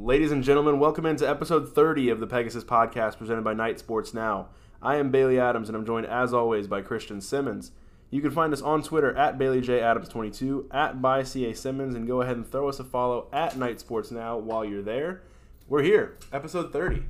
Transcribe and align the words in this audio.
Ladies 0.00 0.30
and 0.30 0.44
gentlemen, 0.44 0.78
welcome 0.78 1.04
into 1.06 1.28
episode 1.28 1.74
30 1.74 2.08
of 2.10 2.20
the 2.20 2.26
Pegasus 2.28 2.62
Podcast 2.62 3.18
presented 3.18 3.42
by 3.42 3.52
Knight 3.52 3.80
Sports 3.80 4.14
Now. 4.14 4.46
I 4.80 4.94
am 4.94 5.10
Bailey 5.10 5.40
Adams 5.40 5.68
and 5.68 5.74
I'm 5.74 5.84
joined 5.84 6.06
as 6.06 6.32
always 6.32 6.68
by 6.68 6.82
Christian 6.82 7.20
Simmons. 7.20 7.72
You 8.08 8.22
can 8.22 8.30
find 8.30 8.52
us 8.52 8.62
on 8.62 8.84
Twitter 8.84 9.12
at 9.16 9.38
BaileyJAdams22, 9.38 10.72
at 10.72 11.02
by 11.02 11.24
CA 11.24 11.52
Simmons, 11.52 11.96
and 11.96 12.06
go 12.06 12.22
ahead 12.22 12.36
and 12.36 12.48
throw 12.48 12.68
us 12.68 12.78
a 12.78 12.84
follow 12.84 13.26
at 13.32 13.58
Knight 13.58 13.80
Sports 13.80 14.12
Now 14.12 14.38
while 14.38 14.64
you're 14.64 14.82
there. 14.82 15.22
We're 15.66 15.82
here, 15.82 16.16
episode 16.32 16.72
30. 16.72 17.02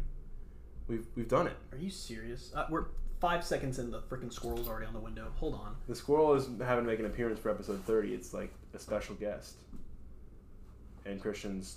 We've, 0.86 1.07
we've 1.14 1.29
done 1.29 1.46
it. 1.46 1.57
Are 1.73 1.79
you 1.79 1.91
serious? 1.91 2.52
Uh, 2.55 2.68
we're 2.70 2.86
five 3.20 3.45
seconds 3.45 3.79
in. 3.79 3.91
The 3.91 4.00
freaking 4.00 4.32
squirrel's 4.32 4.66
already 4.66 4.86
on 4.86 4.95
the 4.95 4.98
window. 4.98 5.30
Hold 5.36 5.52
on. 5.57 5.77
The 5.89 5.95
squirrel 5.95 6.32
is 6.32 6.48
having 6.59 6.86
to 6.86 6.91
make 6.91 7.00
an 7.00 7.05
appearance 7.05 7.39
for 7.39 7.50
episode 7.50 7.84
30. 7.84 8.14
It's 8.14 8.32
like 8.32 8.50
a 8.73 8.79
special 8.79 9.14
guest. 9.16 9.57
And 11.05 11.20
Christian's 11.20 11.77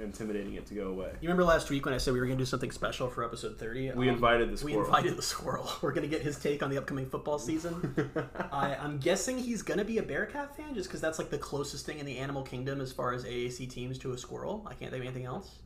intimidating 0.00 0.54
it 0.54 0.66
to 0.66 0.74
go 0.74 0.88
away. 0.88 1.10
You 1.20 1.28
remember 1.28 1.44
last 1.44 1.70
week 1.70 1.84
when 1.84 1.94
I 1.94 1.98
said 1.98 2.12
we 2.12 2.20
were 2.20 2.26
going 2.26 2.38
to 2.38 2.42
do 2.42 2.46
something 2.46 2.70
special 2.70 3.08
for 3.08 3.24
episode 3.24 3.58
30? 3.58 3.92
We 3.92 4.08
um, 4.08 4.14
invited 4.14 4.50
the 4.50 4.56
squirrel. 4.56 4.80
We 4.80 4.84
invited 4.86 5.16
the 5.16 5.22
squirrel. 5.22 5.70
We're 5.82 5.92
going 5.92 6.08
to 6.08 6.14
get 6.14 6.22
his 6.22 6.38
take 6.38 6.62
on 6.62 6.70
the 6.70 6.78
upcoming 6.78 7.06
football 7.06 7.38
season. 7.38 8.12
I, 8.52 8.76
I'm 8.76 8.98
guessing 8.98 9.38
he's 9.38 9.62
going 9.62 9.78
to 9.78 9.84
be 9.84 9.98
a 9.98 10.02
Bearcat 10.02 10.56
fan 10.56 10.74
just 10.74 10.88
because 10.88 11.00
that's 11.00 11.18
like 11.18 11.30
the 11.30 11.38
closest 11.38 11.86
thing 11.86 11.98
in 11.98 12.06
the 12.06 12.18
animal 12.18 12.42
kingdom 12.42 12.80
as 12.80 12.92
far 12.92 13.12
as 13.12 13.24
AAC 13.24 13.68
teams 13.70 13.98
to 13.98 14.12
a 14.12 14.18
squirrel. 14.18 14.66
I 14.66 14.74
can't 14.74 14.90
think 14.90 15.02
of 15.02 15.08
anything 15.08 15.26
else. 15.26 15.58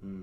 Hmm. 0.00 0.22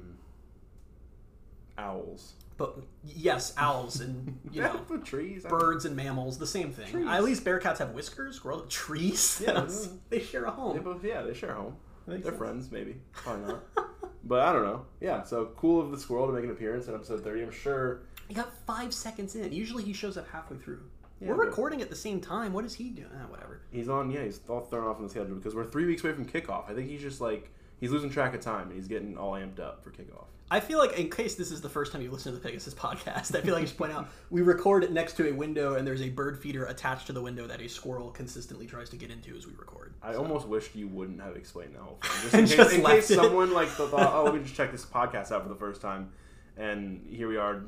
Owls. 1.77 2.34
But 2.58 2.77
yes, 3.04 3.54
owls 3.58 3.99
and, 3.99 4.40
you 4.52 4.62
know, 4.62 4.80
trees. 5.04 5.44
Birds 5.44 5.85
and 5.85 5.96
mammals, 5.96 6.38
the 6.38 6.48
same 6.48 6.72
thing. 6.72 6.88
Trees. 6.88 7.08
At 7.08 7.24
least 7.24 7.44
Bearcats 7.44 7.80
have 7.80 7.91
whiskers. 7.91 8.38
Squirrel 8.38 8.62
trees. 8.62 9.41
Yeah, 9.46 9.68
they 10.10 10.22
share 10.22 10.46
a 10.46 10.52
home. 10.52 10.77
They 10.77 10.82
both, 10.82 11.04
yeah, 11.04 11.22
they 11.24 11.34
share 11.34 11.52
a 11.52 11.55
home. 11.55 11.76
They're 12.08 12.22
sense. 12.22 12.38
friends, 12.38 12.72
maybe. 12.72 12.95
Probably 13.14 13.54
not. 13.54 13.64
but 14.23 14.41
I 14.41 14.54
don't 14.54 14.63
know. 14.63 14.86
Yeah, 15.02 15.23
so 15.23 15.52
cool 15.58 15.82
of 15.82 15.91
the 15.91 16.00
squirrel 16.00 16.27
to 16.27 16.34
make 16.34 16.44
an 16.44 16.52
appearance 16.52 16.88
in 16.88 16.94
episode 16.94 17.24
30. 17.24 17.43
I'm 17.43 17.52
sure. 17.52 18.02
He 18.27 18.34
got 18.34 18.52
five 18.66 18.93
seconds 18.93 19.35
in. 19.35 19.52
Usually 19.52 19.84
he 19.84 19.93
shows 19.93 20.18
up 20.18 20.27
halfway 20.29 20.57
through. 20.57 20.82
Yeah, 21.21 21.29
We're 21.29 21.46
recording 21.46 21.82
at 21.82 21.90
the 21.90 21.96
same 21.96 22.20
time. 22.20 22.52
What 22.54 22.66
is 22.66 22.74
he 22.74 22.90
doing? 22.90 23.10
Ah, 23.16 23.27
whatever. 23.29 23.62
He's 23.71 23.88
on, 23.88 24.12
yeah, 24.12 24.24
he's 24.24 24.41
all 24.49 24.62
thrown 24.62 24.88
off 24.88 24.98
on 24.98 25.04
the 25.04 25.10
schedule 25.10 25.35
because 25.35 25.55
we're 25.55 25.66
three 25.66 25.85
weeks 25.85 26.04
away 26.04 26.13
from 26.13 26.26
kickoff. 26.26 26.70
I 26.70 26.74
think 26.74 26.90
he's 26.90 27.02
just 27.02 27.21
like, 27.21 27.49
he's 27.79 27.91
losing 27.91 28.10
track 28.10 28.34
of 28.35 28.41
time 28.41 28.68
and 28.68 28.76
he's 28.76 28.88
getting 28.88 29.18
all 29.18 29.32
amped 29.34 29.60
up 29.60 29.84
for 29.84 29.91
kickoff. 29.91 30.27
I 30.49 30.60
feel 30.60 30.77
like, 30.77 30.98
in 30.99 31.10
case 31.10 31.34
this 31.35 31.49
is 31.49 31.62
the 31.62 31.70
first 31.70 31.91
time 31.91 32.04
you 32.04 32.12
listen 32.12 32.32
to 32.32 32.38
the 32.38 32.48
Pegasus 32.48 32.76
podcast, 32.76 33.35
I 33.35 33.41
feel 33.41 33.55
like 33.55 33.63
I 33.63 33.65
should 33.65 33.77
point 33.77 33.91
out 33.91 34.10
we 34.29 34.41
record 34.41 34.84
it 34.84 34.91
next 34.91 35.13
to 35.13 35.27
a 35.27 35.32
window, 35.32 35.74
and 35.74 35.88
there's 35.88 36.04
a 36.04 36.10
bird 36.10 36.38
feeder 36.38 36.65
attached 36.65 37.07
to 37.07 37.13
the 37.13 37.21
window 37.21 37.48
that 37.48 37.62
a 37.62 37.68
squirrel 37.68 38.12
consistently 38.12 38.68
tries 38.68 38.90
to 38.91 38.96
get 38.96 39.10
into 39.10 39.35
as 39.35 39.48
we 39.48 39.54
record. 39.54 39.96
I 40.04 40.13
almost 40.13 40.48
wished 40.48 40.76
you 40.76 40.88
wouldn't 40.88 41.20
have 41.20 41.35
explained 41.35 41.73
the 41.73 41.79
whole 41.79 41.98
thing. 42.01 42.12
Just 42.21 42.34
And 42.34 42.41
in 42.43 42.48
case, 42.48 42.57
just 42.57 42.76
in 42.76 42.85
case 42.85 43.07
someone 43.07 43.54
like 43.54 43.70
thought, 43.70 44.13
oh, 44.13 44.23
let 44.23 44.35
me 44.35 44.43
just 44.43 44.54
check 44.54 44.71
this 44.71 44.85
podcast 44.85 45.32
out 45.32 45.41
for 45.41 45.49
the 45.49 45.55
first 45.55 45.82
time, 45.82 46.12
and 46.57 47.04
here 47.10 47.27
we 47.27 47.38
are, 47.38 47.63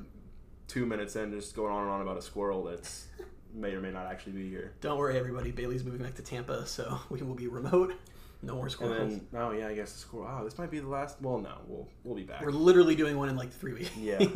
two 0.68 0.86
minutes 0.86 1.16
in, 1.16 1.32
just 1.32 1.56
going 1.56 1.74
on 1.74 1.82
and 1.82 1.92
on 1.92 2.02
about 2.02 2.18
a 2.18 2.22
squirrel 2.22 2.64
that's 2.64 3.08
may 3.56 3.74
or 3.74 3.82
may 3.82 3.92
not 3.92 4.06
actually 4.06 4.34
be 4.34 4.50
here. 4.50 4.74
Don't 4.82 5.00
worry, 5.00 5.18
everybody. 5.18 5.52
Bailey's 5.52 5.84
moving 5.84 6.04
back 6.04 6.14
to 6.16 6.22
Tampa, 6.22 6.68
so 6.68 7.00
we 7.10 7.24
will 7.24 7.34
be 7.34 7.48
remote. 7.48 7.96
No 8.42 8.56
more 8.56 8.70
squirrels. 8.70 9.14
then, 9.14 9.28
oh 9.42 9.52
yeah, 9.52 9.68
I 9.68 9.74
guess 9.74 9.94
the 9.94 10.00
squirrel. 10.00 10.28
Oh, 10.30 10.44
this 10.44 10.58
might 10.58 10.70
be 10.70 10.80
the 10.80 10.88
last. 10.88 11.22
Well, 11.22 11.40
no, 11.40 11.56
we'll 11.68 11.88
we'll 12.04 12.16
be 12.16 12.24
back. 12.24 12.42
We're 12.44 12.52
literally 12.52 12.96
doing 12.96 13.18
one 13.18 13.30
in 13.30 13.36
like 13.36 13.52
three 13.52 13.74
weeks 13.74 13.96
Yeah. 13.98 14.16
in 14.20 14.30
Yeah, 14.30 14.34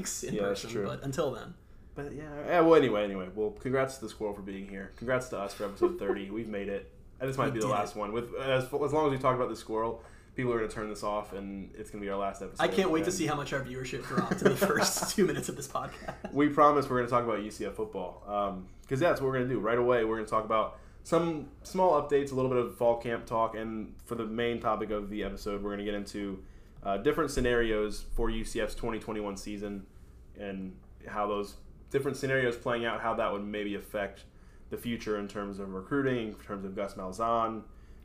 that's 0.47 0.61
person, 0.61 0.69
true. 0.71 0.85
but 0.85 1.03
until 1.03 1.31
then. 1.31 1.53
But 1.93 2.13
yeah, 2.15 2.23
yeah. 2.47 2.59
Well, 2.61 2.75
anyway, 2.75 3.03
anyway. 3.03 3.27
Well, 3.35 3.51
congrats 3.51 3.95
to 3.97 4.05
the 4.05 4.09
squirrel 4.09 4.33
for 4.33 4.41
being 4.41 4.67
here. 4.67 4.91
Congrats 4.97 5.29
to 5.29 5.39
us 5.39 5.53
for 5.53 5.65
episode 5.65 5.99
thirty. 5.99 6.29
We've 6.31 6.47
made 6.47 6.67
it. 6.69 6.91
And 7.19 7.29
this 7.29 7.37
might 7.37 7.47
We 7.47 7.51
be 7.51 7.59
the 7.59 7.67
last 7.67 7.95
one. 7.95 8.11
With 8.13 8.33
as, 8.35 8.63
as 8.63 8.93
long 8.93 9.05
as 9.05 9.11
we 9.11 9.17
talk 9.19 9.35
about 9.35 9.49
the 9.49 9.55
squirrel, 9.55 10.01
people 10.35 10.51
are 10.53 10.57
going 10.57 10.69
to 10.69 10.73
turn 10.73 10.89
this 10.89 11.03
off, 11.03 11.33
and 11.33 11.69
it's 11.77 11.91
going 11.91 12.01
to 12.01 12.05
be 12.07 12.09
our 12.09 12.17
last 12.17 12.41
episode. 12.41 12.63
I 12.63 12.67
can't 12.67 12.89
wait 12.89 13.05
to 13.05 13.11
see 13.11 13.27
how 13.27 13.35
much 13.35 13.53
our 13.53 13.61
viewership 13.61 14.07
dropped 14.07 14.41
in 14.41 14.45
the 14.45 14.55
first 14.55 15.15
two 15.15 15.27
minutes 15.27 15.47
of 15.47 15.55
this 15.55 15.67
podcast. 15.67 16.15
We 16.33 16.49
promise 16.49 16.89
we're 16.89 16.97
going 16.97 17.07
to 17.07 17.11
talk 17.11 17.23
about 17.23 17.39
UCF 17.39 17.75
football 17.75 18.23
um, 18.27 18.67
because 18.81 18.99
that's 18.99 19.21
what 19.21 19.27
we're 19.27 19.33
going 19.37 19.47
to 19.49 19.53
do 19.53 19.59
right 19.59 19.77
away. 19.77 20.03
We're 20.03 20.15
going 20.15 20.25
to 20.25 20.31
talk 20.31 20.45
about 20.45 20.79
some 21.03 21.47
small 21.63 21.99
updates, 22.01 22.31
a 22.31 22.35
little 22.35 22.49
bit 22.49 22.59
of 22.59 22.75
fall 22.77 22.97
camp 22.97 23.25
talk, 23.25 23.55
and 23.55 23.93
for 24.05 24.15
the 24.15 24.25
main 24.25 24.59
topic 24.59 24.91
of 24.91 25.09
the 25.09 25.23
episode, 25.23 25.61
we're 25.63 25.69
going 25.75 25.79
to 25.79 25.85
get 25.85 25.95
into 25.95 26.43
uh, 26.83 26.97
different 26.97 27.31
scenarios 27.31 28.03
for 28.15 28.29
UCF's 28.29 28.75
2021 28.75 29.37
season 29.37 29.85
and 30.39 30.75
how 31.07 31.27
those 31.27 31.55
different 31.89 32.17
scenarios 32.17 32.55
playing 32.55 32.85
out, 32.85 33.01
how 33.01 33.13
that 33.15 33.31
would 33.31 33.43
maybe 33.45 33.75
affect 33.75 34.23
the 34.69 34.77
future 34.77 35.17
in 35.19 35.27
terms 35.27 35.59
of 35.59 35.73
recruiting, 35.73 36.29
in 36.29 36.35
terms 36.35 36.63
of 36.65 36.75
Gus 36.75 36.93
Malzahn, 36.93 37.63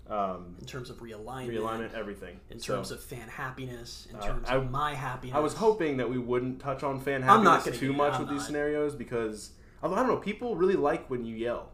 um, 0.09 0.57
In 0.61 0.67
terms 0.67 0.91
of 0.91 0.99
realignment, 0.99 1.49
realignment, 1.51 1.95
everything. 1.95 2.41
in 2.51 2.59
So, 2.59 2.75
terms 2.77 2.91
of 2.91 3.01
fan 3.01 3.29
happiness, 3.29 4.07
in 4.11 4.17
Uh, 4.17 4.27
terms 4.27 4.49
I- 4.49 4.57
of 4.57 4.71
my 4.71 4.95
happiness. 4.95 5.37
I 5.37 5.41
was 5.41 5.55
hoping 5.55 5.97
that 5.99 6.09
we 6.11 6.19
wouldn't 6.19 6.61
touch 6.61 6.83
on 6.83 7.01
fan 7.01 7.21
not 7.23 7.45
happiness 7.61 7.79
too 7.79 7.93
much 7.93 8.19
with 8.19 8.29
these 8.29 8.45
scenarios 8.47 8.95
because 8.95 9.53
although 9.83 9.97
I 9.97 10.01
don't 10.01 10.09
know, 10.09 10.17
people 10.17 10.57
really 10.57 10.77
like 10.77 11.09
when 11.11 11.25
you 11.25 11.37
yell. 11.37 11.71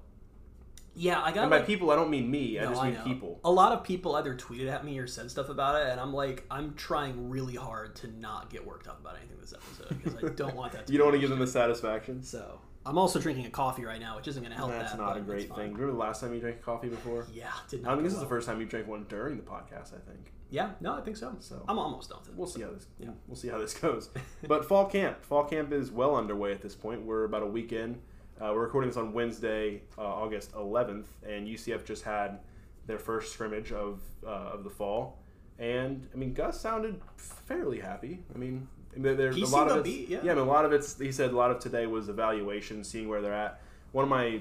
Yeah, 0.95 1.21
I 1.23 1.33
got 1.33 1.43
And 1.43 1.51
by 1.51 1.59
like, 1.59 1.67
people, 1.67 1.91
I 1.91 1.97
don't 1.97 2.11
mean 2.11 2.31
me. 2.31 2.59
I 2.59 2.65
no, 2.65 2.71
just 2.71 2.83
mean 2.83 2.95
know. 2.95 3.05
people. 3.05 3.41
A 3.45 3.51
lot 3.51 3.73
of 3.73 3.83
people 3.83 4.15
either 4.17 4.35
tweeted 4.35 4.71
at 4.71 4.85
me 4.85 4.99
or 4.99 5.07
said 5.07 5.31
stuff 5.31 5.49
about 5.49 5.81
it, 5.81 5.89
and 5.89 5.99
I'm 5.99 6.13
like, 6.13 6.45
I'm 6.51 6.75
trying 6.75 7.31
really 7.31 7.55
hard 7.55 7.97
to 7.97 8.09
not 8.09 8.51
get 8.51 8.67
worked 8.67 8.89
up 8.89 9.01
about 9.01 9.17
anything 9.17 9.33
this 9.43 9.53
episode 9.53 10.03
because 10.03 10.17
I 10.17 10.35
don't 10.35 10.57
want 10.57 10.73
that. 10.73 10.87
to 10.87 10.93
You 10.93 10.99
don't 10.99 11.09
want 11.09 11.17
to 11.17 11.21
give 11.21 11.31
them 11.31 11.39
the 11.39 11.47
satisfaction. 11.47 12.23
So 12.23 12.61
I'm 12.87 12.97
also 12.97 13.21
drinking 13.21 13.47
a 13.47 13.51
coffee 13.51 13.85
right 13.85 14.01
now, 14.01 14.17
which 14.17 14.29
isn't 14.29 14.43
going 14.43 14.53
to 14.53 14.57
help 14.57 14.71
That's 14.71 14.93
that. 14.93 14.99
not 14.99 15.17
a 15.17 15.21
great 15.21 15.55
thing. 15.55 15.73
Remember 15.75 15.93
the 15.93 15.99
last 15.99 16.21
time 16.21 16.33
you 16.35 16.41
drank 16.41 16.63
coffee 16.63 16.89
before? 16.89 17.27
Yeah, 17.33 17.51
did 17.69 17.83
not. 17.83 17.93
I 17.93 17.95
think 17.95 18.05
this 18.05 18.15
is 18.15 18.21
the 18.21 18.27
first 18.27 18.47
time 18.47 18.61
you 18.61 18.67
drank 18.67 18.89
one 18.89 19.05
during 19.09 19.37
the 19.37 19.43
podcast. 19.43 19.95
I 19.95 20.01
think. 20.11 20.33
Yeah, 20.51 20.71
no, 20.81 20.95
I 20.95 21.01
think 21.01 21.17
so. 21.17 21.35
So- 21.41 21.65
I'm 21.67 21.79
almost 21.79 22.11
done 22.11 22.19
with 22.21 22.29
it. 22.29 22.35
We'll 22.37 22.47
see 22.47 22.63
how 22.63 22.71
this. 22.71 22.87
Yeah. 22.99 23.11
We'll 23.27 23.37
see 23.37 23.49
how 23.49 23.59
this 23.59 23.75
goes. 23.75 24.11
but 24.47 24.65
fall 24.65 24.87
camp, 24.87 25.25
fall 25.25 25.45
camp 25.45 25.73
is 25.73 25.91
well 25.91 26.15
underway 26.15 26.53
at 26.53 26.61
this 26.61 26.75
point. 26.75 27.03
We're 27.03 27.25
about 27.25 27.43
a 27.43 27.47
week 27.47 27.73
in. 27.73 28.01
Uh, 28.43 28.51
we're 28.53 28.63
recording 28.63 28.91
this 28.91 28.97
on 28.97 29.13
Wednesday, 29.13 29.83
uh, 29.97 30.03
August 30.03 30.53
11th, 30.55 31.05
and 31.25 31.47
UCF 31.47 31.85
just 31.85 32.03
had 32.03 32.41
their 32.89 32.99
first 32.99 33.33
scrimmage 33.33 33.71
of 33.71 34.01
uh, 34.27 34.51
of 34.53 34.65
the 34.65 34.71
fall. 34.71 35.21
And 35.61 36.09
I 36.13 36.17
mean, 36.17 36.33
Gus 36.33 36.61
sounded 36.61 37.01
fairly 37.17 37.79
happy. 37.79 38.25
I 38.35 38.39
mean, 38.39 38.67
there's 38.97 39.37
He 39.37 39.43
a 39.43 39.47
lot 39.47 39.71
of 39.71 39.87
it's, 39.87 39.89
upbeat, 39.89 40.09
yeah. 40.09 40.19
I 40.19 40.35
mean, 40.35 40.39
a 40.39 40.45
lot 40.45 40.65
of 40.65 40.73
it's. 40.73 40.99
He 40.99 41.13
said 41.13 41.31
a 41.31 41.37
lot 41.37 41.53
of 41.53 41.61
today 41.61 41.87
was 41.87 42.09
evaluation, 42.09 42.83
seeing 42.83 43.09
where 43.09 43.23
they're 43.23 43.33
at. 43.33 43.61
One 43.93 44.03
of 44.03 44.09
my, 44.09 44.41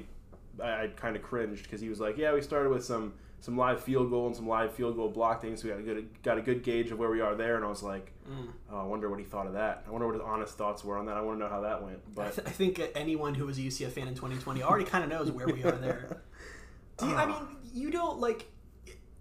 I, 0.60 0.84
I 0.86 0.88
kind 0.96 1.16
of 1.16 1.22
cringed 1.22 1.62
because 1.62 1.80
he 1.80 1.90
was 1.90 2.00
like, 2.00 2.18
"Yeah, 2.18 2.34
we 2.34 2.42
started 2.42 2.72
with 2.72 2.84
some 2.84 3.14
some 3.42 3.58
live 3.58 3.84
field 3.84 4.10
goal 4.10 4.28
and 4.28 4.36
some 4.36 4.48
live 4.48 4.74
field 4.74 4.96
goal 4.96 5.10
block 5.10 5.42
things. 5.42 5.62
So 5.62 5.68
we 5.68 5.72
got 5.74 5.80
a 5.80 5.84
good 5.84 6.24
got 6.24 6.38
a 6.38 6.42
good 6.42 6.64
gauge 6.64 6.92
of 6.92 7.00
where 7.00 7.10
we 7.10 7.20
are 7.22 7.36
there." 7.36 7.56
And 7.58 7.66
I 7.66 7.68
was 7.68 7.84
like, 7.84 8.14
Mm. 8.30 8.48
Oh, 8.72 8.78
I 8.78 8.84
wonder 8.84 9.10
what 9.10 9.20
he 9.20 9.26
thought 9.26 9.48
of 9.48 9.54
that. 9.54 9.84
I 9.86 9.90
wonder 9.92 10.06
what 10.08 10.14
his 10.14 10.22
honest 10.24 10.56
thoughts 10.58 10.86
were 10.86 10.98
on 10.98 11.08
that. 11.08 11.18
I 11.18 11.22
want 11.22 11.38
to 11.40 11.44
know 11.44 11.50
how 11.50 11.62
that 11.62 11.84
went. 11.84 11.98
I, 11.98 12.12
But 12.16 12.36
th- 12.36 12.48
I 12.48 12.52
think 12.52 12.80
anyone 12.96 13.34
who 13.36 13.46
was 13.48 13.58
a 13.58 13.62
UCF 13.62 13.92
fan 13.92 14.08
in 14.08 14.14
2020 14.16 14.64
already 14.64 14.86
kind 14.86 15.04
of 15.04 15.10
knows 15.10 15.30
where 15.32 15.48
we 15.48 15.64
are 15.64 15.72
there. 15.72 16.22
Do 16.98 17.08
you, 17.08 17.16
I 17.16 17.24
Ah. 17.24 17.26
mean, 17.26 17.58
you 17.74 17.90
don't 17.92 18.20
like. 18.20 18.46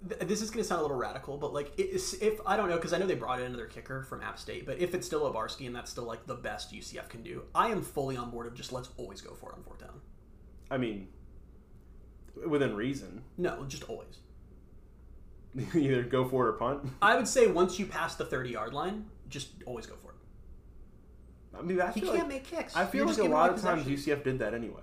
This 0.02 0.40
is 0.40 0.50
going 0.50 0.62
to 0.62 0.68
sound 0.68 0.78
a 0.78 0.82
little 0.82 0.96
radical, 0.96 1.36
but 1.36 1.52
like, 1.52 1.72
if 1.78 2.40
I 2.46 2.56
don't 2.56 2.68
know, 2.70 2.76
because 2.76 2.92
I 2.94 2.98
know 2.98 3.06
they 3.06 3.14
brought 3.14 3.38
in 3.40 3.46
another 3.46 3.66
kicker 3.66 4.02
from 4.04 4.22
App 4.22 4.38
State, 4.38 4.64
but 4.64 4.78
if 4.78 4.94
it's 4.94 5.06
still 5.06 5.30
Obarski 5.30 5.66
and 5.66 5.74
that's 5.76 5.90
still 5.90 6.04
like 6.04 6.26
the 6.26 6.34
best 6.36 6.72
UCF 6.72 7.08
can 7.10 7.22
do, 7.22 7.42
I 7.54 7.68
am 7.68 7.82
fully 7.82 8.16
on 8.16 8.30
board 8.30 8.46
of 8.46 8.54
just 8.54 8.72
let's 8.72 8.88
always 8.96 9.20
go 9.20 9.34
for 9.34 9.50
it 9.52 9.56
on 9.56 9.62
fourth 9.62 9.80
down. 9.80 10.00
I 10.70 10.78
mean, 10.78 11.08
within 12.46 12.74
reason, 12.74 13.22
No, 13.38 13.64
just 13.66 13.84
always. 13.84 14.18
either 15.74 16.02
go 16.02 16.24
for 16.28 16.46
it 16.46 16.50
or 16.50 16.52
punt. 16.54 16.88
I 17.02 17.16
would 17.16 17.28
say 17.28 17.46
once 17.48 17.78
you 17.78 17.86
pass 17.86 18.14
the 18.16 18.24
30 18.24 18.50
yard 18.50 18.72
line, 18.72 19.06
just 19.28 19.48
always 19.66 19.86
go 19.86 19.96
for 19.96 20.10
it. 20.10 20.16
I 21.58 21.62
mean, 21.62 21.80
I 21.80 21.90
He 21.92 22.00
can't 22.00 22.14
like, 22.14 22.28
make 22.28 22.44
kicks. 22.44 22.76
I 22.76 22.84
feel 22.86 22.98
You're 23.06 23.14
like 23.14 23.18
a 23.18 23.24
lot 23.32 23.50
of 23.50 23.60
times. 23.60 23.84
UCF 23.84 24.22
did 24.22 24.38
that 24.38 24.54
anyway. 24.54 24.82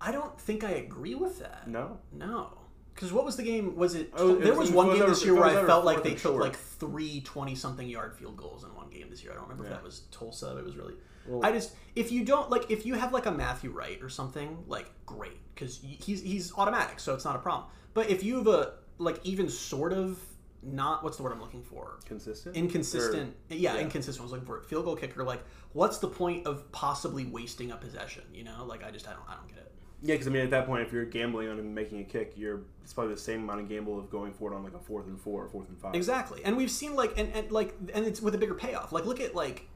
I 0.00 0.12
don't 0.12 0.40
think 0.40 0.62
I 0.62 0.70
agree 0.70 1.16
with 1.16 1.40
that. 1.40 1.66
No, 1.68 1.98
No. 2.12 2.54
Because 2.94 3.12
what 3.12 3.24
was 3.24 3.36
the 3.36 3.44
game? 3.44 3.76
Was 3.76 3.94
it? 3.94 4.10
Oh, 4.16 4.34
there 4.34 4.48
was- 4.54 4.70
was 4.70 4.70
one 4.72 4.86
game 4.88 5.02
over- 5.02 5.10
this 5.10 5.24
year 5.24 5.32
where 5.34 5.44
I 5.44 5.64
felt 5.64 5.84
like 5.84 6.02
they 6.02 6.10
took 6.10 6.18
short. 6.18 6.40
like 6.42 6.56
three 6.56 7.20
20 7.20 7.54
something 7.54 7.88
yard 7.88 8.16
field 8.16 8.36
goals 8.36 8.64
in 8.64 8.74
one 8.74 8.90
game 8.90 9.08
this 9.08 9.22
year. 9.22 9.30
I 9.32 9.36
don't 9.36 9.44
remember 9.44 9.66
if 9.66 9.70
that 9.70 9.84
was 9.84 10.00
Tulsa. 10.10 10.56
It 10.58 10.64
was 10.64 10.76
really. 10.76 10.94
Well- 11.28 11.44
I 11.44 11.52
just 11.52 11.74
if 11.94 12.10
you 12.12 12.24
don't 12.24 12.50
like 12.50 12.70
if 12.70 12.86
you 12.86 12.94
have 12.94 13.12
like 13.12 13.26
a 13.26 13.30
Matthew 13.30 13.70
Wright 13.70 14.00
or 14.02 14.08
something 14.08 14.64
like 14.66 14.90
great 15.06 15.38
because 15.54 15.80
he's 15.82 16.22
he's 16.22 16.52
automatic 16.56 17.00
so 17.00 17.14
it's 17.14 17.24
not 17.24 17.36
a 17.36 17.40
problem. 17.40 17.70
But 17.94 18.10
if 18.10 18.22
you 18.22 18.36
have 18.36 18.46
a 18.46 18.74
like 18.98 19.20
even 19.24 19.48
sort 19.48 19.92
of 19.92 20.18
not 20.62 21.04
what's 21.04 21.16
the 21.16 21.22
word 21.22 21.32
I'm 21.32 21.40
looking 21.40 21.62
for 21.62 22.00
consistent, 22.04 22.56
inconsistent 22.56 23.34
yeah, 23.48 23.74
yeah. 23.74 23.80
inconsistent 23.80 24.20
I 24.20 24.24
was 24.24 24.32
looking 24.32 24.46
for 24.46 24.60
field 24.62 24.84
goal 24.84 24.96
kicker 24.96 25.22
like 25.22 25.42
what's 25.72 25.98
the 25.98 26.08
point 26.08 26.46
of 26.46 26.70
possibly 26.72 27.26
wasting 27.26 27.70
a 27.70 27.76
possession 27.76 28.24
you 28.34 28.42
know 28.42 28.64
like 28.66 28.82
I 28.84 28.90
just 28.90 29.06
I 29.06 29.12
don't 29.12 29.28
I 29.28 29.34
don't 29.34 29.48
get 29.48 29.58
it. 29.58 29.68
Yeah, 30.00 30.14
because 30.14 30.28
I 30.28 30.30
mean, 30.30 30.42
at 30.42 30.50
that 30.50 30.66
point, 30.66 30.86
if 30.86 30.92
you're 30.92 31.04
gambling 31.04 31.48
on 31.48 31.74
making 31.74 32.00
a 32.00 32.04
kick, 32.04 32.34
you're 32.36 32.60
it's 32.84 32.92
probably 32.92 33.14
the 33.14 33.20
same 33.20 33.42
amount 33.42 33.60
of 33.60 33.68
gamble 33.68 33.98
of 33.98 34.10
going 34.10 34.32
for 34.32 34.52
it 34.52 34.56
on 34.56 34.62
like 34.62 34.74
a 34.74 34.78
fourth 34.78 35.06
and 35.06 35.20
four 35.20 35.44
or 35.44 35.48
fourth 35.48 35.68
and 35.68 35.78
five. 35.80 35.94
Exactly, 35.94 36.40
and 36.44 36.56
we've 36.56 36.70
seen 36.70 36.94
like 36.94 37.18
and, 37.18 37.32
and 37.34 37.50
like 37.50 37.74
and 37.92 38.06
it's 38.06 38.22
with 38.22 38.34
a 38.34 38.38
bigger 38.38 38.54
payoff. 38.54 38.92
Like 38.92 39.06
look 39.06 39.20
at 39.20 39.34
like 39.34 39.68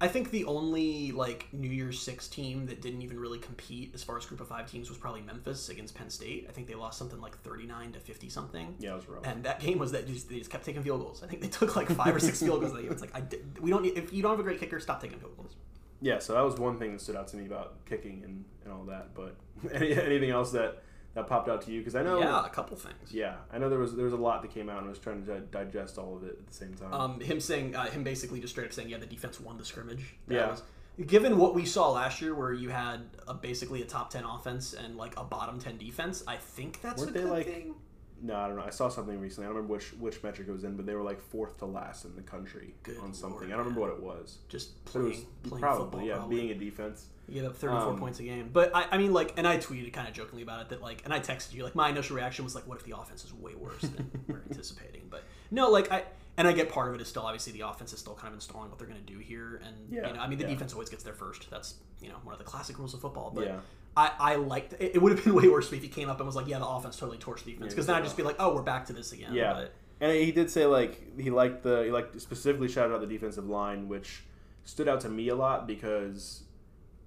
I 0.00 0.06
think 0.06 0.30
the 0.30 0.44
only 0.44 1.10
like 1.10 1.48
New 1.52 1.70
Year's 1.70 2.00
Six 2.00 2.28
team 2.28 2.66
that 2.66 2.80
didn't 2.80 3.02
even 3.02 3.18
really 3.18 3.38
compete 3.38 3.90
as 3.94 4.04
far 4.04 4.16
as 4.16 4.26
Group 4.26 4.40
of 4.40 4.46
Five 4.46 4.70
teams 4.70 4.88
was 4.88 4.96
probably 4.96 5.22
Memphis 5.22 5.68
against 5.70 5.96
Penn 5.96 6.08
State. 6.08 6.46
I 6.48 6.52
think 6.52 6.68
they 6.68 6.74
lost 6.74 6.98
something 6.98 7.20
like 7.20 7.36
thirty 7.38 7.66
nine 7.66 7.92
to 7.92 7.98
fifty 7.98 8.28
something. 8.28 8.76
Yeah, 8.78 8.92
it 8.92 8.96
was 8.96 9.08
rough. 9.08 9.26
And 9.26 9.42
that 9.44 9.58
game 9.60 9.78
was 9.78 9.90
that 9.92 10.06
just, 10.06 10.28
they 10.28 10.38
just 10.38 10.50
kept 10.50 10.64
taking 10.64 10.82
field 10.84 11.00
goals. 11.00 11.22
I 11.22 11.26
think 11.26 11.42
they 11.42 11.48
took 11.48 11.74
like 11.74 11.90
five 11.90 12.14
or 12.14 12.20
six 12.20 12.40
field 12.40 12.60
goals. 12.60 12.72
That 12.72 12.82
game. 12.82 12.92
It's 12.92 13.00
like 13.00 13.14
I 13.14 13.20
did, 13.20 13.60
we 13.60 13.70
don't 13.70 13.82
need, 13.82 13.98
if 13.98 14.12
you 14.12 14.22
don't 14.22 14.30
have 14.30 14.40
a 14.40 14.44
great 14.44 14.60
kicker, 14.60 14.78
stop 14.78 15.02
taking 15.02 15.18
field 15.18 15.36
goals. 15.36 15.56
Yeah, 16.00 16.20
so 16.20 16.34
that 16.34 16.42
was 16.42 16.56
one 16.56 16.78
thing 16.78 16.92
that 16.92 17.00
stood 17.00 17.16
out 17.16 17.26
to 17.28 17.36
me 17.36 17.46
about 17.46 17.84
kicking 17.86 18.22
and, 18.24 18.44
and 18.64 18.72
all 18.72 18.84
that. 18.84 19.14
But 19.14 19.34
any, 19.74 19.94
anything 19.94 20.30
else 20.30 20.52
that, 20.52 20.82
that 21.14 21.26
popped 21.26 21.48
out 21.48 21.62
to 21.62 21.72
you? 21.72 21.80
Because 21.80 21.94
I 21.94 22.02
know, 22.02 22.20
Yeah, 22.20 22.44
a 22.44 22.48
couple 22.50 22.76
things. 22.76 23.12
yeah, 23.12 23.36
I 23.52 23.58
know 23.58 23.68
there 23.68 23.78
was 23.78 23.94
there 23.96 24.04
was 24.04 24.12
a 24.14 24.18
lot 24.18 24.42
that 24.42 24.52
came 24.52 24.68
out, 24.68 24.78
and 24.78 24.86
I 24.86 24.90
was 24.90 24.98
trying 24.98 25.24
to 25.26 25.40
digest 25.40 25.98
all 25.98 26.16
of 26.16 26.22
it 26.24 26.36
at 26.38 26.46
the 26.46 26.54
same 26.54 26.74
time. 26.74 26.92
Um, 26.92 27.20
him 27.20 27.40
saying, 27.40 27.74
uh, 27.74 27.86
him 27.86 28.04
basically 28.04 28.40
just 28.40 28.52
straight 28.54 28.66
up 28.66 28.72
saying, 28.72 28.88
yeah, 28.90 28.98
the 28.98 29.06
defense 29.06 29.40
won 29.40 29.58
the 29.58 29.64
scrimmage. 29.64 30.14
That 30.28 30.34
Yeah. 30.34 30.50
Was, 30.50 30.62
given 31.06 31.38
what 31.38 31.54
we 31.54 31.64
saw 31.64 31.90
last 31.92 32.20
year, 32.20 32.34
where 32.34 32.52
you 32.52 32.68
had 32.70 33.00
a, 33.26 33.34
basically 33.34 33.82
a 33.82 33.84
top 33.86 34.10
ten 34.10 34.24
offense 34.24 34.74
and 34.74 34.96
like 34.96 35.18
a 35.18 35.24
bottom 35.24 35.58
ten 35.58 35.76
defense, 35.78 36.22
I 36.26 36.36
think 36.36 36.80
that's 36.82 37.00
Weren't 37.02 37.10
a 37.10 37.14
they, 37.14 37.20
good 37.24 37.30
like, 37.30 37.46
thing. 37.46 37.74
no, 38.22 38.34
I 38.36 38.46
don't 38.48 38.56
know. 38.56 38.64
I 38.64 38.70
saw 38.70 38.88
something 38.88 39.18
recently. 39.20 39.46
I 39.46 39.48
don't 39.48 39.56
remember 39.56 39.74
which 39.74 39.92
which 39.98 40.22
metric 40.22 40.48
it 40.48 40.52
was 40.52 40.64
in, 40.64 40.76
but 40.76 40.86
they 40.86 40.94
were 40.94 41.02
like 41.04 41.20
fourth 41.20 41.58
to 41.58 41.66
last 41.66 42.04
in 42.04 42.14
the 42.16 42.22
country 42.22 42.74
Good 42.82 42.98
on 42.98 43.14
something. 43.14 43.38
lord, 43.40 43.46
I 43.46 43.56
don't 43.56 43.58
remember 43.60 43.80
man. 43.80 43.88
what 43.90 43.96
it 43.98 44.02
was. 44.02 44.38
Just 44.48 44.84
But 44.84 44.90
it 44.90 44.92
playing, 44.92 45.08
was 45.10 45.24
playing 45.50 45.60
probably 45.62 45.84
football, 45.84 46.02
yeah, 46.02 46.16
probably. 46.16 46.36
being 46.36 46.50
a 46.50 46.54
defense. 46.54 47.06
You 47.28 47.34
get 47.42 47.44
up 47.44 47.56
34 47.56 47.82
Um, 47.92 47.98
points 47.98 48.20
a 48.20 48.22
game. 48.22 48.50
But 48.52 48.74
I, 48.74 48.86
I 48.92 48.98
mean, 48.98 49.12
like, 49.12 49.34
and 49.36 49.46
I 49.46 49.58
tweeted 49.58 49.92
kind 49.92 50.08
of 50.08 50.14
jokingly 50.14 50.42
about 50.42 50.62
it 50.62 50.68
that, 50.70 50.80
like, 50.82 51.02
and 51.04 51.12
I 51.12 51.20
texted 51.20 51.52
you, 51.54 51.62
like, 51.64 51.74
my 51.74 51.88
initial 51.90 52.16
reaction 52.16 52.44
was, 52.44 52.54
like, 52.54 52.66
what 52.66 52.78
if 52.78 52.84
the 52.84 52.96
offense 52.96 53.24
is 53.24 53.32
way 53.34 53.54
worse 53.54 53.82
than 53.82 54.10
we're 54.28 54.42
anticipating? 54.50 55.02
But 55.10 55.24
no, 55.50 55.70
like, 55.70 55.92
I, 55.92 56.04
and 56.38 56.48
I 56.48 56.52
get 56.52 56.70
part 56.70 56.88
of 56.88 56.94
it 56.94 57.00
is 57.00 57.08
still, 57.08 57.22
obviously, 57.22 57.52
the 57.52 57.68
offense 57.68 57.92
is 57.92 57.98
still 57.98 58.14
kind 58.14 58.28
of 58.28 58.34
installing 58.34 58.70
what 58.70 58.78
they're 58.78 58.88
going 58.88 59.04
to 59.04 59.12
do 59.12 59.18
here. 59.18 59.60
And, 59.64 59.76
Yeah, 59.90 60.08
you 60.08 60.14
know, 60.14 60.20
I 60.20 60.28
mean, 60.28 60.38
the 60.38 60.44
yeah. 60.44 60.50
defense 60.50 60.72
always 60.72 60.88
gets 60.88 61.02
there 61.04 61.12
first. 61.14 61.50
That's, 61.50 61.74
you 62.00 62.08
know, 62.08 62.16
one 62.22 62.32
of 62.32 62.38
the 62.38 62.44
classic 62.44 62.78
rules 62.78 62.94
of 62.94 63.00
football. 63.00 63.30
But 63.34 63.46
Yeah. 63.46 63.56
I, 63.96 64.12
I 64.18 64.34
liked 64.36 64.74
it. 64.74 64.92
It 64.94 65.02
would 65.02 65.12
have 65.12 65.24
been 65.24 65.34
way 65.40 65.48
worse 65.48 65.72
if 65.72 65.82
he 65.82 65.88
came 65.88 66.08
up 66.08 66.18
and 66.18 66.26
was 66.26 66.36
like, 66.36 66.46
yeah, 66.46 66.58
the 66.60 66.66
offense 66.66 66.96
totally 66.96 67.18
torched 67.18 67.44
the 67.44 67.52
defense. 67.52 67.64
Yeah, 67.64 67.68
Because 67.70 67.86
then 67.86 67.96
I'd 67.96 68.04
just 68.04 68.16
be 68.16 68.22
like, 68.22 68.36
oh, 68.38 68.54
we're 68.54 68.62
back 68.62 68.86
to 68.86 68.92
this 68.92 69.12
again. 69.12 69.32
Yeah, 69.34 69.52
But, 69.54 69.72
and 70.00 70.12
he 70.12 70.30
did 70.30 70.48
say 70.50 70.64
like 70.66 71.18
he 71.18 71.30
liked 71.30 71.64
the 71.64 71.82
he 71.82 71.90
liked 71.90 72.20
specifically 72.20 72.68
shouted 72.68 72.94
out 72.94 73.00
the 73.00 73.06
defensive 73.08 73.48
line, 73.48 73.88
which 73.88 74.22
stood 74.64 74.86
out 74.86 75.00
to 75.00 75.08
me 75.08 75.26
a 75.28 75.34
lot 75.34 75.66
because 75.66 76.44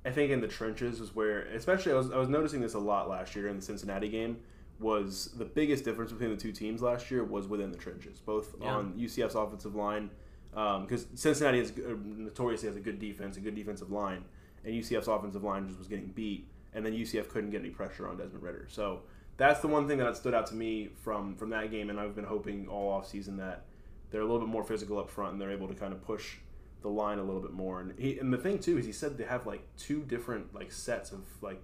I 0.05 0.09
think 0.11 0.31
in 0.31 0.41
the 0.41 0.47
trenches 0.47 0.99
is 0.99 1.13
where, 1.15 1.41
especially 1.47 1.91
I 1.91 1.95
was 1.95 2.11
I 2.11 2.17
was 2.17 2.29
noticing 2.29 2.61
this 2.61 2.73
a 2.73 2.79
lot 2.79 3.09
last 3.09 3.35
year 3.35 3.47
in 3.47 3.55
the 3.57 3.61
Cincinnati 3.61 4.09
game. 4.09 4.37
Was 4.79 5.29
the 5.37 5.45
biggest 5.45 5.85
difference 5.85 6.11
between 6.11 6.31
the 6.31 6.35
two 6.37 6.51
teams 6.51 6.81
last 6.81 7.11
year 7.11 7.23
was 7.23 7.47
within 7.47 7.71
the 7.71 7.77
trenches, 7.77 8.19
both 8.19 8.55
Yeah. 8.59 8.75
on 8.77 8.93
UCF's 8.97 9.35
offensive 9.35 9.75
line, 9.75 10.09
because 10.51 11.05
Cincinnati 11.13 11.59
is 11.59 11.71
uh, 11.71 11.93
notoriously 12.03 12.67
has 12.67 12.75
a 12.75 12.79
good 12.79 12.97
defense, 12.97 13.37
a 13.37 13.41
good 13.41 13.53
defensive 13.53 13.91
line, 13.91 14.25
and 14.65 14.73
UCF's 14.73 15.07
offensive 15.07 15.43
line 15.43 15.67
just 15.67 15.77
was 15.77 15.87
getting 15.87 16.07
beat, 16.07 16.47
and 16.73 16.83
then 16.83 16.93
UCF 16.93 17.29
couldn't 17.29 17.51
get 17.51 17.59
any 17.61 17.69
pressure 17.69 18.07
on 18.07 18.17
Desmond 18.17 18.41
Ridder. 18.43 18.65
So 18.69 19.01
that's 19.37 19.59
the 19.59 19.67
one 19.67 19.87
thing 19.87 19.99
that 19.99 20.17
stood 20.17 20.33
out 20.33 20.47
to 20.47 20.55
me 20.55 20.89
from 21.03 21.35
from 21.35 21.51
that 21.51 21.69
game, 21.69 21.91
and 21.91 21.99
I've 21.99 22.15
been 22.15 22.25
hoping 22.25 22.67
all 22.67 22.89
off 22.91 23.07
season 23.07 23.37
that 23.37 23.65
they're 24.09 24.21
a 24.21 24.25
little 24.25 24.39
bit 24.39 24.49
more 24.49 24.63
physical 24.63 24.97
up 24.97 25.09
front 25.11 25.33
and 25.33 25.39
they're 25.41 25.51
able 25.51 25.67
to 25.67 25.75
kind 25.75 25.93
of 25.93 26.01
push 26.03 26.37
the 26.81 26.89
line 26.89 27.19
a 27.19 27.23
little 27.23 27.41
bit 27.41 27.53
more. 27.53 27.79
And 27.81 27.97
he 27.99 28.17
and 28.19 28.33
the 28.33 28.37
thing 28.37 28.59
too 28.59 28.77
is 28.77 28.85
he 28.85 28.91
said 28.91 29.17
they 29.17 29.23
have 29.25 29.45
like 29.45 29.61
two 29.77 30.03
different 30.03 30.53
like 30.53 30.71
sets 30.71 31.11
of 31.11 31.21
like 31.41 31.61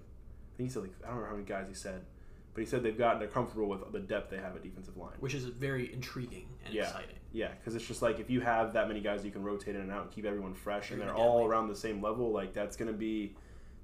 I 0.54 0.58
think 0.58 0.70
he 0.70 0.74
said 0.74 0.84
like 0.84 0.94
I 1.04 1.08
don't 1.08 1.18
remember 1.18 1.30
how 1.30 1.36
many 1.38 1.48
guys 1.48 1.68
he 1.68 1.76
said, 1.76 2.06
but 2.54 2.62
he 2.62 2.68
said 2.68 2.84
they've 2.84 2.98
gotten 2.98 3.20
they're 3.20 3.28
comfortable 3.28 3.68
with 3.68 3.92
the 3.92 4.00
depth 4.00 4.30
they 4.30 4.38
have 4.38 4.56
at 4.56 4.64
defensive 4.64 4.98
line. 4.98 5.16
which 5.20 5.34
is 5.34 5.46
very 5.46 5.92
intriguing 5.94 6.48
and 6.66 6.74
Yeah. 6.74 6.84
exciting. 6.84 7.16
Yeah, 7.34 7.50
because 7.60 7.76
it's 7.76 7.86
just 7.86 8.02
like 8.02 8.20
if 8.20 8.30
you 8.30 8.40
have 8.42 8.74
that 8.74 8.88
many 8.88 9.02
guys 9.02 9.24
you 9.26 9.32
can 9.32 9.44
rotate 9.44 9.76
in 9.76 9.82
and 9.82 9.92
out 9.92 10.04
and 10.04 10.12
keep 10.12 10.26
everyone 10.26 10.54
fresh, 10.54 10.92
and 10.92 11.02
they're 11.02 11.14
all 11.14 11.46
around 11.46 11.68
the 11.68 11.76
same 11.76 12.02
level, 12.02 12.32
like 12.32 12.54
that's 12.54 12.78
gonna 12.78 12.94
be 12.94 13.36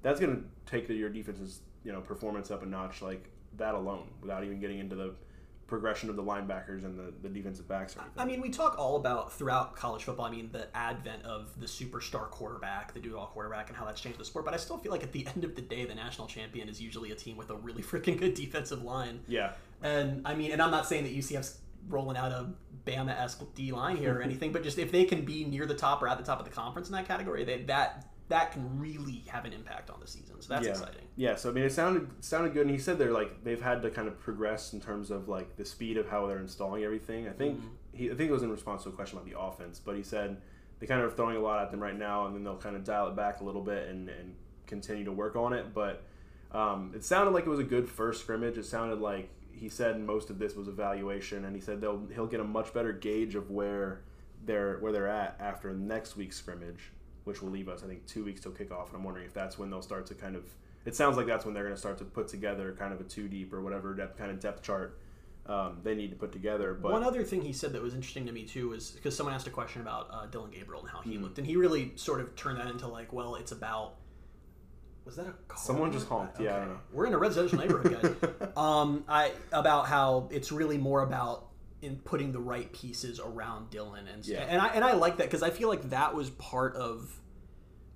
that's 0.02 0.18
gonna 0.18 0.40
take 0.66 0.88
the, 0.88 0.94
your 0.94 1.10
defense's 1.10 1.60
you 1.84 1.92
know 1.92 2.00
performance 2.00 2.50
up 2.50 2.62
a 2.62 2.66
notch, 2.66 3.02
like 3.02 3.28
that 3.56 3.74
alone, 3.74 4.08
without 4.20 4.42
even 4.44 4.58
getting 4.60 4.78
into 4.78 4.96
the 4.96 5.14
progression 5.66 6.10
of 6.10 6.16
the 6.16 6.22
linebackers 6.22 6.84
and 6.84 6.98
the, 6.98 7.12
the 7.22 7.28
defensive 7.28 7.66
backs. 7.66 7.96
I 8.16 8.24
mean, 8.24 8.40
we 8.40 8.50
talk 8.50 8.78
all 8.78 8.96
about 8.96 9.32
throughout 9.32 9.74
college 9.74 10.04
football. 10.04 10.26
I 10.26 10.30
mean, 10.30 10.50
the 10.52 10.74
advent 10.76 11.24
of 11.24 11.58
the 11.58 11.66
superstar 11.66 12.30
quarterback, 12.30 12.92
the 12.92 13.00
do-it-all 13.00 13.28
quarterback, 13.28 13.68
and 13.68 13.76
how 13.76 13.84
that's 13.84 14.00
changed 14.00 14.18
the 14.18 14.24
sport. 14.24 14.44
But 14.44 14.54
I 14.54 14.58
still 14.58 14.76
feel 14.78 14.92
like 14.92 15.02
at 15.02 15.12
the 15.12 15.26
end 15.34 15.44
of 15.44 15.54
the 15.54 15.62
day, 15.62 15.84
the 15.84 15.94
national 15.94 16.26
champion 16.26 16.68
is 16.68 16.80
usually 16.80 17.10
a 17.12 17.14
team 17.14 17.36
with 17.36 17.50
a 17.50 17.56
really 17.56 17.82
freaking 17.90 18.18
good 18.18 18.34
defensive 18.34 18.82
line. 18.82 19.20
yeah, 19.26 19.52
And 19.82 20.26
I 20.26 20.34
mean, 20.34 20.52
and 20.52 20.60
I'm 20.60 20.70
not 20.70 20.86
saying 20.86 21.04
that 21.04 21.16
UCF's 21.16 21.58
rolling 21.88 22.16
out 22.16 22.32
a 22.32 22.50
Bama-esque 22.86 23.42
D 23.54 23.72
line 23.72 23.96
here 23.96 24.18
or 24.18 24.22
anything, 24.22 24.52
but 24.52 24.62
just 24.62 24.78
if 24.78 24.92
they 24.92 25.04
can 25.04 25.24
be 25.24 25.44
near 25.44 25.66
the 25.66 25.74
top 25.74 26.02
or 26.02 26.08
at 26.08 26.18
the 26.18 26.24
top 26.24 26.38
of 26.38 26.44
the 26.44 26.50
conference 26.50 26.88
in 26.88 26.94
that 26.94 27.06
category, 27.06 27.44
they, 27.44 27.62
that 27.62 28.06
that 28.28 28.52
can 28.52 28.78
really 28.80 29.22
have 29.28 29.44
an 29.44 29.52
impact 29.52 29.90
on 29.90 30.00
the 30.00 30.06
season. 30.06 30.40
So 30.40 30.48
that's 30.48 30.64
yeah. 30.64 30.72
exciting. 30.72 31.02
Yeah, 31.16 31.36
so 31.36 31.50
I 31.50 31.52
mean, 31.52 31.64
it 31.64 31.72
sounded 31.72 32.08
sounded 32.24 32.54
good, 32.54 32.62
and 32.62 32.70
he 32.70 32.78
said 32.78 32.98
they're 32.98 33.12
like 33.12 33.44
they've 33.44 33.60
had 33.60 33.82
to 33.82 33.90
kind 33.90 34.08
of 34.08 34.18
progress 34.18 34.72
in 34.72 34.80
terms 34.80 35.10
of 35.10 35.28
like 35.28 35.56
the 35.56 35.64
speed 35.64 35.96
of 35.98 36.08
how 36.08 36.26
they're 36.26 36.38
installing 36.40 36.84
everything. 36.84 37.28
I 37.28 37.32
think 37.32 37.58
Mm-hmm. 37.58 37.68
he, 37.92 38.10
I 38.10 38.14
think 38.14 38.30
it 38.30 38.32
was 38.32 38.42
in 38.42 38.50
response 38.50 38.82
to 38.84 38.88
a 38.88 38.92
question 38.92 39.18
about 39.18 39.30
the 39.30 39.38
offense, 39.38 39.78
but 39.78 39.96
he 39.96 40.02
said 40.02 40.38
they 40.80 40.86
kind 40.86 41.00
of 41.02 41.12
are 41.12 41.16
throwing 41.16 41.36
a 41.36 41.40
lot 41.40 41.62
at 41.62 41.70
them 41.70 41.80
right 41.80 41.96
now, 41.96 42.26
and 42.26 42.34
then 42.34 42.44
they'll 42.44 42.56
kind 42.56 42.76
of 42.76 42.84
dial 42.84 43.08
it 43.08 43.16
back 43.16 43.40
a 43.40 43.44
little 43.44 43.62
bit 43.62 43.88
and, 43.88 44.08
and 44.08 44.34
continue 44.66 45.04
to 45.04 45.12
work 45.12 45.36
on 45.36 45.52
it. 45.52 45.72
But 45.74 46.02
um, 46.52 46.92
it 46.94 47.04
sounded 47.04 47.32
like 47.32 47.46
it 47.46 47.50
was 47.50 47.60
a 47.60 47.64
good 47.64 47.88
first 47.88 48.20
scrimmage. 48.22 48.56
It 48.58 48.64
sounded 48.64 49.00
like 49.00 49.28
he 49.52 49.68
said 49.68 50.00
most 50.00 50.30
of 50.30 50.38
this 50.38 50.54
was 50.56 50.66
evaluation, 50.66 51.44
and 51.44 51.54
he 51.54 51.60
said 51.60 51.80
they'll 51.80 52.06
he'll 52.14 52.26
get 52.26 52.40
a 52.40 52.44
much 52.44 52.72
better 52.72 52.92
gauge 52.92 53.34
of 53.34 53.50
where 53.50 54.00
they're 54.44 54.78
where 54.78 54.92
they're 54.92 55.08
at 55.08 55.36
after 55.40 55.72
next 55.72 56.16
week's 56.16 56.36
scrimmage, 56.36 56.90
which 57.24 57.42
will 57.42 57.50
leave 57.50 57.68
us 57.68 57.82
I 57.82 57.86
think 57.86 58.06
two 58.06 58.24
weeks 58.24 58.40
till 58.40 58.52
kickoff. 58.52 58.88
And 58.88 58.96
I'm 58.96 59.04
wondering 59.04 59.26
if 59.26 59.34
that's 59.34 59.58
when 59.58 59.70
they'll 59.70 59.82
start 59.82 60.06
to 60.06 60.14
kind 60.14 60.36
of. 60.36 60.44
It 60.84 60.94
sounds 60.94 61.16
like 61.16 61.26
that's 61.26 61.44
when 61.44 61.54
they're 61.54 61.64
going 61.64 61.74
to 61.74 61.80
start 61.80 61.96
to 61.98 62.04
put 62.04 62.28
together 62.28 62.74
kind 62.78 62.92
of 62.92 63.00
a 63.00 63.04
two 63.04 63.26
deep 63.28 63.52
or 63.54 63.62
whatever 63.62 63.94
depth, 63.94 64.18
kind 64.18 64.30
of 64.30 64.38
depth 64.38 64.62
chart 64.62 64.98
um, 65.46 65.78
they 65.82 65.94
need 65.94 66.10
to 66.10 66.16
put 66.16 66.32
together. 66.32 66.74
But 66.74 66.92
One 66.92 67.04
other 67.04 67.22
thing 67.22 67.42
he 67.42 67.52
said 67.52 67.72
that 67.72 67.82
was 67.82 67.94
interesting 67.94 68.26
to 68.26 68.32
me 68.32 68.44
too 68.44 68.70
was 68.70 68.90
because 68.92 69.16
someone 69.16 69.34
asked 69.34 69.46
a 69.46 69.50
question 69.50 69.82
about 69.82 70.08
uh, 70.10 70.26
Dillon 70.26 70.50
Gabriel 70.50 70.80
and 70.80 70.90
how 70.90 71.00
he 71.00 71.14
Mm-hmm. 71.14 71.22
looked, 71.22 71.38
and 71.38 71.46
he 71.46 71.56
really 71.56 71.92
sort 71.96 72.20
of 72.20 72.34
turned 72.34 72.58
that 72.58 72.68
into 72.68 72.88
like, 72.88 73.12
well, 73.12 73.34
it's 73.36 73.52
about. 73.52 73.96
Was 75.04 75.16
that 75.16 75.26
a 75.26 75.32
car? 75.48 75.58
Someone 75.58 75.92
just 75.92 76.08
honked. 76.08 76.40
Yeah, 76.40 76.56
I 76.56 76.58
don't 76.60 76.68
know. 76.68 76.80
We're 76.90 77.06
in 77.06 77.12
a 77.12 77.18
residential 77.18 77.58
neighborhood, 77.58 78.16
guys. 78.30 78.48
um, 78.56 79.04
I 79.06 79.32
about 79.52 79.86
how 79.86 80.28
it's 80.30 80.50
really 80.50 80.78
more 80.78 81.02
about 81.02 81.48
in 81.84 81.96
putting 81.96 82.32
the 82.32 82.40
right 82.40 82.72
pieces 82.72 83.20
around 83.20 83.70
Dillon, 83.70 84.06
and 84.08 84.26
Yeah. 84.26 84.40
and 84.48 84.60
I 84.60 84.68
and 84.68 84.84
I 84.84 84.94
like 84.94 85.18
that 85.18 85.24
because 85.26 85.42
I 85.42 85.50
feel 85.50 85.68
like 85.68 85.90
that 85.90 86.14
was 86.14 86.30
part 86.30 86.74
of 86.76 87.20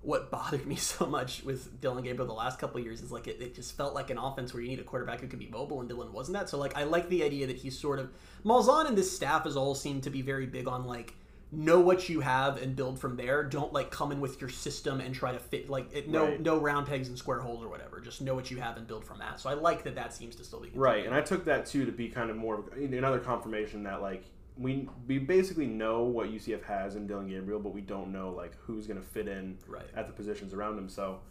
what 0.01 0.31
bothered 0.31 0.65
me 0.71 0.75
so 0.75 1.05
much 1.05 1.43
with 1.43 1.81
Dillon 1.81 2.03
Gabriel 2.03 2.25
the 2.27 2.33
last 2.33 2.57
couple 2.59 2.77
of 2.79 2.85
years 2.85 3.01
is 3.01 3.11
like 3.11 3.27
it, 3.27 3.41
it 3.41 3.53
just 3.53 3.75
felt 3.75 3.93
like 3.93 4.09
an 4.09 4.17
offense 4.17 4.53
where 4.53 4.61
you 4.63 4.69
need 4.69 4.79
a 4.79 4.83
quarterback 4.83 5.19
who 5.19 5.27
can 5.27 5.39
be 5.39 5.47
mobile 5.47 5.81
and 5.81 5.89
Dillon 5.89 6.13
wasn't 6.13 6.37
that. 6.37 6.47
So 6.49 6.57
like 6.57 6.75
I 6.77 6.83
like 6.83 7.09
the 7.09 7.23
idea 7.23 7.47
that 7.47 7.57
he's 7.57 7.77
sort 7.77 7.99
of 7.99 8.09
Malzahn 8.45 8.87
and 8.87 8.97
this 8.97 9.13
staff 9.13 9.45
as 9.45 9.57
all 9.57 9.75
seem 9.75 9.99
to 10.01 10.09
be 10.09 10.21
very 10.21 10.45
big 10.45 10.67
on 10.67 10.85
like 10.85 11.15
know 11.51 11.79
what 11.79 12.09
you 12.09 12.19
have 12.19 12.61
and 12.61 12.75
build 12.75 12.99
from 12.99 13.15
there. 13.15 13.43
Don't 13.43 13.73
like 13.73 13.89
come 13.89 14.11
in 14.11 14.21
with 14.21 14.39
your 14.39 14.49
system 14.49 14.99
and 15.01 15.15
try 15.15 15.31
to 15.31 15.39
fit 15.39 15.69
like 15.69 15.93
it, 15.95 16.07
no 16.07 16.25
Right. 16.25 16.41
no 16.41 16.59
round 16.59 16.87
pegs 16.87 17.07
and 17.07 17.17
square 17.17 17.39
holes 17.39 17.63
or 17.63 17.69
whatever. 17.69 17.99
Just 17.99 18.21
know 18.21 18.35
what 18.35 18.51
you 18.51 18.57
have 18.57 18.77
and 18.77 18.85
build 18.87 19.03
from 19.03 19.17
that. 19.19 19.39
So 19.39 19.49
I 19.49 19.53
like 19.55 19.83
that 19.83 19.95
that 19.95 20.13
seems 20.13 20.35
to 20.35 20.43
still 20.43 20.59
be 20.59 20.69
Right, 20.75 21.05
and 21.05 21.15
I 21.15 21.21
took 21.21 21.45
that 21.45 21.65
too 21.65 21.85
to 21.85 21.91
be 21.91 22.07
kind 22.09 22.29
of 22.29 22.37
more 22.37 22.59
of 22.59 22.67
another 22.77 23.19
confirmation 23.19 23.83
that 23.83 24.01
like 24.01 24.25
we 24.57 24.87
we 25.07 25.17
basically 25.17 25.65
know 25.67 26.03
what 26.03 26.29
UCF 26.31 26.63
has 26.63 26.95
in 26.95 27.07
Dillon 27.07 27.27
Gabriel, 27.27 27.59
but 27.59 27.73
we 27.73 27.81
don't 27.81 28.11
know 28.11 28.29
like 28.31 28.55
who's 28.59 28.85
going 28.85 28.99
to 29.01 29.05
fit 29.07 29.27
in 29.27 29.57
Right. 29.67 29.87
at 29.95 30.05
the 30.07 30.13
positions 30.13 30.53
around 30.53 30.77
him. 30.77 30.87
So 30.89 31.21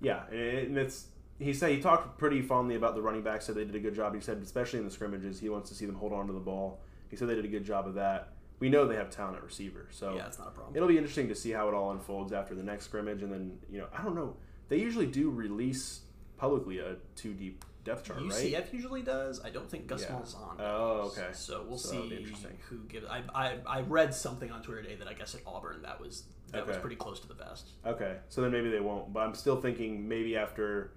yeah, 0.00 0.22
and, 0.30 0.40
and 0.40 0.78
it's 0.78 1.06
he 1.40 1.52
said 1.52 1.70
he 1.72 1.80
talked 1.80 2.16
pretty 2.16 2.42
fondly 2.42 2.76
about 2.76 2.94
the 2.94 3.02
running 3.02 3.22
backs. 3.22 3.46
Said 3.46 3.56
they 3.56 3.64
did 3.64 3.74
a 3.74 3.80
good 3.80 3.94
job. 3.96 4.14
He 4.14 4.20
said 4.20 4.38
especially 4.40 4.78
in 4.78 4.84
the 4.84 4.90
scrimmages, 4.92 5.40
he 5.40 5.48
wants 5.48 5.68
to 5.70 5.74
see 5.74 5.84
them 5.86 5.96
hold 5.96 6.12
on 6.12 6.28
to 6.28 6.32
the 6.32 6.38
ball. 6.38 6.80
He 7.08 7.16
said 7.16 7.26
they 7.28 7.34
did 7.34 7.44
a 7.44 7.48
good 7.48 7.64
job 7.64 7.88
of 7.88 7.94
that. 7.94 8.33
We 8.60 8.68
know 8.68 8.86
they 8.86 8.96
have 8.96 9.10
talent 9.10 9.36
at 9.36 9.42
receiver, 9.44 9.88
so 9.90 10.14
Yeah, 10.16 10.26
it's 10.26 10.38
not 10.38 10.48
a 10.48 10.50
problem. 10.52 10.76
it'll 10.76 10.88
be 10.88 10.96
interesting 10.96 11.28
to 11.28 11.34
see 11.34 11.50
how 11.50 11.68
it 11.68 11.74
all 11.74 11.90
unfolds 11.90 12.32
after 12.32 12.54
the 12.54 12.62
next 12.62 12.84
scrimmage, 12.86 13.22
and 13.22 13.32
then 13.32 13.58
you 13.70 13.78
know 13.78 13.88
I 13.96 14.02
don't 14.02 14.14
know. 14.14 14.36
They 14.68 14.78
usually 14.78 15.06
do 15.06 15.30
release 15.30 16.00
publicly 16.36 16.78
a 16.78 16.96
two 17.16 17.34
deep 17.34 17.64
depth 17.84 18.04
chart, 18.06 18.20
right? 18.20 18.30
UCF 18.30 18.72
usually 18.72 19.02
does. 19.02 19.44
I 19.44 19.50
don't 19.50 19.68
think 19.70 19.86
Gus 19.86 20.02
Yeah. 20.02 20.16
Malzahn. 20.16 20.56
Oh, 20.58 21.12
okay. 21.12 21.28
So 21.34 21.64
we'll 21.68 21.76
So 21.78 21.90
see 22.08 22.24
who 22.70 22.78
gives. 22.84 23.06
I, 23.06 23.22
I 23.34 23.58
I 23.66 23.80
read 23.82 24.14
something 24.14 24.50
on 24.50 24.62
Twitter 24.62 24.82
today 24.82 24.94
that 24.96 25.08
I 25.08 25.12
guess 25.12 25.34
at 25.34 25.42
Auburn 25.46 25.82
that 25.82 26.00
was 26.00 26.24
that 26.52 26.66
was 26.66 26.76
pretty 26.78 26.96
close 26.96 27.20
to 27.20 27.28
the 27.28 27.34
best. 27.34 27.70
Okay, 27.84 28.16
so 28.28 28.40
then 28.40 28.52
maybe 28.52 28.70
they 28.70 28.80
won't. 28.80 29.12
But 29.12 29.20
I'm 29.20 29.34
still 29.34 29.60
thinking 29.60 30.08
maybe 30.08 30.36
after 30.36 30.92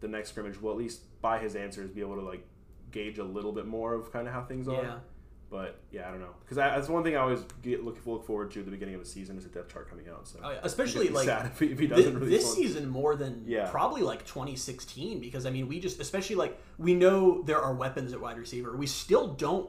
the 0.00 0.08
next 0.08 0.30
scrimmage, 0.30 0.60
we'll 0.60 0.72
at 0.72 0.78
least 0.78 1.00
by 1.22 1.38
his 1.38 1.56
answers 1.56 1.90
be 1.90 2.00
able 2.02 2.16
to 2.16 2.22
like 2.22 2.46
gauge 2.92 3.18
a 3.18 3.24
little 3.24 3.52
bit 3.52 3.66
more 3.66 3.94
of 3.94 4.12
kind 4.12 4.28
of 4.28 4.34
how 4.34 4.42
things 4.44 4.68
are. 4.68 5.00
But 5.50 5.80
yeah, 5.90 6.06
I 6.06 6.12
don't 6.12 6.20
know 6.20 6.34
because 6.44 6.56
that's 6.56 6.88
one 6.88 7.02
thing 7.02 7.16
I 7.16 7.20
always 7.20 7.40
get 7.60 7.82
look 7.84 7.98
look 8.06 8.24
forward 8.24 8.52
to 8.52 8.60
at 8.60 8.64
the 8.66 8.70
beginning 8.70 8.94
of 8.94 9.00
a 9.00 9.04
season 9.04 9.36
is 9.36 9.44
a 9.44 9.48
depth 9.48 9.72
chart 9.72 9.90
coming 9.90 10.08
out. 10.08 10.28
So 10.28 10.38
Oh, 10.44 10.50
yeah. 10.50 10.60
Especially 10.62 11.08
like 11.08 11.26
if 11.28 11.58
he, 11.58 11.66
if 11.66 11.78
he 11.80 11.88
Thi- 11.88 11.94
doesn't 11.96 12.18
release 12.20 12.42
this 12.44 12.54
season 12.54 12.88
more 12.88 13.16
than 13.16 13.42
Yeah. 13.46 13.68
probably 13.68 14.02
like 14.02 14.24
2016 14.26 15.18
because 15.20 15.46
I 15.46 15.50
mean 15.50 15.66
we 15.66 15.80
just 15.80 15.98
especially 16.00 16.36
like 16.36 16.56
we 16.78 16.94
know 16.94 17.42
there 17.42 17.60
are 17.60 17.74
weapons 17.74 18.12
at 18.12 18.20
wide 18.20 18.38
receiver 18.38 18.76
we 18.76 18.86
still 18.86 19.28
don't 19.34 19.68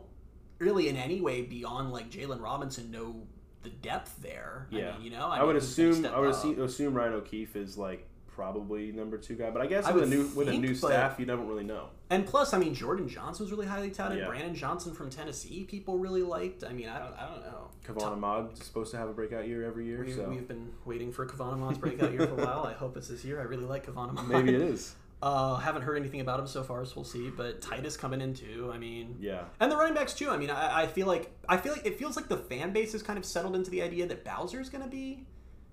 really 0.59 0.88
in 0.88 0.97
any 0.97 1.19
way 1.19 1.41
beyond 1.41 1.91
like 1.91 2.11
Jaylon 2.11 2.41
Robinson 2.41 2.91
know 2.91 3.23
the 3.63 3.69
depth 3.69 4.21
there. 4.21 4.67
Yeah. 4.69 4.89
I 4.89 4.93
mean, 4.97 5.01
you 5.05 5.09
know, 5.11 5.25
I, 5.27 5.43
would 5.43 5.47
mean, 5.47 5.47
gonna 5.47 5.57
assume 5.57 6.05
I 6.05 6.19
would 6.19 6.29
up? 6.35 6.57
assume 6.59 6.93
Ryan 6.93 7.13
O'Keefe 7.13 7.55
is 7.55 7.75
like 7.77 8.07
probably 8.41 8.91
number 8.91 9.19
two 9.19 9.36
guy, 9.36 9.51
but 9.51 9.62
I 9.62 9.67
guess 9.67 9.86
I 9.86 9.91
with 9.91 10.03
a 10.03 10.07
new 10.07 10.25
with 10.36 10.48
a 10.48 10.57
new 10.57 10.69
but- 10.69 10.88
staff, 10.88 11.19
you 11.19 11.25
don't 11.27 11.48
really 11.48 11.63
know. 11.63 11.89
And 12.10 12.25
plus, 12.25 12.53
I 12.53 12.57
mean, 12.57 12.74
Jordan 12.74 13.07
Johnson 13.07 13.45
was 13.45 13.51
really 13.51 13.67
highly 13.67 13.91
touted. 13.91 14.17
Yeah. 14.17 14.27
Brandon 14.27 14.53
Johnson 14.55 14.93
from 14.93 15.10
Tennessee, 15.10 15.63
people 15.63 15.98
really 15.98 16.24
liked. 16.24 16.63
I 16.63 16.74
mean, 16.74 16.89
I 16.89 17.00
don't, 17.00 17.13
I 17.13 17.25
don't 17.27 17.41
know. 17.45 17.69
Kavon 17.88 18.12
Ahmad 18.12 18.51
is 18.53 18.65
supposed 18.65 18.91
to 18.91 18.98
have 18.98 19.07
a 19.07 19.13
breakout 19.13 19.48
year 19.48 19.63
every 19.63 19.86
year, 19.86 20.03
We, 20.03 20.12
so 20.12 20.27
We've 20.27 20.45
been 20.48 20.74
waiting 20.83 21.13
for 21.13 21.25
Kavon 21.25 21.53
Ahmad's 21.53 21.77
breakout 21.77 22.12
year 22.12 22.27
for 22.27 22.33
a 22.41 22.45
while. 22.45 22.65
I 22.65 22.74
hope 22.74 22.98
it's 22.98 23.07
this 23.07 23.24
year. 23.24 23.39
I 23.39 23.43
really 23.43 23.63
like 23.63 23.86
Kavon 23.86 24.10
Ahmad. 24.10 24.27
maybe 24.27 24.55
it 24.55 24.62
is. 24.62 24.95
Uh, 25.24 25.57
haven't 25.57 25.83
heard 25.83 25.98
anything 25.98 26.19
about 26.19 26.39
him 26.39 26.48
so 26.48 26.63
far, 26.63 26.83
so 26.83 26.93
we'll 26.95 27.05
see. 27.05 27.29
But 27.29 27.62
Titus 27.62 27.95
coming 27.95 28.21
in 28.21 28.33
too. 28.33 28.71
I 28.74 28.79
mean, 28.79 29.17
Yeah, 29.19 29.43
and 29.60 29.71
the 29.71 29.77
running 29.77 29.93
backs 29.93 30.15
too. 30.15 30.31
I 30.31 30.38
mean, 30.38 30.50
I, 30.50 30.81
I 30.81 30.88
feel 30.88 31.05
like 31.05 31.31
I 31.48 31.57
feel 31.57 31.74
like 31.74 31.86
it 31.86 32.00
feels 32.00 32.15
like 32.15 32.27
the 32.27 32.38
fan 32.38 32.74
base 32.74 32.93
has 32.93 33.03
kind 33.03 33.19
of 33.19 33.24
settled 33.25 33.55
into 33.55 33.69
the 33.69 33.83
idea 33.83 34.07
that 34.07 34.25
Bowser's 34.25 34.69
going 34.71 34.83
to 34.83 34.89
be 34.89 35.27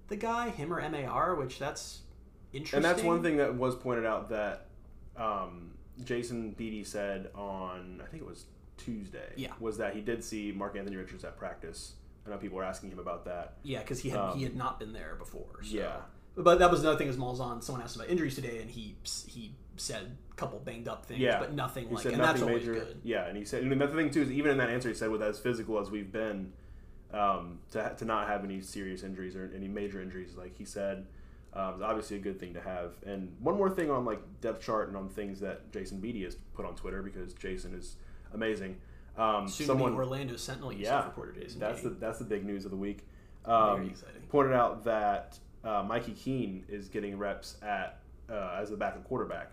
the 0.09 0.17
guy, 0.17 0.51
him 0.51 0.71
or 0.71 0.87
Mar, 0.91 1.35
which 1.35 1.59
that's 1.59 2.01
interesting. 2.53 2.77
and 2.79 2.85
that's 2.85 3.03
one 3.03 3.23
thing 3.23 3.37
that 3.39 3.55
was 3.55 3.75
pointed 3.77 4.07
out 4.07 4.29
that 4.31 4.67
um, 5.17 5.73
Jason 6.05 6.53
Beede 6.53 6.87
said 6.87 7.29
on 7.35 8.01
I 8.05 8.09
think 8.11 8.23
it 8.23 8.27
was 8.29 8.45
Tuesday. 8.77 9.33
Yeah. 9.37 9.53
was 9.61 9.79
that 9.79 9.95
he 9.95 10.01
did 10.01 10.23
see 10.23 10.53
Mark 10.53 10.77
Anthony 10.77 10.97
Richards 10.97 11.25
at 11.25 11.37
practice. 11.37 11.95
I 12.27 12.31
know 12.31 12.37
people 12.37 12.59
were 12.59 12.65
asking 12.65 12.91
him 12.91 12.99
about 12.99 13.25
that. 13.25 13.55
Yeah, 13.63 13.81
because 13.81 14.01
he 14.01 14.11
had 14.11 14.21
Um, 14.21 14.37
he 14.39 14.45
had 14.45 14.55
not 14.57 14.79
been 14.79 14.93
there 14.93 15.15
before. 15.19 15.63
So. 15.63 15.77
Yeah. 15.77 15.97
But 16.37 16.61
that 16.61 16.71
was 16.71 16.81
another 16.81 16.97
thing 16.99 17.09
as 17.09 17.17
Malzahn. 17.17 17.63
Someone 17.65 17.83
asked 17.83 17.97
him 17.97 18.03
about 18.03 18.13
injuries 18.13 18.35
today, 18.37 18.59
and 18.61 18.71
he 18.71 18.97
he 19.27 19.55
said 19.77 20.17
a 20.31 20.35
couple 20.35 20.59
banged 20.61 20.87
up 20.89 21.07
things, 21.07 21.21
Yeah. 21.21 21.39
but 21.41 21.53
nothing 21.55 21.89
He 21.89 21.95
like, 21.95 22.03
said 22.05 22.13
and 22.13 22.23
that's 22.23 22.41
nothing 22.41 22.49
always 22.55 22.67
major. 22.67 22.79
good. 22.81 23.01
Yeah, 23.03 23.27
and 23.27 23.37
he 23.37 23.45
said, 23.45 23.63
and 23.63 23.73
another 23.73 23.97
thing 23.97 24.11
too 24.11 24.23
is 24.23 24.31
even 24.31 24.51
in 24.53 24.59
that 24.59 24.69
answer, 24.71 24.89
he 24.89 24.95
said, 24.95 25.11
with 25.11 25.23
as 25.23 25.39
physical 25.41 25.79
as 25.81 25.91
we've 25.91 26.13
been, 26.13 26.53
um, 27.13 27.59
to 27.73 27.95
to 27.99 28.05
not 28.05 28.29
have 28.29 28.45
any 28.45 28.61
serious 28.61 29.03
injuries 29.03 29.35
or 29.35 29.51
any 29.55 29.67
major 29.67 30.01
injuries, 30.01 30.37
like 30.37 30.57
he 30.57 30.65
said, 30.65 31.07
um, 31.55 31.77
is 31.77 31.83
obviously 31.83 32.17
a 32.17 32.21
good 32.21 32.39
thing 32.39 32.55
to 32.55 32.61
have. 32.61 32.93
And 33.07 33.35
one 33.41 33.57
more 33.57 33.71
thing 33.71 33.91
on 33.91 34.05
like 34.05 34.21
depth 34.41 34.65
chart 34.65 34.89
and 34.89 34.97
on 34.97 35.09
things 35.09 35.41
that 35.41 35.73
Jason 35.73 36.01
Beede 36.01 36.25
has 36.25 36.37
put 36.55 36.65
on 36.65 36.75
Twitter 36.75 37.03
because 37.03 37.35
Jason 37.35 37.75
is 37.75 37.97
amazing. 38.33 38.77
Um, 39.17 39.49
Soon 39.49 39.67
someone, 39.67 39.95
Orlando 39.95 40.37
Sentinel 40.37 40.73
yeah, 40.73 41.05
reporter 41.05 41.33
Jason. 41.33 41.59
that's 41.59 41.83
the 41.83 41.91
that's 41.91 42.19
the 42.19 42.25
big 42.25 42.45
news 42.45 42.65
of 42.65 42.71
the 42.71 42.77
week. 42.77 43.07
Um, 43.45 43.77
very 43.77 43.89
exciting. 43.89 44.23
pointed 44.29 44.53
out 44.53 44.85
that 44.85 45.39
uh, 45.65 45.83
Mikey 45.83 46.13
Keene 46.13 46.65
is 46.69 46.89
getting 46.89 47.19
reps 47.19 47.57
at 47.63 48.01
uh, 48.31 48.59
as 48.61 48.71
the 48.71 48.77
backup 48.77 49.05
quarterback, 49.05 49.51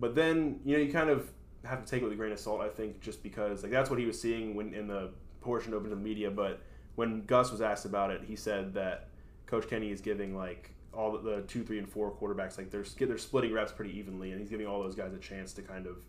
but 0.00 0.16
then 0.16 0.58
you 0.64 0.76
know 0.76 0.82
you 0.82 0.92
kind 0.92 1.10
of 1.10 1.30
have 1.64 1.84
to 1.84 1.88
take 1.88 2.02
it 2.02 2.04
with 2.04 2.12
a 2.12 2.16
grain 2.16 2.32
of 2.32 2.40
salt. 2.40 2.60
I 2.60 2.68
think 2.68 3.00
just 3.00 3.22
because 3.22 3.62
like 3.62 3.70
that's 3.70 3.88
what 3.88 4.00
he 4.00 4.06
was 4.06 4.20
seeing 4.20 4.54
when 4.54 4.74
in 4.74 4.88
the 4.88 5.10
portion 5.40 5.74
open 5.74 5.90
to 5.90 5.94
the 5.94 6.02
media. 6.02 6.30
But 6.30 6.60
when 6.96 7.24
Gus 7.26 7.52
was 7.52 7.60
asked 7.60 7.84
about 7.84 8.10
it, 8.10 8.22
he 8.26 8.34
said 8.34 8.74
that 8.74 9.08
Coach 9.46 9.68
Kenny 9.68 9.92
is 9.92 10.00
giving 10.00 10.36
like 10.36 10.73
all 10.96 11.12
the, 11.12 11.18
the 11.36 11.42
two, 11.42 11.62
three, 11.64 11.78
and 11.78 11.88
four 11.88 12.10
quarterbacks 12.12 12.56
like 12.58 12.70
they're 12.70 12.84
they're 13.06 13.18
splitting 13.18 13.52
reps 13.52 13.72
pretty 13.72 13.96
evenly, 13.98 14.30
and 14.30 14.40
he's 14.40 14.48
giving 14.50 14.66
all 14.66 14.82
those 14.82 14.94
guys 14.94 15.12
a 15.12 15.18
chance 15.18 15.52
to 15.54 15.62
kind 15.62 15.86
of 15.86 16.04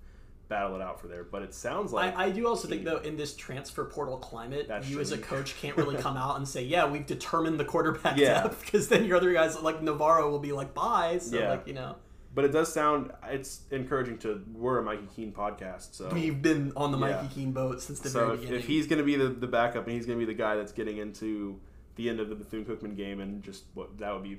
battle 0.47 0.75
it 0.75 0.81
out 0.81 1.01
for 1.01 1.07
there. 1.07 1.23
But 1.23 1.41
it 1.41 1.53
sounds 1.55 1.91
like 1.91 2.15
I, 2.17 2.25
I 2.25 2.29
do 2.31 2.47
also 2.47 2.67
think 2.67 2.83
though 2.83 2.97
in 2.97 3.17
this 3.17 3.35
transfer 3.35 3.83
portal 3.85 4.17
climate, 4.17 4.69
you 4.85 4.99
as 4.99 5.11
a 5.11 5.17
coach 5.17 5.55
can't 5.59 5.75
really 5.77 5.95
come 6.01 6.17
out 6.17 6.37
and 6.37 6.47
say, 6.47 6.63
"Yeah, 6.63 6.85
we've 6.89 7.05
determined 7.05 7.59
the 7.59 7.65
quarterback 7.65 8.17
Yeah. 8.17 8.43
depth," 8.43 8.61
because 8.65 8.87
then 8.87 9.05
your 9.05 9.17
other 9.17 9.33
guys 9.33 9.59
like 9.61 9.81
Navarro 9.81 10.29
will 10.29 10.39
be 10.39 10.51
like, 10.51 10.73
"Bye." 10.73 11.17
So 11.19 11.37
Yeah. 11.39 11.49
like 11.51 11.67
you 11.67 11.73
know, 11.73 11.95
but 12.35 12.45
it 12.45 12.49
does 12.51 12.71
sound 12.71 13.11
it's 13.23 13.61
encouraging 13.71 14.19
to 14.19 14.43
we're 14.53 14.77
a 14.77 14.83
Mikey 14.83 15.07
Keene 15.15 15.31
podcast, 15.31 15.95
so 15.95 16.09
we've 16.13 16.41
been 16.41 16.73
on 16.75 16.91
the 16.91 16.99
Yeah. 16.99 17.21
Mikey 17.21 17.33
Keene 17.33 17.51
boat 17.51 17.81
since 17.81 17.99
the 17.99 18.09
So 18.09 18.19
very 18.19 18.33
if, 18.33 18.39
beginning. 18.41 18.59
if 18.59 18.67
he's 18.67 18.85
going 18.87 18.99
to 18.99 19.05
be 19.05 19.15
the, 19.15 19.29
the 19.29 19.47
backup 19.47 19.85
and 19.85 19.93
he's 19.95 20.05
going 20.05 20.19
to 20.19 20.25
be 20.25 20.31
the 20.31 20.37
guy 20.37 20.55
that's 20.55 20.71
getting 20.73 20.97
into 20.97 21.59
the 21.95 22.09
end 22.09 22.19
of 22.19 22.27
the 22.29 22.35
Bethune 22.35 22.65
Cookman 22.65 22.95
game 22.97 23.21
and 23.21 23.41
just 23.41 23.63
what 23.73 23.97
that 23.99 24.13
would 24.13 24.23
be 24.23 24.37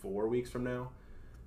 four 0.00 0.28
weeks 0.28 0.50
from 0.50 0.64
now, 0.64 0.90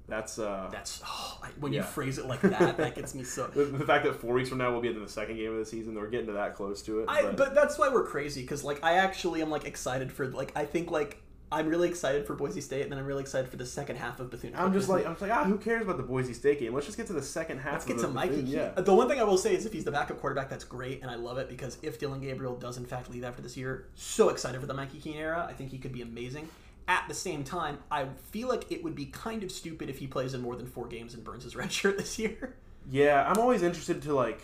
that's 0.08 0.38
uh, 0.38 0.68
that's 0.72 1.02
oh, 1.06 1.40
I- 1.42 1.48
when 1.60 1.74
you 1.74 1.82
phrase 1.84 2.18
it 2.18 2.26
like 2.26 2.42
that, 2.42 2.78
that 2.78 2.96
gets 2.96 3.16
me 3.16 3.24
so. 3.24 3.48
the, 3.54 3.66
the 3.66 3.86
fact 3.86 4.04
that 4.06 4.16
four 4.20 4.34
weeks 4.34 4.50
from 4.50 4.58
now 4.58 4.72
we'll 4.72 4.82
be 4.82 4.90
in 4.90 5.00
the 5.00 5.08
second 5.10 5.38
game 5.38 5.52
of 5.52 5.58
the 5.58 5.66
season. 5.66 5.96
We're 5.96 6.08
getting 6.08 6.28
to 6.28 6.34
that 6.34 6.56
close 6.56 6.82
to 6.84 7.00
it. 7.02 7.10
I, 7.10 7.24
but, 7.24 7.38
but 7.38 7.56
that's 7.56 7.78
why 7.78 7.90
we're 7.90 8.06
crazy 8.06 8.42
because 8.42 8.64
like 8.64 8.84
I 8.84 8.94
actually 8.98 9.42
am 9.42 9.50
like 9.50 9.66
excited 9.66 10.12
for 10.12 10.28
like 10.28 10.52
I 10.56 10.66
think 10.66 10.92
like 10.92 11.20
I'm 11.54 11.68
really 11.68 11.88
excited 11.88 12.26
for 12.26 12.34
Boise 12.36 12.62
State 12.62 12.82
and 12.82 12.92
then 12.92 12.98
I'm 12.98 13.06
really 13.06 13.22
excited 13.22 13.48
for 13.48 13.58
the 13.58 13.66
second 13.66 13.98
half 13.98 14.20
of 14.20 14.32
Bethune. 14.32 14.54
I'm 14.56 14.74
just 14.74 14.90
like 14.90 15.06
I'm 15.06 15.12
just 15.14 15.22
like 15.22 15.32
ah, 15.32 15.44
who 15.44 15.58
cares 15.58 15.84
about 15.84 15.98
the 15.98 16.04
Boise 16.04 16.34
State 16.34 16.60
game? 16.60 16.74
Let's 16.74 16.88
just 16.88 16.98
get 16.98 17.08
to 17.08 17.14
the 17.14 17.22
second 17.22 17.60
half. 17.60 17.74
Let's 17.74 17.86
of 17.86 17.90
get 17.92 18.00
to 18.00 18.08
Mikey. 18.08 18.30
Bethune- 18.42 18.48
Yeah, 18.48 18.70
The 18.72 18.94
one 18.94 19.08
thing 19.08 19.20
I 19.20 19.24
will 19.24 19.38
say 19.38 19.56
is 19.56 19.66
if 19.66 19.72
he's 19.72 19.84
the 19.86 19.92
backup 19.92 20.20
quarterback, 20.20 20.50
that's 20.50 20.64
great, 20.64 21.02
and 21.02 21.12
I 21.12 21.16
love 21.16 21.38
it 21.38 21.48
because 21.48 21.78
if 21.82 22.00
Dillon 22.00 22.20
Gabriel 22.22 22.56
does 22.56 22.78
in 22.78 22.86
fact 22.86 23.10
leave 23.10 23.24
after 23.24 23.42
this 23.42 23.56
year, 23.56 23.86
so 23.96 24.30
excited 24.30 24.60
for 24.60 24.68
the 24.68 24.74
Mikey 24.74 25.00
Keene 25.00 25.18
era. 25.18 25.46
I 25.48 25.54
think 25.54 25.70
he 25.70 25.78
could 25.78 25.94
be 25.94 26.02
amazing. 26.02 26.50
At 26.88 27.06
the 27.08 27.14
same 27.14 27.44
time, 27.44 27.80
I 27.90 28.08
feel 28.32 28.50
like 28.50 28.72
it 28.72 28.84
would 28.84 28.96
be 28.96 29.06
kind 29.06 29.42
of 29.44 29.52
stupid 29.52 29.90
if 29.90 30.00
he 30.00 30.08
plays 30.08 30.34
in 30.34 30.42
more 30.42 30.56
than 30.56 30.66
four 30.68 30.88
games 30.88 31.14
and 31.14 31.24
burns 31.24 31.44
his 31.44 31.56
red 31.56 31.72
shirt 31.72 31.98
this 31.98 32.20
year. 32.20 32.56
yeah. 32.92 33.26
I'm 33.30 33.38
always 33.40 33.64
interested 33.64 34.02
to 34.04 34.14
like. 34.14 34.42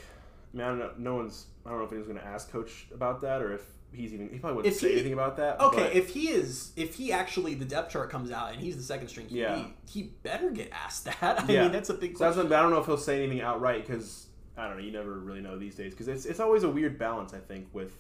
I 0.54 0.58
mean, 0.58 0.66
I 0.66 0.70
don't 0.70 0.80
know. 0.80 0.92
No 0.98 1.16
one's. 1.16 1.46
I 1.66 1.70
don't 1.70 1.80
know 1.80 1.86
if 1.86 1.92
anyone's 1.92 2.08
going 2.12 2.20
to 2.22 2.26
ask 2.26 2.50
Coach 2.52 2.88
about 2.94 3.22
that 3.22 3.42
or 3.42 3.54
if 3.54 3.62
he's 3.92 4.14
even. 4.14 4.30
He 4.30 4.40
probably 4.40 4.56
wouldn't 4.58 4.74
If 4.74 4.80
say 4.80 4.88
he- 4.88 4.94
anything 4.94 5.14
about 5.14 5.38
that. 5.38 5.60
Okay, 5.60 5.84
but- 5.84 5.94
if 5.96 6.10
he 6.10 6.30
is, 6.30 6.72
if 6.76 6.96
he 6.96 7.12
actually 7.12 7.54
the 7.56 7.66
depth 7.66 7.92
chart 7.92 8.10
comes 8.10 8.32
out 8.32 8.52
and 8.54 8.62
he's 8.62 8.78
the 8.78 8.84
second 8.84 9.10
string 9.10 9.28
QB, 9.28 9.32
Yeah. 9.36 9.66
he 9.90 10.04
better 10.24 10.50
get 10.50 10.72
asked 10.72 11.06
that. 11.06 11.18
I 11.44 11.46
Yeah. 11.52 11.64
mean, 11.64 11.72
that's 11.74 11.90
a 11.90 11.94
big 11.94 12.18
So 12.18 12.24
that's 12.24 12.38
what, 12.38 12.46
I 12.52 12.62
don't 12.62 12.72
know 12.72 12.80
if 12.80 12.86
he'll 12.86 12.98
say 12.98 13.22
anything 13.22 13.42
outright 13.42 13.86
because 13.86 14.28
I 14.58 14.68
don't 14.68 14.78
know. 14.78 14.84
You 14.84 14.92
never 14.92 15.20
really 15.20 15.42
know 15.42 15.60
these 15.60 15.76
days 15.76 15.92
because 15.92 16.08
it's 16.08 16.26
it's 16.26 16.40
always 16.40 16.64
a 16.64 16.70
weird 16.70 16.98
balance. 16.98 17.34
I 17.34 17.40
think 17.40 17.68
with 17.74 17.96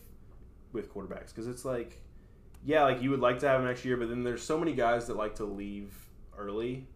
with 0.72 0.92
quarterbacks 0.94 1.28
because 1.28 1.48
it's 1.48 1.66
like 1.66 2.02
yeah, 2.64 2.84
like 2.84 3.02
you 3.02 3.10
would 3.12 3.20
like 3.22 3.40
to 3.40 3.48
have 3.48 3.60
him 3.62 3.68
next 3.68 3.86
year, 3.86 3.98
but 3.98 4.10
then 4.10 4.24
there's 4.24 4.44
so 4.44 4.58
many 4.58 4.74
guys 4.74 5.08
that 5.08 5.16
like 5.18 5.36
to 5.36 5.46
leave 5.46 5.94
early. 6.38 6.88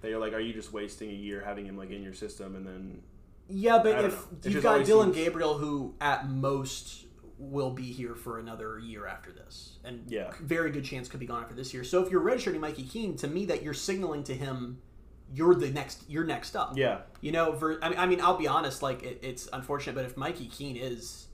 That 0.00 0.08
you're 0.10 0.18
like, 0.20 0.32
are 0.32 0.40
you 0.40 0.54
just 0.54 0.72
wasting 0.72 1.10
a 1.10 1.14
year 1.14 1.42
having 1.44 1.66
him 1.66 1.76
like 1.76 1.90
in 1.90 2.02
your 2.02 2.14
system 2.14 2.56
and 2.56 2.66
then 2.66 3.02
Yeah, 3.48 3.80
but 3.82 4.02
if 4.04 4.24
you've 4.44 4.62
got 4.62 4.84
Dillon 4.86 5.12
seems- 5.12 5.24
Gabriel, 5.26 5.58
who 5.58 5.94
at 6.00 6.28
most 6.28 7.04
will 7.38 7.70
be 7.70 7.84
here 7.92 8.14
for 8.14 8.38
another 8.38 8.78
year 8.78 9.06
after 9.06 9.32
this, 9.32 9.78
and 9.84 10.04
Yeah. 10.10 10.30
very 10.40 10.70
good 10.70 10.84
chance 10.84 11.08
could 11.08 11.20
be 11.20 11.26
gone 11.26 11.42
after 11.42 11.54
this 11.54 11.72
year. 11.74 11.84
So 11.84 12.02
if 12.04 12.10
you're 12.10 12.20
redshirting 12.22 12.60
Mikey 12.60 12.84
Keene, 12.84 13.16
to 13.16 13.28
me, 13.28 13.44
that 13.46 13.62
you're 13.62 13.74
signaling 13.74 14.22
to 14.24 14.34
him, 14.34 14.80
you're 15.32 15.54
the 15.54 15.70
next, 15.70 16.04
you're 16.08 16.24
next 16.24 16.54
up. 16.56 16.76
yeah, 16.76 17.02
You 17.20 17.32
know, 17.32 17.52
ver- 17.52 17.78
I 17.82 17.88
mean, 17.90 17.98
I 17.98 18.06
mean, 18.06 18.20
I'll 18.20 18.36
be 18.36 18.46
honest. 18.48 18.82
Like, 18.82 19.02
it, 19.02 19.20
it's 19.22 19.48
unfortunate, 19.52 19.94
but 19.94 20.04
if 20.04 20.16
Mikey 20.16 20.48
Keene 20.48 20.76
is 20.76 21.28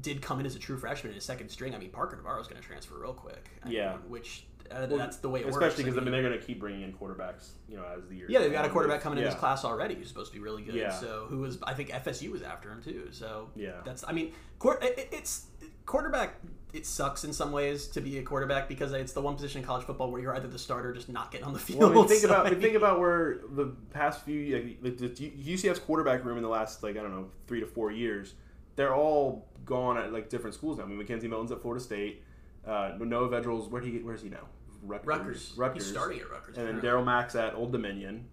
did 0.00 0.22
come 0.22 0.40
in 0.40 0.46
as 0.46 0.56
a 0.56 0.58
true 0.58 0.76
freshman 0.78 1.10
in 1.10 1.14
his 1.16 1.24
second 1.24 1.48
string, 1.50 1.74
I 1.74 1.78
mean, 1.78 1.90
Parker 1.90 2.16
Navarro's 2.16 2.48
going 2.48 2.60
to 2.60 2.66
transfer 2.66 2.98
real 2.98 3.12
quick. 3.12 3.50
I 3.64 3.68
Yeah. 3.70 3.90
mean, 3.92 3.98
which 4.10 4.46
uh, 4.70 4.86
Well, 4.88 4.96
that's 4.98 5.18
the 5.18 5.28
way 5.28 5.40
it 5.40 5.46
works. 5.46 5.56
especially 5.56 5.84
because 5.84 5.98
I 5.98 6.00
mean 6.00 6.12
they're 6.12 6.22
going 6.22 6.38
to 6.38 6.42
keep 6.44 6.58
bringing 6.58 6.80
in 6.82 6.94
quarterbacks, 6.94 7.50
you 7.68 7.76
know, 7.76 7.84
as 7.94 8.06
the 8.08 8.16
year. 8.16 8.26
Yeah, 8.30 8.38
they've 8.38 8.52
got 8.52 8.64
a 8.64 8.70
quarterback 8.70 9.02
coming 9.02 9.18
in 9.18 9.24
this 9.24 9.34
class 9.34 9.64
already 9.66 9.94
who's 9.94 10.08
supposed 10.08 10.32
to 10.32 10.38
be 10.38 10.42
really 10.42 10.62
good. 10.62 10.74
Yeah. 10.76 10.90
So 10.90 11.26
who 11.28 11.40
was 11.40 11.58
I 11.62 11.74
think 11.74 11.90
FSU 11.90 12.30
was 12.30 12.40
after 12.40 12.70
him 12.72 12.82
too. 12.82 13.08
So 13.10 13.50
Yeah. 13.54 13.82
that's 13.84 14.02
I 14.08 14.12
mean, 14.12 14.32
quar- 14.58 14.78
it- 14.82 14.98
it- 14.98 15.08
it's 15.12 15.46
quarterback. 15.84 16.36
It 16.72 16.86
sucks 16.86 17.24
in 17.24 17.34
some 17.34 17.52
ways 17.52 17.86
to 17.88 18.00
be 18.00 18.16
a 18.16 18.22
quarterback 18.22 18.66
because 18.66 18.92
it's 18.92 19.12
the 19.12 19.20
one 19.20 19.34
position 19.34 19.60
in 19.60 19.66
college 19.66 19.84
football 19.84 20.10
where 20.10 20.22
you're 20.22 20.34
either 20.34 20.48
the 20.48 20.58
starter, 20.58 20.88
or 20.88 20.92
just 20.94 21.10
not 21.10 21.30
getting 21.30 21.46
on 21.46 21.52
the 21.52 21.58
field. 21.58 21.80
Well, 21.80 21.90
I 21.90 21.94
mean, 21.94 22.08
think 22.08 22.20
So, 22.22 22.28
about 22.28 22.46
I 22.46 22.54
think 22.54 22.74
about 22.74 22.98
where 22.98 23.40
the 23.50 23.66
past 23.90 24.22
few 24.24 24.54
like, 24.80 24.96
the, 24.96 25.08
the 25.08 25.30
UCF's 25.54 25.80
quarterback 25.80 26.24
room 26.24 26.38
in 26.38 26.42
the 26.42 26.48
last 26.48 26.82
like 26.82 26.96
I 26.96 27.02
don't 27.02 27.10
know 27.12 27.28
three 27.46 27.60
to 27.60 27.66
four 27.66 27.90
years, 27.90 28.34
they're 28.76 28.94
all 28.94 29.46
gone 29.64 29.96
at 29.98 30.12
like 30.12 30.28
different 30.28 30.54
schools 30.54 30.78
now. 30.78 30.84
I 30.84 30.86
mean, 30.86 30.98
McKenzie 31.04 31.28
Milton's 31.28 31.52
at 31.52 31.60
Florida 31.60 31.82
State. 31.82 32.22
Uh, 32.66 32.92
Noah 32.98 33.28
Vedral's 33.28 33.68
where 33.68 33.82
he 33.82 33.98
where's 33.98 34.22
he 34.22 34.28
now? 34.28 34.46
Rutgers. 34.82 35.06
Rutgers. 35.06 35.52
Rutgers. 35.56 35.84
He's 35.84 35.92
starting 35.92 36.20
at 36.20 36.30
Rutgers. 36.30 36.56
And 36.58 36.68
then. 36.68 36.80
Darriel 36.80 37.04
Mack 37.04 37.34
at 37.34 37.54
Old 37.54 37.72
Dominion. 37.72 38.26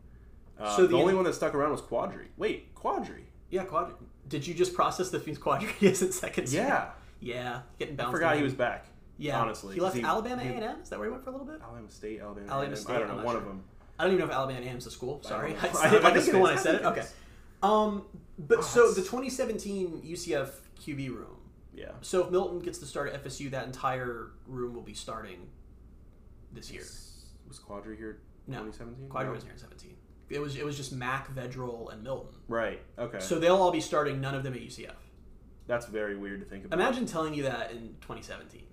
Uh, 0.60 0.76
So 0.76 0.82
the, 0.84 0.90
the- 0.90 0.96
only 0.98 1.14
one 1.14 1.24
that 1.26 1.34
stuck 1.36 1.54
around 1.54 1.72
was 1.72 1.82
Quadry. 1.82 2.26
Wait, 2.38 2.74
Quadry. 2.76 3.24
Yeah, 3.50 3.66
Quadry. 3.66 3.94
Did 4.28 4.46
you 4.46 4.54
just 4.54 4.74
process 4.74 5.10
the 5.10 5.20
Phoenix 5.20 5.40
Quadry 5.42 5.70
is 5.82 6.02
in 6.02 6.12
second? 6.12 6.50
Yeah, 6.52 6.90
Yeah, 7.20 7.62
getting 7.80 7.96
bounced. 7.96 8.10
I 8.10 8.12
forgot 8.12 8.38
he 8.38 8.44
was 8.44 8.54
back. 8.54 8.86
Yeah, 9.18 9.40
honestly, 9.40 9.76
he 9.76 9.82
left 9.82 9.96
he- 9.98 10.04
Alabama 10.04 10.42
A 10.42 10.46
and 10.46 10.64
M. 10.64 10.78
Is 10.82 10.90
that 10.90 10.98
where 11.00 11.08
he 11.08 11.12
went 11.12 11.24
for 11.24 11.30
a 11.32 11.34
little 11.34 11.48
bit? 11.48 11.62
Alabama 11.62 11.90
State, 11.90 12.22
Alabama. 12.22 12.48
Alabama 12.48 12.68
A&M. 12.72 12.76
State, 12.76 12.96
I 12.96 13.00
don't 13.00 13.08
know 13.10 13.16
one 13.24 13.26
sure. 13.34 13.38
of 13.42 13.46
them. 13.48 13.64
I 13.98 14.04
don't 14.04 14.14
even 14.14 14.26
know 14.26 14.32
if 14.32 14.38
Alabama 14.38 14.66
A&M 14.66 14.78
is 14.78 14.86
a 14.86 14.92
school. 14.92 15.22
Sorry. 15.24 15.56
I, 15.62 15.68
I 15.68 16.10
I 16.10 16.14
think 16.14 16.32
the 16.32 16.40
one 16.40 16.54
I 16.54 16.56
said 16.56 16.76
it. 16.76 16.86
Okay. 16.86 17.06
Um, 17.62 18.04
but 18.38 18.60
Oh, 18.60 18.62
so 18.62 18.92
the 18.92 19.02
2017 19.02 20.02
UCF 20.06 20.50
QB 20.80 21.10
room. 21.10 21.38
Yeah. 21.74 21.92
So 22.02 22.24
if 22.24 22.32
Milton 22.32 22.60
gets 22.60 22.80
to 22.80 22.86
start 22.86 23.14
at 23.14 23.24
FSU, 23.24 23.52
that 23.52 23.66
entire 23.66 24.32
room 24.48 24.74
will 24.74 24.82
be 24.82 24.94
starting 24.94 25.48
this 26.52 26.72
year. 26.72 26.84
Was 27.48 27.60
Quadry 27.60 27.98
here? 27.98 28.20
No, 28.48 28.60
2017. 28.64 29.10
Quadry 29.10 29.30
No? 29.30 29.34
was 29.36 29.44
here 29.44 29.54
in 29.54 29.58
17. 29.60 29.96
It 30.30 30.40
was 30.40 30.56
it 30.56 30.66
was 30.66 30.78
just 30.78 30.92
Mack, 30.94 31.34
Vedral, 31.34 31.92
and 31.92 32.04
Milton. 32.04 32.34
Right. 32.48 32.82
Okay. 32.98 33.20
So 33.20 33.40
they'll 33.40 33.56
all 33.58 33.72
be 33.72 33.82
starting. 33.82 34.22
None 34.22 34.36
of 34.36 34.44
them 34.44 34.54
at 34.54 34.60
UCF. 34.62 34.94
That's 35.68 35.86
very 35.88 36.16
weird 36.18 36.40
to 36.42 36.46
think 36.46 36.66
about. 36.66 36.80
Imagine 36.80 37.06
telling 37.06 37.34
you 37.34 37.44
that 37.44 37.72
in 37.72 37.96
2017. 38.02 38.64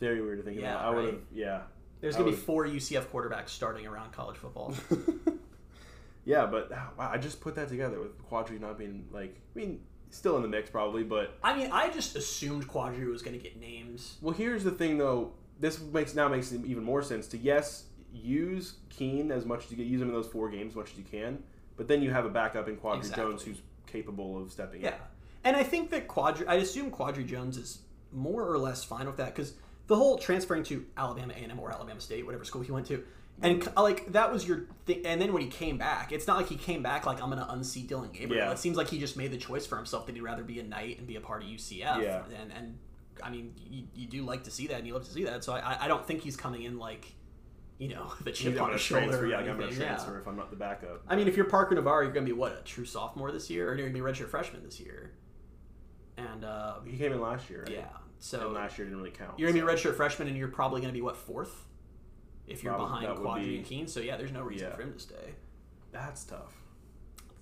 Very 0.00 0.20
weird 0.22 0.38
to 0.38 0.44
think 0.44 0.60
Yeah, 0.60 0.74
about. 0.74 0.84
I 0.84 0.90
would 0.96 1.04
have. 1.06 1.20
Yeah. 1.32 1.62
There's 2.00 2.14
I 2.16 2.20
gonna 2.20 2.30
be 2.30 2.36
four 2.36 2.64
UCF 2.66 3.06
quarterbacks 3.06 3.50
starting 3.50 3.86
around 3.86 4.12
college 4.12 4.36
football. 4.36 4.74
yeah, 6.24 6.46
but 6.46 6.70
ah, 6.74 6.90
wow, 6.98 7.10
I 7.12 7.18
just 7.18 7.40
put 7.40 7.54
that 7.56 7.68
together 7.68 7.98
with 8.00 8.18
Quadry 8.28 8.58
not 8.58 8.78
being 8.78 9.06
like. 9.10 9.36
I 9.54 9.58
mean, 9.58 9.80
still 10.10 10.36
in 10.36 10.42
the 10.42 10.48
mix 10.48 10.68
probably, 10.70 11.02
but 11.04 11.36
I 11.42 11.56
mean, 11.56 11.70
I 11.72 11.88
just 11.90 12.16
assumed 12.16 12.66
Quadry 12.68 13.06
was 13.10 13.22
gonna 13.22 13.38
get 13.38 13.58
names. 13.60 14.16
well, 14.20 14.34
here's 14.34 14.64
the 14.64 14.70
thing 14.72 14.98
though. 14.98 15.32
this 15.58 15.80
makes 15.80 16.14
now 16.14 16.28
makes 16.28 16.52
even 16.52 16.82
more 16.82 17.02
sense 17.02 17.26
to 17.28 17.38
yes 17.38 17.84
use 18.12 18.74
Keene 18.88 19.30
as 19.30 19.44
much 19.46 19.64
as 19.66 19.70
you 19.70 19.76
can 19.76 19.86
use 19.86 20.00
him 20.00 20.08
in 20.08 20.14
those 20.14 20.26
four 20.26 20.48
games 20.50 20.72
as 20.72 20.76
much 20.76 20.90
as 20.92 20.98
you 20.98 21.04
can, 21.04 21.42
but 21.76 21.86
then 21.88 22.02
you 22.02 22.10
have 22.10 22.24
a 22.24 22.28
backup 22.30 22.68
in 22.68 22.76
Quadry 22.76 22.98
Exactly. 23.00 23.24
Jones 23.24 23.42
who's 23.42 23.60
capable 23.86 24.40
of 24.42 24.50
stepping 24.50 24.80
Yeah, 24.82 24.88
in. 24.94 24.94
and 25.44 25.56
I 25.56 25.62
think 25.62 25.90
that 25.90 26.08
Quadry. 26.08 26.46
I 26.48 26.54
assume 26.56 26.90
Quadry 26.90 27.24
Jones 27.24 27.56
is 27.56 27.78
more 28.12 28.48
or 28.50 28.58
less 28.58 28.82
fine 28.82 29.06
with 29.06 29.16
that 29.18 29.34
because 29.34 29.54
the 29.86 29.94
whole 29.96 30.18
transferring 30.18 30.62
to 30.64 30.84
Alabama 30.96 31.32
A 31.36 31.42
and 31.42 31.52
M 31.52 31.60
or 31.60 31.70
Alabama 31.72 32.00
State, 32.00 32.24
whatever 32.26 32.44
school 32.44 32.62
he 32.62 32.72
went 32.72 32.86
to, 32.86 33.02
and 33.42 33.68
like 33.76 34.12
that 34.12 34.32
was 34.32 34.46
your 34.46 34.66
thing. 34.86 35.02
And 35.04 35.20
then 35.20 35.32
when 35.32 35.42
he 35.42 35.48
came 35.48 35.78
back, 35.78 36.12
it's 36.12 36.26
not 36.26 36.36
like 36.36 36.48
he 36.48 36.56
came 36.56 36.82
back 36.82 37.06
like 37.06 37.22
I'm 37.22 37.30
going 37.30 37.42
to 37.42 37.50
unseat 37.50 37.88
Dillon 37.88 38.10
Gabriel. 38.12 38.44
Yeah. 38.46 38.52
It 38.52 38.58
seems 38.58 38.76
like 38.76 38.88
he 38.88 38.98
just 38.98 39.16
made 39.16 39.30
the 39.32 39.38
choice 39.38 39.66
for 39.66 39.76
himself 39.76 40.06
that 40.06 40.14
he'd 40.14 40.22
rather 40.22 40.42
be 40.42 40.60
a 40.60 40.62
knight 40.64 40.98
and 40.98 41.06
be 41.06 41.16
a 41.16 41.20
part 41.20 41.42
of 41.42 41.48
UCF. 41.48 42.02
Yeah. 42.02 42.22
and 42.40 42.52
and 42.52 42.78
I 43.22 43.30
mean 43.30 43.54
you, 43.56 43.84
you 43.94 44.06
do 44.06 44.22
like 44.24 44.44
to 44.44 44.50
see 44.50 44.66
that 44.68 44.78
and 44.78 44.86
you 44.86 44.94
love 44.94 45.04
to 45.04 45.10
see 45.10 45.24
that. 45.24 45.44
So 45.44 45.52
I 45.54 45.84
I 45.84 45.88
don't 45.88 46.06
think 46.06 46.22
he's 46.22 46.36
coming 46.36 46.62
in 46.62 46.78
like. 46.78 47.14
You 47.78 47.88
know, 47.88 48.12
the 48.24 48.30
chip 48.30 48.60
on 48.60 48.72
his 48.72 48.82
shoulder. 48.82 49.26
Yeah, 49.26 49.38
I'm 49.38 49.46
gonna 49.46 49.62
anything. 49.62 49.80
Yeah. 49.80 49.86
transfer 49.86 50.18
if 50.20 50.28
I'm 50.28 50.36
not 50.36 50.50
the 50.50 50.56
backup. 50.56 51.02
I 51.08 51.16
mean, 51.16 51.28
if 51.28 51.34
you're 51.34 51.46
Parker 51.46 51.74
Navarro, 51.74 52.02
you're 52.02 52.12
going 52.12 52.26
to 52.26 52.30
be 52.30 52.38
what 52.38 52.52
a 52.52 52.62
true 52.62 52.84
sophomore 52.84 53.32
this 53.32 53.48
year, 53.48 53.64
or 53.64 53.68
you're 53.68 53.88
going 53.88 53.94
to 53.94 53.94
be 53.94 54.00
a 54.06 54.12
redshirt 54.12 54.28
freshman 54.28 54.62
this 54.62 54.78
year. 54.78 55.12
And 56.18 56.44
uh, 56.44 56.74
He 56.86 56.98
came 56.98 57.12
in 57.12 57.22
last 57.22 57.48
year. 57.48 57.62
Right? 57.62 57.76
yeah, 57.76 57.86
so 58.18 58.44
and 58.44 58.52
last 58.52 58.76
year 58.76 58.86
didn't 58.86 58.98
really 58.98 59.12
count. 59.12 59.38
you're 59.38 59.50
going 59.50 59.58
to 59.58 59.66
be 59.66 59.72
a 59.72 59.74
redshirt 59.74 59.96
freshman, 59.96 60.28
and 60.28 60.36
you're 60.36 60.48
probably 60.48 60.82
going 60.82 60.92
to 60.92 60.96
be 60.96 61.00
what 61.00 61.16
fourth, 61.16 61.68
if 62.50 62.62
you're 62.64 62.74
Probably- 62.74 63.00
behind 63.06 63.18
Quadry 63.20 63.44
be- 63.46 63.56
and 63.58 63.64
Keene. 63.64 63.86
So 63.86 64.00
yeah, 64.00 64.16
there's 64.16 64.32
no 64.32 64.42
reason 64.42 64.68
Yeah. 64.68 64.76
for 64.76 64.82
him 64.82 64.92
to 64.92 64.98
stay. 64.98 65.34
That's 65.92 66.24
tough. 66.24 66.62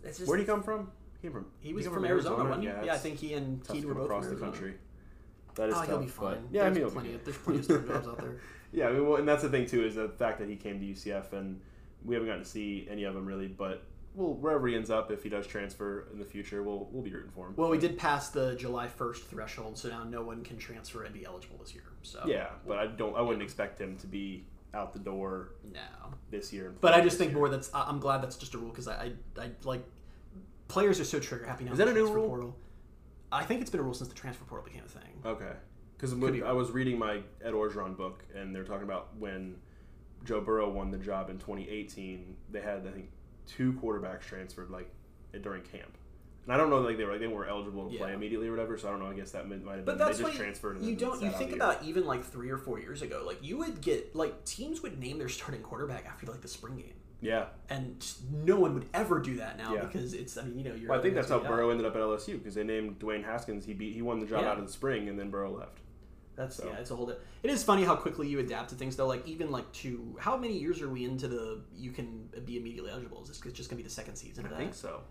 Just, 0.05 0.27
Where'd 0.27 0.41
he 0.41 0.47
come 0.47 0.63
from? 0.63 0.91
He 1.21 1.23
came 1.23 1.33
from. 1.33 1.47
he 1.61 1.73
was 1.75 1.85
came 1.87 1.95
from 1.95 2.05
Arizona, 2.05 2.45
wasn't 2.45 2.63
he? 2.63 2.69
Yeah, 2.69 2.85
Yeah, 2.85 2.95
I 2.95 2.99
think 2.99 3.19
he 3.19 3.35
and 3.35 3.67
Keene 3.67 3.87
were 3.87 3.95
both 3.95 4.05
across 4.05 4.27
from 4.27 4.35
the 4.35 4.41
country. 4.41 4.75
That 5.57 5.65
oh, 5.65 5.67
is 5.71 5.75
Oh, 5.75 5.79
tough. 5.79 5.89
he'll 5.89 5.99
be 5.99 6.07
fine. 6.07 6.49
yeah, 6.53 6.65
I 6.67 6.71
mean, 6.71 6.89
plenty. 6.91 7.15
Of, 7.15 7.25
there's 7.25 7.37
plenty 7.39 7.59
of 7.59 7.65
starting 7.65 7.89
jobs 7.89 8.07
out 8.07 8.19
there. 8.19 8.37
Yeah, 8.73 8.89
I 8.89 8.93
mean, 8.93 9.07
well, 9.09 9.17
and 9.17 9.27
that's 9.27 9.43
the 9.43 9.49
thing 9.49 9.67
too 9.67 9.85
is 9.85 9.97
the 9.97 10.09
fact 10.11 10.39
that 10.39 10.49
he 10.49 10.57
came 10.57 10.79
to 10.79 10.87
UCF 10.87 11.33
and 11.33 11.61
we 12.05 12.15
haven't 12.15 12.29
gotten 12.29 12.45
to 12.45 12.49
see 12.49 12.87
any 12.91 13.05
of 13.05 13.15
them 13.15 13.27
really, 13.27 13.49
but 13.49 13.83
well, 14.15 14.35
wherever 14.35 14.67
he 14.69 14.75
ends 14.77 14.91
up, 14.91 15.11
if 15.11 15.23
he 15.23 15.29
does 15.29 15.47
transfer 15.47 16.07
in 16.13 16.19
the 16.19 16.25
future, 16.25 16.63
we'll 16.63 16.89
we'll 16.93 17.03
be 17.03 17.13
rooting 17.13 17.31
for 17.31 17.47
him. 17.49 17.55
Well, 17.57 17.71
we 17.71 17.79
did 17.79 17.99
pass 17.99 18.31
the 18.31 18.55
July 18.57 18.87
1st 18.89 19.25
threshold, 19.25 19.79
so 19.79 19.89
now 19.89 20.05
no 20.05 20.23
one 20.23 20.43
can 20.45 20.59
transfer 20.59 21.05
and 21.05 21.13
be 21.15 21.25
eligible 21.25 21.57
this 21.59 21.75
year. 21.75 21.85
So 22.03 22.23
yeah, 22.27 22.51
but 22.67 22.79
I 22.79 22.87
don't. 22.87 23.17
I 23.17 23.21
wouldn't 23.21 23.43
expect 23.43 23.81
him 23.81 23.97
to 23.99 24.07
be 24.07 24.45
out 24.75 24.93
the 24.93 24.99
door 24.99 25.55
no. 25.73 25.81
this 26.31 26.53
year. 26.53 26.75
But 26.81 26.95
I 26.95 27.01
just 27.01 27.19
think 27.19 27.31
year. 27.31 27.39
more 27.39 27.49
that's 27.49 27.73
I- 27.73 27.85
I'm 27.85 27.99
glad 27.99 28.23
that's 28.23 28.37
just 28.37 28.55
a 28.55 28.59
rule 28.59 28.71
because 28.71 28.89
I, 28.89 29.13
I 29.39 29.43
I 29.43 29.51
like 29.65 29.85
players 30.69 31.01
are 31.01 31.05
so 31.05 31.19
trigger 31.19 31.47
happy 31.47 31.65
now. 31.65 31.73
Is 31.73 31.79
that 31.79 31.89
a 31.89 31.93
new 31.93 32.09
rule? 32.13 32.29
Portal. 32.29 32.57
I 33.31 33.45
think 33.45 33.61
it's 33.61 33.71
been 33.71 33.81
a 33.81 33.83
rule 33.83 33.95
since 33.95 34.09
the 34.09 34.15
transfer 34.15 34.45
portal 34.45 34.65
became 34.65 34.85
a 34.85 34.89
thing. 34.89 35.23
Okay. 35.25 35.53
Because 35.97 36.15
be 36.15 36.43
I 36.43 36.53
was 36.53 36.71
reading 36.71 36.97
my 36.99 37.23
Ed 37.45 37.53
Orgeron 37.53 37.97
book, 37.97 38.25
and 38.35 38.55
they're 38.55 38.65
talking 38.65 38.85
about 38.85 39.17
when 39.19 39.57
Joe 40.25 40.41
Burrow 40.41 40.71
won 40.71 40.93
the 40.93 40.99
job 40.99 41.29
in 41.29 41.39
2018. 41.39 42.37
They 42.51 42.61
had, 42.61 42.87
I 42.87 42.91
think, 42.93 43.11
two 43.47 43.73
quarterbacks 43.73 44.21
transferred 44.21 44.71
like 44.71 44.89
during 45.43 45.63
camp. 45.63 45.98
And 46.49 46.55
I 46.55 46.57
don't 46.57 46.71
know, 46.71 46.79
like 46.81 46.97
they 46.97 47.05
were 47.05 47.13
like 47.13 47.21
they 47.21 47.27
weren't 47.27 47.51
eligible 47.51 47.91
to 47.91 47.99
play 47.99 48.09
Yeah. 48.09 48.15
immediately 48.17 48.49
or 48.49 48.53
whatever. 48.53 48.79
So 48.79 48.89
I 48.89 48.91
don't 48.93 49.01
know. 49.01 49.07
I 49.11 49.13
guess 49.13 49.33
that 49.33 49.47
might 49.47 49.57
have 49.77 49.85
But 49.85 49.85
been 49.85 49.99
that's 49.99 50.17
they 50.17 50.25
just 50.25 50.35
why 50.35 50.39
transferred. 50.43 50.81
You 50.81 50.97
don't 50.97 51.21
you 51.21 51.31
think 51.31 51.53
about 51.53 51.83
even 51.85 52.07
like 52.07 52.25
three 52.25 52.49
or 52.49 52.57
four 52.57 52.81
years 52.81 53.03
ago, 53.03 53.23
like 53.27 53.37
you 53.45 53.59
would 53.59 53.83
get 53.83 54.17
like 54.17 54.47
teams 54.47 54.83
would 54.83 54.99
name 54.99 55.19
their 55.19 55.29
starting 55.29 55.61
quarterback 55.61 56.07
after 56.07 56.27
like 56.27 56.41
the 56.41 56.49
spring 56.49 56.77
game. 56.79 56.95
Yeah. 57.21 57.47
And 57.69 58.03
no 58.33 58.59
one 58.59 58.73
would 58.75 58.87
ever 58.95 59.19
do 59.21 59.37
that 59.37 59.59
now 59.59 59.75
Yeah. 59.75 59.85
because 59.85 60.15
it's 60.15 60.39
I 60.39 60.45
mean, 60.45 60.57
you 60.59 60.65
know, 60.65 60.75
you're 60.75 60.89
Well, 60.89 60.99
I 60.99 61.03
think 61.03 61.15
that's 61.17 61.29
how. 61.29 61.39
Burrow 61.41 61.69
ended 61.69 61.85
up 61.85 61.95
at 61.97 62.01
LSU 62.01 62.39
because 62.39 62.55
they 62.55 62.65
named 62.65 62.99
Dwayne 62.99 63.25
Haskins. 63.25 63.67
He 63.67 63.75
beat 63.75 63.93
he 63.93 64.01
won 64.01 64.19
the 64.19 64.25
job 64.27 64.41
Yeah. 64.43 64.53
out 64.53 64.59
in 64.59 64.65
the 64.65 64.73
spring, 64.73 65.09
and 65.11 65.19
then 65.19 65.31
Burrow 65.31 65.51
left. 65.55 65.81
That's 66.35 66.57
So. 66.57 66.67
yeah, 66.69 66.77
it's 66.79 66.93
a 66.93 66.97
whole. 66.97 67.11
It 67.11 67.51
is 67.51 67.63
funny 67.65 67.83
how 67.85 67.97
quickly 67.97 68.29
you 68.29 68.39
adapt 68.39 68.71
to 68.71 68.77
things 68.77 68.97
though. 68.97 69.09
Like 69.09 69.27
even 69.27 69.51
like 69.51 69.71
to 69.73 70.17
how 70.19 70.37
many 70.39 70.57
years 70.57 70.81
are 70.81 70.89
we 70.89 71.05
into 71.05 71.29
the 71.29 71.61
you 71.77 71.91
can 71.91 72.31
be 72.47 72.57
immediately 72.57 72.91
eligible? 72.91 73.21
Is 73.23 73.29
this 73.29 73.41
just 73.53 73.69
gonna 73.69 73.77
be 73.79 73.83
the 73.83 73.91
second 73.91 74.17
season 74.17 74.47
of 74.47 74.53
I 74.55 74.57
think 74.57 74.73
so. 74.75 75.03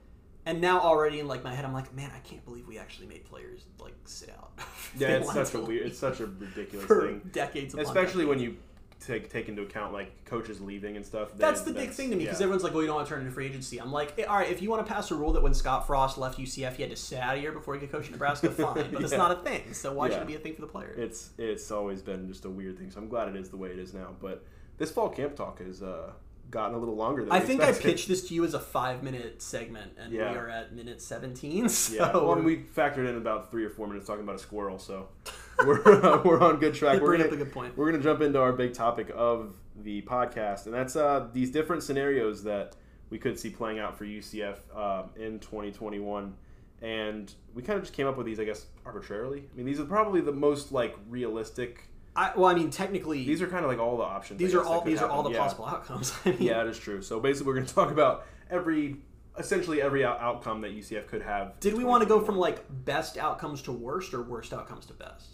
And 0.48 0.62
now 0.62 0.80
already 0.80 1.20
in 1.20 1.28
like 1.28 1.44
my 1.44 1.54
head, 1.54 1.66
I'm 1.66 1.74
like, 1.74 1.94
man, 1.94 2.10
I 2.16 2.20
can't 2.20 2.44
believe 2.46 2.68
we 2.68 2.80
actually 2.80 3.08
made 3.08 3.26
players 3.26 3.66
like 3.80 3.94
sit 4.06 4.30
out. 4.30 4.52
Yeah, 4.98 5.10
it's 5.18 5.34
such 5.34 5.54
a 5.54 5.60
weird, 5.60 5.86
it's 5.86 6.00
such 6.00 6.22
a 6.22 6.28
ridiculous 6.28 6.88
thing, 6.88 7.22
decades. 7.34 7.76
Especially 7.76 8.24
decades. 8.24 8.28
when 8.30 8.40
you 8.40 8.58
take 9.06 9.30
take 9.30 9.50
into 9.50 9.62
account 9.62 9.94
like 9.94 10.26
coaches 10.26 10.62
leaving 10.62 10.96
and 10.96 11.06
stuff. 11.06 11.30
That's 11.36 11.62
the 11.62 11.74
big 11.74 11.92
thing 11.92 12.10
to 12.10 12.16
me 12.16 12.24
because 12.24 12.40
yeah. 12.40 12.46
everyone's 12.46 12.64
like, 12.64 12.74
well, 12.74 12.82
you 12.82 12.88
don't 12.88 12.96
want 12.96 13.08
to 13.08 13.14
turn 13.14 13.22
into 13.22 13.34
free 13.34 13.46
agency. 13.46 13.80
I'm 13.80 13.92
like, 13.92 14.18
eh, 14.18 14.24
all 14.24 14.38
right, 14.38 14.50
if 14.50 14.62
you 14.62 14.70
want 14.70 14.88
to 14.88 14.92
pass 14.92 15.12
a 15.12 15.16
rule 15.16 15.34
that 15.34 15.44
when 15.44 15.54
Scott 15.54 15.86
Frost 15.86 16.18
left 16.18 16.40
UCF, 16.40 16.76
he 16.76 16.84
had 16.84 16.90
to 16.90 16.96
sit 16.96 17.20
out 17.20 17.36
of 17.36 17.42
here 17.42 17.52
before 17.52 17.74
he 17.74 17.82
could 17.82 17.92
coach 17.92 18.06
in 18.06 18.14
Nebraska, 18.14 18.50
fine. 18.52 18.90
But 18.92 19.04
it's 19.04 19.12
Yeah. 19.12 19.18
not 19.18 19.32
a 19.32 19.42
thing. 19.42 19.74
So 19.74 19.94
why 19.94 20.10
should 20.10 20.22
it 20.22 20.28
be 20.28 20.36
a 20.36 20.40
thing 20.40 20.56
for 20.56 20.62
the 20.62 20.68
players? 20.68 20.98
It's 20.98 21.32
it's 21.38 21.70
always 21.70 22.02
been 22.02 22.28
just 22.28 22.46
a 22.46 22.50
weird 22.50 22.78
thing. 22.78 22.90
So 22.90 23.02
I'm 23.02 23.10
glad 23.10 23.28
it 23.28 23.36
is 23.36 23.50
the 23.50 23.58
way 23.58 23.70
it 23.70 23.80
is 23.80 23.94
now. 23.94 24.16
But 24.22 24.46
this 24.78 24.90
fall 24.92 25.10
camp 25.10 25.36
talk 25.36 25.60
is 25.60 25.84
uh, 25.84 26.12
gotten 26.50 26.76
a 26.76 26.78
little 26.78 26.96
longer 26.96 27.24
than 27.24 27.32
I 27.32 27.40
think 27.40 27.62
I 27.62 27.72
pitched 27.72 28.08
this 28.08 28.28
to 28.30 28.34
you 28.34 28.46
as 28.46 28.54
a 28.54 28.60
five 28.60 29.04
minute 29.04 29.42
segment, 29.42 29.92
and 29.98 30.12
Yeah. 30.14 30.32
we 30.32 30.38
are 30.38 30.50
at 30.50 30.74
minute 30.74 31.02
17. 31.02 31.68
So 31.70 31.94
Yeah, 31.96 32.12
well, 32.14 32.34
and 32.34 32.46
we 32.46 32.58
factored 32.58 33.10
in 33.10 33.16
about 33.18 33.52
three 33.52 33.66
or 33.66 33.70
four 33.70 33.88
minutes 33.88 34.08
talking 34.08 34.24
about 34.24 34.36
a 34.36 34.40
squirrel, 34.40 34.80
so 34.80 35.10
we're 35.66 35.82
we're 36.24 36.42
on 36.42 36.60
good 36.60 36.74
track. 36.74 37.02
We're 37.02 37.08
bring 37.08 37.22
gonna 37.22 37.30
up 37.30 37.42
a 37.42 37.44
good 37.44 37.54
point. 37.54 37.78
we're 37.78 37.92
gonna 37.92 38.04
jump 38.04 38.22
into 38.22 38.40
our 38.40 38.54
big 38.54 38.74
topic 38.74 39.12
of 39.16 39.56
the 39.84 40.02
podcast, 40.04 40.66
and 40.66 40.74
that's 40.74 40.96
uh, 40.96 41.28
these 41.34 41.52
different 41.52 41.84
scenarios 41.84 42.44
that 42.44 42.76
we 43.10 43.18
could 43.18 43.40
see 43.40 43.50
playing 43.50 43.80
out 43.80 43.98
for 43.98 44.06
UCF 44.06 44.58
um, 44.76 45.10
in 45.16 45.40
2021. 45.40 46.34
And 46.82 47.34
we 47.56 47.64
kind 47.64 47.78
of 47.78 47.84
just 47.84 47.94
came 47.96 48.06
up 48.06 48.18
with 48.18 48.26
these, 48.28 48.40
I 48.40 48.44
guess, 48.44 48.68
arbitrarily. 48.86 49.46
I 49.52 49.58
mean, 49.58 49.66
these 49.66 49.80
are 49.80 49.86
probably 49.86 50.22
the 50.22 50.32
most 50.32 50.72
like 50.72 50.96
realistic. 51.10 51.90
I, 52.18 52.32
well, 52.36 52.46
I 52.48 52.56
mean, 52.56 52.72
technically, 52.72 53.24
These 53.24 53.44
are 53.44 53.48
kind 53.48 53.64
of 53.64 53.70
like 53.70 53.80
all 53.80 53.96
the 53.98 54.04
options. 54.04 54.42
I 54.42 54.44
these 54.46 54.56
are 54.56 54.60
guess, 54.60 54.68
all 54.68 54.82
these 54.82 55.02
are 55.02 55.10
all 55.10 55.22
the 55.22 55.30
Yeah. 55.30 55.38
possible 55.38 55.68
outcomes. 55.68 56.14
I 56.26 56.30
mean, 56.32 56.42
Yeah, 56.42 56.62
it 56.64 56.68
is 56.68 56.80
true. 56.80 57.02
So 57.04 57.20
basically, 57.20 57.46
we're 57.48 57.54
going 57.56 57.68
to 57.68 57.74
talk 57.76 57.92
about 57.92 58.26
every, 58.50 58.98
essentially 59.38 59.82
every 59.84 60.04
out- 60.04 60.20
outcome 60.20 60.62
that 60.62 60.72
UCF 60.72 61.08
could 61.08 61.22
have. 61.22 61.60
Did 61.60 61.76
we 61.76 61.84
want 61.84 62.02
to 62.02 62.10
go 62.10 62.20
from 62.20 62.36
like 62.38 62.66
best 62.86 63.18
outcomes 63.20 63.62
to 63.64 63.72
worst, 63.72 64.16
or 64.16 64.24
worst 64.24 64.52
outcomes 64.52 64.88
to 64.88 64.94
best? 64.94 65.28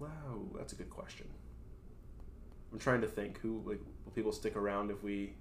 Wow, 0.00 0.08
that's 0.56 0.72
a 0.72 0.76
good 0.76 0.88
question. 0.90 1.28
I'm 2.72 2.78
trying 2.78 3.02
to 3.02 3.06
think 3.06 3.38
who 3.40 3.62
like 3.66 3.80
will 4.06 4.12
people 4.12 4.32
stick 4.32 4.56
around 4.56 4.90
if 4.90 5.02
we 5.04 5.34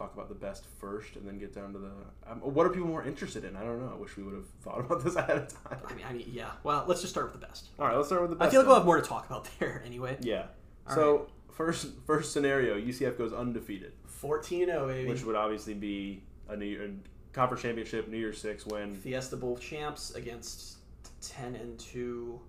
talk 0.00 0.14
about 0.14 0.28
the 0.28 0.34
best 0.34 0.64
first 0.78 1.16
and 1.16 1.28
then 1.28 1.38
get 1.38 1.54
down 1.54 1.72
to 1.74 1.78
the 1.78 1.90
um, 2.26 2.38
what 2.40 2.64
are 2.66 2.70
people 2.70 2.88
more 2.88 3.04
interested 3.04 3.44
in? 3.44 3.54
I 3.54 3.60
don't 3.62 3.80
know. 3.80 3.92
I 3.94 3.98
wish 3.98 4.16
we 4.16 4.22
would 4.22 4.34
have 4.34 4.46
thought 4.62 4.80
about 4.80 5.04
this 5.04 5.14
ahead 5.16 5.36
of 5.36 5.54
I 5.70 5.74
time. 5.74 5.96
mean, 5.96 6.06
I 6.08 6.12
mean, 6.12 6.26
yeah. 6.32 6.52
Well, 6.62 6.84
let's 6.88 7.00
just 7.02 7.12
start 7.12 7.30
with 7.30 7.40
the 7.40 7.46
best. 7.46 7.68
All 7.78 7.86
right, 7.86 7.94
let's 7.96 8.08
start 8.08 8.22
with 8.22 8.30
the 8.30 8.36
best. 8.36 8.48
I 8.48 8.50
feel 8.50 8.60
like 8.60 8.66
we'll 8.68 8.76
have 8.76 8.86
more 8.86 9.00
to 9.00 9.06
talk 9.06 9.26
about 9.26 9.46
there 9.58 9.82
anyway. 9.84 10.16
yeah. 10.20 10.46
All 10.88 10.94
so 10.94 11.28
first 11.52 11.88
first 12.06 12.32
scenario, 12.32 12.80
UCF 12.80 13.18
goes 13.18 13.32
undefeated, 13.32 13.92
14 14.06 14.66
0, 14.66 14.86
baby. 14.88 15.08
which 15.08 15.22
would 15.24 15.36
obviously 15.36 15.74
be 15.74 16.22
a 16.48 16.56
New 16.56 16.64
Year, 16.66 16.84
a 16.84 16.90
conference 17.34 17.62
championship, 17.62 18.08
New 18.08 18.16
Year's 18.16 18.40
Six 18.40 18.64
win. 18.66 18.94
Fiesta 18.94 19.36
Bowl 19.36 19.56
champs 19.58 20.14
against 20.14 20.78
10 21.20 21.54
and 21.56 21.78
2. 21.78 22.40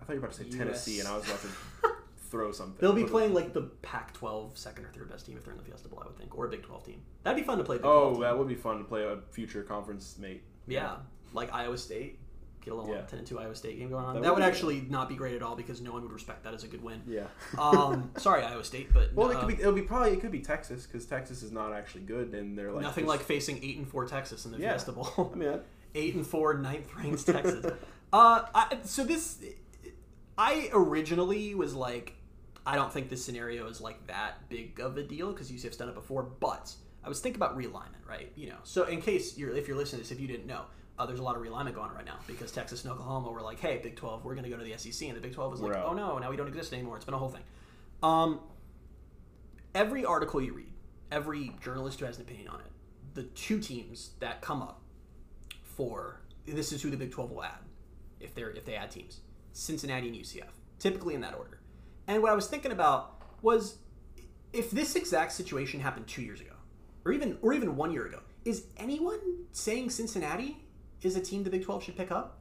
I 0.00 0.04
thought 0.04 0.12
you 0.14 0.20
were 0.20 0.26
about 0.26 0.36
to 0.36 0.42
say 0.44 0.48
US. 0.50 0.56
Tennessee, 0.56 0.98
and 1.00 1.08
I 1.08 1.16
was 1.16 1.24
about 1.24 1.40
to 1.40 1.48
throw 2.32 2.50
something. 2.50 2.76
They'll 2.80 2.92
be 2.92 3.04
playing 3.04 3.32
like 3.34 3.52
the 3.52 3.62
Pac 3.82 4.12
12 4.14 4.58
second 4.58 4.86
or 4.86 4.88
third 4.88 5.08
best 5.08 5.26
team 5.26 5.36
if 5.36 5.44
they're 5.44 5.52
in 5.52 5.58
the 5.58 5.64
Fiesta 5.64 5.88
Bowl, 5.88 6.00
I 6.02 6.06
would 6.08 6.16
think, 6.18 6.36
or 6.36 6.46
a 6.46 6.48
Big 6.48 6.62
12 6.64 6.84
team. 6.84 7.02
That'd 7.22 7.36
be 7.40 7.46
fun 7.46 7.58
to 7.58 7.64
play. 7.64 7.78
Oh, 7.84 8.12
team. 8.14 8.22
that 8.22 8.36
would 8.36 8.48
be 8.48 8.56
fun 8.56 8.78
to 8.78 8.84
play 8.84 9.04
a 9.04 9.18
future 9.30 9.62
conference 9.62 10.16
mate. 10.18 10.42
Yeah, 10.66 10.96
like 11.32 11.52
Iowa 11.54 11.78
State. 11.78 12.18
Get 12.64 12.72
a 12.72 12.76
little 12.76 12.94
Yeah. 12.94 13.02
10 13.02 13.18
and 13.18 13.26
2 13.28 13.40
Iowa 13.40 13.54
State 13.56 13.76
game 13.78 13.90
going 13.90 14.04
on. 14.04 14.14
That 14.14 14.22
That, 14.22 14.30
would 14.34 14.38
would 14.42 14.48
actually 14.48 14.82
not 14.88 15.08
be 15.08 15.16
great 15.16 15.34
at 15.34 15.42
all 15.42 15.56
because 15.56 15.80
no 15.80 15.92
one 15.92 16.02
would 16.02 16.12
respect 16.12 16.44
that 16.44 16.54
as 16.54 16.62
a 16.62 16.68
good 16.68 16.82
win. 16.82 17.02
Yeah. 17.08 17.26
Um, 17.58 18.10
sorry, 18.18 18.44
Iowa 18.44 18.62
State, 18.62 18.92
but 18.94 19.12
Well, 19.14 19.30
it 19.30 19.36
uh, 19.36 19.40
could 19.40 19.48
be. 19.48 19.54
It'll 19.60 19.72
be 19.72 19.82
probably. 19.82 20.12
It 20.12 20.20
could 20.20 20.30
be 20.30 20.38
Texas 20.40 20.86
because 20.86 21.04
Texas 21.04 21.42
is 21.42 21.50
not 21.52 21.72
actually 21.72 22.02
good, 22.04 22.34
and 22.34 22.56
they're 22.56 22.70
like 22.72 22.82
nothing 22.82 23.04
just- 23.04 23.08
like 23.18 23.20
facing 23.26 23.62
8 23.64 23.78
and 23.78 23.88
4 23.88 24.06
Texas 24.06 24.44
in 24.46 24.52
the 24.52 24.58
Yeah. 24.58 24.70
Fiesta 24.70 24.92
Bowl. 24.92 25.32
I 25.34 25.36
mean, 25.36 25.60
8 25.96 26.14
and 26.14 26.26
4 26.26 26.54
ninth 26.54 26.94
ranked 26.96 27.26
Texas. 27.26 27.66
Uh, 28.14 28.44
I, 28.54 28.76
so 28.84 29.04
this, 29.04 29.42
I 30.36 30.68
originally 30.74 31.54
was 31.54 31.74
like, 31.74 32.14
I 32.66 32.76
don't 32.76 32.92
think 32.92 33.08
this 33.08 33.24
scenario 33.24 33.66
is 33.66 33.80
like 33.80 34.06
that 34.06 34.48
big 34.48 34.80
of 34.80 34.96
a 34.96 35.02
deal 35.02 35.32
because 35.32 35.50
UCF's 35.50 35.76
done 35.76 35.88
it 35.88 35.94
before. 35.94 36.22
But 36.22 36.72
I 37.04 37.08
was 37.08 37.20
thinking 37.20 37.40
about 37.40 37.58
realignment, 37.58 38.06
right? 38.08 38.30
You 38.36 38.50
know, 38.50 38.58
so 38.62 38.84
in 38.84 39.00
case 39.00 39.36
you're, 39.36 39.54
if 39.54 39.66
you're 39.66 39.76
listening 39.76 40.02
to 40.02 40.08
this, 40.08 40.12
if 40.12 40.20
you 40.20 40.28
didn't 40.28 40.46
know, 40.46 40.62
uh, 40.98 41.06
there's 41.06 41.18
a 41.18 41.22
lot 41.22 41.36
of 41.36 41.42
realignment 41.42 41.74
going 41.74 41.90
on 41.90 41.96
right 41.96 42.04
now 42.04 42.18
because 42.26 42.52
Texas 42.52 42.84
and 42.84 42.92
Oklahoma 42.92 43.30
were 43.30 43.42
like, 43.42 43.58
hey, 43.58 43.80
Big 43.82 43.96
12, 43.96 44.24
we're 44.24 44.34
going 44.34 44.44
to 44.44 44.50
go 44.50 44.56
to 44.56 44.64
the 44.64 44.76
SEC, 44.76 45.08
and 45.08 45.16
the 45.16 45.20
Big 45.20 45.32
12 45.32 45.50
was 45.50 45.60
like, 45.60 45.72
oh 45.84 45.94
no, 45.94 46.18
now 46.18 46.30
we 46.30 46.36
don't 46.36 46.48
exist 46.48 46.72
anymore. 46.72 46.96
It's 46.96 47.04
been 47.04 47.14
a 47.14 47.18
whole 47.18 47.30
thing. 47.30 47.42
Um, 48.02 48.40
every 49.74 50.04
article 50.04 50.40
you 50.40 50.52
read, 50.52 50.72
every 51.10 51.52
journalist 51.60 51.98
who 51.98 52.06
has 52.06 52.16
an 52.16 52.22
opinion 52.22 52.48
on 52.48 52.60
it, 52.60 52.66
the 53.14 53.24
two 53.24 53.58
teams 53.58 54.10
that 54.20 54.40
come 54.42 54.62
up 54.62 54.82
for 55.62 56.20
this 56.46 56.72
is 56.72 56.82
who 56.82 56.90
the 56.90 56.96
Big 56.96 57.10
12 57.10 57.30
will 57.30 57.44
add 57.44 57.58
if 58.20 58.34
they're 58.34 58.50
if 58.50 58.64
they 58.64 58.74
add 58.74 58.90
teams. 58.90 59.20
Cincinnati 59.52 60.08
and 60.08 60.16
UCF, 60.16 60.50
typically 60.78 61.14
in 61.14 61.20
that 61.20 61.34
order. 61.34 61.58
And 62.08 62.22
what 62.22 62.32
I 62.32 62.34
was 62.34 62.46
thinking 62.46 62.72
about 62.72 63.20
was 63.42 63.78
if 64.52 64.70
this 64.70 64.96
exact 64.96 65.32
situation 65.32 65.80
happened 65.80 66.06
2 66.06 66.22
years 66.22 66.40
ago 66.40 66.52
or 67.04 67.12
even 67.12 67.38
or 67.42 67.52
even 67.52 67.76
1 67.76 67.92
year 67.92 68.06
ago, 68.06 68.20
is 68.44 68.66
anyone 68.76 69.18
saying 69.52 69.90
Cincinnati 69.90 70.58
is 71.02 71.16
a 71.16 71.20
team 71.20 71.42
the 71.44 71.50
Big 71.50 71.64
12 71.64 71.82
should 71.84 71.96
pick 71.96 72.10
up? 72.10 72.38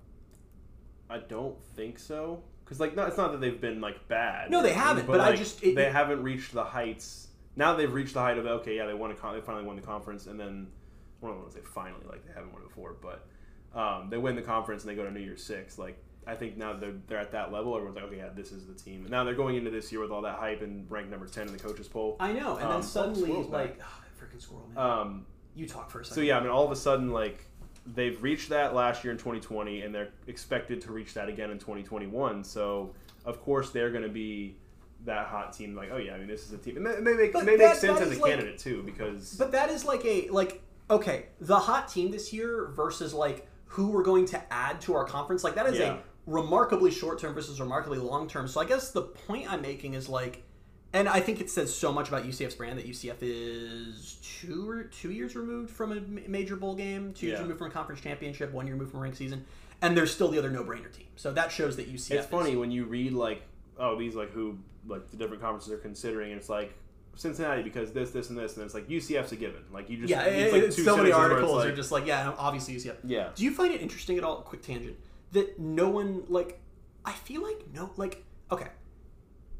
I 1.10 1.20
don't 1.20 1.62
think 1.76 2.00
so 2.00 2.44
because 2.64 2.80
like 2.80 2.96
no, 2.96 3.04
it's 3.06 3.18
not 3.18 3.32
that 3.34 3.42
they've 3.42 3.60
been 3.60 3.82
like 3.82 4.08
bad. 4.08 4.50
No, 4.50 4.62
they 4.64 4.74
haven't, 4.74 5.08
but 5.08 5.20
I 5.20 5.30
like, 5.30 5.40
just- 5.40 5.64
it- 5.64 5.76
they 5.76 5.92
haven't 5.92 6.24
reached 6.24 6.54
the 6.54 6.64
heights. 6.64 7.28
Now 7.56 7.76
they've 7.76 7.92
reached 7.92 8.14
the 8.14 8.22
height 8.22 8.38
of 8.38 8.46
okay, 8.46 8.78
yeah, 8.78 8.86
they 8.86 8.94
won 8.94 9.12
a 9.12 9.14
con- 9.14 9.36
they 9.36 9.42
finally 9.42 9.66
won 9.66 9.76
the 9.76 9.82
conference, 9.82 10.28
and 10.28 10.40
then 10.40 10.68
I 11.22 11.28
don't 11.28 11.38
want 11.40 11.52
to 11.52 11.58
say 11.58 11.64
finally 11.64 12.06
like 12.10 12.26
they 12.26 12.34
haven't 12.34 12.54
won 12.54 12.62
it 12.62 12.70
before, 12.70 12.96
but 13.02 13.28
um, 13.78 14.10
they 14.10 14.18
win 14.18 14.36
the 14.36 14.42
conference 14.42 14.84
and 14.84 14.90
they 14.92 14.96
go 14.96 15.04
to 15.04 15.12
New 15.12 15.20
Year's 15.20 15.44
Six. 15.44 15.78
Like 15.78 15.98
I 16.28 16.36
think 16.36 16.56
now 16.58 16.74
they're 16.74 16.94
they're 17.08 17.18
at 17.20 17.32
that 17.32 17.52
level. 17.52 17.76
Everyone's 17.76 17.96
like, 17.96 18.06
okay, 18.06 18.18
yeah, 18.18 18.30
this 18.36 18.52
is 18.52 18.66
the 18.68 18.74
team. 18.74 19.02
And 19.02 19.10
now 19.10 19.24
they're 19.24 19.34
going 19.36 19.56
into 19.56 19.72
this 19.72 19.92
year 19.92 20.02
with 20.02 20.12
all 20.12 20.22
that 20.22 20.36
hype 20.38 20.62
and 20.62 20.90
ranked 20.90 21.10
number 21.10 21.28
ten 21.28 21.48
in 21.48 21.54
the 21.54 21.60
coaches 21.60 21.88
poll. 21.88 22.18
I 22.20 22.32
know, 22.34 22.56
and 22.58 22.66
Um, 22.66 22.72
then 22.74 22.84
suddenly, 22.84 23.32
back. 23.44 23.50
like, 23.52 23.80
oh, 23.82 24.04
freaking 24.20 24.42
squirrel, 24.42 24.70
man. 24.74 24.78
Um, 24.78 25.26
you 25.56 25.68
talk 25.68 25.90
for 25.90 26.02
a 26.02 26.06
second. 26.06 26.16
so 26.16 26.22
yeah, 26.22 26.38
I 26.38 26.42
mean, 26.42 26.50
all 26.50 26.64
of 26.66 26.72
a 26.72 26.76
sudden, 26.76 27.12
like 27.12 27.46
they've 27.86 28.22
reached 28.22 28.50
that 28.50 28.76
last 28.76 29.04
year 29.04 29.12
in 29.12 29.18
2020, 29.18 29.82
and 29.82 29.94
they're 29.94 30.10
expected 30.28 30.82
to 30.82 30.92
reach 30.92 31.16
that 31.16 31.28
again 31.28 31.50
in 31.50 31.58
2021. 31.58 32.44
So 32.44 32.94
of 33.26 33.42
course 33.42 33.72
they're 33.72 33.90
going 33.90 34.04
to 34.04 34.10
be 34.10 34.56
that 35.06 35.26
hot 35.28 35.52
team. 35.54 35.76
Like, 35.76 35.90
oh 35.92 35.98
yeah, 35.98 36.14
I 36.14 36.20
mean, 36.20 36.28
this 36.28 36.46
is 36.46 36.54
a 36.54 36.58
team, 36.60 36.78
and 36.78 36.86
it 36.88 37.02
may 37.02 37.14
make, 37.14 37.34
may 37.34 37.40
that- 37.56 37.58
make 37.58 37.74
sense 37.76 38.00
as 38.00 38.16
a 38.16 38.22
like- 38.22 38.32
candidate 38.32 38.60
too, 38.60 38.84
because 38.84 39.36
But 39.38 39.52
that 39.54 39.70
is 39.72 39.84
like 39.86 40.06
a 40.06 40.30
like 40.30 40.62
okay, 40.92 41.26
the 41.40 41.58
hot 41.58 41.88
team 41.88 42.12
this 42.12 42.32
year 42.32 42.68
versus 42.76 43.12
like 43.14 43.48
who 43.66 43.88
we're 43.88 44.04
going 44.04 44.26
to 44.26 44.54
add 44.54 44.80
to 44.82 44.94
our 44.94 45.06
conference. 45.06 45.44
Like 45.44 45.56
that 45.56 45.66
is 45.68 45.80
Yeah. 45.80 45.94
a 45.94 45.98
remarkably 46.32 46.92
short 46.92 47.20
term 47.20 47.34
versus 47.34 47.60
remarkably 47.60 48.00
long 48.00 48.28
term. 48.28 48.48
So 48.48 48.62
I 48.62 48.66
guess 48.66 48.92
the 48.92 49.02
point 49.02 49.52
I'm 49.52 49.62
making 49.62 49.94
is 49.94 50.08
like, 50.10 50.44
and 50.94 51.08
I 51.08 51.20
think 51.20 51.40
it 51.42 51.50
says 51.50 51.74
so 51.74 51.92
much 51.92 52.08
about 52.10 52.24
UCF's 52.26 52.56
brand 52.56 52.78
that 52.80 52.88
UCF 52.88 53.18
is 53.22 54.18
two 54.42 54.70
or 54.70 54.84
two 54.84 55.12
years 55.12 55.36
removed 55.36 55.70
from 55.72 55.92
a 55.92 56.02
major 56.30 56.56
bowl 56.56 56.76
game, 56.76 57.14
two 57.14 57.28
years 57.28 57.40
removed 57.40 57.60
from 57.60 57.68
a 57.68 57.72
conference 57.72 58.02
championship, 58.02 58.52
one 58.52 58.66
year 58.66 58.76
removed 58.76 58.92
from 58.92 59.00
a 59.00 59.04
ranked 59.04 59.18
season, 59.18 59.46
and 59.82 59.96
they're 59.96 60.08
still 60.08 60.30
the 60.30 60.38
other 60.38 60.50
no 60.50 60.64
brainer 60.64 60.92
team. 60.92 61.08
So 61.16 61.32
that 61.34 61.52
shows 61.52 61.76
that 61.78 61.88
UCF. 61.88 61.96
it's 61.96 62.10
is- 62.10 62.26
funny 62.26 62.56
when 62.56 62.72
you 62.72 62.86
read 62.86 63.14
like, 63.14 63.44
oh, 63.78 63.98
these 63.98 64.16
like 64.16 64.32
who 64.32 64.58
like 64.88 65.10
the 65.12 65.18
different 65.18 65.42
conferences 65.42 65.72
are 65.72 65.78
considering, 65.78 66.32
and 66.32 66.40
it's 66.40 66.50
like. 66.50 66.74
Cincinnati 67.14 67.62
because 67.62 67.92
this, 67.92 68.12
this, 68.12 68.30
and 68.30 68.40
this, 68.40 68.56
and 68.56 68.64
it's 68.66 68.74
like 68.74 68.88
UCF's 68.88 69.34
a 69.34 69.36
given. 69.36 69.62
Like 69.74 69.90
you 69.90 69.98
just 69.98 70.10
Yeah, 70.10 70.22
it's 70.24 70.54
like 70.54 70.64
two 70.72 70.82
so 70.84 70.96
many 70.96 71.10
sentences 71.12 71.20
where 71.20 71.26
it's 71.26 71.34
articles 71.34 71.58
like- 71.58 71.68
are 71.68 71.76
just 71.76 71.92
like, 71.92 72.06
yeah, 72.06 72.34
obviously 72.38 72.74
UCF. 72.76 72.96
yeah, 73.04 73.30
Do 73.36 73.44
you 73.44 73.52
find 73.54 73.74
it 73.74 73.82
interesting 73.82 74.18
at 74.18 74.24
all? 74.24 74.38
Quick 74.38 74.62
tangent 74.62 74.96
that 75.32 75.60
no 75.60 75.90
one 75.90 76.24
like. 76.28 76.60
I 77.04 77.14
feel 77.14 77.42
like 77.42 77.66
no 77.74 77.92
like 77.98 78.24
okay. 78.52 78.68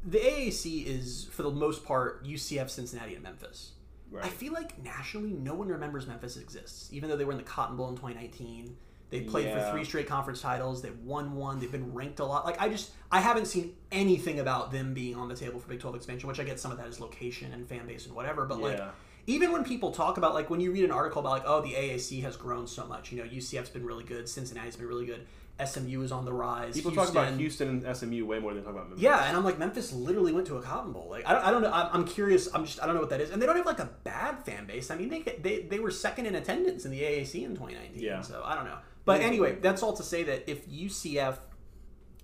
The 0.04 0.18
AAC 0.18 0.84
is 0.86 1.28
for 1.30 1.42
the 1.42 1.50
most 1.50 1.84
part 1.84 2.24
UCF, 2.26 2.70
Cincinnati, 2.70 3.14
and 3.14 3.22
Memphis. 3.22 3.72
right. 4.10 4.24
I 4.24 4.28
feel 4.28 4.52
like 4.52 4.82
nationally, 4.82 5.30
no 5.32 5.54
one 5.54 5.68
remembers 5.68 6.06
Memphis 6.08 6.36
exists, 6.36 6.88
even 6.92 7.08
though 7.08 7.16
they 7.16 7.24
were 7.24 7.30
in 7.32 7.38
the 7.38 7.44
Cotton 7.44 7.76
Bowl 7.76 7.88
in 7.88 7.94
2019. 7.96 8.76
They 9.10 9.20
played 9.20 9.46
Yeah. 9.46 9.66
for 9.66 9.72
three 9.76 9.84
straight 9.84 10.08
conference 10.08 10.40
titles. 10.40 10.80
They've 10.82 10.98
won 11.00 11.34
one. 11.36 11.60
They've 11.60 11.70
been 11.70 11.92
ranked 11.92 12.18
a 12.18 12.24
lot. 12.24 12.46
Like 12.46 12.60
I 12.60 12.68
just, 12.70 12.92
I 13.12 13.20
haven't 13.20 13.44
seen 13.46 13.76
anything 13.92 14.40
about 14.40 14.72
them 14.72 14.94
being 14.94 15.14
on 15.16 15.28
the 15.28 15.36
table 15.36 15.60
for 15.60 15.68
Big 15.68 15.80
12 15.80 15.96
expansion. 15.96 16.28
Which 16.28 16.40
I 16.40 16.44
get 16.44 16.58
some 16.58 16.72
of 16.72 16.78
that 16.78 16.86
is 16.88 16.98
location 16.98 17.52
and 17.52 17.66
fan 17.66 17.86
base 17.86 18.06
and 18.06 18.14
whatever. 18.16 18.46
But 18.46 18.60
like, 18.60 18.80
even 19.26 19.52
when 19.52 19.64
people 19.64 19.92
talk 19.92 20.16
about 20.16 20.32
like 20.34 20.48
when 20.50 20.60
you 20.60 20.72
read 20.72 20.84
an 20.84 20.90
article 20.92 21.20
about 21.20 21.30
like, 21.32 21.42
oh, 21.46 21.60
the 21.60 21.74
AAC 21.74 22.22
has 22.22 22.36
grown 22.36 22.66
so 22.66 22.86
much. 22.86 23.12
You 23.12 23.18
know, 23.22 23.28
UCF's 23.28 23.68
been 23.68 23.84
really 23.84 24.04
good. 24.04 24.28
Cincinnati's 24.28 24.76
been 24.76 24.88
really 24.88 25.06
good. 25.06 25.26
SMU 25.64 26.02
is 26.02 26.12
on 26.12 26.24
the 26.24 26.32
rise. 26.32 26.74
People 26.74 26.92
talk 26.92 27.10
about 27.10 27.32
Houston 27.34 27.84
and 27.84 27.96
SMU 27.96 28.24
way 28.24 28.38
more 28.38 28.52
than 28.52 28.62
they 28.62 28.66
talk 28.66 28.74
about 28.74 28.88
Memphis. 28.88 29.02
Yeah, 29.02 29.24
and 29.24 29.36
I'm 29.36 29.44
like 29.44 29.58
Memphis 29.58 29.92
literally 29.92 30.32
went 30.32 30.46
to 30.48 30.56
a 30.56 30.62
Cotton 30.62 30.92
Bowl. 30.92 31.08
Like 31.10 31.26
I 31.26 31.32
don't, 31.32 31.44
I 31.44 31.50
don't 31.50 31.62
know. 31.62 31.72
I'm, 31.72 31.88
I'm 31.92 32.04
curious. 32.04 32.48
I'm 32.54 32.64
just 32.64 32.82
I 32.82 32.86
don't 32.86 32.94
know 32.94 33.00
what 33.00 33.10
that 33.10 33.20
is. 33.20 33.30
And 33.30 33.40
they 33.40 33.46
don't 33.46 33.56
have 33.56 33.66
like 33.66 33.78
a 33.78 33.90
bad 34.04 34.44
fan 34.44 34.66
base. 34.66 34.90
I 34.90 34.96
mean 34.96 35.08
they 35.08 35.20
they 35.20 35.62
they 35.62 35.78
were 35.78 35.90
second 35.90 36.26
in 36.26 36.34
attendance 36.34 36.84
in 36.84 36.90
the 36.90 37.00
AAC 37.00 37.44
in 37.44 37.50
2019. 37.50 38.02
Yeah. 38.02 38.22
So 38.22 38.42
I 38.44 38.54
don't 38.54 38.64
know. 38.64 38.78
But 39.04 39.20
anyway, 39.20 39.56
that's 39.60 39.82
all 39.82 39.92
to 39.94 40.02
say 40.02 40.22
that 40.24 40.50
if 40.50 40.68
UCF 40.68 41.38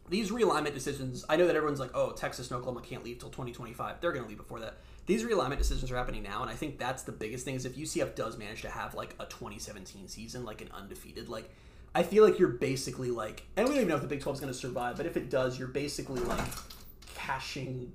these 0.08 0.30
realignment 0.30 0.74
decisions, 0.74 1.24
I 1.28 1.36
know 1.36 1.46
that 1.46 1.56
everyone's 1.56 1.80
like, 1.80 1.90
oh, 1.94 2.12
Texas 2.12 2.50
and 2.50 2.58
Oklahoma 2.58 2.80
can't 2.80 3.04
leave 3.04 3.18
till 3.18 3.28
2025. 3.28 4.00
They're 4.00 4.12
going 4.12 4.24
to 4.24 4.28
leave 4.28 4.38
before 4.38 4.60
that. 4.60 4.78
These 5.06 5.22
realignment 5.22 5.58
decisions 5.58 5.90
are 5.90 5.96
happening 5.96 6.22
now, 6.22 6.42
and 6.42 6.50
I 6.50 6.54
think 6.54 6.78
that's 6.78 7.02
the 7.02 7.12
biggest 7.12 7.44
thing 7.44 7.54
is 7.54 7.64
if 7.64 7.76
UCF 7.76 8.14
does 8.14 8.36
manage 8.36 8.62
to 8.62 8.70
have 8.70 8.94
like 8.94 9.14
a 9.18 9.26
2017 9.26 10.08
season, 10.08 10.44
like 10.44 10.60
an 10.60 10.70
undefeated, 10.72 11.28
like 11.28 11.50
I 11.94 12.02
feel 12.02 12.24
like 12.24 12.38
you're 12.38 12.48
basically 12.48 13.10
like, 13.10 13.44
and 13.56 13.66
we 13.66 13.74
don't 13.74 13.82
even 13.82 13.88
know 13.88 13.96
if 13.96 14.02
the 14.02 14.08
Big 14.08 14.20
12 14.20 14.36
is 14.36 14.40
going 14.40 14.52
to 14.52 14.58
survive, 14.58 14.96
but 14.96 15.06
if 15.06 15.16
it 15.16 15.30
does, 15.30 15.58
you're 15.58 15.68
basically 15.68 16.20
like 16.20 16.46
cashing. 17.14 17.92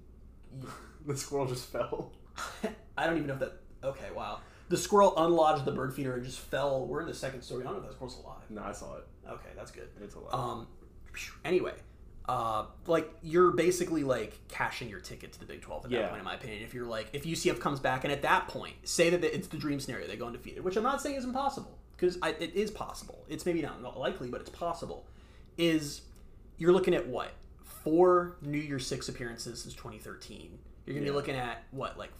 the 1.05 1.17
squirrel 1.17 1.45
just 1.45 1.65
fell. 1.65 2.11
I 2.97 3.05
don't 3.05 3.15
even 3.15 3.27
know 3.27 3.33
if 3.33 3.39
that. 3.39 3.53
Okay, 3.83 4.11
wow. 4.15 4.39
The 4.69 4.77
squirrel 4.77 5.13
unlodged 5.17 5.65
the 5.65 5.71
bird 5.71 5.93
feeder 5.93 6.15
and 6.15 6.23
just 6.23 6.39
fell. 6.39 6.85
We're 6.85 7.01
in 7.01 7.07
the 7.07 7.13
second 7.13 7.41
story. 7.41 7.63
I 7.63 7.65
don't 7.65 7.73
know 7.73 7.81
if 7.81 7.87
that 7.87 7.93
squirrel's 7.93 8.17
alive. 8.23 8.41
No, 8.49 8.63
I 8.63 8.71
saw 8.71 8.95
it. 8.97 9.07
Okay, 9.27 9.49
that's 9.55 9.71
good. 9.71 9.89
It's 10.01 10.15
a 10.15 10.19
lot. 10.19 10.33
Um, 10.33 10.67
anyway, 11.45 11.73
uh, 12.27 12.65
like 12.87 13.13
you're 13.21 13.51
basically 13.51 14.03
like 14.03 14.39
cashing 14.47 14.89
your 14.89 14.99
ticket 14.99 15.33
to 15.33 15.39
the 15.39 15.45
Big 15.45 15.61
Twelve 15.61 15.85
at 15.85 15.91
that 15.91 16.09
point, 16.09 16.19
in 16.19 16.25
my 16.25 16.35
opinion. 16.35 16.63
If 16.63 16.73
you're 16.73 16.85
like, 16.85 17.09
if 17.13 17.25
UCF 17.25 17.59
comes 17.59 17.79
back, 17.79 18.03
and 18.03 18.13
at 18.13 18.21
that 18.23 18.47
point, 18.47 18.75
say 18.83 19.09
that 19.09 19.23
it's 19.23 19.47
the 19.47 19.57
dream 19.57 19.79
scenario, 19.79 20.07
they 20.07 20.15
go 20.15 20.27
undefeated, 20.27 20.63
which 20.63 20.77
I'm 20.77 20.83
not 20.83 21.01
saying 21.01 21.17
is 21.17 21.25
impossible 21.25 21.77
because 21.95 22.17
it 22.39 22.53
is 22.55 22.71
possible. 22.71 23.23
It's 23.29 23.45
maybe 23.45 23.61
not 23.61 23.81
not 23.81 23.99
likely, 23.99 24.29
but 24.29 24.41
it's 24.41 24.49
possible. 24.49 25.05
Is 25.57 26.01
you're 26.57 26.71
looking 26.73 26.93
at 26.93 27.07
what 27.07 27.31
four 27.63 28.37
New 28.41 28.57
Year's 28.57 28.85
Six 28.87 29.09
appearances 29.09 29.61
since 29.61 29.73
2013. 29.73 30.57
You're 30.85 30.95
gonna 30.95 31.05
Yeah. 31.05 31.11
be 31.11 31.15
looking 31.15 31.35
at 31.35 31.63
what 31.71 31.97
like 31.97 32.11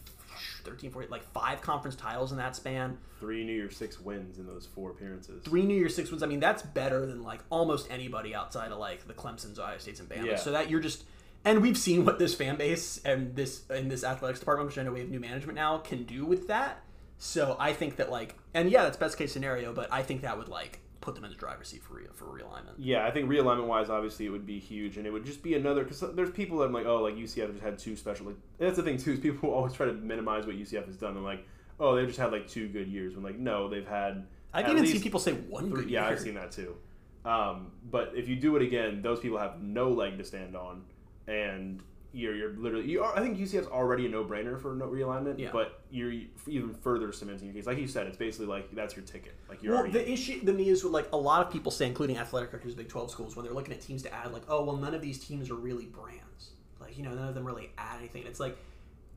13, 0.64 0.92
14, 0.92 1.10
like 1.12 1.24
five 1.32 1.62
conference 1.62 1.96
titles 1.96 2.32
in 2.32 2.38
that 2.38 2.56
span. 2.56 2.98
Three 3.20 3.44
New 3.44 3.54
Year's 3.54 3.78
Six 3.78 4.00
wins 4.00 4.40
in 4.40 4.48
those 4.48 4.66
four 4.66 4.92
appearances. 4.92 5.44
three 5.44 5.66
New 5.66 5.76
Year's 5.76 5.96
Six 5.96 6.10
wins. 6.10 6.24
I 6.24 6.26
mean, 6.28 6.40
that's 6.40 6.64
better 6.64 7.06
than 7.06 7.24
like 7.24 7.42
almost 7.50 7.88
anybody 7.92 8.34
outside 8.36 8.72
of 8.72 8.80
like 8.80 9.08
the 9.08 9.14
Clemson's, 9.14 9.60
Ohio 9.60 9.78
States, 9.78 10.00
and 10.00 10.10
Bama. 10.10 10.26
Yeah. 10.26 10.36
So 10.38 10.52
that 10.52 10.70
you're 10.70 10.80
just, 10.80 11.04
and 11.46 11.62
we've 11.62 11.78
seen 11.78 12.04
what 12.06 12.20
this 12.20 12.34
fan 12.36 12.56
base 12.58 13.00
and 13.06 13.36
this 13.36 13.70
in 13.70 13.88
this 13.90 14.04
athletics 14.04 14.40
department, 14.40 14.68
which 14.68 14.78
I 14.78 14.84
know 14.84 14.92
we 14.94 15.00
have 15.02 15.10
new 15.10 15.20
management 15.20 15.56
now, 15.56 15.78
can 15.80 16.04
do 16.04 16.26
with 16.26 16.48
that. 16.48 16.82
So 17.26 17.56
I 17.58 17.72
think 17.72 17.96
that 17.96 18.12
like, 18.12 18.36
and 18.54 18.70
yeah, 18.70 18.84
that's 18.84 18.98
best 18.98 19.18
case 19.18 19.32
scenario, 19.32 19.72
but 19.72 19.88
I 19.94 20.04
think 20.04 20.24
that 20.24 20.38
would 20.38 20.50
like 20.50 20.82
put 21.00 21.16
them 21.16 21.24
in 21.24 21.30
the 21.30 21.38
driver's 21.38 21.70
seat 21.70 21.82
for 21.82 21.94
real 21.94 22.10
for 22.14 22.26
realignment. 22.26 22.74
Yeah, 22.78 23.08
I 23.08 23.12
think 23.12 23.30
realignment 23.30 23.66
wise, 23.66 23.90
obviously, 23.90 24.26
it 24.26 24.30
would 24.30 24.46
be 24.46 24.60
huge, 24.60 24.98
and 24.98 25.08
it 25.08 25.10
would 25.14 25.26
just 25.26 25.42
be 25.42 25.54
another 25.54 25.86
because 25.86 26.02
there's 26.16 26.32
people 26.32 26.58
that 26.58 26.66
are 26.66 26.74
like, 26.74 26.86
oh, 26.86 27.02
like 27.02 27.16
UCF 27.16 27.52
just 27.52 27.64
had 27.64 27.80
two 27.80 27.96
special. 27.96 28.26
Like 28.26 28.36
that's 28.58 28.76
the 28.76 28.84
thing 28.84 28.98
too 28.98 29.14
is 29.14 29.22
people 29.22 29.50
always 29.54 29.72
try 29.72 29.86
to 29.86 29.94
minimize 29.94 30.46
what 30.46 30.58
UCF 30.58 30.86
has 30.86 30.98
done. 30.98 31.14
They're 31.14 31.24
like, 31.24 31.48
oh, 31.80 31.96
they've 31.96 32.08
just 32.08 32.20
had 32.20 32.34
like 32.34 32.46
two 32.50 32.68
good 32.68 32.90
years. 32.90 33.16
When 33.16 33.24
like, 33.24 33.40
no, 33.40 33.70
they've 33.70 33.88
had. 33.88 34.28
I've 34.54 34.68
even 34.68 34.86
seen 34.86 35.02
people 35.02 35.22
say 35.22 35.32
one 35.32 35.70
three- 35.70 35.86
yeah, 35.86 36.04
year. 36.04 36.12
I've 36.12 36.20
seen 36.20 36.36
that 36.36 36.52
too. 36.52 36.76
Um, 37.24 37.72
but 37.90 38.12
if 38.18 38.28
you 38.28 38.36
do 38.36 38.58
it 38.58 38.62
again, 38.62 39.02
those 39.02 39.22
people 39.22 39.38
have 39.38 39.62
no 39.62 39.88
leg 39.92 40.18
to 40.18 40.26
stand 40.26 40.58
on, 40.58 40.82
and 41.28 41.82
you're 42.14 42.36
you're 42.36 42.52
literally. 42.52 42.90
You 42.90 43.04
are, 43.04 43.18
I 43.18 43.22
think 43.22 43.38
UCF's 43.38 43.68
already 43.68 44.06
a 44.06 44.10
no 44.10 44.24
brainer 44.24 44.60
for 44.62 44.76
no 44.76 44.86
realignment. 44.88 45.40
Yeah. 45.40 45.50
But 45.52 45.82
you're 45.90 46.14
even 46.48 46.74
further 46.74 47.12
cementing 47.12 47.48
your 47.48 47.56
case. 47.56 47.66
Like 47.66 47.80
you 47.80 47.88
said, 47.88 48.08
it's 48.08 48.18
basically 48.18 48.46
like 48.46 48.74
that's 48.76 48.96
your 48.96 49.04
ticket. 49.04 49.34
Like 49.50 49.64
you're 49.64 49.74
Well, 49.74 49.82
already. 49.82 49.98
the 50.00 50.12
issue 50.12 50.46
to 50.46 50.54
me 50.54 50.70
is 50.70 50.84
like 50.84 51.10
a 51.12 51.18
lot 51.18 51.46
of 51.46 51.52
people 51.52 51.72
say, 51.72 51.88
including 51.88 52.18
athletic 52.18 52.52
directors 52.52 52.74
of 52.74 52.78
Big 52.78 52.90
Twelve 52.90 53.10
schools, 53.12 53.36
when 53.36 53.44
they're 53.46 53.54
looking 53.54 53.74
at 53.74 53.82
teams 53.82 54.04
to 54.04 54.14
add, 54.14 54.32
like, 54.32 54.44
oh, 54.48 54.64
well, 54.64 54.78
none 54.78 54.94
of 54.94 55.02
these 55.02 55.18
teams 55.20 55.50
are 55.50 55.56
really 55.56 55.86
brands. 55.86 56.52
Like, 56.80 56.98
you 56.98 57.04
know, 57.04 57.14
none 57.16 57.28
of 57.28 57.36
them 57.36 57.46
really 57.46 57.72
add 57.78 57.98
anything. 58.00 58.24
It's 58.28 58.40
like, 58.40 58.58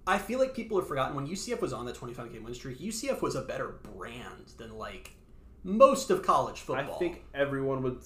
I 0.07 0.19
feel 0.19 0.39
like 0.39 0.55
people 0.55 0.79
have 0.79 0.87
forgotten 0.89 1.17
when 1.17 1.27
UCF 1.27 1.61
was 1.61 1.73
on 1.73 1.85
that 1.87 1.97
25 1.97 2.33
game 2.33 2.45
win 2.45 2.55
streak. 2.55 2.79
UCF 2.79 3.21
was 3.23 3.35
a 3.35 3.43
better 3.43 3.75
brand 3.95 4.53
than 4.57 4.79
like 4.79 5.11
most 5.65 6.11
of 6.11 6.23
college 6.23 6.61
football. 6.61 6.95
I 6.95 6.99
think 6.99 7.25
everyone 7.35 7.83
would, 7.83 7.99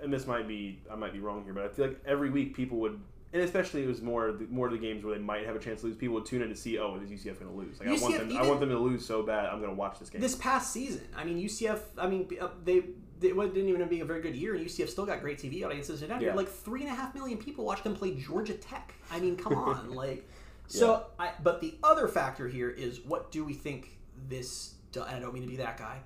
and 0.00 0.12
this 0.12 0.26
might 0.26 0.46
be, 0.46 0.78
I 0.90 0.94
might 0.94 1.12
be 1.12 1.18
wrong 1.18 1.42
here, 1.44 1.52
but 1.52 1.64
I 1.64 1.68
feel 1.68 1.88
like 1.88 2.00
every 2.06 2.30
week 2.30 2.54
people 2.54 2.78
would, 2.78 3.00
and 3.32 3.42
especially 3.42 3.82
it 3.82 3.86
was 3.86 4.00
more 4.02 4.34
more 4.50 4.66
of 4.66 4.72
the 4.72 4.78
games 4.78 5.04
where 5.04 5.14
they 5.14 5.20
might 5.22 5.44
have 5.46 5.54
a 5.56 5.58
chance 5.58 5.80
to 5.82 5.86
lose. 5.88 5.96
People 5.96 6.14
would 6.16 6.26
tune 6.26 6.42
in 6.42 6.48
to 6.48 6.56
see, 6.56 6.78
oh, 6.78 6.96
is 7.02 7.10
UCF 7.10 7.38
going 7.40 7.50
to 7.50 7.56
lose? 7.56 7.78
Like 7.78 7.88
I 7.88 7.92
want 7.92 8.14
UCF 8.14 8.18
them, 8.28 8.36
I 8.36 8.42
want 8.48 8.60
them 8.60 8.68
to 8.70 8.78
lose 8.78 9.04
so 9.04 9.22
bad. 9.22 9.46
I'm 9.46 9.58
going 9.58 9.70
to 9.70 9.76
watch 9.76 9.98
this 9.98 10.08
game. 10.10 10.20
this 10.20 10.34
past 10.36 10.72
season, 10.72 11.02
I 11.16 11.24
mean, 11.24 11.38
UCF. 11.38 11.80
I 11.98 12.06
mean, 12.08 12.28
uh, 12.40 12.48
they. 12.64 12.82
It 13.20 13.34
didn't 13.34 13.68
even 13.68 13.88
being 13.88 14.02
a 14.02 14.04
very 14.04 14.22
good 14.22 14.36
year, 14.36 14.54
and 14.54 14.64
UCF 14.64 14.88
still 14.88 15.04
got 15.04 15.20
great 15.20 15.38
TV 15.40 15.64
audiences. 15.66 16.02
And 16.02 16.22
Yeah. 16.22 16.34
like 16.34 16.48
three 16.48 16.82
and 16.82 16.90
a 16.90 16.94
half 16.94 17.16
million 17.16 17.36
people 17.36 17.64
watched 17.64 17.82
them 17.82 17.96
play 17.96 18.14
Georgia 18.14 18.54
Tech. 18.54 18.94
I 19.10 19.18
mean, 19.18 19.36
come 19.36 19.54
on, 19.56 19.90
like. 19.92 20.28
So, 20.68 21.06
I, 21.18 21.32
but 21.42 21.60
the 21.60 21.74
other 21.82 22.06
factor 22.06 22.46
here 22.46 22.70
is 22.70 23.00
what 23.00 23.32
do 23.32 23.44
we 23.44 23.54
think 23.54 23.98
this? 24.28 24.74
do- 24.92 25.02
And 25.02 25.16
I 25.16 25.18
don't 25.18 25.34
mean 25.34 25.42
to 25.42 25.48
be 25.48 25.56
that 25.56 25.78
guy. 25.78 25.98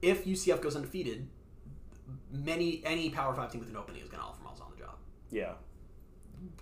If 0.00 0.24
UCF 0.24 0.62
goes 0.62 0.74
undefeated, 0.74 1.28
many 2.32 2.80
any 2.84 3.10
Power 3.10 3.34
Five 3.34 3.50
team 3.52 3.60
with 3.60 3.68
an 3.68 3.76
opening 3.76 4.00
is 4.02 4.08
going 4.08 4.22
to 4.22 4.26
offer 4.26 4.42
Malzahn 4.42 4.70
the 4.76 4.82
job. 4.82 4.94
yeah, 5.30 5.52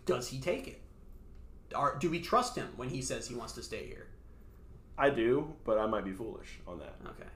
Does 0.08 0.28
he 0.28 0.38
take 0.38 0.66
it? 0.66 0.80
Are, 1.74 1.98
do 1.98 2.08
we 2.08 2.20
trust 2.20 2.56
him 2.56 2.68
when 2.76 2.88
he 2.88 3.02
says 3.02 3.28
he 3.28 3.34
wants 3.34 3.52
to 3.52 3.62
stay 3.62 3.86
here? 3.86 4.06
I 4.96 5.10
do, 5.10 5.52
but 5.64 5.76
I 5.76 5.84
might 5.84 6.06
be 6.06 6.12
foolish 6.12 6.58
on 6.66 6.78
that. 6.78 6.96
Okay. 7.04 7.28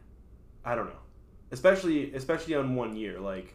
I 0.64 0.74
don't 0.74 0.86
know, 0.86 1.02
especially 1.50 2.14
especially 2.14 2.54
on 2.54 2.74
one 2.74 2.96
year. 2.96 3.20
Like 3.20 3.54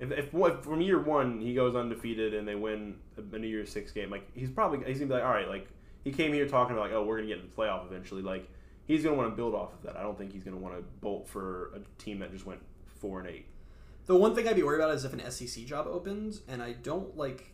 if, 0.00 0.10
if, 0.12 0.32
if 0.32 0.64
from 0.64 0.80
year 0.80 0.98
one 0.98 1.42
he 1.42 1.54
goes 1.54 1.76
undefeated 1.76 2.32
and 2.32 2.48
they 2.48 2.54
win 2.54 2.96
a 3.18 3.38
New 3.38 3.46
Year's 3.46 3.70
Six 3.70 3.92
game, 3.92 4.10
like 4.10 4.26
he's 4.34 4.50
probably 4.50 4.78
he's 4.86 4.98
gonna 4.98 5.08
be 5.08 5.14
like, 5.14 5.24
all 5.24 5.30
right, 5.30 5.48
like 5.48 5.68
he 6.02 6.10
came 6.10 6.32
here 6.32 6.48
talking 6.48 6.74
about 6.74 6.86
like, 6.86 6.94
oh, 6.94 7.04
we're 7.04 7.16
gonna 7.16 7.28
get 7.28 7.40
in 7.40 7.50
the 7.50 7.54
playoff 7.54 7.86
eventually. 7.86 8.22
Like 8.22 8.48
he's 8.86 9.04
gonna 9.04 9.16
want 9.16 9.30
to 9.30 9.36
build 9.36 9.54
off 9.54 9.74
of 9.74 9.82
that. 9.82 9.96
I 9.96 10.02
don't 10.02 10.16
think 10.16 10.32
he's 10.32 10.42
gonna 10.42 10.56
want 10.56 10.74
to 10.76 10.82
bolt 11.02 11.28
for 11.28 11.74
a 11.74 12.02
team 12.02 12.20
that 12.20 12.32
just 12.32 12.46
went 12.46 12.60
four 12.86 13.20
and 13.20 13.28
eight. 13.28 13.46
The 14.06 14.16
one 14.16 14.34
thing 14.34 14.48
I'd 14.48 14.56
be 14.56 14.62
worried 14.62 14.80
about 14.80 14.94
is 14.94 15.04
if 15.04 15.12
an 15.12 15.30
SEC 15.30 15.66
job 15.66 15.86
opens, 15.86 16.40
and 16.48 16.62
I 16.62 16.72
don't 16.72 17.14
like. 17.14 17.50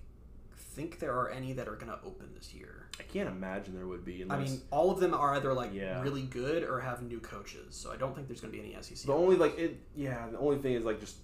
Think 0.80 0.98
there 0.98 1.12
are 1.14 1.28
any 1.30 1.52
that 1.52 1.68
are 1.68 1.74
going 1.76 1.92
to 1.92 1.98
open 2.04 2.28
this 2.34 2.54
year. 2.54 2.88
I 2.98 3.02
can't 3.02 3.28
imagine 3.28 3.74
there 3.74 3.86
would 3.86 4.04
be. 4.04 4.24
I 4.28 4.38
mean, 4.38 4.60
all 4.70 4.90
of 4.90 4.98
them 4.98 5.12
are 5.14 5.34
either 5.34 5.52
like 5.52 5.74
Yeah. 5.74 6.00
really 6.00 6.22
good 6.22 6.62
or 6.62 6.80
have 6.80 7.02
new 7.02 7.20
coaches. 7.20 7.74
So 7.76 7.92
I 7.92 7.96
don't 7.96 8.14
think 8.14 8.28
there's 8.28 8.40
going 8.40 8.52
to 8.52 8.58
be 8.58 8.64
any 8.64 8.74
SEC. 8.82 9.06
the 9.06 9.12
only 9.12 9.36
like 9.36 9.58
it. 9.58 9.78
Yeah, 9.94 10.28
the 10.30 10.38
only 10.38 10.56
thing 10.58 10.72
is 10.74 10.84
like 10.84 11.00
just 11.00 11.16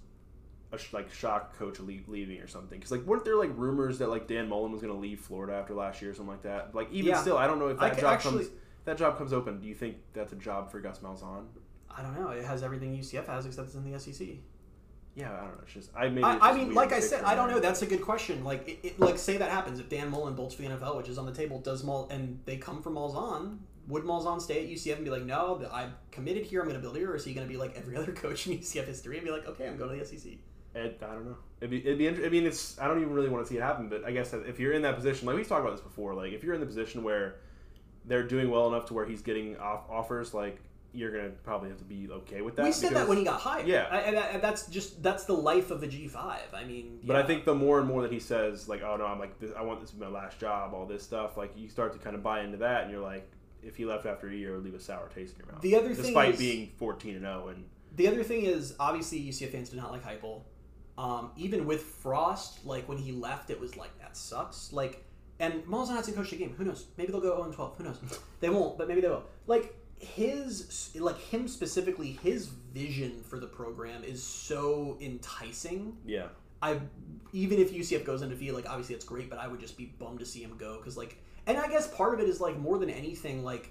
a 0.73 0.79
sh- 0.79 0.93
like 0.93 1.11
shock 1.13 1.57
coach 1.57 1.81
le- 1.81 1.93
leaving 2.07 2.39
or 2.41 2.47
something. 2.49 2.79
Because 2.79 2.91
like 2.93 3.03
weren't 3.03 3.25
there 3.25 3.37
like 3.37 3.51
rumors 3.57 3.99
that 3.99 4.11
like 4.11 4.27
Dan 4.29 4.49
Mullen 4.49 4.73
was 4.73 4.83
going 4.83 4.93
to 4.93 4.99
leave 5.01 5.21
Florida 5.21 5.55
after 5.55 5.75
last 5.75 6.03
year 6.03 6.11
or 6.11 6.15
something 6.15 6.33
like 6.33 6.43
that? 6.43 6.75
Like 6.75 6.93
even 6.93 7.11
Yeah. 7.13 7.21
still, 7.23 7.39
I 7.39 7.47
don't 7.47 7.59
know 7.59 7.69
if 7.69 7.79
that 7.79 7.99
job 7.99 8.13
actually- 8.13 8.45
comes. 8.45 8.55
That 8.85 8.99
job 8.99 9.17
comes 9.19 9.33
open. 9.33 9.59
Do 9.61 9.67
you 9.67 9.75
think 9.75 9.97
that's 10.13 10.33
a 10.33 10.37
job 10.37 10.71
for 10.71 10.79
Gus 10.81 10.99
Malzahn? 11.01 11.47
I 11.91 12.03
don't 12.03 12.15
know. 12.21 12.29
It 12.29 12.45
has 12.45 12.63
everything 12.63 12.95
UCF 12.95 13.27
has 13.27 13.47
except 13.47 13.67
it's 13.69 13.75
in 13.77 13.91
the 13.91 13.99
SEC. 13.99 14.39
Yeah, 15.17 15.33
I 15.33 15.37
don't 15.37 15.47
know. 15.47 15.61
It's 15.63 15.73
just 15.73 15.91
I 15.97 16.09
maybe. 16.09 16.23
I, 16.23 16.51
I 16.51 16.57
mean, 16.57 16.75
like 16.75 16.93
I 16.93 17.01
said, 17.01 17.25
I 17.25 17.35
don't 17.35 17.51
know. 17.51 17.59
That's 17.59 17.81
a 17.81 17.87
good 17.87 18.03
question. 18.03 18.45
Like, 18.45 18.69
it, 18.69 18.79
it, 18.83 19.01
like 19.01 19.19
say 19.19 19.39
that 19.39 19.51
happens 19.51 19.81
if 19.81 19.89
Dan 19.89 20.11
Mullen 20.11 20.35
bolts 20.35 20.55
for 20.55 20.63
the 20.63 20.69
NFL, 20.69 20.99
which 20.99 21.09
is 21.09 21.17
on 21.17 21.25
the 21.25 21.33
table. 21.33 21.59
Does 21.59 21.83
Mal 21.83 22.07
and 22.11 22.39
they 22.45 22.59
come 22.59 22.83
from 22.83 22.97
Malzahn? 22.97 23.57
Would 23.89 24.05
Malzahn 24.05 24.43
stay 24.43 24.63
at 24.65 24.69
UCF 24.69 24.97
and 24.97 25.05
be 25.05 25.11
like, 25.11 25.25
no, 25.25 25.65
I'm 25.73 25.95
committed 26.11 26.45
here. 26.45 26.61
I'm 26.61 26.67
going 26.67 26.77
to 26.79 26.83
build 26.83 26.97
here, 26.97 27.13
or 27.13 27.17
is 27.17 27.25
he 27.25 27.33
going 27.33 27.47
to 27.47 27.51
be 27.51 27.59
like 27.59 27.77
every 27.77 27.97
other 27.97 28.13
coach 28.13 28.47
in 28.47 28.59
UCF 28.59 28.87
history 28.87 29.17
and 29.17 29.25
be 29.25 29.33
like, 29.33 29.47
okay, 29.47 29.67
I'm 29.67 29.79
going 29.79 29.99
to 29.99 30.05
the 30.05 30.19
SEC? 30.19 30.33
It, 30.75 31.01
I 31.03 31.07
don't 31.07 31.25
know. 31.25 31.37
It'd 31.61 31.71
be, 31.71 31.79
it'd 31.79 31.97
be. 31.97 32.09
Inter- 32.09 32.27
I 32.27 32.29
mean, 32.29 32.45
it's. 32.45 32.79
I 32.79 32.87
don't 32.87 33.01
even 33.01 33.15
really 33.15 33.31
want 33.31 33.47
to 33.47 33.51
see 33.51 33.57
it 33.57 33.63
happen, 33.63 33.89
but 33.89 34.05
I 34.05 34.11
guess 34.11 34.33
that 34.33 34.47
if 34.47 34.61
you're 34.61 34.75
in 34.75 34.83
that 34.83 34.97
position, 34.97 35.27
like 35.27 35.37
we've 35.37 35.49
talked 35.49 35.63
about 35.63 35.75
this 35.75 35.81
before, 35.81 36.13
like 36.13 36.33
if 36.33 36.45
you're 36.45 36.53
in 36.53 36.61
the 36.61 36.67
position 36.67 37.03
where 37.03 37.37
they're 38.05 38.27
doing 38.27 38.51
well 38.51 38.69
enough 38.69 38.85
to 38.87 38.95
where 38.95 39.07
he's 39.07 39.23
getting 39.23 39.57
off- 39.57 39.89
offers, 39.89 40.35
like 40.35 40.61
you're 40.97 41.13
gonna 41.13 41.31
probably 41.45 41.69
have 41.69 41.79
to 41.79 41.85
be 41.85 42.09
okay 42.11 42.41
with 42.41 42.57
that. 42.57 42.65
we 42.65 42.73
said 42.73 42.95
that 42.95 43.07
when 43.09 43.19
he 43.19 43.25
got 43.25 43.41
hired. 43.41 43.67
Yeah. 43.69 43.87
I, 43.91 43.99
and, 44.01 44.17
that- 44.17 44.31
and 44.35 44.43
that's 44.43 44.67
just 44.67 45.03
that's 45.03 45.25
the 45.25 45.35
life 45.35 45.71
of 45.71 45.83
a 45.83 45.87
G 45.87 46.09
five. 46.09 46.43
I 46.55 46.65
mean, 46.65 47.01
But 47.05 47.17
I 47.17 47.23
think 47.23 47.45
the 47.45 47.55
more 47.55 47.79
and 47.79 47.87
more 47.87 48.03
that 48.03 48.13
he 48.13 48.19
says, 48.21 48.69
like, 48.69 48.83
oh 48.83 48.97
no, 48.97 49.05
I'm 49.07 49.19
like, 49.19 49.39
this, 49.39 49.53
I 49.57 49.63
want 49.63 49.81
this 49.81 49.91
to 49.91 49.97
be 49.97 50.03
my 50.05 50.11
last 50.11 50.39
job, 50.41 50.73
all 50.75 50.87
this 50.87 51.03
stuff, 51.03 51.37
like 51.37 51.53
you 51.57 51.69
start 51.69 51.93
to 51.93 51.99
kind 51.99 52.17
of 52.17 52.23
buy 52.23 52.41
into 52.43 52.57
that, 52.59 52.83
and 52.83 52.91
you're 52.91 53.03
like, 53.03 53.31
if 53.63 53.77
he 53.77 53.85
left 53.85 54.07
after 54.07 54.29
a 54.29 54.35
year, 54.35 54.53
it 54.53 54.57
would 54.57 54.65
leave 54.65 54.75
a 54.75 54.81
sour 54.81 55.09
taste 55.15 55.35
in 55.35 55.45
your 55.45 55.53
mouth. 55.53 55.61
The 55.63 55.77
other 55.77 55.93
thing 55.95 56.05
despite 56.07 56.35
is- 56.35 56.39
being 56.41 56.73
14 56.77 57.15
and 57.17 57.23
0, 57.25 57.49
and 57.49 57.65
The 57.97 58.09
other 58.09 58.23
thing 58.23 58.43
is 58.45 58.75
obviously 58.81 59.19
UCF 59.21 59.51
fans 59.53 59.69
did 59.71 59.77
not 59.79 59.91
like 59.93 60.05
Heupel. 60.05 60.43
Um, 60.99 61.31
even 61.37 61.67
with 61.67 61.83
Frost, 61.83 62.65
like 62.65 62.89
when 62.89 62.97
he 62.99 63.13
left, 63.13 63.51
it 63.51 63.61
was 63.61 63.77
like 63.77 63.99
that 64.01 64.17
sucks. 64.17 64.73
Like, 64.73 65.05
and 65.39 65.63
Malzahn 65.67 65.97
hasn't 65.97 66.17
coached 66.17 66.33
a 66.33 66.37
game. 66.37 66.55
Who 66.57 66.65
knows? 66.65 66.87
Maybe 66.97 67.13
they'll 67.13 67.21
go 67.21 67.37
0 67.37 67.53
12. 67.53 67.77
Who 67.77 67.85
knows? 67.85 67.99
They 68.41 68.49
won't, 68.49 68.79
but 68.79 68.89
maybe 68.89 69.03
they 69.03 69.09
will. 69.09 69.25
Like 69.47 69.75
his, 69.99 70.91
like 70.95 71.19
him 71.19 71.49
specifically, 71.49 72.19
his 72.23 72.47
vision 72.47 73.23
for 73.23 73.39
the 73.39 73.47
program 73.47 74.05
is 74.05 74.23
so 74.23 74.99
enticing. 75.01 75.97
yeah, 76.05 76.29
I 76.63 76.81
even 77.33 77.59
if 77.59 77.73
UCF 77.73 78.05
goes 78.05 78.23
undefeated, 78.23 78.55
like 78.55 78.69
obviously 78.69 78.95
it's 78.95 79.05
great, 79.05 79.29
but 79.29 79.39
I 79.39 79.49
would 79.49 79.61
just 79.61 79.77
be 79.77 79.87
bummed 79.99 80.21
to 80.21 80.27
see 80.27 80.43
him 80.43 80.57
go 80.57 80.79
because 80.79 80.97
like, 80.97 81.19
and 81.47 81.59
I 81.59 81.69
guess 81.69 81.89
part 81.89 82.15
of 82.15 82.21
it 82.21 82.29
is 82.29 82.41
like 82.41 82.59
more 82.59 82.79
than 82.79 82.91
anything, 82.91 83.45
like 83.45 83.71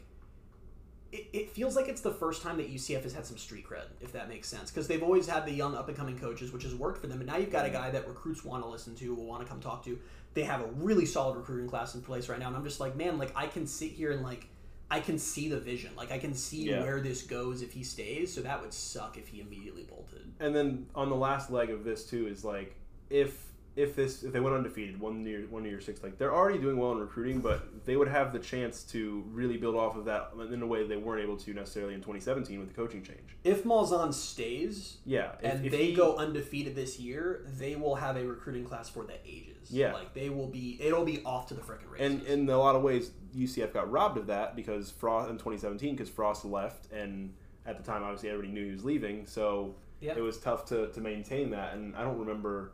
it, 1.12 1.28
it 1.34 1.50
feels 1.50 1.76
like 1.76 1.88
it's 1.88 2.02
the 2.02 2.12
first 2.12 2.42
time 2.42 2.58
that 2.58 2.72
UCF 2.72 3.04
has 3.04 3.14
had 3.14 3.26
some 3.26 3.38
street 3.38 3.66
cred, 3.68 3.86
if 4.02 4.12
that 4.14 4.30
makes 4.30 4.48
sense, 4.48 4.70
because 4.70 4.88
they've 4.88 5.04
always 5.04 5.28
had 5.28 5.46
the 5.46 5.52
young 5.52 5.76
up 5.76 5.88
and 5.88 5.98
coming 5.98 6.18
coaches, 6.18 6.52
which 6.52 6.64
has 6.64 6.76
worked 6.76 7.00
for 7.00 7.08
them, 7.08 7.20
and 7.20 7.28
now 7.28 7.38
you've 7.38 7.52
got 7.52 7.66
a 7.66 7.70
mm-hmm. 7.70 7.78
guy 7.78 7.90
that 7.92 8.08
recruits 8.08 8.44
want 8.44 8.64
to 8.64 8.70
listen 8.70 8.96
to, 8.96 9.16
will 9.16 9.26
want 9.26 9.42
to 9.42 9.48
come 9.48 9.60
talk 9.60 9.84
to. 9.86 10.00
They 10.34 10.44
have 10.44 10.62
a 10.62 10.68
really 10.68 11.06
solid 11.06 11.38
recruiting 11.38 11.70
class 11.70 11.96
in 11.96 12.02
place 12.02 12.30
right 12.30 12.40
now, 12.40 12.48
and 12.48 12.56
I'm 12.56 12.64
just 12.64 12.80
like, 12.80 12.96
man, 12.96 13.18
like 13.18 13.32
I 13.36 13.48
can 13.48 13.68
sit 13.68 13.92
here 13.92 14.12
and 14.12 14.24
like. 14.24 14.48
I 14.90 15.00
can 15.00 15.18
see 15.18 15.50
the 15.50 15.60
vision. 15.60 15.92
Like 15.98 16.12
I 16.12 16.20
can 16.20 16.34
see 16.34 16.70
Yeah. 16.70 16.82
where 16.84 17.00
this 17.02 17.24
goes 17.24 17.62
if 17.62 17.72
he 17.74 17.84
stays. 17.84 18.34
So 18.34 18.42
that 18.42 18.62
would 18.62 18.74
suck 18.74 19.18
if 19.18 19.28
he 19.28 19.42
immediately 19.42 19.84
bolted. 19.84 20.32
and 20.40 20.56
then 20.56 20.86
on 20.94 21.10
the 21.10 21.16
last 21.16 21.50
leg 21.52 21.70
of 21.70 21.84
this 21.84 22.06
too 22.06 22.28
is 22.28 22.44
like 22.46 22.76
if 23.10 23.46
if 23.76 23.96
this 23.96 24.24
if 24.24 24.32
they 24.32 24.40
went 24.40 24.56
undefeated 24.56 24.98
one 25.00 25.24
year 25.26 25.46
one 25.50 25.66
year 25.66 25.82
six 25.82 26.02
like 26.02 26.18
they're 26.18 26.34
already 26.34 26.58
doing 26.58 26.78
well 26.78 26.94
in 26.94 26.98
recruiting 27.00 27.42
but 27.42 27.86
they 27.86 27.98
would 27.98 28.08
have 28.08 28.32
the 28.32 28.40
chance 28.40 28.84
to 28.84 29.24
really 29.32 29.58
build 29.58 29.76
off 29.76 29.98
of 29.98 30.06
that 30.06 30.32
in 30.52 30.62
a 30.62 30.66
way 30.66 30.88
they 30.88 30.96
weren't 30.96 31.22
able 31.22 31.36
to 31.36 31.54
necessarily 31.54 31.94
in 31.94 32.00
2017 32.00 32.58
with 32.60 32.70
the 32.70 32.74
coaching 32.74 33.04
change 33.04 33.36
If 33.44 33.64
Malzahn 33.66 34.14
stays, 34.14 34.98
yeah 35.06 35.34
if, 35.42 35.52
and 35.54 35.66
if 35.66 35.72
they 35.72 35.88
he- 35.88 35.94
go 35.94 36.16
undefeated 36.16 36.76
this 36.76 37.00
year, 37.00 37.46
they 37.60 37.76
will 37.76 37.96
have 37.96 38.16
a 38.18 38.26
recruiting 38.26 38.64
class 38.66 38.88
for 38.90 39.04
the 39.04 39.16
ages. 39.26 39.70
Yeah. 39.72 39.94
like 39.94 40.14
they 40.14 40.30
will 40.30 40.48
be. 40.48 40.78
It'll 40.80 41.06
be 41.06 41.22
off 41.26 41.48
to 41.48 41.54
the 41.56 41.62
freaking 41.62 41.90
races. 41.92 42.06
and 42.06 42.24
in 42.24 42.50
a 42.50 42.58
lot 42.58 42.76
of 42.76 42.82
ways 42.84 43.12
UCF 43.36 43.74
got 43.74 43.92
robbed 43.92 44.18
of 44.18 44.28
that 44.28 44.56
because 44.56 44.92
Frost 44.92 45.30
in 45.30 45.36
2017 45.38 45.96
because 45.96 46.10
Frost 46.10 46.46
left 46.46 46.92
and 46.92 47.34
at 47.66 47.78
the 47.78 47.84
time 47.84 48.04
obviously 48.04 48.30
everybody 48.30 48.54
knew 48.54 48.66
he 48.66 48.72
was 48.72 48.86
leaving 48.86 49.26
so 49.26 49.76
Yeah. 50.00 50.14
it 50.16 50.22
was 50.22 50.38
tough 50.38 50.66
to, 50.68 50.88
to 50.92 51.02
maintain 51.02 51.50
that 51.50 51.74
and 51.74 51.96
I 51.96 52.04
don't 52.04 52.20
remember 52.20 52.72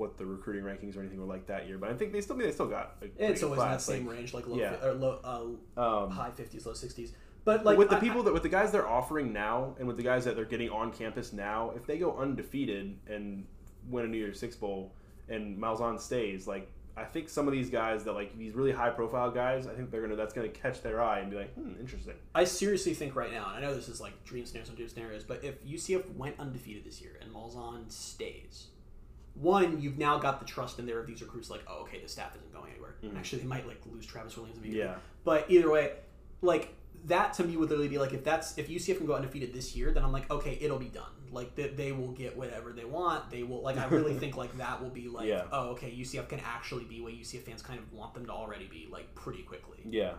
what 0.00 0.16
the 0.16 0.24
recruiting 0.24 0.64
rankings 0.64 0.96
or 0.96 1.00
anything 1.00 1.20
were 1.20 1.26
like 1.26 1.46
that 1.46 1.68
year 1.68 1.76
but 1.76 1.90
I 1.90 1.94
think 1.94 2.12
they 2.12 2.22
still 2.22 2.36
they 2.36 2.50
still 2.50 2.68
got 2.68 2.96
a 3.02 3.30
it's 3.30 3.42
always 3.42 3.60
in 3.60 3.68
that 3.68 3.82
same 3.82 4.06
like, 4.06 4.16
range, 4.16 4.34
like 4.34 4.48
low, 4.48 4.56
yeah. 4.56 4.82
or 4.82 4.94
low, 4.94 5.60
uh, 5.76 6.04
um, 6.04 6.10
high 6.10 6.30
fifties, 6.30 6.66
low 6.66 6.72
sixties. 6.72 7.12
But 7.44 7.64
like 7.64 7.78
with 7.78 7.90
the 7.90 7.96
I- 7.96 8.00
people 8.00 8.22
that 8.24 8.32
with 8.32 8.42
the 8.42 8.48
guys 8.48 8.72
they're 8.72 8.88
offering 8.88 9.32
now 9.32 9.74
and 9.78 9.86
with 9.86 9.96
the 9.96 10.02
guys 10.02 10.24
that 10.24 10.36
they're 10.36 10.44
getting 10.44 10.70
on 10.70 10.92
campus 10.92 11.32
now, 11.32 11.72
if 11.76 11.86
they 11.86 11.98
go 11.98 12.16
undefeated 12.16 12.98
and 13.06 13.46
win 13.88 14.04
a 14.04 14.08
New 14.08 14.18
Year's 14.18 14.38
Six 14.40 14.56
bowl 14.56 14.92
and 15.28 15.56
Malzahn 15.58 16.00
stays, 16.00 16.46
like 16.46 16.70
I 16.96 17.04
think 17.04 17.28
some 17.28 17.46
of 17.46 17.52
these 17.52 17.70
guys 17.70 18.04
that 18.04 18.12
like 18.12 18.36
these 18.36 18.54
really 18.54 18.72
high 18.72 18.90
profile 18.90 19.30
guys, 19.30 19.66
I 19.66 19.74
think 19.74 19.90
they're 19.90 20.02
gonna 20.02 20.16
that's 20.16 20.34
gonna 20.34 20.48
catch 20.48 20.82
their 20.82 21.02
eye 21.02 21.20
and 21.20 21.30
be 21.30 21.36
like, 21.36 21.54
hmm, 21.54 21.72
interesting. 21.80 22.14
I 22.34 22.44
seriously 22.44 22.94
think 22.94 23.14
right 23.16 23.32
now, 23.32 23.52
and 23.54 23.64
I 23.64 23.68
know 23.68 23.74
this 23.74 23.88
is 23.88 24.00
like 24.00 24.24
dream 24.24 24.44
scenarios 24.44 24.68
and 24.68 24.76
dream 24.76 24.88
scenarios, 24.88 25.24
but 25.24 25.44
if 25.44 25.64
UCF 25.64 26.14
went 26.16 26.38
undefeated 26.38 26.84
this 26.84 27.00
year 27.00 27.12
and 27.20 27.32
Malzahn 27.32 27.90
stays, 27.90 28.68
one, 29.34 29.80
you've 29.80 29.98
now 29.98 30.18
got 30.18 30.40
the 30.40 30.46
trust 30.46 30.78
in 30.78 30.86
there 30.86 30.98
of 30.98 31.06
these 31.06 31.22
recruits, 31.22 31.50
like, 31.50 31.62
oh, 31.66 31.82
okay, 31.82 32.00
the 32.00 32.08
staff 32.08 32.34
isn't 32.36 32.52
going 32.52 32.70
anywhere. 32.72 32.94
Mm-hmm. 33.02 33.16
Actually, 33.16 33.40
they 33.40 33.48
might 33.48 33.66
like 33.66 33.80
lose 33.90 34.06
Travis 34.06 34.36
Williams 34.36 34.58
immediately. 34.58 34.88
Yeah. 34.88 34.96
But 35.24 35.50
either 35.50 35.70
way, 35.70 35.92
like 36.42 36.74
that 37.06 37.32
to 37.34 37.44
me 37.44 37.56
would 37.56 37.70
literally 37.70 37.88
be 37.88 37.98
like 37.98 38.12
if 38.12 38.24
that's 38.24 38.56
if 38.58 38.68
UCF 38.68 38.98
can 38.98 39.06
go 39.06 39.14
undefeated 39.14 39.54
this 39.54 39.74
year, 39.74 39.92
then 39.92 40.04
I'm 40.04 40.12
like, 40.12 40.30
okay, 40.30 40.58
it'll 40.60 40.78
be 40.78 40.88
done. 40.88 41.10
Like 41.32 41.54
they, 41.54 41.68
they 41.68 41.92
will 41.92 42.12
get 42.12 42.36
whatever 42.36 42.72
they 42.72 42.84
want. 42.84 43.30
They 43.30 43.42
will 43.42 43.62
like 43.62 43.78
I 43.78 43.86
really 43.86 44.14
think 44.18 44.36
like 44.36 44.56
that 44.58 44.82
will 44.82 44.90
be 44.90 45.08
like, 45.08 45.26
Yeah. 45.26 45.44
oh, 45.52 45.70
okay, 45.70 45.90
UCF 45.90 46.28
can 46.28 46.40
actually 46.40 46.84
be 46.84 47.00
what 47.00 47.12
UCF 47.12 47.42
fans 47.42 47.62
kind 47.62 47.78
of 47.78 47.92
want 47.92 48.14
them 48.14 48.26
to 48.26 48.32
already 48.32 48.66
be, 48.66 48.88
like 48.90 49.14
pretty 49.14 49.42
quickly. 49.42 49.78
Yeah, 49.88 50.14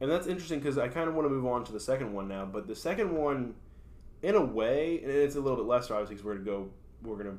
and 0.00 0.10
that's 0.10 0.26
interesting 0.26 0.60
because 0.60 0.78
I 0.78 0.88
kind 0.88 1.08
of 1.08 1.14
want 1.14 1.26
to 1.26 1.30
move 1.30 1.46
on 1.46 1.64
to 1.64 1.72
the 1.72 1.80
second 1.80 2.12
one 2.12 2.28
now. 2.28 2.44
But 2.44 2.66
the 2.68 2.76
second 2.76 3.14
one, 3.16 3.54
in 4.22 4.34
a 4.34 4.44
way, 4.44 5.00
and 5.02 5.10
it's 5.10 5.36
a 5.36 5.40
little 5.40 5.56
bit 5.56 5.66
lesser 5.66 5.94
obviously 5.94 6.16
because 6.16 6.26
we're 6.26 6.34
gonna 6.34 6.44
go, 6.44 6.70
we're 7.02 7.16
gonna 7.16 7.38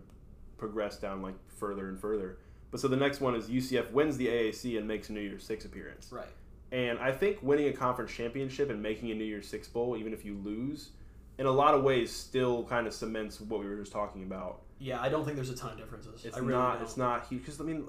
progress 0.58 0.98
down 0.98 1.22
like 1.22 1.36
further 1.48 1.88
and 1.88 2.00
further. 2.00 2.38
But 2.72 2.80
so 2.80 2.88
the 2.88 2.98
next 2.98 3.22
one 3.22 3.36
is 3.36 3.48
UCF 3.48 3.92
wins 3.92 4.18
the 4.18 4.28
AAC 4.28 4.78
and 4.78 4.88
makes 4.88 5.10
a 5.10 5.14
New 5.14 5.22
Year's 5.22 5.46
Six 5.46 5.66
appearance. 5.66 6.12
Right. 6.12 6.28
And 6.72 7.00
I 7.00 7.12
think 7.12 7.38
winning 7.42 7.68
a 7.70 7.74
conference 7.74 8.12
championship 8.12 8.70
and 8.70 8.82
making 8.82 9.12
a 9.12 9.16
New 9.16 9.24
Year's 9.24 9.48
Six 9.48 9.68
bowl, 9.68 9.96
even 9.96 10.14
if 10.14 10.26
you 10.26 10.38
lose, 10.44 10.90
in 11.38 11.46
a 11.46 11.52
lot 11.52 11.74
of 11.74 11.84
ways, 11.84 12.12
still 12.12 12.64
kind 12.66 12.88
of 12.88 12.94
cements 12.94 13.40
what 13.40 13.60
we 13.60 13.68
were 13.68 13.78
just 13.78 13.92
talking 13.92 14.24
about. 14.24 14.62
Yeah, 14.80 15.02
I 15.02 15.10
don't 15.10 15.24
think 15.24 15.36
there's 15.36 15.50
a 15.50 15.56
ton 15.56 15.72
of 15.72 15.78
differences. 15.78 16.26
It's 16.26 16.38
really 16.38 16.54
not. 16.54 16.76
don't. 16.76 16.84
It's 16.84 16.98
not 16.98 17.28
huge 17.28 17.42
because 17.42 17.62
I 17.62 17.64
mean, 17.64 17.88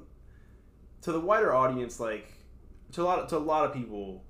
to 1.02 1.12
the 1.12 1.20
wider 1.20 1.55
audience, 1.55 1.98
like 1.98 2.33
to 2.92 3.02
a 3.02 3.05
lot 3.05 3.29
to 3.29 3.37
a 3.37 3.38
lot 3.38 3.64
of 3.64 3.74
people, 3.74 4.22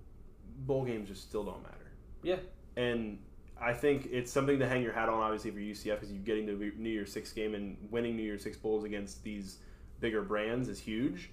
bowl 0.60 0.84
games 0.84 1.08
just 1.08 1.22
still 1.22 1.44
don't 1.44 1.62
matter. 1.62 1.92
Yeah. 2.22 2.36
And 2.76 3.18
I 3.60 3.72
think 3.72 4.08
it's 4.10 4.30
something 4.30 4.58
to 4.58 4.68
hang 4.68 4.82
your 4.82 4.92
hat 4.92 5.08
on, 5.08 5.20
obviously 5.20 5.50
for 5.50 5.58
UCF, 5.58 6.00
because 6.00 6.12
you 6.12 6.18
getting 6.18 6.46
the 6.46 6.72
New 6.76 6.90
Year's 6.90 7.12
Six 7.12 7.32
game 7.32 7.54
and 7.54 7.76
winning 7.90 8.16
New 8.16 8.22
Year's 8.22 8.42
Six 8.42 8.56
bowls 8.56 8.84
against 8.84 9.22
these 9.24 9.58
bigger 10.00 10.22
brands 10.22 10.68
is 10.68 10.78
huge. 10.78 11.30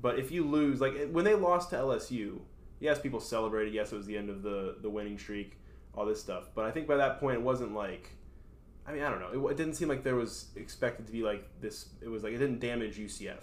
But 0.00 0.18
if 0.18 0.30
you 0.30 0.44
lose, 0.44 0.80
like 0.80 1.10
when 1.10 1.24
they 1.24 1.34
lost 1.34 1.70
to 1.70 1.76
LSU, 1.76 2.40
yes, 2.80 2.98
people 2.98 3.20
celebrated. 3.20 3.72
Yes, 3.72 3.92
it 3.92 3.96
was 3.96 4.06
the 4.06 4.18
end 4.18 4.28
of 4.28 4.42
the 4.42 4.76
the 4.80 4.90
winning 4.90 5.18
streak, 5.18 5.56
all 5.94 6.04
this 6.04 6.20
stuff. 6.20 6.50
But 6.54 6.66
I 6.66 6.70
think 6.70 6.86
by 6.86 6.96
that 6.96 7.20
point, 7.20 7.36
it 7.36 7.42
wasn't 7.42 7.74
like. 7.74 8.10
I 8.84 8.92
mean, 8.92 9.04
I 9.04 9.10
don't 9.10 9.20
know. 9.20 9.46
It, 9.48 9.52
it 9.52 9.56
didn't 9.56 9.74
seem 9.74 9.88
like 9.88 10.02
there 10.02 10.16
was 10.16 10.46
expected 10.56 11.06
to 11.06 11.12
be 11.12 11.22
like 11.22 11.48
this. 11.60 11.88
It 12.02 12.08
was 12.08 12.24
like 12.24 12.32
it 12.32 12.38
didn't 12.38 12.58
damage 12.58 12.98
UCF. 12.98 13.38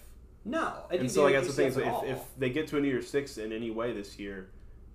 No, 0.45 0.73
And 0.89 1.11
so 1.11 1.27
I 1.27 1.31
guess 1.31 1.47
the 1.47 1.53
thing 1.53 1.67
is, 1.67 1.77
if, 1.77 2.03
if 2.03 2.19
they 2.37 2.49
get 2.49 2.67
to 2.67 2.77
a 2.77 2.81
New 2.81 2.87
Year's 2.87 3.09
Six 3.09 3.37
in 3.37 3.51
any 3.51 3.71
way 3.71 3.93
this 3.93 4.17
year, 4.17 4.49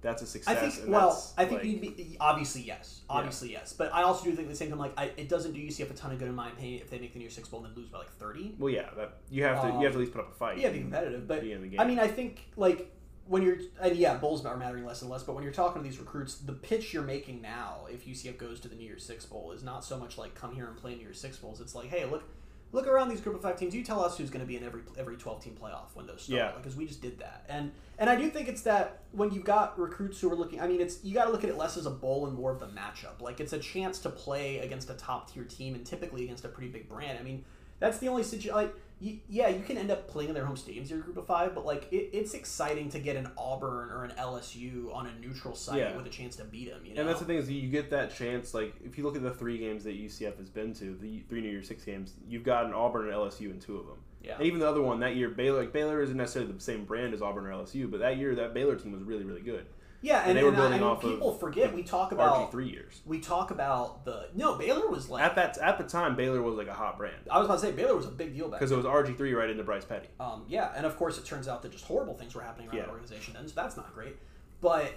that's 0.05 0.23
a 0.23 0.27
success. 0.27 0.57
I 0.57 0.69
think 0.69 0.89
well, 0.89 1.33
I 1.37 1.47
think 1.47 1.63
like- 1.63 1.67
you'd 1.67 1.81
be 1.81 2.17
obviously 2.21 2.63
yes, 2.63 3.01
obviously 3.09 3.51
yes, 3.51 3.73
but 3.73 3.93
I 3.93 4.03
also 4.03 4.25
do 4.25 4.33
think 4.33 4.47
at 4.47 4.51
the 4.51 4.57
same 4.57 4.69
time 4.69 4.79
like 4.79 4.93
I, 4.97 5.11
it 5.17 5.29
doesn't 5.29 5.53
do 5.53 5.61
UCF 5.61 5.91
a 5.91 5.95
ton 5.95 6.13
of 6.13 6.19
good 6.19 6.29
in 6.29 6.35
my 6.35 6.51
opinion 6.51 6.83
if 6.83 6.91
they 6.91 6.99
make 6.99 7.15
the 7.15 7.19
New 7.19 7.25
Year's 7.25 7.35
Six 7.35 7.49
bowl 7.49 7.65
and 7.65 7.71
then 7.75 7.83
lose 7.83 7.89
by 7.91 7.99
like 7.99 8.13
thirty. 8.13 8.55
Well, 8.59 8.71
yeah, 8.71 8.91
that 8.97 9.17
you 9.31 9.43
have 9.45 9.63
to 9.63 9.69
you 9.69 9.85
have 9.85 9.93
to 9.93 9.99
at 9.99 10.01
least 10.01 10.13
put 10.13 10.21
up 10.21 10.31
a 10.31 10.35
fight. 10.35 10.59
Yeah, 10.59 10.69
be 10.69 10.81
competitive, 10.81 11.27
but 11.27 11.41
the 11.41 11.49
game. 11.49 11.81
I 11.81 11.85
mean 11.87 11.99
I 11.99 12.07
think 12.07 12.51
like 12.57 12.93
when 13.27 13.43
you're 13.43 13.57
and 13.81 13.97
yeah, 13.97 14.17
bowls 14.17 14.45
are 14.45 14.57
mattering 14.57 14.85
less 14.85 15.01
and 15.01 15.11
less, 15.11 15.23
but 15.23 15.35
when 15.35 15.43
you're 15.43 15.53
talking 15.53 15.83
to 15.83 15.89
these 15.89 15.99
recruits, 15.99 16.37
the 16.37 16.53
pitch 16.53 16.93
you're 16.93 17.03
making 17.03 17.41
now, 17.41 17.87
if 17.91 18.07
UCF 18.07 18.37
goes 18.37 18.61
to 18.61 18.69
the 18.69 18.77
New 18.77 18.85
Year's 18.85 19.05
Six 19.05 19.25
bowl, 19.25 19.53
is 19.53 19.63
not 19.63 19.85
so 19.85 19.99
much 19.99 20.19
like 20.19 20.35
come 20.35 20.55
here 20.55 20.67
and 20.67 20.77
play 20.77 20.95
New 20.95 21.01
Year's 21.01 21.21
Six 21.21 21.39
bowls. 21.39 21.61
It's 21.61 21.75
like 21.75 21.89
hey, 21.89 22.05
look. 22.05 22.25
Look 22.75 22.89
around 22.89 23.09
these 23.09 23.21
group 23.21 23.37
of 23.37 23.43
five 23.43 23.57
teams. 23.57 23.73
You 23.73 23.85
tell 23.85 24.05
us 24.05 24.19
who's 24.19 24.31
going 24.31 24.41
to 24.41 24.47
be 24.47 24.57
in 24.57 24.65
every 24.65 24.81
every 24.99 25.17
twelve 25.17 25.41
team 25.43 25.57
playoff 25.63 25.95
when 25.95 26.07
those 26.07 26.23
start. 26.23 26.37
Yeah. 26.37 26.53
because 26.57 26.75
we 26.75 26.87
just 26.87 27.01
did 27.01 27.21
that, 27.21 27.45
and 27.49 27.71
and 28.01 28.11
I 28.11 28.17
do 28.17 28.29
think 28.29 28.49
it's 28.49 28.63
that 28.63 29.03
when 29.13 29.31
you've 29.31 29.45
got 29.45 29.79
recruits 29.79 30.21
who 30.21 30.29
are 30.33 30.35
looking. 30.35 30.61
I 30.61 30.67
mean, 30.67 30.81
it's 30.81 30.99
you 31.05 31.15
got 31.15 31.27
to 31.27 31.31
look 31.31 31.45
at 31.45 31.51
it 31.51 31.57
less 31.57 31.77
as 31.77 31.87
a 31.87 31.91
bowl 31.91 32.27
and 32.27 32.35
more 32.35 32.51
of 32.51 32.59
the 32.59 32.67
matchup. 32.67 33.21
Like 33.21 33.39
it's 33.39 33.53
a 33.53 33.61
chance 33.61 34.01
to 34.01 34.11
play 34.11 34.59
against 34.59 34.91
a 34.91 34.95
top 34.95 35.33
tier 35.33 35.45
team 35.45 35.77
and 35.77 35.87
typically 35.87 36.25
against 36.25 36.45
a 36.45 36.49
pretty 36.49 36.69
big 36.69 36.89
brand. 36.89 37.17
I 37.17 37.23
mean, 37.23 37.45
That's 37.85 37.99
the 37.99 38.09
only 38.09 38.23
situation. 38.23 38.55
Like, 38.57 38.75
y- 39.01 39.19
yeah, 39.29 39.49
you 39.49 39.63
can 39.63 39.77
end 39.77 39.91
up 39.91 40.09
playing 40.09 40.29
in 40.31 40.35
their 40.35 40.45
home 40.47 40.57
stadiums. 40.57 40.89
Your 40.91 41.01
group 41.01 41.17
of 41.17 41.27
five, 41.27 41.55
but 41.55 41.65
like, 41.67 41.87
it, 41.93 42.11
it's 42.13 42.35
exciting 42.35 42.89
to 42.91 42.99
get 42.99 43.17
an 43.17 43.29
Auburn 43.37 43.91
or 43.91 44.05
an 44.05 44.13
LSU 44.19 44.95
on 44.95 45.07
a 45.07 45.13
neutral 45.21 45.55
site 45.55 45.79
Yeah. 45.79 45.97
with 45.97 46.07
a 46.07 46.11
chance 46.11 46.37
to 46.37 46.45
beat 46.45 46.71
them. 46.71 46.81
You 46.87 46.95
know, 46.95 47.01
And 47.01 47.09
that's 47.09 47.21
the 47.21 47.27
thing 47.27 47.37
is 47.39 47.51
you 47.51 47.69
get 47.69 47.91
that 47.91 48.15
chance. 48.15 48.55
Like 48.55 48.75
if 48.85 48.97
you 48.99 49.05
look 49.05 49.17
at 49.17 49.23
the 49.23 49.31
three 49.33 49.59
games 49.59 49.85
that 49.85 49.95
UCF 49.99 50.37
has 50.39 50.49
been 50.49 50.73
to, 50.75 50.97
the 51.01 51.21
three 51.29 51.41
New 51.41 51.51
Year's 51.51 51.69
Six 51.69 51.85
games, 51.85 52.13
you've 52.29 52.45
got 52.45 52.67
an 52.67 52.73
Auburn 52.75 53.07
and 53.07 53.15
LSU 53.15 53.51
in 53.51 53.61
two 53.61 53.77
of 53.79 53.87
them. 53.87 53.97
yeah. 54.23 54.35
And 54.37 54.43
even 54.47 54.59
the 54.61 54.69
other 54.69 54.83
one 54.83 55.01
that 55.01 55.17
year, 55.17 55.29
Baylor. 55.31 55.61
Like 55.61 55.73
Baylor 55.73 56.01
isn't 56.03 56.17
necessarily 56.17 56.53
the 56.53 56.61
same 56.61 56.85
brand 56.85 57.13
as 57.15 57.21
Auburn 57.23 57.47
or 57.47 57.51
LSU, 57.51 57.91
but 57.91 58.01
that 58.01 58.17
year 58.17 58.35
that 58.37 58.55
Baylor 58.55 58.77
team 58.77 58.93
was 58.93 59.03
really 59.03 59.25
really 59.25 59.43
good. 59.43 59.67
Yeah, 60.05 60.21
and, 60.21 60.31
And 60.31 60.39
they 60.39 60.43
were 60.43 60.49
and 60.51 60.57
building 60.57 60.75
I 60.75 60.81
mean, 60.81 60.87
off 60.87 61.03
of 61.03 61.11
people 61.13 61.35
forget 61.35 61.71
the 61.71 61.77
we 61.77 61.83
talk 61.83 62.13
about 62.13 62.35
RG 62.37 62.51
three 62.51 62.69
years. 62.69 63.01
we 63.07 63.21
talk 63.21 63.51
about 63.51 64.05
the 64.05 64.29
no 64.35 64.57
Baylor 64.57 64.89
was 64.89 65.09
like 65.09 65.25
At 65.25 65.35
that 65.37 65.57
at 65.59 65.79
the 65.79 65.85
time, 65.85 66.15
Baylor 66.15 66.43
was 66.43 66.57
like 66.57 66.69
a 66.69 66.75
hot 66.75 66.99
brand 66.99 67.17
I 67.31 67.39
was 67.39 67.47
about 67.47 67.61
to 67.61 67.67
say 67.67 67.73
Baylor 67.73 67.97
was 67.97 68.05
a 68.05 68.11
big 68.11 68.35
deal 68.35 68.49
back 68.51 68.61
because 68.61 68.71
it 68.71 68.77
was 68.77 68.85
RG 68.85 69.17
three 69.17 69.33
right 69.33 69.49
into 69.49 69.65
Bryce 69.65 69.87
Petty. 69.87 70.09
Um, 70.21 70.45
yeah, 70.47 70.73
and 70.77 70.85
of 70.85 70.97
course, 70.99 71.17
it 71.17 71.25
turns 71.25 71.49
out 71.49 71.63
that 71.63 71.73
just 71.73 71.85
horrible 71.85 72.15
things 72.15 72.35
were 72.35 72.43
happening 72.43 72.69
around 72.69 72.77
Yeah. 72.77 72.85
the 72.85 72.91
organization 72.91 73.33
then, 73.33 73.49
so 73.49 73.55
that's 73.57 73.79
not 73.79 73.95
great. 73.95 74.17
But 74.61 74.93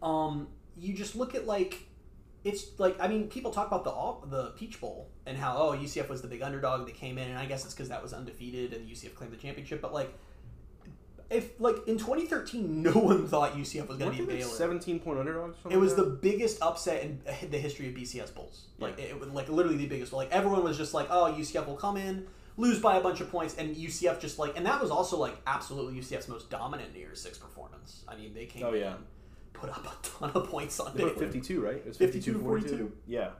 um, 0.00 0.46
you 0.76 0.94
just 0.94 1.16
look 1.16 1.34
at 1.34 1.44
like 1.46 1.88
it's 2.44 2.78
like 2.78 2.96
I 3.00 3.08
mean, 3.08 3.28
people 3.28 3.50
talk 3.50 3.66
about 3.66 3.84
the 3.84 4.36
the 4.36 4.50
Peach 4.52 4.80
Bowl 4.80 5.10
and 5.26 5.36
how 5.36 5.56
oh 5.56 5.76
UCF 5.76 6.08
was 6.08 6.22
the 6.22 6.28
big 6.28 6.42
underdog 6.42 6.86
that 6.86 6.94
came 6.94 7.18
in, 7.18 7.28
and 7.28 7.38
I 7.38 7.46
guess 7.46 7.64
it's 7.64 7.74
because 7.74 7.88
that 7.88 8.02
was 8.02 8.12
undefeated 8.12 8.72
and 8.72 8.88
UCF 8.88 9.14
claimed 9.14 9.32
the 9.32 9.36
championship. 9.36 9.80
But 9.80 9.92
like, 9.92 10.12
if 11.30 11.58
like 11.60 11.76
in 11.88 11.98
2013, 11.98 12.82
no 12.82 12.92
one 12.92 13.26
thought 13.26 13.54
UCF 13.54 13.88
was 13.88 13.98
going 13.98 14.16
to 14.16 14.26
be 14.26 14.34
Baylor. 14.36 14.50
seventeen 14.50 15.00
point 15.00 15.18
underdogs? 15.18 15.56
It 15.70 15.76
was 15.78 15.96
like 15.96 16.04
the 16.04 16.10
biggest 16.10 16.60
upset 16.62 17.02
in 17.02 17.20
the 17.50 17.58
history 17.58 17.88
of 17.88 17.94
BCS 17.94 18.34
bowls. 18.34 18.66
Like 18.78 18.98
it, 18.98 19.18
was 19.18 19.28
like 19.30 19.48
literally 19.48 19.78
the 19.78 19.86
biggest. 19.86 20.12
Like 20.12 20.30
everyone 20.30 20.64
was 20.64 20.76
just 20.76 20.94
like, 20.94 21.08
"Oh, 21.10 21.34
UCF 21.38 21.66
will 21.66 21.76
come 21.76 21.96
in, 21.96 22.26
lose 22.56 22.78
by 22.80 22.96
a 22.96 23.00
bunch 23.00 23.20
of 23.20 23.30
points," 23.30 23.56
and 23.56 23.74
UCF 23.76 24.20
just 24.20 24.38
like, 24.38 24.56
and 24.56 24.66
that 24.66 24.80
was 24.80 24.90
also 24.90 25.16
like 25.18 25.36
absolutely 25.46 26.00
UCF's 26.00 26.28
most 26.28 26.50
dominant 26.50 26.92
New 26.92 27.00
Year's 27.00 27.20
Six 27.20 27.38
performance. 27.38 28.04
I 28.08 28.16
mean, 28.16 28.34
they 28.34 28.46
came 28.46 28.64
Oh, 28.64 28.72
in, 28.72 28.80
yeah. 28.80 28.94
put 29.52 29.70
up 29.70 29.86
a 29.86 30.06
ton 30.06 30.30
of 30.34 30.48
points 30.50 30.78
on 30.80 30.94
They 30.96 31.04
were 31.04 31.10
Baylor. 31.10 31.20
fifty 31.26 31.40
two, 31.40 31.60
right? 31.62 31.76
It 31.76 31.86
was 31.86 31.96
52 31.96 32.32
to 32.34 32.38
42. 32.38 32.68
42. 32.68 32.92
Yeah. 33.06 33.30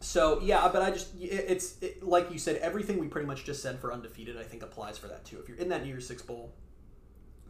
So 0.00 0.40
yeah, 0.42 0.68
but 0.70 0.82
I 0.82 0.90
just 0.90 1.14
it, 1.18 1.26
it's 1.48 1.76
it, 1.80 2.02
like 2.06 2.30
you 2.30 2.38
said, 2.38 2.56
everything 2.56 2.98
we 2.98 3.06
pretty 3.08 3.26
much 3.26 3.44
just 3.44 3.62
said 3.62 3.78
for 3.78 3.92
undefeated, 3.92 4.36
I 4.36 4.42
think 4.42 4.62
applies 4.62 4.98
for 4.98 5.06
that 5.08 5.24
too. 5.24 5.38
If 5.40 5.48
you're 5.48 5.56
in 5.56 5.68
that 5.70 5.82
New 5.82 5.88
Year's 5.88 6.06
Six 6.06 6.20
bowl, 6.20 6.52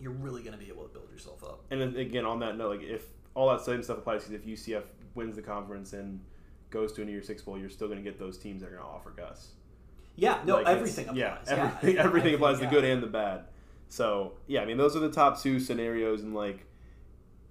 you're 0.01 0.13
really 0.13 0.43
going 0.43 0.57
to 0.59 0.63
be 0.65 0.71
able 0.71 0.83
to 0.85 0.89
build 0.93 1.11
yourself 1.11 1.43
up. 1.45 1.61
And 1.71 1.81
then 1.81 1.97
again, 1.97 2.25
on 2.25 2.41
that 2.41 2.57
note, 2.57 2.79
like 2.79 2.83
if 2.87 3.05
all 3.35 3.49
that 3.51 3.61
same 3.65 3.83
stuff 3.83 3.99
applies, 3.99 4.25
because 4.25 4.35
if 4.35 4.47
UCF 4.47 4.83
wins 5.15 5.37
the 5.37 5.43
conference 5.43 5.93
and 5.93 6.21
goes 6.71 6.93
to 6.95 7.03
a 7.03 7.05
New 7.05 7.13
Year's 7.13 7.27
Six 7.27 7.43
bowl, 7.43 7.59
you're 7.59 7.71
still 7.71 7.89
going 7.89 8.03
to 8.03 8.05
get 8.09 8.19
those 8.19 8.37
teams 8.39 8.61
that 8.63 8.69
are 8.69 8.77
going 8.77 8.83
to 8.83 8.89
offer 8.89 9.11
Gus. 9.11 9.53
Yeah, 10.17 10.39
no, 10.45 10.57
Like, 10.57 10.67
everything 10.69 11.05
applies. 11.09 11.19
Yeah, 11.19 11.39
Yeah, 11.47 11.77
everything, 11.81 11.99
I 11.99 12.03
everything 12.05 12.23
think, 12.31 12.37
applies 12.37 12.61
the 12.61 12.67
good 12.67 12.85
and 12.85 13.03
the 13.03 13.07
bad. 13.09 13.45
So 13.89 14.33
yeah, 14.47 14.61
I 14.63 14.65
mean 14.65 14.77
those 14.77 14.97
are 14.97 15.01
the 15.01 15.11
top 15.11 15.41
two 15.41 15.59
scenarios, 15.61 16.23
and 16.23 16.35
like 16.35 16.67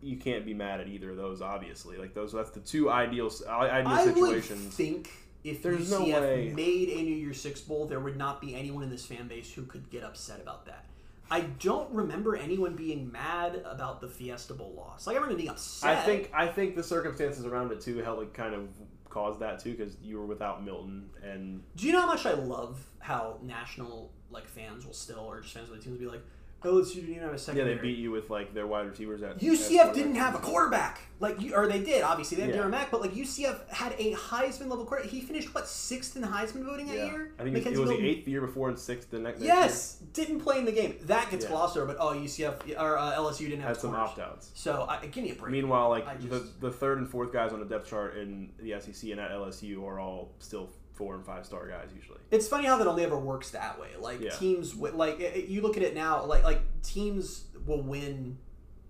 you 0.02 0.18
can't 0.18 0.46
be 0.46 0.54
mad 0.54 0.82
at 0.82 0.88
either 0.88 1.12
of 1.12 1.18
those. 1.18 1.42
Obviously, 1.42 1.98
like 1.98 2.14
those 2.14 2.32
that's 2.34 2.50
the 2.52 2.60
two 2.60 2.90
ideal 2.90 3.32
i- 3.50 3.70
ideal 3.70 3.92
I 3.94 4.06
would 4.06 4.14
situations. 4.16 4.76
think 4.76 5.10
if 5.44 5.62
There's 5.62 5.90
no 5.92 6.00
UCF 6.02 6.22
way. 6.22 6.54
made 6.56 6.90
a 6.90 7.02
New 7.04 7.16
Year's 7.16 7.40
Six 7.40 7.62
bowl, 7.62 7.86
there 7.86 8.00
would 8.00 8.18
not 8.18 8.42
be 8.42 8.56
anyone 8.56 8.84
in 8.84 8.90
this 8.90 9.06
fan 9.06 9.28
base 9.28 9.52
who 9.54 9.64
could 9.64 9.90
get 9.90 10.04
upset 10.04 10.42
about 10.42 10.66
that. 10.66 10.86
I 11.34 11.40
don't 11.40 11.92
remember 11.92 12.36
anyone 12.36 12.76
being 12.76 13.12
mad 13.12 13.64
about 13.66 14.02
the 14.02 14.08
Fiesta 14.08 14.54
Bowl 14.54 14.72
loss. 14.78 15.08
Like 15.08 15.16
everyone 15.16 15.36
being 15.36 15.50
upset. 15.50 15.98
I 15.98 16.02
think 16.02 16.30
I 16.32 16.46
think 16.46 16.76
the 16.76 16.84
circumstances 16.84 17.48
around 17.48 17.72
it 17.72 17.82
too 17.82 17.98
helped 18.04 18.20
like 18.20 18.34
kind 18.36 18.54
of 18.54 18.68
cause 19.10 19.40
that 19.40 19.58
too 19.58 19.72
because 19.72 19.98
you 20.04 20.20
were 20.20 20.28
without 20.28 20.64
Milton 20.64 21.10
and 21.24 21.64
Do 21.76 21.88
you 21.88 21.94
know 21.94 22.02
how 22.02 22.06
much 22.06 22.28
I 22.28 22.34
love 22.34 22.86
how 23.00 23.40
national 23.42 24.12
like 24.30 24.48
fans 24.48 24.86
will 24.86 24.94
still, 24.94 25.22
or 25.22 25.42
just 25.42 25.56
fans 25.56 25.72
of 25.72 25.76
the 25.76 25.82
teams, 25.82 26.00
will 26.00 26.06
be 26.06 26.12
like, 26.12 26.24
LSU 26.64 26.96
didn't 26.96 27.10
even 27.16 27.24
have 27.30 27.34
a 27.50 27.56
yeah 27.56 27.64
they 27.66 27.76
beat 27.76 27.98
you 27.98 28.12
with 28.12 28.30
like 28.30 28.54
their 28.54 28.66
wide 28.68 28.88
receivers 28.88 29.22
at 29.22 29.40
UCF 29.40 29.80
at 29.90 29.94
didn't 29.94 30.16
have 30.16 30.36
a 30.36 30.40
quarterback, 30.40 31.02
like 31.20 31.40
you, 31.42 31.54
or 31.56 31.68
they 31.68 31.80
did. 31.84 32.04
Obviously, 32.04 32.38
they 32.38 32.44
had 32.44 32.56
Yeah. 32.56 32.62
Darriel 32.62 32.70
Mack, 32.70 32.92
but 32.92 33.02
like 33.02 33.14
UCF 33.14 33.68
had 33.70 33.94
a 33.98 34.14
Heisman 34.14 34.70
level 34.70 34.86
quarterback. 34.86 35.12
He 35.12 35.22
finished 35.22 35.54
what 35.54 35.68
sixth 35.68 36.16
in 36.16 36.24
Heisman 36.24 36.64
voting 36.66 36.88
that 36.88 36.98
Yeah. 36.98 37.06
year. 37.06 37.32
I 37.40 37.44
think 37.44 37.56
it 37.58 37.60
was, 37.60 37.66
McKenzie 37.68 37.76
it 37.76 37.80
was 37.80 37.90
the 37.90 38.06
eighth 38.08 38.28
year 38.28 38.42
before 38.42 38.70
and 38.70 38.80
sixth 38.80 39.12
the 39.12 39.20
next. 39.20 39.42
Yes, 39.42 39.98
didn't 40.14 40.40
play 40.40 40.58
in 40.60 40.66
the 40.66 40.72
game. 40.72 40.96
That 41.04 41.30
gets 41.32 41.44
Yeah. 41.46 41.52
glossed 41.52 41.78
over, 41.78 41.86
but 41.86 41.98
oh, 42.00 42.14
UCF 42.14 42.56
or 42.80 42.98
uh, 42.98 43.14
LSU 43.16 43.40
didn't 43.50 43.62
have 43.62 43.70
had 43.76 43.82
some 43.82 43.94
opt 43.96 44.20
outs. 44.20 44.52
So 44.54 44.86
I, 44.88 45.06
give 45.08 45.24
me 45.24 45.32
a 45.32 45.36
break. 45.36 45.52
Meanwhile, 45.52 45.90
like 45.90 46.08
I 46.08 46.16
the, 46.16 46.48
the 46.60 46.72
third 46.72 46.98
and 47.00 47.10
fourth 47.10 47.34
guys 47.34 47.52
on 47.54 47.60
the 47.60 47.66
depth 47.66 47.90
chart 47.90 48.18
in 48.18 48.52
the 48.60 48.80
SEC 48.80 49.12
and 49.12 49.20
at 49.20 49.32
LSU 49.32 49.84
are 49.86 50.00
all 50.00 50.32
still 50.40 50.70
four 50.94 51.16
and 51.16 51.26
five 51.26 51.46
star 51.46 51.68
guys 51.68 51.90
usually. 51.96 52.20
it's 52.32 52.48
funny 52.48 52.66
how 52.68 52.78
that 52.78 52.88
only 52.88 53.04
ever 53.04 53.18
works 53.18 53.52
that 53.52 53.80
way. 53.80 53.90
Like 54.00 54.22
Yeah. 54.22 54.32
teams, 54.32 54.76
like 54.76 55.20
you 55.50 55.62
look 55.62 55.76
at 55.78 55.84
it 55.84 55.96
now, 55.96 56.24
like 56.26 56.44
like 56.44 56.62
teams 56.84 57.46
will 57.66 57.82
win 57.82 58.38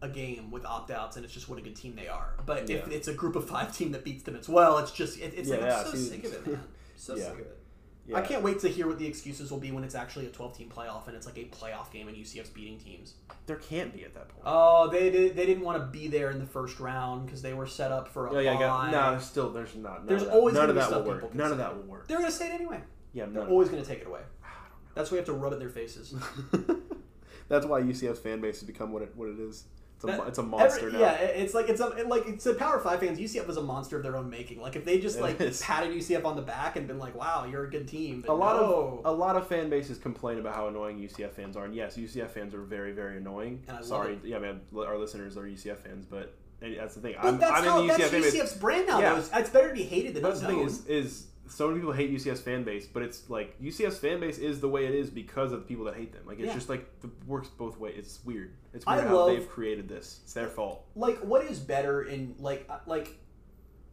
a 0.01 0.09
game 0.09 0.51
with 0.51 0.65
opt 0.65 0.91
outs, 0.91 1.15
and 1.15 1.23
it's 1.23 1.33
just 1.33 1.47
what 1.47 1.57
a 1.57 1.61
good 1.61 1.75
team 1.77 1.95
they 1.95 2.09
are. 2.09 2.33
But 2.45 2.69
if 2.69 2.87
it's 2.89 3.07
a 3.07 3.13
group 3.13 3.35
of 3.37 3.47
five 3.47 3.75
team 3.75 3.91
that 3.93 4.03
beats 4.03 4.23
them 4.23 4.35
as 4.35 4.49
well, 4.49 4.77
it's 4.79 4.91
just 4.91 5.17
it, 5.19 5.33
it's 5.37 5.47
Yeah, 5.49 5.55
like 5.55 5.85
I'm 5.85 5.85
so 5.91 5.97
sick 5.97 6.23
of 6.25 6.33
it, 6.33 6.47
man. 6.47 6.63
So 6.97 7.15
Yeah. 7.17 7.23
sick 7.23 7.33
of 7.33 7.39
it. 7.39 7.59
Yeah. 8.05 8.17
I 8.17 8.21
can't 8.21 8.43
wait 8.43 8.59
to 8.59 8.67
hear 8.67 8.85
what 8.87 8.99
the 8.99 9.07
excuses 9.07 9.49
will 9.49 9.59
be 9.59 9.71
when 9.71 9.83
it's 9.85 9.95
actually 9.95 10.25
a 10.25 10.29
12 10.29 10.57
team 10.57 10.69
playoff 10.69 11.07
and 11.07 11.15
it's 11.15 11.25
like 11.25 11.37
a 11.37 11.45
playoff 11.45 11.89
game 11.91 12.09
and 12.09 12.17
UCF's 12.17 12.49
beating 12.49 12.77
teams. 12.77 13.13
There 13.45 13.55
can't 13.55 13.93
be 13.93 14.03
at 14.03 14.13
that 14.13 14.27
point. 14.27 14.43
Oh, 14.45 14.89
they 14.89 15.09
did, 15.09 15.37
they 15.37 15.45
didn't 15.45 15.63
want 15.63 15.79
to 15.79 15.85
be 15.85 16.09
there 16.09 16.29
in 16.29 16.39
the 16.39 16.45
first 16.45 16.81
round 16.81 17.25
because 17.25 17.41
they 17.41 17.53
were 17.53 17.65
set 17.65 17.93
up 17.93 18.09
for 18.09 18.27
a 18.27 18.43
yeah, 18.43 18.59
yeah, 18.59 18.67
bye. 18.67 18.91
No, 18.91 19.11
there's 19.11 19.23
still 19.25 19.51
there's 19.51 19.73
not. 19.75 19.99
None 19.99 20.05
There's 20.07 20.21
of 20.23 20.27
that, 20.27 20.33
always 20.35 20.53
none 20.53 20.69
of 20.69 20.75
that 20.75 20.91
will 20.91 20.97
people 21.03 21.13
work. 21.13 21.35
None 21.35 21.51
of 21.51 21.57
that 21.59 21.75
will 21.75 21.83
work. 21.83 22.07
They're 22.07 22.17
going 22.19 22.29
to 22.29 22.35
say 22.35 22.47
it 22.47 22.53
anyway. 22.53 22.81
Yeah, 23.13 23.25
no 23.25 23.31
They're 23.31 23.41
none. 23.43 23.51
always 23.51 23.69
going 23.69 23.81
to 23.81 23.87
take 23.87 24.01
it 24.01 24.07
away. 24.07 24.21
That's 24.95 25.09
why 25.09 25.15
we 25.15 25.17
have 25.19 25.25
to 25.27 25.33
rub 25.33 25.53
it 25.53 25.55
in 25.55 25.59
their 25.61 25.69
faces. 25.69 26.13
That's 27.47 27.65
why 27.65 27.81
UCF's 27.81 28.19
fan 28.19 28.41
base 28.41 28.59
has 28.59 28.67
become 28.67 28.91
what 28.91 29.01
it 29.01 29.13
what 29.15 29.29
it 29.29 29.39
is. 29.39 29.65
Uh, 30.03 30.07
it's 30.07 30.15
a, 30.15 30.17
That- 30.21 30.27
it's 30.27 30.37
a 30.37 30.43
monster 30.43 30.87
Every- 30.87 30.91
now. 30.93 30.99
Yeah, 30.99 31.13
it's 31.13 31.53
like 31.53 31.69
it's 31.69 31.81
a 31.81 31.87
like 32.07 32.27
it's 32.27 32.45
a 32.45 32.53
Power 32.53 32.79
Five 32.79 32.99
fans. 32.99 33.19
UCF 33.19 33.49
is 33.49 33.57
a 33.57 33.61
monster 33.61 33.97
of 33.97 34.03
their 34.03 34.17
own 34.17 34.29
making. 34.29 34.61
Like 34.61 34.75
if 34.75 34.85
they 34.85 34.99
just 34.99 35.17
It 35.17 35.21
like 35.21 35.41
is. 35.41 35.61
patted 35.61 35.91
UCF 35.93 36.25
on 36.25 36.35
the 36.35 36.41
back 36.41 36.75
and 36.75 36.87
been 36.87 36.99
like, 36.99 37.15
"Wow, 37.15 37.45
you're 37.49 37.65
a 37.65 37.69
good 37.69 37.87
team," 37.87 38.23
but 38.25 38.31
a 38.31 38.35
lot 38.35 38.57
no. 38.57 39.01
of 39.03 39.13
a 39.13 39.17
lot 39.17 39.35
of 39.35 39.47
fan 39.47 39.69
bases 39.69 39.97
complain 39.97 40.39
about 40.39 40.55
how 40.55 40.67
annoying 40.67 40.97
UCF 40.99 41.31
fans 41.31 41.55
are, 41.55 41.65
and 41.65 41.75
yes, 41.75 41.97
UCF 41.97 42.29
fans 42.31 42.53
are 42.53 42.61
very 42.61 42.91
very 42.91 43.17
annoying. 43.17 43.63
And 43.67 43.77
I 43.77 43.79
love 43.79 43.87
Sorry, 43.87 44.13
it. 44.13 44.19
yeah, 44.25 44.39
man, 44.39 44.61
our 44.75 44.97
listeners 44.97 45.37
are 45.37 45.43
UCF 45.43 45.77
fans, 45.77 46.05
but 46.05 46.35
that's 46.59 46.95
the 46.95 47.01
thing. 47.01 47.15
But 47.21 47.27
I'm, 47.27 47.39
that's 47.39 47.51
I'm 47.51 47.63
how 47.63 47.81
in 47.81 47.87
the 47.87 47.93
UCF 47.93 48.09
that's. 48.11 48.35
UCF's 48.35 48.55
brand 48.55 48.87
now. 48.87 48.99
Yeah. 48.99 49.13
though. 49.15 49.37
It's, 49.39 49.49
better 49.49 49.67
to 49.69 49.73
be 49.73 49.83
hated 49.83 50.15
than 50.15 50.23
That's 50.23 50.39
the 50.39 50.47
thing 50.47 50.59
is 50.61 50.85
is 50.87 51.27
so 51.53 51.67
many 51.67 51.79
people 51.79 51.93
hate 51.93 52.11
UCF 52.11 52.39
fan 52.39 52.63
base, 52.63 52.87
but 52.87 53.03
it's 53.03 53.29
like 53.29 53.59
UCF 53.61 53.93
fan 53.93 54.19
base 54.19 54.37
is 54.37 54.59
the 54.59 54.67
way 54.69 54.85
it 54.85 54.93
is 54.95 55.09
because 55.09 55.51
of 55.51 55.59
the 55.59 55.65
people 55.65 55.85
that 55.85 55.95
hate 55.95 56.11
them. 56.11 56.23
Like 56.25 56.39
it's 56.39 56.47
Yeah. 56.47 56.53
just 56.53 56.69
like 56.69 56.99
the 57.01 57.09
works 57.27 57.47
both 57.47 57.77
ways. 57.77 57.95
It's 57.97 58.19
weird. 58.25 58.53
It's 58.73 58.85
I 58.87 58.95
weird 58.95 59.07
how 59.07 59.15
love- 59.15 59.27
they've 59.27 59.47
created 59.49 59.87
this. 59.87 60.19
It's 60.23 60.33
their 60.33 60.47
fault. 60.47 60.85
like 60.95 61.19
what 61.19 61.43
is 61.45 61.59
better 61.59 62.03
in 62.03 62.35
like 62.39 62.65
uh, 62.69 62.79
like 62.87 63.17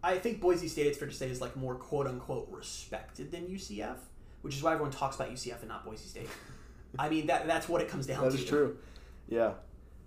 I 0.03 0.17
think 0.19 0.41
Boise 0.41 0.69
State 0.69 0.87
it's 0.87 0.97
fair 0.99 1.09
to 1.09 1.15
say 1.15 1.29
is 1.29 1.41
like 1.41 1.57
more 1.57 1.75
quote 1.75 2.07
unquote 2.07 2.49
respected 2.51 3.31
than 3.31 3.47
UCF, 3.47 3.99
which 4.43 4.57
is 4.57 4.63
why 4.63 4.73
everyone 4.73 4.93
talks 4.93 5.17
about 5.17 5.31
UCF 5.31 5.61
and 5.61 5.69
not 5.69 5.85
Boise 5.85 6.07
State. 6.09 6.29
I 6.99 7.09
mean 7.09 7.27
that 7.27 7.47
that's 7.47 7.69
what 7.69 7.83
it 7.83 7.89
comes 7.89 8.07
down 8.07 8.25
That 8.25 8.33
to. 8.33 8.39
is 8.39 8.45
true. 8.45 8.79
Yeah, 9.29 9.53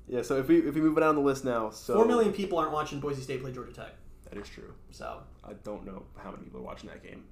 yeah. 0.07 0.21
So 0.23 0.37
if 0.39 0.47
we 0.47 0.57
if 0.67 0.73
we 0.75 0.81
move 0.81 0.97
it 0.97 1.01
down 1.01 1.15
the 1.15 1.21
list 1.21 1.45
now, 1.45 1.69
so 1.69 1.93
Four 1.93 2.05
million 2.05 2.33
people 2.33 2.57
aren't 2.57 2.71
watching 2.73 2.99
Boise 2.99 3.21
State 3.21 3.41
play 3.41 3.51
Georgia 3.51 3.71
Tech. 3.73 3.93
That 4.29 4.37
is 4.41 4.49
true. 4.49 4.73
So 4.89 5.21
I 5.43 5.53
don't 5.63 5.85
know 5.85 6.03
how 6.17 6.31
many 6.31 6.43
people 6.43 6.59
are 6.61 6.63
watching 6.63 6.89
that 6.89 7.03
game. 7.03 7.25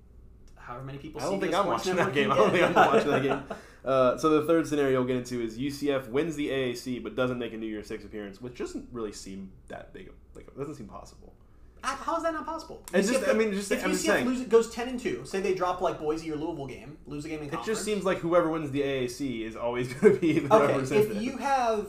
However 0.62 0.84
many 0.86 0.98
people 0.98 1.22
I 1.22 1.26
don't 1.26 1.40
think 1.40 1.54
I'm 1.54 1.68
watching 1.68 1.96
that 1.96 2.14
game. 2.14 2.32
I 2.32 2.36
don't 2.38 2.52
think 2.52 2.64
I'm 2.64 2.74
watching 2.74 3.10
that 3.12 3.24
game. 3.24 3.44
Uh, 3.84 4.16
so 4.18 4.30
the 4.30 4.46
third 4.46 4.68
scenario 4.68 5.00
we'll 5.00 5.08
get 5.08 5.18
into 5.18 5.42
is 5.42 5.58
UCF 5.58 6.08
wins 6.10 6.36
the 6.36 6.50
AAC 6.50 7.02
but 7.02 7.16
doesn't 7.16 7.40
make 7.40 7.54
a 7.54 7.58
New 7.58 7.66
Year's 7.68 7.88
Six 7.88 8.04
appearance, 8.04 8.40
which 8.40 8.58
doesn't 8.58 8.88
really 8.92 9.12
seem 9.12 9.52
that 9.70 9.92
big. 9.94 10.08
of- 10.10 10.14
Like 10.36 10.48
it 10.48 10.58
doesn't 10.58 10.76
seem 10.76 10.88
possible. 10.88 11.34
How- 11.84 11.96
How 11.96 12.18
is 12.18 12.22
that 12.24 12.34
not 12.34 12.46
possible? 12.46 12.84
It's 12.94 13.10
just- 13.10 13.28
I 13.28 13.34
mean, 13.34 13.52
just- 13.54 13.72
if 13.72 13.84
I'm 13.84 13.90
UCF 13.92 13.98
saying. 14.14 14.26
lose, 14.28 14.42
goes 14.44 14.70
ten 14.70 14.88
and 14.88 15.00
two, 15.00 15.24
say 15.26 15.42
they 15.42 15.56
drop 15.56 15.82
like 15.82 15.98
Boise 16.00 16.32
or 16.32 16.36
Louisville 16.36 16.68
game, 16.68 16.98
lose 17.08 17.26
a 17.26 17.30
game 17.30 17.40
in 17.42 17.50
conference. 17.50 17.68
It 17.68 17.72
just 17.72 17.84
seems 17.84 18.04
like 18.06 18.20
whoever 18.20 18.50
wins 18.52 18.70
the 18.70 18.82
AAC 18.84 19.42
is 19.48 19.56
always 19.56 19.92
going 19.94 20.14
to 20.14 20.20
be 20.20 20.38
the 20.40 20.54
okay. 20.54 20.96
If 21.00 21.20
you 21.24 21.38
have, 21.38 21.88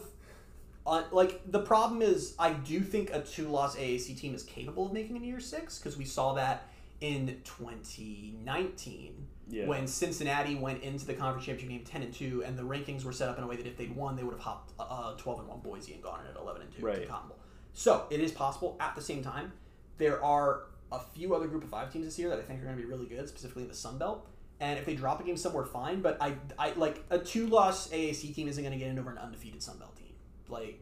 uh, 0.87 1.03
like, 1.13 1.43
the 1.51 1.61
problem 1.61 2.01
is, 2.01 2.35
I 2.39 2.55
do 2.55 2.81
think 2.81 3.11
a 3.13 3.21
two-loss 3.21 3.77
AAC 3.77 4.15
team 4.19 4.35
is 4.35 4.43
capable 4.45 4.87
of 4.87 4.93
making 4.95 5.17
a 5.17 5.19
New 5.21 5.29
Year's 5.29 5.45
Six 5.47 5.79
because 5.79 5.99
we 5.99 6.07
saw 6.07 6.33
that 6.35 6.69
in 7.03 7.41
2019 7.45 9.27
Yeah. 9.49 9.67
when 9.67 9.87
Cincinnati 9.87 10.55
went 10.55 10.83
into 10.83 11.05
the 11.05 11.15
conference 11.15 11.45
championship 11.45 11.69
game 11.79 11.85
10 11.85 12.03
and 12.03 12.15
2 12.15 12.45
and 12.45 12.57
the 12.59 12.63
rankings 12.63 13.05
were 13.05 13.13
set 13.13 13.29
up 13.29 13.37
in 13.39 13.45
a 13.45 13.47
way 13.47 13.57
that 13.57 13.67
if 13.67 13.77
they'd 13.77 13.95
won 13.95 14.17
they 14.17 14.23
would 14.23 14.33
have 14.35 14.41
hopped 14.43 14.73
uh, 14.79 15.15
12 15.17 15.41
and 15.41 15.49
1 15.49 15.61
Boise 15.61 15.93
and 15.95 16.03
gone 16.03 16.21
in 16.21 16.27
at 16.35 16.37
11 16.41 16.63
and 16.63 16.71
2 16.73 16.79
to 16.81 16.87
Right. 16.87 17.01
the 17.01 17.07
Cotton 17.07 17.29
Bowl. 17.29 17.39
So, 17.75 18.07
it 18.11 18.21
is 18.21 18.33
possible 18.33 18.77
at 18.81 18.95
the 18.95 19.03
same 19.03 19.23
time 19.23 19.53
there 19.99 20.23
are 20.25 20.65
a 20.91 20.99
few 20.99 21.35
other 21.35 21.47
group 21.49 21.65
of 21.65 21.71
5 21.71 21.93
teams 21.93 22.05
this 22.07 22.19
year 22.19 22.29
that 22.31 22.39
I 22.39 22.43
think 22.43 22.61
are 22.61 22.65
going 22.65 22.77
to 22.77 22.83
be 22.83 22.89
really 22.89 23.07
good 23.07 23.29
specifically 23.29 23.63
in 23.63 23.69
the 23.69 23.75
Sun 23.75 23.99
Belt. 23.99 24.27
And 24.61 24.79
if 24.79 24.85
they 24.87 24.95
drop 24.95 25.21
a 25.21 25.25
game 25.25 25.37
somewhere 25.37 25.65
fine, 25.65 26.03
but 26.03 26.17
I 26.21 26.37
I 26.57 26.73
like 26.75 27.03
a 27.11 27.19
two-loss 27.19 27.89
AAC 27.89 28.33
team 28.33 28.47
isn't 28.47 28.63
going 28.63 28.73
to 28.73 28.79
get 28.79 28.89
in 28.93 28.99
over 28.99 29.11
an 29.11 29.19
undefeated 29.19 29.61
Sun 29.63 29.79
Belt 29.79 29.97
team. 29.97 30.13
Like 30.49 30.79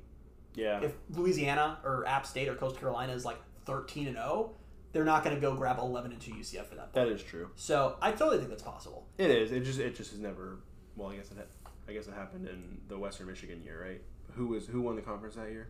yeah. 0.54 0.80
if 0.82 0.92
Louisiana 1.10 1.78
or 1.82 2.06
App 2.06 2.26
State 2.26 2.48
or 2.48 2.54
Coastal 2.56 2.78
Carolina 2.80 3.12
is 3.14 3.24
like 3.24 3.38
13 3.64 4.08
and 4.08 4.16
0, 4.16 4.50
they're 4.92 5.04
not 5.04 5.22
going 5.24 5.34
to 5.34 5.40
go 5.40 5.54
grab 5.54 5.78
11 5.78 6.12
and 6.12 6.20
2 6.20 6.32
UCF 6.32 6.66
for 6.66 6.74
that. 6.74 6.92
That 6.92 7.08
is 7.08 7.22
true. 7.22 7.50
So 7.56 7.96
I 8.02 8.12
totally 8.12 8.38
think 8.38 8.50
that's 8.50 8.62
possible. 8.62 9.06
It 9.18 9.30
is. 9.30 9.52
It 9.52 9.64
just 9.64 9.78
it 9.78 9.94
just 9.96 10.10
has 10.10 10.20
never. 10.20 10.58
Well, 10.96 11.10
I 11.10 11.16
guess 11.16 11.30
it 11.30 11.36
ha- 11.38 11.70
I 11.88 11.92
guess 11.92 12.06
it 12.06 12.14
happened 12.14 12.46
in 12.48 12.80
the 12.88 12.98
Western 12.98 13.26
Michigan 13.26 13.62
year, 13.62 13.82
right? 13.82 14.00
Who 14.36 14.48
was 14.48 14.66
who 14.66 14.80
won 14.80 14.96
the 14.96 15.02
conference 15.02 15.36
that 15.36 15.50
year? 15.50 15.68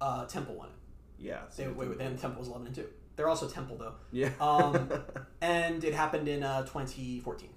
Uh, 0.00 0.24
Temple 0.26 0.54
won 0.54 0.68
it. 0.68 0.74
Yeah. 1.24 1.42
They, 1.56 1.68
wait, 1.68 1.88
wait, 1.88 1.98
then 1.98 2.16
Temple 2.18 2.40
was 2.40 2.48
11 2.48 2.66
and 2.66 2.76
2. 2.76 2.84
They're 3.16 3.28
also 3.28 3.48
Temple 3.48 3.76
though. 3.76 3.94
Yeah. 4.10 4.30
Um, 4.40 4.90
and 5.40 5.84
it 5.84 5.94
happened 5.94 6.28
in 6.28 6.42
uh, 6.42 6.62
2014 6.62 7.48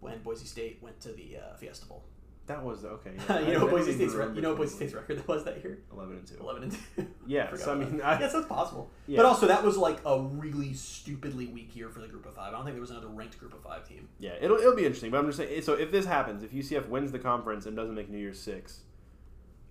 when 0.00 0.18
Boise 0.22 0.46
State 0.46 0.78
went 0.80 1.00
to 1.00 1.08
the 1.10 1.36
uh, 1.38 1.56
Fiesta 1.56 1.86
Bowl. 1.86 2.04
That 2.46 2.62
was 2.64 2.84
okay. 2.84 3.12
you 3.46 3.52
know 3.54 3.66
I 3.66 3.70
Boise 3.70 3.92
State's 3.92 4.14
re- 4.14 4.34
you 4.34 4.40
know 4.40 4.54
Boise 4.54 4.74
State's 4.76 4.94
record 4.94 5.18
that 5.18 5.28
was 5.28 5.44
that 5.44 5.62
year. 5.62 5.78
Eleven 5.92 6.16
and 6.18 6.26
two. 6.26 6.36
11 6.40 6.62
and 6.64 6.72
2. 6.96 7.06
Yeah. 7.26 7.50
Forgot 7.50 7.64
So 7.64 7.72
I 7.72 7.74
mean. 7.74 8.00
I, 8.02 8.20
yes, 8.20 8.32
that's 8.32 8.46
possible. 8.46 8.90
Yeah. 9.08 9.16
But 9.16 9.26
also, 9.26 9.48
that 9.48 9.64
was 9.64 9.76
like 9.76 9.98
a 10.06 10.20
really 10.20 10.72
stupidly 10.74 11.46
weak 11.46 11.74
year 11.74 11.88
for 11.88 12.00
the 12.00 12.06
Group 12.06 12.24
of 12.26 12.34
Five. 12.36 12.48
I 12.48 12.56
don't 12.56 12.64
think 12.64 12.74
there 12.74 12.80
was 12.80 12.90
another 12.90 13.08
ranked 13.08 13.38
Group 13.40 13.52
of 13.52 13.62
Five 13.62 13.88
team. 13.88 14.08
yeah, 14.20 14.34
it'll 14.40 14.58
it'll 14.58 14.76
be 14.76 14.84
interesting. 14.84 15.10
But 15.10 15.18
I'm 15.18 15.26
just 15.26 15.38
saying. 15.38 15.62
So 15.62 15.74
if 15.74 15.90
this 15.90 16.06
happens, 16.06 16.42
if 16.44 16.52
UCF 16.52 16.88
wins 16.88 17.10
the 17.12 17.18
conference 17.18 17.66
and 17.66 17.76
doesn't 17.76 17.94
make 17.94 18.08
New 18.08 18.18
Year's 18.18 18.38
Six, 18.40 18.80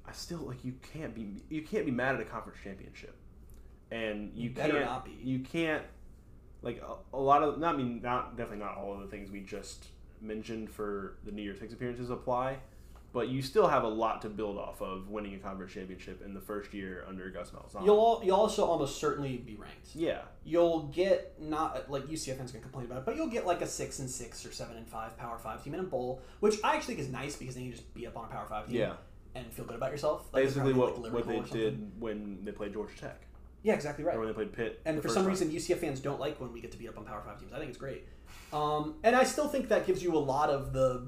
I 0.05 0.11
still 0.11 0.39
like 0.39 0.65
you 0.65 0.73
can't 0.93 1.15
be 1.15 1.43
you 1.49 1.61
can't 1.61 1.86
be 1.86 1.91
mad 1.91 2.15
at 2.15 2.21
a 2.21 2.26
conference 2.26 2.59
championship, 2.63 3.15
and 3.91 4.32
you, 4.36 4.49
You 4.49 4.55
can't 4.55 5.07
you 5.23 5.39
can't 5.39 5.84
like 6.61 6.82
a, 6.82 7.15
a 7.15 7.19
lot 7.19 7.41
of 7.41 7.57
not 7.59 7.76
I 7.76 7.78
mean 7.78 8.01
not 8.01 8.36
definitely 8.36 8.65
not 8.65 8.76
all 8.78 8.93
of 8.93 8.99
the 8.99 9.07
things 9.07 9.32
we 9.32 9.41
just 9.41 9.88
mentioned 10.22 10.70
for 10.70 11.18
the 11.26 11.32
New 11.32 11.41
Year's 11.41 11.59
Six 11.59 11.74
appearances 11.74 12.09
apply, 12.09 12.57
but 13.13 13.30
you 13.30 13.41
still 13.41 13.68
have 13.68 13.84
a 13.84 13.88
lot 13.88 14.22
to 14.24 14.30
build 14.30 14.57
off 14.57 14.82
of 14.82 15.09
winning 15.09 15.36
a 15.36 15.38
conference 15.38 15.72
championship 15.74 16.22
in 16.26 16.34
the 16.34 16.41
first 16.41 16.74
year 16.74 17.05
under 17.07 17.30
Gus 17.30 17.51
Malzahn. 17.51 17.86
You'll 17.86 18.22
you'll 18.26 18.36
also 18.36 18.66
almost 18.66 18.97
certainly 18.99 19.38
be 19.38 19.55
ranked. 19.55 19.95
yeah, 19.95 20.22
You'll 20.43 20.84
get 20.93 21.34
not 21.41 21.89
like 21.89 22.03
UCF 22.07 22.38
fans 22.38 22.51
gonna 22.51 22.61
complain 22.61 22.86
about 22.86 22.99
it, 22.99 23.05
but 23.05 23.16
you'll 23.16 23.28
get 23.30 23.45
like 23.45 23.61
a 23.61 23.68
six 23.68 23.99
and 23.99 24.09
six 24.09 24.45
or 24.45 24.51
seven 24.51 24.78
and 24.78 24.88
five 24.88 25.18
Power 25.18 25.38
Five 25.38 25.63
team 25.63 25.74
in 25.74 25.80
a 25.80 25.84
bowl, 25.84 26.22
which 26.39 26.55
I 26.63 26.76
actually 26.76 26.95
think 26.95 27.07
is 27.07 27.13
nice 27.13 27.36
because 27.36 27.55
then 27.55 27.63
you 27.66 27.72
just 27.72 27.93
beat 27.93 28.07
up 28.07 28.18
on 28.18 28.26
a 28.26 28.28
Power 28.28 28.45
Five 28.47 28.68
team. 28.68 28.78
Yeah. 28.78 28.93
And 29.34 29.45
feel 29.51 29.66
good 29.66 29.76
about 29.76 29.91
yourself. 29.91 30.30
Like, 30.32 30.43
basically 30.45 30.72
what 30.72 30.97
like, 31.01 31.11
what 31.11 31.28
they 31.28 31.34
Liberty 31.34 31.34
Bowl 31.34 31.43
or 31.43 31.47
something. 31.47 31.59
did 31.61 31.91
when 32.01 32.45
they 32.45 32.51
played 32.53 32.72
Georgia 32.74 32.97
Tech 32.97 33.22
Yeah, 33.66 33.74
exactly 33.74 34.03
right. 34.05 34.16
or 34.16 34.20
when 34.20 34.28
they 34.28 34.34
played 34.34 34.53
Pitt. 34.53 34.80
And 34.86 35.01
for 35.01 35.07
some 35.09 35.24
time. 35.24 35.32
reason, 35.32 35.49
UCF 35.51 35.80
fans 35.80 35.99
don't 35.99 36.20
like 36.20 36.39
when 36.39 36.53
we 36.53 36.61
get 36.61 36.72
to 36.74 36.78
beat 36.78 36.88
up 36.88 36.97
on 36.99 37.03
Power 37.03 37.24
Five 37.26 37.39
teams. 37.39 37.51
I 37.51 37.57
think 37.57 37.70
it's 37.70 37.80
great. 37.80 38.05
Um, 38.53 38.95
and 39.03 39.16
I 39.16 39.24
still 39.24 39.47
think 39.47 39.70
that 39.70 39.88
gives 39.88 40.03
you 40.03 40.16
a 40.16 40.20
lot 40.20 40.49
of 40.49 40.72
the. 40.72 41.07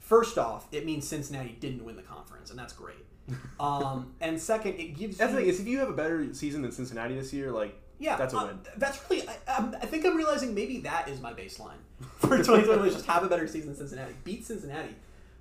First 0.00 0.36
off, 0.36 0.66
it 0.72 0.84
means 0.84 1.06
Cincinnati 1.08 1.56
didn't 1.60 1.82
win 1.84 1.96
the 1.96 2.02
conference, 2.02 2.50
and 2.50 2.58
that's 2.58 2.72
great. 2.74 2.96
Um, 3.60 4.12
and 4.20 4.38
second, 4.38 4.74
it 4.74 4.88
gives 4.98 5.12
you 5.14 5.18
That's 5.18 5.30
you. 5.30 5.36
the 5.36 5.42
thing 5.44 5.48
is, 5.48 5.60
if 5.60 5.66
you 5.66 5.78
have 5.78 5.88
a 5.88 5.94
better 5.94 6.34
season 6.34 6.60
than 6.60 6.72
Cincinnati 6.72 7.14
this 7.14 7.32
year, 7.32 7.50
like 7.52 7.74
yeah, 7.98 8.16
that's 8.16 8.34
a 8.34 8.38
uh, 8.38 8.46
win. 8.48 8.58
that's 8.76 8.98
really. 9.08 9.26
I, 9.28 9.36
I'm- 9.48 9.74
I 9.80 9.86
think 9.86 10.04
I'm 10.04 10.16
realizing 10.16 10.54
maybe 10.54 10.78
that 10.80 11.08
is 11.08 11.20
my 11.20 11.32
baseline 11.32 11.78
for 12.18 12.36
2020. 12.36 12.90
just 12.90 13.06
have 13.06 13.22
a 13.22 13.28
better 13.28 13.46
season 13.46 13.68
than 13.68 13.76
Cincinnati, 13.76 14.12
beat 14.24 14.44
Cincinnati. 14.44 14.94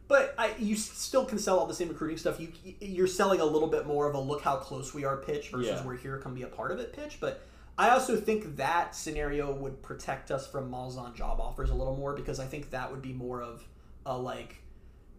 But 0.07 0.35
I, 0.37 0.53
you 0.59 0.75
still 0.75 1.25
can 1.25 1.39
sell 1.39 1.57
all 1.59 1.65
the 1.65 1.73
same 1.73 1.89
recruiting 1.89 2.17
stuff. 2.17 2.39
You 2.39 2.49
you're 2.79 3.07
selling 3.07 3.39
a 3.39 3.45
little 3.45 3.69
bit 3.69 3.87
more 3.87 4.07
of 4.07 4.15
a 4.15 4.19
look 4.19 4.41
how 4.41 4.57
close 4.57 4.93
we 4.93 5.05
are 5.05 5.17
pitch 5.17 5.49
versus 5.49 5.67
Yeah. 5.67 5.85
we're 5.85 5.97
here 5.97 6.17
come 6.17 6.33
be 6.33 6.43
a 6.43 6.47
part 6.47 6.71
of 6.71 6.79
it 6.79 6.93
pitch. 6.93 7.19
But 7.19 7.41
I 7.77 7.89
also 7.89 8.17
think 8.17 8.57
that 8.57 8.95
scenario 8.95 9.53
would 9.53 9.81
protect 9.81 10.29
us 10.29 10.45
from 10.45 10.69
Malzahn 10.69 11.15
job 11.15 11.39
offers 11.39 11.69
a 11.69 11.75
little 11.75 11.95
more 11.95 12.13
because 12.13 12.39
I 12.39 12.45
think 12.45 12.69
that 12.71 12.91
would 12.91 13.01
be 13.01 13.13
more 13.13 13.41
of 13.41 13.65
a 14.05 14.15
like, 14.15 14.61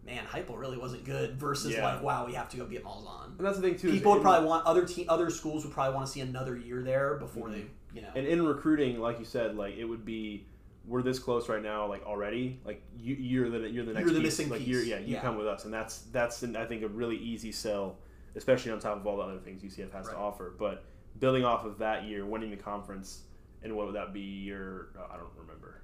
man, 0.05 0.23
Heupel 0.25 0.57
really 0.57 0.77
wasn't 0.77 1.03
good 1.03 1.35
versus 1.35 1.73
Yeah. 1.73 1.95
like, 1.95 2.03
wow, 2.03 2.25
we 2.25 2.33
have 2.33 2.49
to 2.49 2.57
go 2.57 2.65
get 2.65 2.85
Malzahn. 2.85 3.37
And 3.37 3.45
that's 3.45 3.57
the 3.57 3.63
thing 3.63 3.77
too. 3.77 3.91
People 3.91 4.13
would 4.13 4.21
probably 4.21 4.47
want 4.47 4.65
other 4.65 4.85
te- 4.85 5.07
other 5.07 5.29
schools 5.29 5.65
would 5.65 5.73
probably 5.73 5.95
want 5.95 6.05
to 6.05 6.11
see 6.11 6.21
another 6.21 6.55
year 6.55 6.83
there 6.83 7.15
before 7.15 7.49
mm-hmm. 7.49 7.61
they, 7.93 7.95
you 7.95 8.01
know. 8.01 8.11
And 8.15 8.25
in 8.25 8.45
recruiting, 8.45 8.99
like 8.99 9.19
you 9.19 9.25
said, 9.25 9.57
like 9.57 9.75
it 9.75 9.85
would 9.85 10.05
be 10.05 10.45
we're 10.87 11.01
this 11.01 11.19
close 11.19 11.49
right 11.49 11.61
now, 11.63 11.87
like 11.87 12.03
already. 12.05 12.59
Like 12.65 12.81
you, 12.97 13.15
you're 13.15 13.49
the 13.49 13.69
you're 13.69 13.85
the 13.85 13.93
next 13.93 14.05
You're 14.05 14.13
the 14.13 14.19
piece. 14.21 14.37
missing 14.37 14.49
like 14.49 14.59
piece. 14.59 14.67
You're, 14.67 14.83
yeah, 14.83 14.99
you 14.99 15.15
Yeah. 15.15 15.21
come 15.21 15.37
with 15.37 15.47
us, 15.47 15.65
and 15.65 15.73
that's 15.73 16.01
that's 16.11 16.43
an, 16.43 16.55
I 16.55 16.65
think 16.65 16.83
a 16.83 16.87
really 16.87 17.17
easy 17.17 17.51
sell, 17.51 17.97
especially 18.35 18.71
on 18.71 18.79
top 18.79 18.97
of 18.97 19.07
all 19.07 19.17
the 19.17 19.23
other 19.23 19.39
things 19.39 19.63
UCF 19.63 19.91
has 19.93 20.05
Right. 20.07 20.13
to 20.13 20.17
offer. 20.17 20.53
But 20.57 20.83
building 21.19 21.43
off 21.45 21.65
of 21.65 21.77
that 21.79 22.03
year, 22.05 22.25
winning 22.25 22.51
the 22.51 22.57
conference, 22.57 23.23
and 23.63 23.75
what 23.75 23.87
would 23.87 23.95
that 23.95 24.13
be? 24.13 24.19
Your 24.21 24.89
uh, 24.97 25.13
I 25.13 25.17
don't 25.17 25.31
remember. 25.37 25.81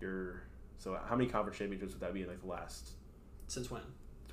Your 0.00 0.42
so 0.78 0.98
how 1.08 1.14
many 1.16 1.28
conference 1.30 1.58
championships 1.58 1.92
would 1.92 2.00
that 2.00 2.12
be 2.14 2.22
in 2.22 2.28
like 2.28 2.40
the 2.40 2.48
last? 2.48 2.92
Since 3.48 3.70
when? 3.70 3.82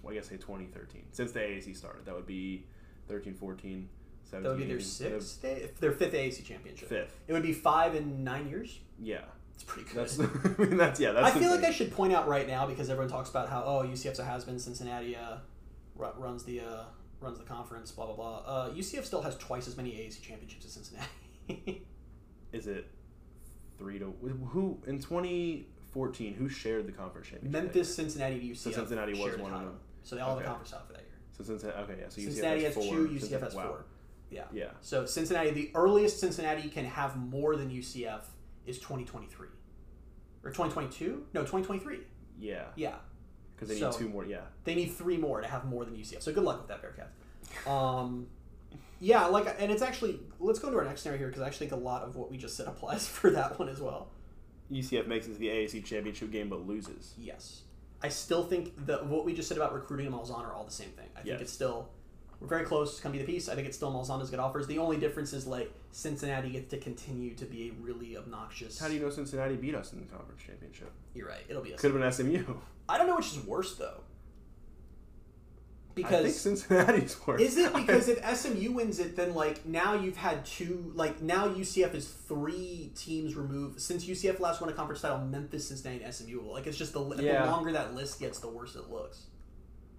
I 0.08 0.14
guess 0.14 0.28
say 0.30 0.38
2013 0.38 1.04
since 1.12 1.34
the 1.34 1.40
AAC 1.42 1.76
started. 1.76 2.06
That 2.06 2.16
would 2.16 2.26
be 2.26 2.66
13, 3.10 3.34
14, 3.36 3.90
17. 4.24 4.44
That 4.44 4.50
would 4.50 4.58
be 4.58 4.66
their 4.66 4.80
sixth, 4.80 5.42
their 5.42 5.92
fifth 5.92 6.14
AAC 6.14 6.44
championship. 6.46 6.88
Fifth. 6.88 7.18
It 7.28 7.34
would 7.34 7.44
be 7.44 7.52
five 7.52 7.96
in 7.96 8.24
nine 8.24 8.48
years. 8.48 8.80
Yeah, 8.98 9.24
It's 9.60 9.66
pretty 9.66 9.90
good. 9.90 9.98
that's. 10.08 10.18
I 10.60 10.64
mean, 10.64 10.78
that's 10.78 11.02
yeah. 11.02 11.12
That's. 11.12 11.36
I 11.36 11.40
feel 11.40 11.52
like. 11.52 11.66
I 11.66 11.72
should 11.72 11.92
point 11.92 12.14
out 12.14 12.30
right 12.30 12.48
now 12.48 12.66
because 12.66 12.90
everyone 12.90 13.12
talks 13.12 13.30
about 13.30 13.50
how 13.50 13.62
oh 13.66 13.84
UCF's 13.86 14.20
a 14.20 14.24
has 14.24 14.46
been 14.46 14.58
Cincinnati 14.58 15.18
uh, 15.18 15.38
ru- 15.98 16.14
runs 16.18 16.46
the 16.46 16.62
uh, 16.62 16.84
runs 17.20 17.38
the 17.38 17.44
conference 17.44 17.92
blah 17.92 18.06
blah 18.06 18.16
blah. 18.16 18.38
Uh, 18.46 18.70
UCF 18.70 19.04
still 19.04 19.22
has 19.22 19.36
twice 19.36 19.68
as 19.68 19.76
many 19.76 19.92
AAC 19.92 20.22
championships 20.22 20.66
as 20.66 20.72
Cincinnati. 20.72 21.86
is 22.54 22.68
it 22.68 22.88
three 23.78 24.00
to 24.00 24.14
who 24.52 24.78
in 24.88 25.00
2014 25.00 26.34
who 26.36 26.48
shared 26.48 26.88
the 26.88 26.92
conference 26.94 27.28
championship 27.28 27.62
Memphis, 27.64 27.94
Cincinnati, 27.94 28.40
UCF. 28.40 28.58
So 28.58 28.72
Cincinnati 28.72 29.12
was 29.22 29.38
one 29.38 29.54
of 29.54 29.60
them. 29.62 29.80
So 30.04 30.16
they 30.16 30.22
all 30.22 30.30
have 30.30 30.38
Okay. 30.38 30.46
a 30.46 30.50
conference 30.50 30.72
title 30.72 30.86
for 30.88 30.94
that 30.94 31.02
year. 31.02 31.10
year? 31.10 31.38
so 31.38 31.44
Cincinnati 31.44 31.84
okay 31.84 31.96
yeah 32.00 32.10
so 32.10 32.22
Cincinnati 32.22 32.62
UCF 32.62 32.64
has 32.64 32.76
has 32.76 32.86
four 32.86 32.96
two, 32.96 33.08
UCF 33.08 33.20
Cincinnati- 33.20 33.44
has 33.46 33.56
wow. 33.56 33.64
four. 33.68 33.86
Yeah. 34.32 34.44
yeah 34.54 34.66
So 34.82 35.06
Cincinnati, 35.06 35.50
the 35.52 35.72
earliest 35.76 36.20
Cincinnati 36.20 36.70
can 36.70 36.86
have 36.86 37.18
more 37.18 37.56
than 37.56 37.70
UCF 37.70 38.22
is 38.70 38.78
2023. 38.80 39.48
Or 40.44 40.52
2022? 40.52 41.26
No, 41.34 41.42
2023. 41.42 42.00
yeah 42.40 42.66
Yeah. 42.76 42.96
because 43.56 43.68
they 43.70 43.80
So- 43.80 43.90
need 43.90 43.98
two 43.98 44.08
more 44.10 44.26
yeah 44.26 44.42
They 44.64 44.76
need 44.76 44.88
three 44.88 45.18
more 45.18 45.42
to 45.42 45.48
have 45.48 45.66
more 45.66 45.84
than 45.86 45.96
UCF. 45.96 46.22
So 46.22 46.32
good 46.34 46.44
luck 46.44 46.60
with 46.60 46.68
that, 46.70 46.82
Bearcats. 46.82 47.70
Um, 47.70 48.28
yeah, 49.02 49.26
like, 49.26 49.54
and 49.60 49.72
it's 49.72 49.82
actually 49.82 50.20
let's 50.40 50.60
go 50.60 50.68
into 50.68 50.80
our 50.80 50.86
next 50.86 51.02
scenario 51.02 51.18
here 51.20 51.28
because 51.28 51.42
I 51.42 51.48
actually 51.48 51.68
think 51.70 51.82
a 51.82 51.84
lot 51.84 52.04
of 52.04 52.16
what 52.16 52.30
we 52.32 52.38
just 52.38 52.56
said 52.56 52.68
applies 52.74 53.08
for 53.08 53.30
that 53.32 53.58
one 53.60 53.68
as 53.70 53.82
well. 53.82 54.10
UCF 54.72 55.08
makes 55.08 55.26
it 55.28 55.34
to 55.34 55.40
the 55.40 55.48
AAC 55.48 55.84
championship 55.84 56.32
game 56.32 56.48
but 56.48 56.66
loses 56.68 57.16
Yes, 57.18 57.64
I 58.04 58.10
still 58.10 58.44
think 58.44 58.86
that 58.86 59.06
what 59.08 59.26
we 59.26 59.34
just 59.34 59.48
said 59.50 59.58
about 59.58 59.74
recruiting 59.74 60.06
and 60.08 60.16
Malzahn 60.16 60.40
are 60.46 60.54
all 60.54 60.64
the 60.64 60.72
same 60.72 60.90
thing. 60.92 61.08
I 61.16 61.22
think 61.22 61.28
Yes. 61.28 61.42
it's 61.42 61.52
still 61.54 61.90
we're 62.40 62.48
very 62.48 62.64
close 62.64 62.92
It's 62.92 63.00
going 63.02 63.14
to 63.14 63.20
be 63.20 63.26
the 63.26 63.32
piece. 63.32 63.50
I 63.50 63.56
think 63.56 63.68
it's 63.68 63.76
still 63.76 63.92
Malzahn 63.92 64.28
good 64.30 64.40
offers. 64.40 64.66
The 64.68 64.78
only 64.78 64.98
difference 64.98 65.34
is 65.34 65.46
like 65.46 65.74
Cincinnati 65.92 66.50
gets 66.50 66.70
to 66.70 66.78
continue 66.78 67.36
to 67.36 67.46
be 67.46 67.70
a 67.70 67.72
really 67.84 68.16
obnoxious. 68.18 68.80
how 68.80 68.88
do 68.88 68.94
you 68.94 69.00
know 69.02 69.10
Cincinnati 69.10 69.56
beat 69.56 69.76
us 69.76 69.92
in 69.94 70.00
the 70.00 70.06
conference 70.06 70.42
championship 70.42 70.92
You're 71.14 71.28
right. 71.28 71.44
It'll 71.50 71.62
be 71.62 71.74
a. 71.74 71.78
could 71.78 71.92
have 71.92 72.00
been 72.00 72.12
SMU 72.12 72.56
I 72.88 72.98
don't 72.98 73.08
know 73.08 73.16
which 73.18 73.28
is 73.34 73.40
worse 73.46 73.76
though. 73.76 74.02
I 75.92 75.94
think 76.02 76.08
Because 76.08 76.40
Cincinnati's 76.40 77.18
worse 77.28 77.42
Is 77.42 77.58
it 77.58 77.74
because 77.74 78.08
if 78.10 78.38
SMU 78.38 78.72
wins 78.72 79.00
it, 79.00 79.16
then 79.18 79.34
like 79.34 79.66
now 79.66 79.96
you've 79.96 80.16
had 80.18 80.46
two, 80.46 80.92
like 80.96 81.22
now 81.22 81.48
UCF 81.50 81.94
is 81.94 82.08
three 82.08 82.92
teams 82.96 83.36
removed 83.36 83.82
since 83.82 84.06
UCF 84.06 84.40
last 84.40 84.62
won 84.62 84.70
a 84.70 84.74
conference 84.74 85.02
title. 85.02 85.20
Memphis, 85.20 85.68
Cincinnati, 85.68 86.04
and 86.04 86.14
SMU. 86.14 86.42
Like 86.50 86.68
it's 86.68 86.78
just 86.78 86.94
the, 86.94 87.04
Yeah. 87.22 87.44
the 87.46 87.52
longer 87.52 87.74
that 87.74 87.96
list 87.96 88.20
gets, 88.20 88.40
the 88.40 88.48
worse 88.48 88.76
it 88.76 88.90
looks. 88.90 89.26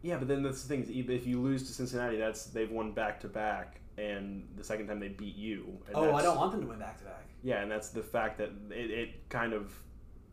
Yeah 0.02 0.16
but 0.16 0.28
then 0.28 0.42
that's 0.42 0.62
the 0.62 0.68
thing 0.68 0.82
is, 0.82 0.90
if 0.90 1.26
you 1.26 1.40
lose 1.40 1.66
to 1.66 1.72
Cincinnati 1.72 2.16
that's 2.16 2.44
they've 2.46 2.70
won 2.70 2.92
back 2.92 3.20
to 3.20 3.28
back 3.28 3.80
and 3.98 4.48
the 4.56 4.64
second 4.64 4.86
time 4.86 4.98
they 5.00 5.08
beat 5.08 5.36
you 5.36 5.64
and 5.86 5.96
Oh, 5.96 6.14
I 6.14 6.22
don't 6.22 6.36
want 6.36 6.52
them 6.52 6.62
to 6.62 6.66
win 6.68 6.78
back 6.78 6.98
to 6.98 7.04
back. 7.04 7.24
Yeah, 7.42 7.60
and 7.62 7.70
that's 7.70 7.88
the 7.90 8.02
fact 8.02 8.38
that 8.38 8.50
it, 8.70 8.90
it 8.90 9.28
kind 9.30 9.52
of, 9.52 9.72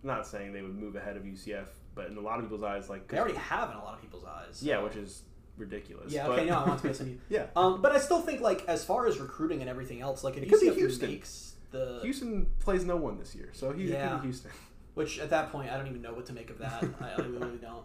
not 0.04 0.26
saying 0.28 0.54
they 0.54 0.62
would 0.62 0.76
move 0.76 0.96
ahead 0.96 1.16
of 1.18 1.24
UCF, 1.24 1.68
but 1.96 2.08
in 2.08 2.18
a 2.18 2.22
lot 2.22 2.38
of 2.40 2.46
people's 2.46 2.64
eyes, 2.64 2.90
like 2.90 3.08
They 3.08 3.18
already 3.18 3.36
have 3.36 3.72
in 3.72 3.78
a 3.78 3.84
lot 3.84 3.94
of 3.96 4.02
people's 4.02 4.24
eyes. 4.26 4.62
yeah, 4.62 4.82
which 4.82 4.96
is 4.96 5.24
ridiculous. 5.58 6.12
yeah. 6.14 6.28
but- 6.28 6.40
Okay, 6.40 6.46
no, 6.50 6.60
I 6.60 6.68
want 6.68 6.82
to 6.82 6.88
be 6.90 6.94
SMU. 6.94 7.16
yeah, 7.30 7.48
Um, 7.56 7.82
but 7.82 7.92
I 7.94 8.00
still 8.00 8.22
think 8.22 8.40
like 8.42 8.64
as 8.68 8.86
far 8.86 9.08
as 9.08 9.20
recruiting 9.20 9.62
and 9.62 9.70
everything 9.70 10.02
else, 10.02 10.24
like 10.24 10.38
It 10.38 10.48
could 10.50 10.60
be 10.62 10.70
Houston. 10.70 11.10
makes 11.10 11.56
the 11.72 12.00
Houston 12.04 12.48
plays 12.60 12.86
no 12.86 12.96
one 12.96 13.18
this 13.18 13.36
year, 13.36 13.50
so 13.54 13.72
he 13.74 13.86
Yeah. 13.90 14.10
could 14.10 14.22
be 14.22 14.28
Houston. 14.28 14.52
Which 14.94 15.20
at 15.20 15.30
that 15.32 15.52
point, 15.52 15.72
I 15.72 15.78
don't 15.78 15.88
even 15.88 16.02
know 16.02 16.14
what 16.14 16.26
to 16.28 16.34
make 16.34 16.50
of 16.50 16.58
that. 16.60 16.84
I, 17.02 17.12
I 17.12 17.16
really 17.26 17.58
don't. 17.58 17.84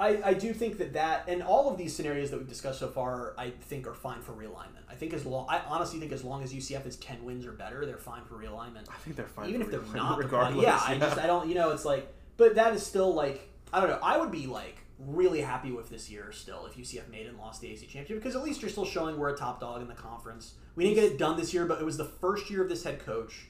I, 0.00 0.30
I 0.30 0.34
do 0.34 0.54
think 0.54 0.78
that 0.78 0.94
that 0.94 1.24
and 1.28 1.42
all 1.42 1.70
of 1.70 1.76
these 1.76 1.94
scenarios 1.94 2.30
that 2.30 2.38
we've 2.38 2.48
discussed 2.48 2.78
so 2.78 2.88
far, 2.88 3.34
I 3.36 3.50
think 3.50 3.86
are 3.86 3.94
fine 3.94 4.22
for 4.22 4.32
realignment. 4.32 4.84
I 4.88 4.94
think 4.94 5.12
as 5.12 5.26
long, 5.26 5.46
I 5.48 5.60
honestly 5.68 6.00
think 6.00 6.10
as 6.10 6.24
long 6.24 6.42
as 6.42 6.54
UCF 6.54 6.86
is 6.86 6.96
ten 6.96 7.22
wins 7.22 7.46
or 7.46 7.52
better, 7.52 7.84
they're 7.84 7.98
fine 7.98 8.24
for 8.24 8.34
realignment. 8.36 8.88
I 8.88 8.96
think 9.04 9.16
they're 9.16 9.26
fine. 9.26 9.50
Even 9.50 9.60
if 9.60 9.70
they're 9.70 9.82
not, 9.94 10.18
regardless. 10.18 10.62
yeah, 10.62 10.80
I 10.82 10.96
just 10.96 11.18
I 11.18 11.26
don't, 11.26 11.48
you 11.48 11.54
know, 11.54 11.70
it's 11.70 11.84
like, 11.84 12.12
but 12.38 12.54
that 12.54 12.74
is 12.74 12.84
still 12.84 13.12
like, 13.12 13.46
I 13.74 13.80
don't 13.80 13.90
know. 13.90 13.98
I 14.02 14.16
would 14.16 14.32
be 14.32 14.46
like 14.46 14.78
really 14.98 15.40
happy 15.42 15.70
with 15.70 15.88
this 15.90 16.10
year 16.10 16.30
still 16.32 16.66
if 16.66 16.76
UCF 16.76 17.08
made 17.10 17.26
and 17.26 17.38
lost 17.38 17.60
the 17.60 17.68
AC 17.68 17.86
championship 17.86 18.16
because 18.22 18.36
at 18.36 18.42
least 18.42 18.60
you're 18.60 18.70
still 18.70 18.84
showing 18.84 19.18
we're 19.18 19.30
a 19.30 19.36
top 19.36 19.60
dog 19.60 19.82
in 19.82 19.88
the 19.88 19.94
conference. 19.94 20.54
We 20.76 20.84
didn't 20.84 20.96
get 20.96 21.12
it 21.12 21.18
done 21.18 21.36
this 21.36 21.52
year, 21.52 21.66
but 21.66 21.80
it 21.80 21.84
was 21.84 21.96
the 21.96 22.04
first 22.04 22.50
year 22.50 22.62
of 22.62 22.68
this 22.68 22.84
head 22.84 23.04
coach. 23.04 23.48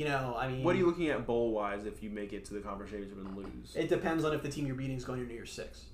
You 0.00 0.06
know, 0.06 0.34
I 0.38 0.48
mean, 0.48 0.64
What 0.64 0.74
are 0.74 0.78
you 0.78 0.86
looking 0.86 1.10
at 1.10 1.26
bowl 1.26 1.52
wise 1.52 1.84
if 1.84 2.02
you 2.02 2.08
make 2.08 2.32
it 2.32 2.46
to 2.46 2.54
the 2.54 2.60
conference 2.60 2.90
championship 2.90 3.18
and 3.18 3.36
lose? 3.36 3.76
It 3.76 3.90
depends 3.90 4.24
on 4.24 4.32
if 4.32 4.42
the 4.42 4.48
team 4.48 4.64
you're 4.66 4.74
beating 4.74 4.96
is 4.96 5.04
going 5.04 5.20
to 5.20 5.26
New 5.26 5.34
Year's 5.34 5.52
Six. 5.52 5.84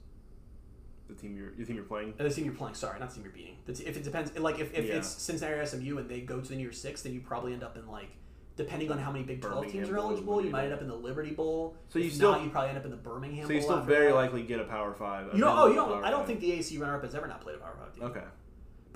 the 1.09 1.15
team 1.15 1.37
you're 1.37 1.51
the 1.59 1.65
team 1.65 1.75
you're 1.75 1.85
playing. 1.85 2.15
Uh, 2.17 2.23
the 2.23 2.31
team 2.31 2.45
you're 2.45 2.55
playing, 2.55 2.77
sorry, 2.77 3.01
not 3.01 3.09
the 3.09 3.17
team 3.17 3.25
you're 3.25 3.33
beating. 3.33 3.57
The 3.67 3.73
t- 3.73 3.85
if 3.85 3.97
it 3.97 4.05
depends, 4.05 4.37
like 4.39 4.61
if, 4.61 4.73
if 4.75 4.85
Yeah. 4.87 4.95
it's 4.99 5.09
Cincinnati 5.09 5.59
or 5.59 5.67
SMU 5.67 5.99
and 5.99 6.09
they 6.09 6.21
go 6.21 6.41
to 6.41 6.49
the 6.49 6.55
New 6.55 6.63
Year's 6.63 6.81
Six, 6.81 7.03
then 7.03 7.15
you 7.15 7.21
probably 7.21 7.53
end 7.53 7.65
up 7.65 7.77
in 7.77 7.89
like 7.89 8.11
depending 8.55 8.93
on 8.93 8.99
how 8.99 9.11
many 9.11 9.25
Big 9.25 9.41
Twelve 9.43 9.57
Birmingham 9.65 9.83
teams 9.83 9.91
are 9.91 9.97
Bowl, 9.97 10.05
eligible, 10.11 10.45
you 10.45 10.51
might 10.51 10.65
end 10.67 10.73
up 10.73 10.81
in 10.83 10.87
the 10.87 10.95
Liberty 10.95 11.33
Bowl. 11.33 11.75
So 11.89 11.99
you 11.99 12.07
If 12.07 12.15
still- 12.15 12.31
not, 12.31 12.45
you 12.45 12.51
probably 12.51 12.69
end 12.69 12.79
up 12.79 12.85
in 12.85 12.93
the 12.93 12.97
Birmingham. 12.97 13.45
So 13.49 13.53
you 13.55 13.59
Bowl 13.59 13.67
still 13.71 13.79
after 13.79 13.91
very 13.91 14.07
that. 14.09 14.15
likely 14.15 14.43
get 14.45 14.61
a 14.61 14.65
Power 14.65 14.95
Five. 14.95 15.33
You 15.33 15.41
know, 15.41 15.53
oh, 15.53 15.67
you 15.67 15.75
don't. 15.75 16.05
I 16.05 16.11
don't 16.11 16.21
Five. 16.21 16.27
think 16.29 16.41
the 16.41 16.53
AC 16.53 16.79
runner-up 16.79 17.03
has 17.03 17.17
ever 17.17 17.27
not 17.27 17.41
played 17.41 17.57
a 17.57 17.59
Power 17.59 17.77
Five 17.81 17.93
team. 17.95 18.05
Okay. 18.05 18.25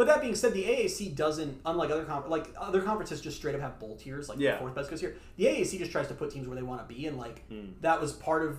But 0.01 0.07
that 0.07 0.23
being 0.23 0.35
said, 0.35 0.55
the 0.55 0.65
AAC 0.65 1.15
doesn't, 1.15 1.61
unlike 1.67 1.91
other 1.91 2.07
like 2.27 2.47
other 2.59 2.81
conferences, 2.81 3.21
just 3.21 3.37
straight 3.37 3.55
up 3.55 3.61
have 3.61 3.79
bowl 3.79 3.97
tiers, 3.97 4.31
like 4.31 4.39
Yeah. 4.39 4.53
the 4.53 4.59
fourth 4.61 4.75
best 4.75 4.89
goes 4.89 4.99
here. 4.99 5.15
The 5.37 5.45
AAC 5.45 5.77
just 5.77 5.93
tries 5.93 6.09
to 6.09 6.15
put 6.15 6.31
teams 6.31 6.49
where 6.49 6.57
they 6.57 6.63
want 6.63 6.81
to 6.89 6.95
be, 6.95 7.05
and 7.05 7.19
like 7.19 7.47
Hmm. 7.51 7.73
that 7.83 8.01
was 8.01 8.15
part 8.15 8.47
of. 8.47 8.57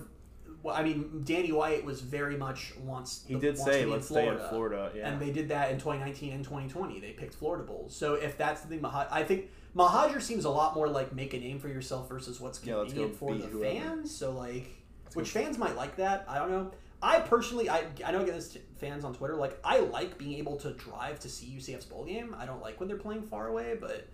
Well, 0.62 0.72
I 0.76 0.84
mean, 0.84 1.22
Danny 1.24 1.50
White 1.50 1.84
was 1.84 2.00
very 2.00 2.36
much 2.36 2.74
wants. 2.76 3.24
He 3.26 3.34
did 3.34 3.56
wants 3.58 3.64
say 3.64 3.80
to 3.80 3.86
be 3.86 3.90
let's 3.92 4.06
stay 4.06 4.28
in 4.28 4.38
Florida. 4.50 4.92
Yeah. 4.94 5.08
and 5.10 5.20
they 5.20 5.32
did 5.32 5.48
that 5.48 5.72
in 5.72 5.78
2019 5.80 6.32
and 6.32 6.44
2020. 6.44 7.00
They 7.00 7.10
picked 7.10 7.34
Florida 7.34 7.64
bowls. 7.64 7.92
So 7.96 8.14
if 8.14 8.38
that's 8.38 8.60
the 8.60 8.68
thing, 8.68 8.78
Mahaj, 8.78 9.08
I 9.10 9.24
think 9.24 9.50
Mohajir 9.74 10.22
seems 10.22 10.44
a 10.44 10.50
lot 10.50 10.76
more 10.76 10.86
like 10.86 11.12
make 11.12 11.34
a 11.34 11.38
name 11.38 11.58
for 11.58 11.66
yourself 11.66 12.08
versus 12.08 12.40
what's 12.40 12.64
Yeah, 12.64 12.74
convenient 12.84 13.16
for 13.16 13.34
the 13.34 13.46
whoever. 13.46 13.74
fans. 13.80 14.14
So 14.16 14.30
like, 14.30 14.68
which 15.14 15.30
fans 15.30 15.58
might 15.58 15.74
like 15.74 15.96
that. 15.96 16.24
I 16.28 16.38
don't 16.38 16.52
know. 16.52 16.70
I 17.02 17.18
personally, 17.18 17.68
I, 17.68 17.86
I 18.06 18.12
know 18.12 18.20
I 18.20 18.24
get 18.24 18.34
this 18.34 18.56
fans 18.82 19.04
on 19.04 19.14
Twitter. 19.14 19.36
Like, 19.36 19.58
I 19.64 19.78
like 19.80 20.18
being 20.18 20.38
able 20.38 20.56
to 20.58 20.72
drive 20.74 21.20
to 21.20 21.28
see 21.28 21.46
UCF's 21.46 21.86
bowl 21.86 22.04
game. 22.04 22.34
I 22.38 22.44
don't 22.44 22.60
like 22.60 22.80
when 22.80 22.88
they're 22.88 22.98
playing 22.98 23.22
far 23.22 23.46
away, 23.48 23.76
but 23.80 24.08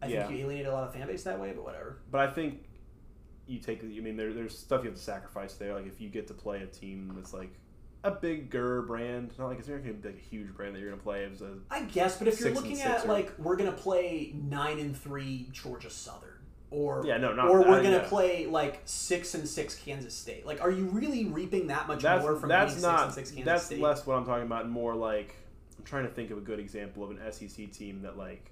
I 0.00 0.06
Yeah. 0.06 0.26
think 0.26 0.38
you 0.38 0.46
alienate 0.46 0.66
a 0.66 0.72
lot 0.72 0.84
of 0.84 0.94
fan 0.94 1.06
base 1.08 1.24
that 1.24 1.38
way. 1.40 1.52
But 1.52 1.64
whatever. 1.64 1.98
But 2.10 2.20
I 2.20 2.30
think 2.32 2.64
you 3.46 3.58
take. 3.58 3.82
I 3.82 3.86
mean, 3.86 4.16
there, 4.16 4.32
there's 4.32 4.56
stuff 4.56 4.82
you 4.84 4.90
have 4.90 4.96
to 4.98 5.02
sacrifice 5.04 5.54
there. 5.54 5.74
Like 5.74 5.86
if 5.86 6.00
you 6.00 6.08
get 6.08 6.28
to 6.28 6.34
play 6.34 6.62
a 6.62 6.66
team 6.66 7.12
that's 7.16 7.34
like 7.34 7.50
a 8.04 8.12
bigger 8.12 8.82
brand, 8.82 9.32
not 9.38 9.48
like 9.48 9.58
it's 9.58 9.66
not 9.68 9.82
to 9.84 9.92
be 9.92 10.08
like 10.08 10.16
a 10.16 10.20
huge 10.20 10.54
brand 10.54 10.74
that 10.76 10.78
you're 10.80 10.90
going 10.90 11.00
to 11.00 11.04
play 11.04 11.24
as 11.24 11.42
a 11.42 11.56
I 11.68 11.82
guess, 11.82 12.16
but 12.16 12.28
if 12.28 12.38
you're 12.38 12.52
looking 12.52 12.80
at 12.80 13.04
or- 13.04 13.08
like 13.08 13.36
we're 13.38 13.56
gonna 13.56 13.72
play 13.72 14.32
nine 14.34 14.78
and 14.78 14.96
three 14.96 15.48
Georgia 15.50 15.90
Southern, 15.90 16.37
or 16.70 17.02
Yeah, 17.06 17.16
no, 17.16 17.32
not- 17.32 17.48
or 17.48 17.60
we're 17.60 17.82
gonna 17.82 17.90
yeah. 18.02 18.08
play 18.08 18.46
like 18.46 18.80
six 18.84 19.34
and 19.34 19.48
six 19.48 19.74
Kansas 19.74 20.14
State. 20.14 20.44
Like, 20.46 20.60
are 20.60 20.70
you 20.70 20.84
really 20.86 21.24
reaping 21.26 21.68
that 21.68 21.88
much 21.88 22.02
that's 22.02 22.22
more 22.22 22.36
from 22.36 22.48
that's 22.48 22.80
not 22.82 22.98
six 23.00 23.04
and 23.06 23.14
six 23.14 23.30
Kansas 23.30 23.44
that's 23.46 23.66
State? 23.66 23.80
less 23.80 24.06
what 24.06 24.16
I'm 24.18 24.24
talking 24.26 24.44
about. 24.44 24.68
More 24.68 24.94
like 24.94 25.34
I'm 25.78 25.84
trying 25.84 26.04
to 26.04 26.10
think 26.10 26.30
of 26.30 26.38
a 26.38 26.42
good 26.42 26.58
example 26.58 27.02
of 27.04 27.10
an 27.10 27.18
SEC 27.32 27.70
team 27.72 28.02
that 28.02 28.16
like 28.18 28.50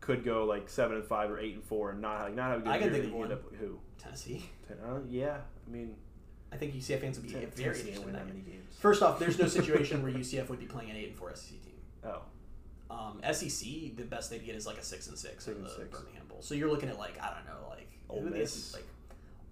could 0.00 0.24
go 0.24 0.44
like 0.44 0.68
seven 0.68 0.96
and 0.96 1.04
five 1.06 1.30
or 1.30 1.38
eight 1.38 1.54
and 1.54 1.62
four 1.64 1.90
and 1.90 2.00
not 2.00 2.22
like 2.22 2.34
not 2.34 2.50
have 2.50 2.60
a 2.60 2.64
good 2.64 2.70
I 2.72 2.78
can 2.78 2.92
year. 2.92 3.02
think 3.02 3.12
of 3.12 3.18
one. 3.18 3.32
up 3.32 3.42
who? 3.60 3.78
Tennessee. 3.98 4.44
Uh, 4.70 4.98
yeah, 5.08 5.36
I 5.66 5.70
mean, 5.70 5.94
I 6.52 6.56
think 6.56 6.74
UCF 6.74 7.00
fans 7.00 7.18
would 7.18 7.26
be 7.26 7.32
Ten- 7.32 7.46
very 7.50 7.68
interested 7.78 7.96
in 8.06 8.12
that. 8.12 8.26
many 8.26 8.40
games. 8.40 8.74
First 8.78 9.02
off, 9.02 9.18
there's 9.18 9.38
no 9.38 9.46
situation 9.46 10.02
where 10.02 10.10
UCF 10.12 10.48
would 10.48 10.58
be 10.58 10.66
playing 10.66 10.90
an 10.90 10.96
eight 10.96 11.08
and 11.08 11.16
four 11.16 11.32
SEC 11.34 11.50
team. 11.62 11.74
Oh, 12.04 12.22
Um, 12.90 13.20
SEC, 13.32 13.94
the 13.96 14.02
best 14.04 14.30
they'd 14.30 14.44
get 14.44 14.56
is 14.56 14.66
like 14.66 14.78
a 14.78 14.82
six 14.82 15.06
and 15.08 15.16
six 15.16 15.44
Six 15.44 15.56
and 15.56 15.64
the 15.66 15.70
six. 15.70 15.88
Birmingham. 15.88 16.21
So 16.42 16.54
you're 16.54 16.70
looking 16.70 16.88
at 16.88 16.98
like 16.98 17.20
I 17.22 17.32
don't 17.34 17.46
know, 17.46 17.68
like 17.68 17.88
Ole 18.08 18.22
Miss. 18.22 18.74
Like 18.74 18.86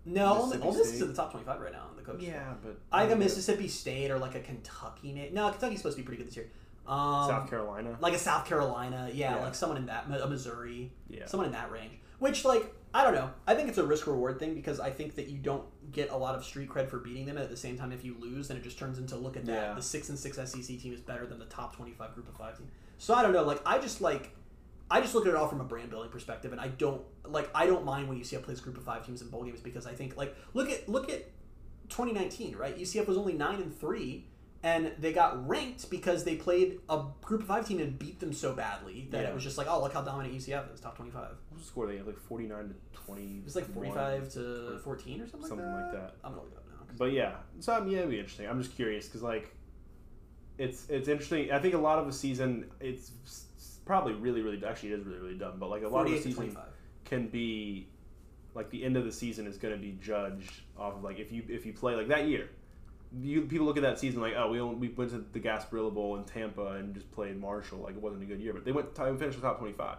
no, 0.05 0.26
Ole 0.34 0.47
Miss, 0.47 0.55
Mississippi 0.59 0.66
Ole 0.68 0.76
Miss 0.76 0.93
is 0.95 1.03
in 1.03 1.09
the 1.09 1.14
top 1.14 1.30
twenty-five 1.30 1.61
right 1.61 1.72
now 1.72 1.84
in 1.91 1.97
the 1.97 2.03
coach. 2.03 2.20
yeah, 2.22 2.55
but 2.62 2.76
Either 2.93 3.16
Mississippi 3.16 3.68
State 3.68 4.11
or 4.11 4.18
like 4.18 4.34
a 4.34 4.41
Kentucky. 4.41 5.30
No, 5.32 5.51
Kentucky's 5.51 5.78
supposed 5.78 5.97
to 5.97 6.03
be 6.03 6.07
pretty 6.07 6.22
good 6.22 6.28
this 6.30 6.36
year. 6.36 6.51
Um, 6.86 7.28
South 7.28 7.49
Carolina. 7.51 7.97
like 8.01 8.14
a 8.14 8.18
South 8.18 8.47
Carolina, 8.47 9.11
yeah, 9.12 9.36
Yeah. 9.36 9.45
like 9.45 9.55
someone 9.55 9.76
in 9.78 9.86
that, 9.86 10.07
a 10.11 10.26
Missouri, 10.26 10.91
Yeah. 11.09 11.26
someone 11.26 11.47
in 11.47 11.53
that 11.53 11.70
range. 11.70 11.93
Which, 12.18 12.45
like, 12.45 12.74
I 12.93 13.05
don't 13.05 13.14
know. 13.14 13.30
I 13.47 13.55
think 13.55 13.68
it's 13.68 13.78
a 13.78 13.86
risk 13.86 14.07
reward 14.07 14.38
thing 14.38 14.55
because 14.55 14.80
I 14.80 14.91
think 14.91 15.14
that 15.14 15.28
you 15.28 15.38
don't 15.38 15.64
get 15.93 16.11
a 16.11 16.16
lot 16.16 16.34
of 16.34 16.45
street 16.45 16.68
cred 16.68 16.88
for 16.88 16.99
beating 16.99 17.26
them. 17.26 17.38
At 17.38 17.49
the 17.49 17.57
same 17.57 17.78
time, 17.78 17.93
if 17.93 18.05
you 18.05 18.16
lose, 18.18 18.49
then 18.49 18.57
it 18.57 18.62
just 18.64 18.78
turns 18.78 18.99
into 18.99 19.16
look 19.16 19.36
at 19.36 19.45
that. 19.47 19.53
Yeah. 19.68 19.74
The 19.74 19.82
six 19.82 20.09
and 20.09 20.18
six 20.18 20.36
SEC 20.36 20.78
team 20.78 20.93
is 20.93 21.01
better 21.01 21.26
than 21.26 21.38
the 21.38 21.45
top 21.47 21.76
twenty-five 21.76 22.14
group 22.14 22.28
of 22.28 22.34
five 22.36 22.59
team. 22.59 22.68
So 22.99 23.14
I 23.14 23.22
don't 23.22 23.32
know. 23.32 23.45
Like, 23.45 23.61
I 23.64 23.78
just 23.78 24.01
like. 24.01 24.34
I 24.91 25.01
just 25.01 25.14
look 25.14 25.24
at 25.26 25.30
it 25.30 25.36
all 25.36 25.47
from 25.49 25.61
a 25.61 25.64
brand 25.64 25.91
building 25.91 26.11
perspective, 26.11 26.53
and 26.53 26.61
I 26.61 26.68
don't 26.68 27.03
like. 27.24 27.49
I 27.55 27.66
don't 27.66 27.84
mind 27.84 28.09
when 28.09 28.18
UCF 28.18 28.43
plays 28.43 28.59
a 28.59 28.62
group 28.62 28.76
of 28.76 28.82
five 28.84 29.07
teams 29.07 29.22
in 29.22 29.28
bowl 29.28 29.45
games 29.45 29.61
because 29.61 29.86
I 29.86 29.93
think 29.95 30.16
like 30.16 30.34
look 30.55 30.68
at 30.70 30.88
look 30.88 31.09
at 31.11 31.26
2019, 31.91 32.57
right? 32.57 32.76
UCF 32.78 33.07
was 33.07 33.16
only 33.16 33.32
nine 33.34 33.61
and 33.61 33.72
three, 33.78 34.26
and 34.62 34.93
they 34.99 35.12
got 35.12 35.47
ranked 35.49 35.91
because 35.91 36.24
they 36.24 36.34
played 36.36 36.80
a 36.88 37.05
group 37.22 37.43
of 37.43 37.47
five 37.47 37.66
team 37.68 37.78
and 37.80 37.99
beat 37.99 38.18
them 38.20 38.32
so 38.32 38.53
badly 38.53 39.07
that 39.11 39.22
Yeah. 39.22 39.28
it 39.28 39.34
was 39.34 39.43
just 39.45 39.59
like, 39.59 39.66
oh, 39.68 39.80
look 39.80 39.93
how 39.93 40.03
dominant 40.03 40.34
UCF 40.34 40.72
is, 40.74 40.80
top 40.80 40.97
25. 40.97 41.22
What 41.22 41.30
was 41.53 41.62
the 41.62 41.66
score? 41.68 41.86
They 41.86 41.97
had 41.97 42.07
like 42.07 42.18
49 42.18 42.68
to 42.68 42.74
20. 43.05 43.22
It 43.22 43.45
was 43.45 43.57
like 43.57 43.72
45 43.72 44.32
to 44.34 44.80
14 44.82 45.20
or 45.20 45.26
something, 45.28 45.49
Something 45.49 45.66
like 45.66 45.82
like 45.84 45.93
that. 45.93 46.01
that. 46.01 46.14
I'm 46.24 46.32
gonna 46.32 46.43
look 46.45 46.53
it 46.53 46.59
up 46.59 46.64
now. 46.88 46.95
But 46.99 47.12
yeah, 47.12 47.34
so 47.61 47.72
I 47.74 47.80
mean, 47.80 47.91
yeah, 47.93 47.99
it'd 47.99 48.11
be 48.11 48.18
interesting. 48.18 48.49
I'm 48.49 48.61
just 48.62 48.74
curious 48.76 49.07
because 49.07 49.22
like, 49.22 49.55
it's 50.59 50.88
it's 50.91 51.09
interesting. 51.09 51.51
I 51.53 51.59
think 51.59 51.74
a 51.74 51.78
lot 51.78 51.99
of 51.99 52.07
the 52.07 52.12
season, 52.12 52.70
it's 52.80 53.12
probably 53.85 54.14
really 54.14 54.43
really 54.43 54.62
actually 54.64 54.93
it 54.93 55.01
is 55.01 55.07
really 55.07 55.18
really 55.20 55.39
dumb. 55.39 55.55
But 55.59 55.70
like 55.70 55.83
a 55.83 55.89
lot 55.89 56.07
of 56.07 56.12
the 56.12 56.20
season 56.20 56.57
can 57.05 57.28
be 57.28 57.89
like 58.55 58.70
the 58.70 58.85
end 58.85 58.97
of 58.97 59.05
the 59.05 59.12
season 59.12 59.47
is 59.47 59.57
going 59.59 59.74
to 59.74 59.81
be 59.81 59.97
judged 60.01 60.62
off 60.78 60.95
of 60.95 61.05
like 61.05 61.18
if 61.18 61.33
you 61.33 61.43
if 61.49 61.66
you 61.66 61.72
play 61.72 61.95
like 61.95 62.09
that 62.09 62.26
year. 62.28 62.49
You 63.20 63.43
people 63.43 63.66
look 63.66 63.76
at 63.76 63.83
that 63.83 63.99
season 63.99 64.20
like 64.20 64.35
oh 64.37 64.51
we 64.51 64.61
only, 64.61 64.76
we 64.76 64.89
went 64.89 65.11
to 65.11 65.24
the 65.33 65.41
Gasparilla 65.41 65.93
Bowl 65.93 66.16
in 66.16 66.22
Tampa 66.24 66.74
and 66.74 66.95
just 66.95 67.11
played 67.11 67.41
Marshall 67.41 67.78
like 67.78 67.97
it 67.97 68.01
wasn't 68.01 68.22
a 68.22 68.26
good 68.26 68.39
year 68.39 68.53
but 68.53 68.64
they 68.64 68.70
went 68.70 68.95
to 68.95 69.16
finished 69.16 69.41
the 69.41 69.47
top 69.47 69.59
twenty 69.59 69.72
five. 69.72 69.99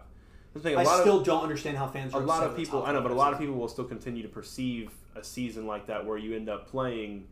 The 0.53 0.59
thing, 0.61 0.75
a 0.75 0.79
I 0.79 0.83
lot 0.83 0.95
of- 0.95 1.01
still 1.01 1.21
don't 1.21 1.43
understand 1.43 1.77
how 1.77 1.87
fans 1.87 2.13
Are 2.13 2.21
a 2.21 2.25
lot 2.25 2.43
of 2.43 2.55
people 2.55 2.83
i 2.83 2.91
know 2.93 3.01
but 3.01 3.11
a 3.11 3.15
lot 3.15 3.33
of 3.33 3.39
people 3.39 3.55
will 3.55 3.67
still 3.67 3.83
continue 3.85 4.21
to 4.23 4.29
perceive 4.29 4.91
a 5.15 5.23
season 5.23 5.67
like 5.67 5.87
that 5.87 6.05
where 6.05 6.17
you 6.17 6.35
end 6.35 6.47
up 6.49 6.69
playing 6.69 7.27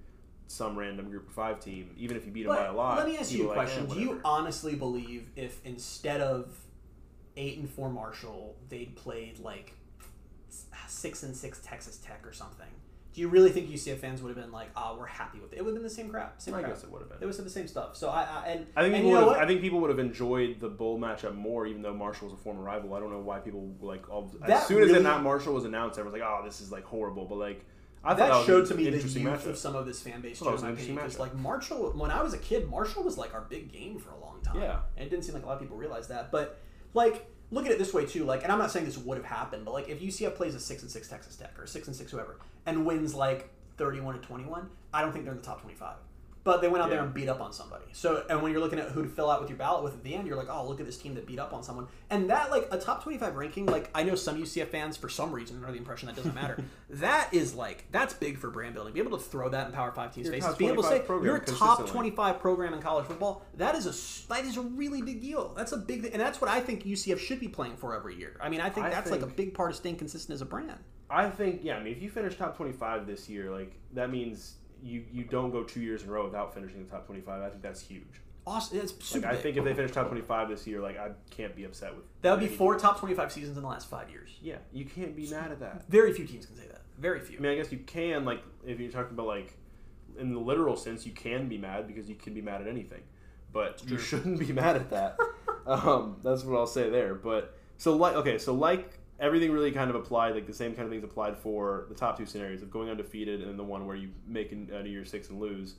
some 0.50 0.76
random 0.76 1.10
group 1.10 1.28
of 1.28 1.34
five 1.34 1.60
team 1.60 1.92
even 1.96 2.18
if 2.18 2.26
you 2.26 2.32
beat 2.32 2.48
them 2.48 2.56
by 2.56 2.66
a 2.66 2.74
lot 2.74 2.98
let 2.98 3.08
me 3.08 3.16
ask 3.18 3.32
you 3.32 3.46
a 3.46 3.48
like, 3.48 3.56
question. 3.56 3.86
eh, 3.90 3.94
Do 3.94 4.00
you 4.00 4.20
honestly 4.26 4.76
believe 4.76 5.30
if 5.36 5.64
instead 5.64 6.22
of 6.22 6.52
eight 7.40 7.58
and 7.58 7.70
four 7.70 7.90
Marshall, 7.90 8.56
they'd 8.70 8.96
played 8.96 9.40
like 9.40 9.74
six 10.88 11.24
and 11.24 11.36
six 11.36 11.60
Texas 11.64 11.98
Tech 11.98 12.26
or 12.26 12.34
something? 12.34 12.68
Do 13.14 13.22
you 13.22 13.28
really 13.28 13.50
think 13.50 13.70
UCF 13.70 13.98
fans 13.98 14.22
would 14.22 14.30
have 14.30 14.38
been 14.38 14.52
like, 14.52 14.70
"Ah, 14.76 14.96
we're 14.96 15.08
happy 15.08 15.40
with 15.40 15.52
it"? 15.52 15.58
It 15.58 15.66
would 15.66 15.70
have 15.70 15.76
been 15.76 15.84
the 15.84 15.90
same 15.90 16.10
crap. 16.10 16.40
Same 16.40 16.54
i 16.54 16.60
crap. 16.60 16.74
guess 16.74 16.84
it 16.84 16.92
would 16.92 17.00
have 17.02 17.10
been. 17.10 17.20
They 17.20 17.26
would 17.26 17.32
have 17.32 17.38
said 17.38 17.46
the 17.46 17.50
same 17.50 17.68
stuff. 17.68 17.96
So 17.96 18.10
I, 18.10 18.22
I 18.22 18.48
and 18.48 18.68
I 18.76 18.84
think 18.84 18.94
and 18.94 19.04
people 19.04 19.10
you 19.10 19.14
know 19.16 19.28
would 19.28 19.36
have, 19.36 19.44
I 19.44 19.48
think 19.48 19.62
people 19.62 19.80
would 19.80 19.90
have 19.90 20.00
enjoyed 20.00 20.60
the 20.60 20.70
bowl 20.70 21.00
matchup 21.00 21.36
more, 21.36 21.66
even 21.66 21.82
though 21.82 21.94
Marshall 21.94 22.28
was 22.28 22.34
a 22.34 22.42
former 22.42 22.62
rival. 22.62 22.94
I 22.94 23.00
don't 23.00 23.12
know 23.12 23.20
why 23.20 23.40
people 23.40 23.74
like 23.82 24.10
all, 24.10 24.32
as 24.44 24.68
soon 24.68 24.84
as 24.84 24.92
that 24.92 25.24
Marshall 25.24 25.54
was 25.54 25.66
announced, 25.66 25.98
everyone's 25.98 26.22
like, 26.22 26.30
"Oh, 26.30 26.44
this 26.46 26.62
is 26.62 26.72
like 26.72 26.86
horrible." 26.86 27.26
But 27.26 27.40
like, 27.40 27.66
I 28.04 28.10
thought 28.10 28.18
that, 28.18 28.30
that, 28.30 28.46
showed 28.46 28.66
to 28.68 28.76
me 28.76 28.90
the 28.90 28.98
youth 28.98 29.16
matchup. 29.16 29.46
of 29.48 29.58
some 29.58 29.76
of 29.76 29.86
this 29.86 30.02
fan 30.02 30.22
base, 30.22 30.40
too, 30.40 30.48
in 30.48 30.62
my 30.62 30.70
opinion. 30.70 30.96
Because 30.96 31.20
like 31.20 31.36
Marshall, 31.36 31.92
when 31.96 32.12
I 32.12 32.24
was 32.24 32.34
a 32.34 32.38
kid, 32.38 32.70
Marshall 32.70 33.04
was 33.04 33.18
like 33.18 33.34
our 33.34 33.42
big 33.42 33.72
game 33.72 34.00
for 34.00 34.12
a 34.12 34.20
long 34.20 34.40
time. 34.42 34.60
Yeah. 34.62 34.80
and 34.96 35.06
it 35.06 35.10
didn't 35.10 35.26
seem 35.26 35.34
like 35.34 35.44
a 35.44 35.46
lot 35.46 35.54
of 35.54 35.60
people 35.60 35.78
realized 35.78 36.10
that. 36.10 36.32
But 36.32 36.60
like, 36.94 37.28
look 37.52 37.66
at 37.66 37.72
it 37.72 37.78
this 37.78 37.94
way 37.94 38.06
too. 38.06 38.24
Like, 38.24 38.44
and 38.44 38.52
I'm 38.52 38.60
not 38.60 38.72
saying 38.72 38.86
this 38.86 38.98
would 38.98 39.18
have 39.18 39.26
happened, 39.26 39.66
but 39.66 39.74
like, 39.74 39.90
if 39.90 40.00
UCF 40.02 40.36
plays 40.36 40.56
a 40.56 40.60
six 40.60 40.82
and 40.82 40.90
six 40.90 41.10
Texas 41.10 41.36
Tech 41.36 41.60
or 41.60 41.68
six 41.68 41.88
and 41.88 41.96
six 41.96 42.12
whoever 42.12 42.40
and 42.66 42.86
wins 42.86 43.14
like 43.14 43.50
31 43.78 44.20
to 44.20 44.26
21, 44.26 44.70
I 44.94 45.02
don't 45.02 45.12
think 45.12 45.26
they're 45.26 45.34
in 45.34 45.40
the 45.40 45.46
top 45.46 45.62
25. 45.62 45.96
But 46.44 46.62
they 46.62 46.70
went 46.70 46.84
out 46.84 46.90
there 46.90 47.04
and 47.04 47.14
beat 47.14 47.28
up 47.28 47.42
on 47.42 47.52
somebody. 47.52 47.86
So, 47.92 48.24
and 48.30 48.42
when 48.42 48.52
you're 48.52 48.62
looking 48.62 48.80
at 48.80 48.90
who 48.90 49.04
to 49.04 49.10
fill 49.10 49.30
out 49.30 49.42
with 49.42 49.50
your 49.50 49.58
ballot 49.58 49.84
with 49.84 49.94
at 49.94 50.04
the 50.04 50.16
end, 50.16 50.26
you're 50.26 50.38
like, 50.38 50.48
oh, 50.50 50.66
look 50.66 50.80
at 50.80 50.86
this 50.86 50.98
team 50.98 51.16
that 51.16 51.28
beat 51.28 51.38
up 51.38 51.54
on 51.54 51.64
someone. 51.64 51.88
And 52.10 52.30
that, 52.30 52.50
like, 52.50 52.68
a 52.72 52.78
top 52.78 53.04
25 53.04 53.36
ranking, 53.36 53.66
like, 53.66 53.90
I 53.94 54.04
know 54.04 54.16
some 54.16 54.42
UCF 54.42 54.70
fans, 54.70 54.96
for 54.96 55.10
some 55.10 55.34
reason, 55.34 55.64
are 55.66 55.72
the 55.72 55.78
impression 55.78 56.08
that 56.08 56.16
doesn't 56.16 56.34
matter. 56.34 56.64
that 56.92 57.34
is, 57.34 57.56
like, 57.56 57.86
that's 57.92 58.14
big 58.14 58.38
for 58.38 58.50
brand 58.50 58.74
building. 58.74 58.94
Be 58.94 59.02
able 59.02 59.18
to 59.18 59.24
throw 59.24 59.50
that 59.50 59.68
in 59.68 59.74
Power 59.74 59.92
5 59.92 60.16
teams' 60.16 60.30
faces. 60.30 60.56
Be 60.56 60.68
able 60.68 60.84
to 60.84 60.90
25 60.90 61.08
say, 61.08 61.26
you're 61.26 61.36
a 61.36 61.46
top 61.46 61.88
25 61.88 62.40
program 62.40 62.74
in 62.74 62.82
college 62.82 63.06
football. 63.06 63.46
That 63.56 63.76
is 63.76 63.86
a 63.86 64.34
that 64.34 64.46
is 64.46 64.56
a 64.56 64.62
really 64.62 65.02
big 65.02 65.22
deal. 65.22 65.54
That's 65.56 65.74
a 65.74 65.78
big, 65.78 66.06
and 66.06 66.22
that's 66.22 66.40
what 66.40 66.50
I 66.50 66.62
think 66.62 66.84
UCF 66.84 67.20
should 67.20 67.40
be 67.40 67.50
playing 67.50 67.76
for 67.76 67.96
every 67.96 68.16
year. 68.16 68.38
I 68.42 68.50
mean, 68.50 68.62
I 68.62 68.70
think 68.70 68.88
I 68.88 68.90
that's, 68.90 69.12
like, 69.12 69.22
a 69.22 69.28
big 69.28 69.54
part 69.54 69.72
of 69.72 69.76
staying 69.76 69.98
consistent 69.98 70.36
as 70.36 70.42
a 70.42 70.46
brand. 70.46 70.80
I 71.10 71.30
think 71.30 71.62
yeah. 71.64 71.78
I 71.78 71.84
mean, 71.84 71.94
if 71.94 72.02
you 72.02 72.10
finish 72.10 72.38
top 72.38 72.56
twenty-five 72.56 73.08
this 73.08 73.28
year, 73.28 73.52
like 73.52 73.74
that 73.94 74.12
means 74.12 74.56
you 74.84 75.04
you 75.12 75.24
don't 75.24 75.52
go 75.52 75.64
two 75.64 75.82
years 75.82 76.04
in 76.04 76.10
a 76.10 76.12
row 76.12 76.26
without 76.26 76.54
finishing 76.54 76.84
the 76.84 76.90
top 76.90 77.06
twenty-five. 77.06 77.42
I 77.42 77.50
think 77.50 77.62
that's 77.62 77.82
huge. 77.82 78.22
Awesome. 78.48 78.80
It's 78.80 78.94
super 79.06 79.28
Like 79.28 79.32
I 79.32 79.34
big. 79.36 79.44
think 79.44 79.58
if 79.58 79.64
they 79.66 79.74
finish 79.74 79.92
top 79.92 80.08
twenty-five 80.08 80.50
this 80.50 80.66
year, 80.66 80.82
like 80.82 80.98
I 80.98 81.12
can't 81.30 81.56
be 81.56 81.66
upset 81.66 81.96
with. 81.96 82.06
That 82.22 82.32
would 82.32 82.40
be 82.40 82.48
four 82.48 82.78
top 82.80 83.00
25 83.00 83.32
seasons 83.32 83.58
in 83.58 83.64
the 83.64 83.70
last 83.70 83.90
five 83.90 84.10
years. 84.10 84.30
Yeah, 84.42 84.56
you 84.74 84.86
can't 84.86 85.16
be 85.16 85.28
mad 85.30 85.52
at 85.52 85.60
that. 85.60 85.88
Very 85.88 86.14
few 86.14 86.26
teams 86.26 86.46
can 86.46 86.56
say 86.56 86.66
that. 86.68 86.82
Very 86.98 87.20
few. 87.20 87.38
I 87.38 87.42
mean, 87.42 87.52
I 87.52 87.56
guess 87.56 87.72
you 87.72 87.80
can 87.80 88.26
like 88.26 88.42
if 88.66 88.80
you're 88.80 88.92
talking 88.92 89.14
about 89.14 89.28
like 89.28 89.54
in 90.18 90.34
the 90.34 90.40
literal 90.40 90.76
sense, 90.76 91.06
you 91.06 91.12
can 91.12 91.48
be 91.48 91.58
mad 91.58 91.88
because 91.88 92.10
you 92.10 92.16
can 92.16 92.34
be 92.34 92.42
mad 92.42 92.62
at 92.62 92.68
anything, 92.68 93.02
but 93.54 93.84
you 93.88 93.98
shouldn't 93.98 94.40
be 94.40 94.52
mad 94.52 94.76
at 94.78 94.90
that. 94.90 95.18
um, 95.68 96.18
that's 96.24 96.44
what 96.44 96.58
I'll 96.58 96.66
say 96.68 96.90
there. 96.90 97.14
But 97.16 97.56
so 97.78 97.96
like 97.96 98.16
okay, 98.16 98.38
so 98.40 98.54
like 98.54 98.99
everything 99.20 99.52
really 99.52 99.72
kind 99.72 99.90
of 99.90 99.96
applied, 99.96 100.34
like 100.36 100.48
the 100.48 100.54
same 100.54 100.74
kind 100.74 100.86
of 100.86 100.92
things 100.92 101.04
applied 101.04 101.38
for 101.38 101.86
the 101.90 101.96
top 101.96 102.18
two 102.18 102.26
scenarios 102.26 102.62
of 102.62 102.72
going 102.72 102.90
undefeated 102.90 103.42
and 103.42 103.50
then 103.50 103.58
the 103.58 103.64
one 103.64 103.86
where 103.86 103.96
you 103.96 104.10
make 104.28 104.52
an, 104.52 104.70
out 104.74 104.82
of 104.82 104.88
your 104.88 105.06
six 105.06 105.30
and 105.30 105.40
lose. 105.40 105.76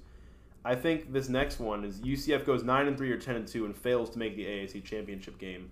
I 0.64 0.74
think 0.74 1.12
this 1.12 1.28
next 1.28 1.58
one 1.58 1.84
is 1.84 2.00
UCF 2.00 2.44
goes 2.44 2.62
nine 2.62 2.86
and 2.86 2.96
three 2.96 3.10
or 3.10 3.16
ten 3.16 3.36
and 3.36 3.48
two 3.48 3.64
and 3.64 3.74
fails 3.74 4.10
to 4.10 4.18
make 4.18 4.36
the 4.36 4.44
AAC 4.44 4.84
championship 4.84 5.38
game. 5.38 5.70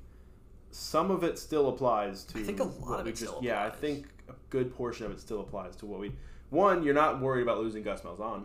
Some 0.71 1.11
of 1.11 1.25
it 1.25 1.39
still 1.39 1.69
applies 1.69 2.25
to. 2.25 2.39
I 2.39 2.43
think 2.43 2.61
a 2.61 2.65
lot 2.65 2.81
what 2.81 3.01
of 3.01 3.07
it 3.07 3.19
still 3.19 3.39
Yeah, 3.43 3.65
I 3.65 3.71
think 3.71 4.07
a 4.29 4.35
good 4.51 4.75
portion 4.75 5.07
of 5.07 5.13
it 5.13 5.21
still 5.21 5.41
applies 5.41 5.77
to 5.77 5.87
what 5.87 6.01
we. 6.01 6.13
One, 6.51 6.83
you're 6.83 6.95
not 6.95 7.21
worried 7.21 7.43
about 7.43 7.59
losing 7.59 7.83
Gus 7.83 8.01
Malzahn 8.01 8.45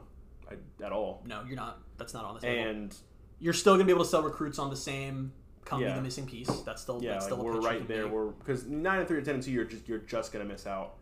at 0.84 0.92
all, 0.92 1.24
No, 1.26 1.44
you're 1.48 1.56
not. 1.56 1.80
That's 1.98 2.14
not 2.14 2.26
on 2.26 2.36
the 2.36 2.42
table. 2.42 2.70
and 2.70 2.96
you're 3.40 3.54
still 3.54 3.74
gonna 3.74 3.86
be 3.86 3.92
able 3.92 4.04
to 4.04 4.10
sell 4.10 4.22
recruits 4.22 4.60
on 4.60 4.70
the 4.70 4.76
same 4.76 5.32
come 5.66 5.80
be 5.80 5.86
the 5.86 6.02
missing 6.02 6.26
piece. 6.26 6.50
That's 6.62 6.82
still 6.82 7.02
Yeah, 7.02 7.14
that's 7.14 7.26
still 7.26 7.40
a 7.42 7.44
we're 7.44 7.60
right 7.60 7.88
there. 7.88 8.04
make. 8.06 8.14
We're 8.14 8.28
because 8.28 8.66
nine 8.66 9.00
and 9.00 9.08
three 9.08 9.18
or 9.18 9.22
ten 9.22 9.36
and 9.36 9.44
two, 9.44 9.52
you're 9.52 9.66
just 9.66 9.88
you're 9.88 10.00
just 10.00 10.32
gonna 10.32 10.46
miss 10.46 10.68
out. 10.68 10.96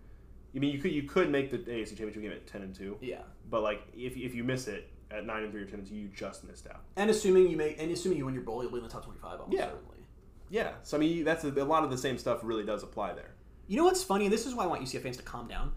I 0.55 0.59
mean, 0.59 0.74
you 0.74 0.80
could 0.80 0.91
you 0.91 1.03
could 1.03 1.30
make 1.30 1.49
the 1.51 1.57
AAC 1.59 1.89
Championship 1.89 2.22
game 2.22 2.32
at 2.32 2.45
ten 2.47 2.62
and 2.62 2.76
two, 2.76 2.97
yeah. 3.01 3.22
but 3.49 3.64
like 3.64 3.82
if, 3.95 4.18
if 4.18 4.36
you 4.36 4.43
miss 4.43 4.68
it 4.68 4.89
at 5.09 5.26
nine 5.26 5.43
and 5.43 5.51
three 5.51 5.62
or 5.62 5.66
ten 5.66 5.80
and 5.80 5.88
two, 5.88 5.95
you 5.95 6.09
just 6.09 6.43
missed 6.43 6.68
out. 6.68 6.82
And 6.97 7.09
assuming 7.09 7.47
you 7.47 7.57
make 7.57 7.82
and 7.82 7.91
assuming 7.91 8.18
you 8.18 8.26
win 8.26 8.34
your 8.34 8.43
bowl, 8.43 8.62
you'll 8.62 8.72
be 8.72 8.78
in 8.78 8.84
the 8.84 8.89
top 8.89 9.05
twenty 9.05 9.20
five 9.20 9.39
almost 9.39 9.57
Yeah. 9.57 9.66
certainly. 9.66 9.97
Yeah, 10.49 10.72
so 10.84 10.97
I 10.97 10.99
mean 10.99 11.24
that's 11.24 11.45
a, 11.45 11.49
a 11.49 11.64
lot 11.64 11.84
of 11.86 11.89
the 11.91 11.97
same 11.97 12.18
stuff 12.18 12.39
really 12.43 12.66
does 12.66 12.84
apply 12.84 13.14
there. 13.14 13.32
You 13.68 13.78
know 13.78 13.86
what's 13.86 14.03
funny? 14.03 14.26
And 14.26 14.34
this 14.34 14.45
is 14.45 14.53
why 14.53 14.66
I 14.66 14.68
want 14.68 14.82
UCF 14.82 15.01
fans 15.03 15.18
to 15.18 15.24
calm 15.24 15.47
down. 15.47 15.72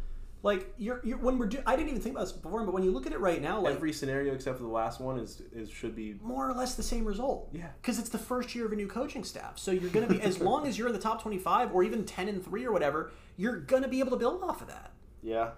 Like 0.45 0.73
you're, 0.77 1.01
you're 1.03 1.17
when 1.17 1.39
we're 1.39 1.47
do- 1.47 1.63
I 1.67 1.75
didn't 1.75 1.89
even 1.89 2.01
think 2.03 2.15
about 2.15 2.27
this 2.27 2.33
before, 2.33 2.63
but 2.65 2.73
when 2.75 2.83
you 2.85 2.91
look 2.93 3.07
at 3.07 3.13
it 3.13 3.19
right 3.19 3.41
now, 3.41 3.61
like 3.61 3.75
Every 3.77 3.93
scenario 3.95 4.35
except 4.35 4.59
for 4.59 4.63
the 4.65 4.69
last 4.71 5.01
one 5.01 5.19
is 5.19 5.43
is 5.53 5.71
should 5.71 5.97
be 5.97 6.17
more 6.23 6.49
or 6.49 6.53
less 6.53 6.75
the 6.75 6.83
same 6.83 7.07
result. 7.07 7.49
Yeah. 7.53 7.69
Because 7.81 7.99
it's 7.99 8.11
the 8.11 8.19
first 8.19 8.55
year 8.55 8.67
of 8.67 8.73
a 8.73 8.77
new 8.77 8.87
coaching 8.87 9.25
staff. 9.25 9.59
So 9.59 9.71
you're 9.71 9.89
going 9.91 10.07
to 10.07 10.13
be, 10.15 10.21
as 10.21 10.39
long 10.51 10.67
as 10.67 10.79
you're 10.79 10.89
in 10.89 10.93
the 10.93 11.01
top 11.01 11.23
25 11.23 11.73
or 11.75 11.83
even 11.83 12.05
10 12.05 12.29
and 12.29 12.45
3 12.45 12.67
or 12.67 12.73
whatever, 12.73 13.11
you're 13.39 13.57
going 13.59 13.83
to 13.83 13.89
be 13.89 14.01
able 14.01 14.11
to 14.11 14.17
build 14.19 14.43
off 14.45 14.61
of 14.61 14.69
that. 14.69 14.93
yeah. 15.23 15.51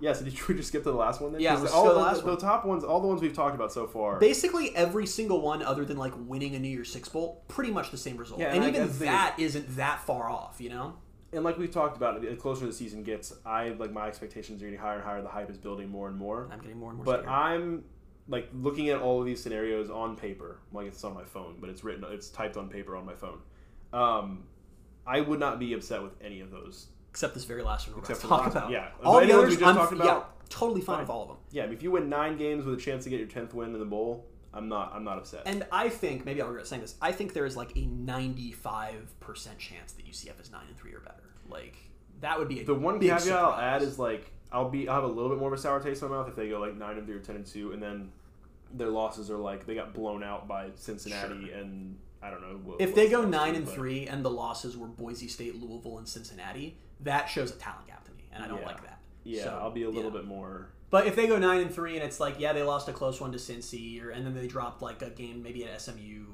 Yeah, 0.00 0.12
so 0.12 0.24
did 0.24 0.48
we 0.48 0.54
just 0.56 0.68
skip 0.70 0.82
to 0.82 0.90
the 0.90 0.96
last 0.96 1.20
one 1.20 1.30
then? 1.30 1.40
Yeah, 1.40 1.54
let's 1.54 1.72
all 1.72 1.84
the, 1.86 1.94
the 1.94 2.00
last 2.00 2.24
the, 2.24 2.30
one. 2.30 2.38
top 2.38 2.64
ones, 2.66 2.82
all 2.82 3.00
the 3.00 3.06
ones 3.06 3.22
we've 3.22 3.32
talked 3.32 3.54
about 3.54 3.72
so 3.72 3.86
far. 3.86 4.18
Basically, 4.18 4.74
every 4.74 5.06
single 5.06 5.40
one, 5.40 5.62
other 5.62 5.84
than 5.84 5.96
like 5.96 6.12
winning 6.16 6.56
a 6.56 6.58
New 6.58 6.68
Year's 6.68 6.90
Six 6.90 7.08
Bowl, 7.08 7.44
pretty 7.46 7.70
much 7.70 7.92
the 7.92 7.96
same 7.96 8.16
result. 8.16 8.40
Yeah, 8.40 8.52
and 8.52 8.64
and 8.64 8.74
even 8.74 8.88
the- 8.88 9.04
that 9.04 9.36
isn't 9.38 9.76
that 9.76 10.00
far 10.04 10.28
off, 10.28 10.60
you 10.60 10.68
know? 10.68 10.94
And 11.34 11.44
like 11.44 11.58
we've 11.58 11.70
talked 11.70 11.96
about, 11.96 12.20
the 12.22 12.34
closer 12.36 12.66
the 12.66 12.72
season 12.72 13.02
gets, 13.02 13.32
I 13.44 13.70
like 13.70 13.92
my 13.92 14.06
expectations 14.08 14.62
are 14.62 14.66
getting 14.66 14.80
higher 14.80 14.96
and 14.96 15.04
higher. 15.04 15.22
The 15.22 15.28
hype 15.28 15.50
is 15.50 15.58
building 15.58 15.88
more 15.88 16.08
and 16.08 16.16
more. 16.16 16.48
I'm 16.52 16.60
getting 16.60 16.78
more 16.78 16.90
and 16.90 16.98
more 16.98 17.04
But 17.04 17.20
scared. 17.22 17.28
I'm 17.28 17.84
like 18.28 18.48
looking 18.54 18.88
at 18.88 19.00
all 19.00 19.20
of 19.20 19.26
these 19.26 19.42
scenarios 19.42 19.90
on 19.90 20.16
paper, 20.16 20.58
like 20.72 20.86
it's 20.86 21.04
on 21.04 21.14
my 21.14 21.24
phone, 21.24 21.56
but 21.60 21.68
it's 21.70 21.84
written, 21.84 22.04
it's 22.10 22.28
typed 22.30 22.56
on 22.56 22.68
paper 22.68 22.96
on 22.96 23.04
my 23.04 23.14
phone. 23.14 23.38
Um, 23.92 24.44
I 25.06 25.20
would 25.20 25.38
not 25.40 25.58
be 25.58 25.74
upset 25.74 26.02
with 26.02 26.12
any 26.22 26.40
of 26.40 26.50
those. 26.50 26.86
Except 27.10 27.34
this 27.34 27.44
very 27.44 27.62
last 27.62 27.86
one 27.86 27.96
we're 27.96 28.00
Except 28.00 28.22
to 28.22 28.26
talk 28.26 28.46
about. 28.46 28.70
yeah. 28.70 28.88
All 29.04 29.20
the 29.20 29.32
others, 29.32 29.50
we 29.50 29.56
just 29.56 29.64
I'm, 29.64 29.76
talked 29.76 29.96
yeah, 30.02 30.22
totally 30.48 30.80
fine 30.80 30.96
fine. 30.96 31.00
with 31.04 31.10
all 31.10 31.22
of 31.22 31.28
them. 31.28 31.36
Yeah, 31.52 31.64
if 31.64 31.82
you 31.82 31.90
win 31.90 32.08
nine 32.08 32.36
games 32.36 32.64
with 32.64 32.78
a 32.78 32.80
chance 32.80 33.04
to 33.04 33.10
get 33.10 33.18
your 33.20 33.28
tenth 33.28 33.54
win 33.54 33.72
in 33.72 33.78
the 33.78 33.84
bowl, 33.84 34.26
I'm 34.52 34.68
not, 34.68 34.92
I'm 34.94 35.04
not 35.04 35.18
upset. 35.18 35.42
And 35.46 35.66
I 35.70 35.88
think, 35.88 36.24
maybe 36.24 36.40
I'll 36.40 36.48
regret 36.48 36.66
saying 36.66 36.82
this, 36.82 36.94
I 37.02 37.12
think 37.12 37.34
there 37.34 37.44
is 37.44 37.56
like 37.56 37.72
a 37.72 37.86
95% 37.86 39.58
chance 39.58 39.92
that 39.92 40.06
UCF 40.06 40.40
is 40.40 40.50
9 40.50 40.60
and 40.66 40.76
3 40.76 40.92
or 40.94 41.00
better. 41.00 41.23
Like, 41.48 41.76
that 42.20 42.38
would 42.38 42.48
be 42.48 42.60
a 42.60 42.64
the 42.64 42.74
one 42.74 42.98
caveat 43.00 43.28
I'll 43.30 43.52
add 43.54 43.82
is 43.82 43.98
like 43.98 44.30
I'll 44.52 44.70
be, 44.70 44.88
I'll 44.88 44.94
have 45.00 45.04
a 45.04 45.12
little 45.12 45.28
bit 45.30 45.38
more 45.38 45.52
of 45.52 45.58
a 45.58 45.60
sour 45.60 45.80
taste 45.80 46.02
in 46.02 46.08
my 46.08 46.16
mouth 46.16 46.28
if 46.28 46.36
they 46.36 46.48
go 46.48 46.60
like 46.60 46.76
nine 46.76 46.96
and 46.96 47.06
three 47.06 47.16
or 47.16 47.20
ten 47.20 47.36
and 47.36 47.44
two, 47.46 47.72
and 47.72 47.82
then 47.82 48.12
their 48.72 48.88
losses 48.88 49.30
are 49.30 49.36
like 49.36 49.66
they 49.66 49.74
got 49.74 49.92
blown 49.94 50.22
out 50.24 50.46
by 50.48 50.68
Cincinnati 50.76 51.52
and 51.52 51.98
I 52.22 52.30
don't 52.30 52.40
know. 52.40 52.56
what- 52.64 52.80
If 52.80 52.94
they 52.94 53.08
go 53.10 53.24
nine 53.24 53.54
and 53.54 53.66
one, 53.66 53.74
three 53.74 54.06
and 54.06 54.24
the 54.24 54.30
losses 54.30 54.76
were 54.76 54.86
Boise 54.86 55.28
State, 55.28 55.60
Louisville, 55.60 55.98
and 55.98 56.08
Cincinnati, 56.08 56.76
that 57.00 57.26
shows 57.26 57.50
a 57.50 57.56
talent 57.56 57.86
gap 57.88 58.04
to 58.06 58.12
me, 58.12 58.24
and 58.32 58.42
I 58.42 58.48
don't 58.48 58.60
Yeah. 58.60 58.66
like 58.66 58.82
that. 58.82 59.00
Yeah, 59.24 59.42
So, 59.44 59.58
I'll 59.60 59.70
be 59.70 59.82
a 59.84 59.90
little 59.90 60.10
yeah. 60.10 60.18
bit 60.18 60.26
more. 60.26 60.68
But 60.90 61.06
if 61.06 61.16
they 61.16 61.26
go 61.26 61.38
nine 61.38 61.60
and 61.60 61.74
three 61.74 61.96
and 61.96 62.04
it's 62.04 62.20
like, 62.20 62.38
yeah, 62.38 62.52
they 62.52 62.62
lost 62.62 62.88
a 62.88 62.92
close 62.92 63.20
one 63.20 63.32
to 63.32 63.38
Cincy, 63.38 64.02
or 64.02 64.10
and 64.10 64.24
then 64.24 64.34
they 64.34 64.46
dropped 64.46 64.80
like 64.80 65.02
a 65.02 65.10
game 65.10 65.42
maybe 65.42 65.64
at 65.64 65.80
SMU, 65.80 66.24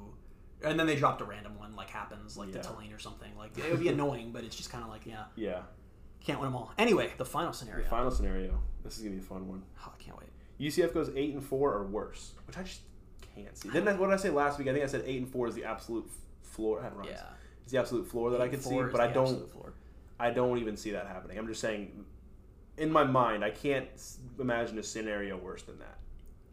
and 0.63 0.79
then 0.79 0.87
they 0.87 0.95
dropped 0.95 1.21
a 1.21 1.25
random 1.25 1.57
one 1.57 1.75
like 1.75 1.89
happens 1.89 2.37
like 2.37 2.53
Yeah. 2.53 2.61
to 2.61 2.69
Tulane 2.69 2.93
or 2.93 2.99
something. 2.99 3.35
Like 3.37 3.57
it 3.57 3.69
would 3.71 3.79
be 3.79 3.89
annoying, 3.89 4.31
but 4.31 4.43
it's 4.43 4.55
just 4.55 4.69
kind 4.71 4.83
of 4.83 4.89
like, 4.89 5.05
yeah, 5.05 5.25
Yeah. 5.35 5.61
can't 6.23 6.39
win 6.39 6.47
them 6.47 6.55
all. 6.55 6.71
Anyway, 6.77 7.11
the 7.17 7.25
final 7.25 7.53
scenario. 7.53 7.83
The 7.83 7.89
Final 7.89 8.11
scenario. 8.11 8.59
This 8.83 8.97
is 8.97 9.03
gonna 9.03 9.15
be 9.15 9.21
a 9.21 9.25
fun 9.25 9.47
one. 9.47 9.63
Oh, 9.85 9.93
I 9.97 10.01
can't 10.03 10.17
wait. 10.17 10.29
UCF 10.59 10.93
goes 10.93 11.09
eight 11.15 11.33
and 11.33 11.43
four 11.43 11.73
or 11.73 11.83
worse, 11.85 12.33
which 12.45 12.57
I 12.57 12.63
just 12.63 12.81
can't 13.35 13.57
see. 13.57 13.69
Didn't 13.69 13.87
I, 13.87 13.93
what 13.93 14.07
did 14.07 14.13
I 14.13 14.17
say 14.17 14.29
last 14.29 14.59
week? 14.59 14.67
I 14.67 14.73
think 14.73 14.83
I 14.83 14.87
said 14.87 15.03
eight 15.05 15.17
and 15.17 15.29
four 15.31 15.47
is 15.47 15.55
the 15.55 15.63
absolute 15.65 16.09
floor. 16.43 16.81
I. 16.81 17.05
Yeah, 17.07 17.21
It's 17.63 17.71
the 17.71 17.79
absolute 17.79 18.07
floor 18.07 18.31
that 18.31 18.41
I 18.41 18.47
could 18.47 18.61
see, 18.63 18.81
but 18.91 18.99
I 19.01 19.07
don't. 19.07 19.43
I 20.19 20.29
don't 20.29 20.59
even 20.59 20.77
see 20.77 20.91
that 20.91 21.07
happening. 21.07 21.39
I'm 21.39 21.47
just 21.47 21.61
saying, 21.61 22.05
in 22.77 22.91
my 22.91 23.03
mind, 23.03 23.43
I 23.43 23.49
can't 23.49 23.87
imagine 24.39 24.77
a 24.77 24.83
scenario 24.83 25.35
worse 25.35 25.63
than 25.63 25.79
that. 25.79 25.97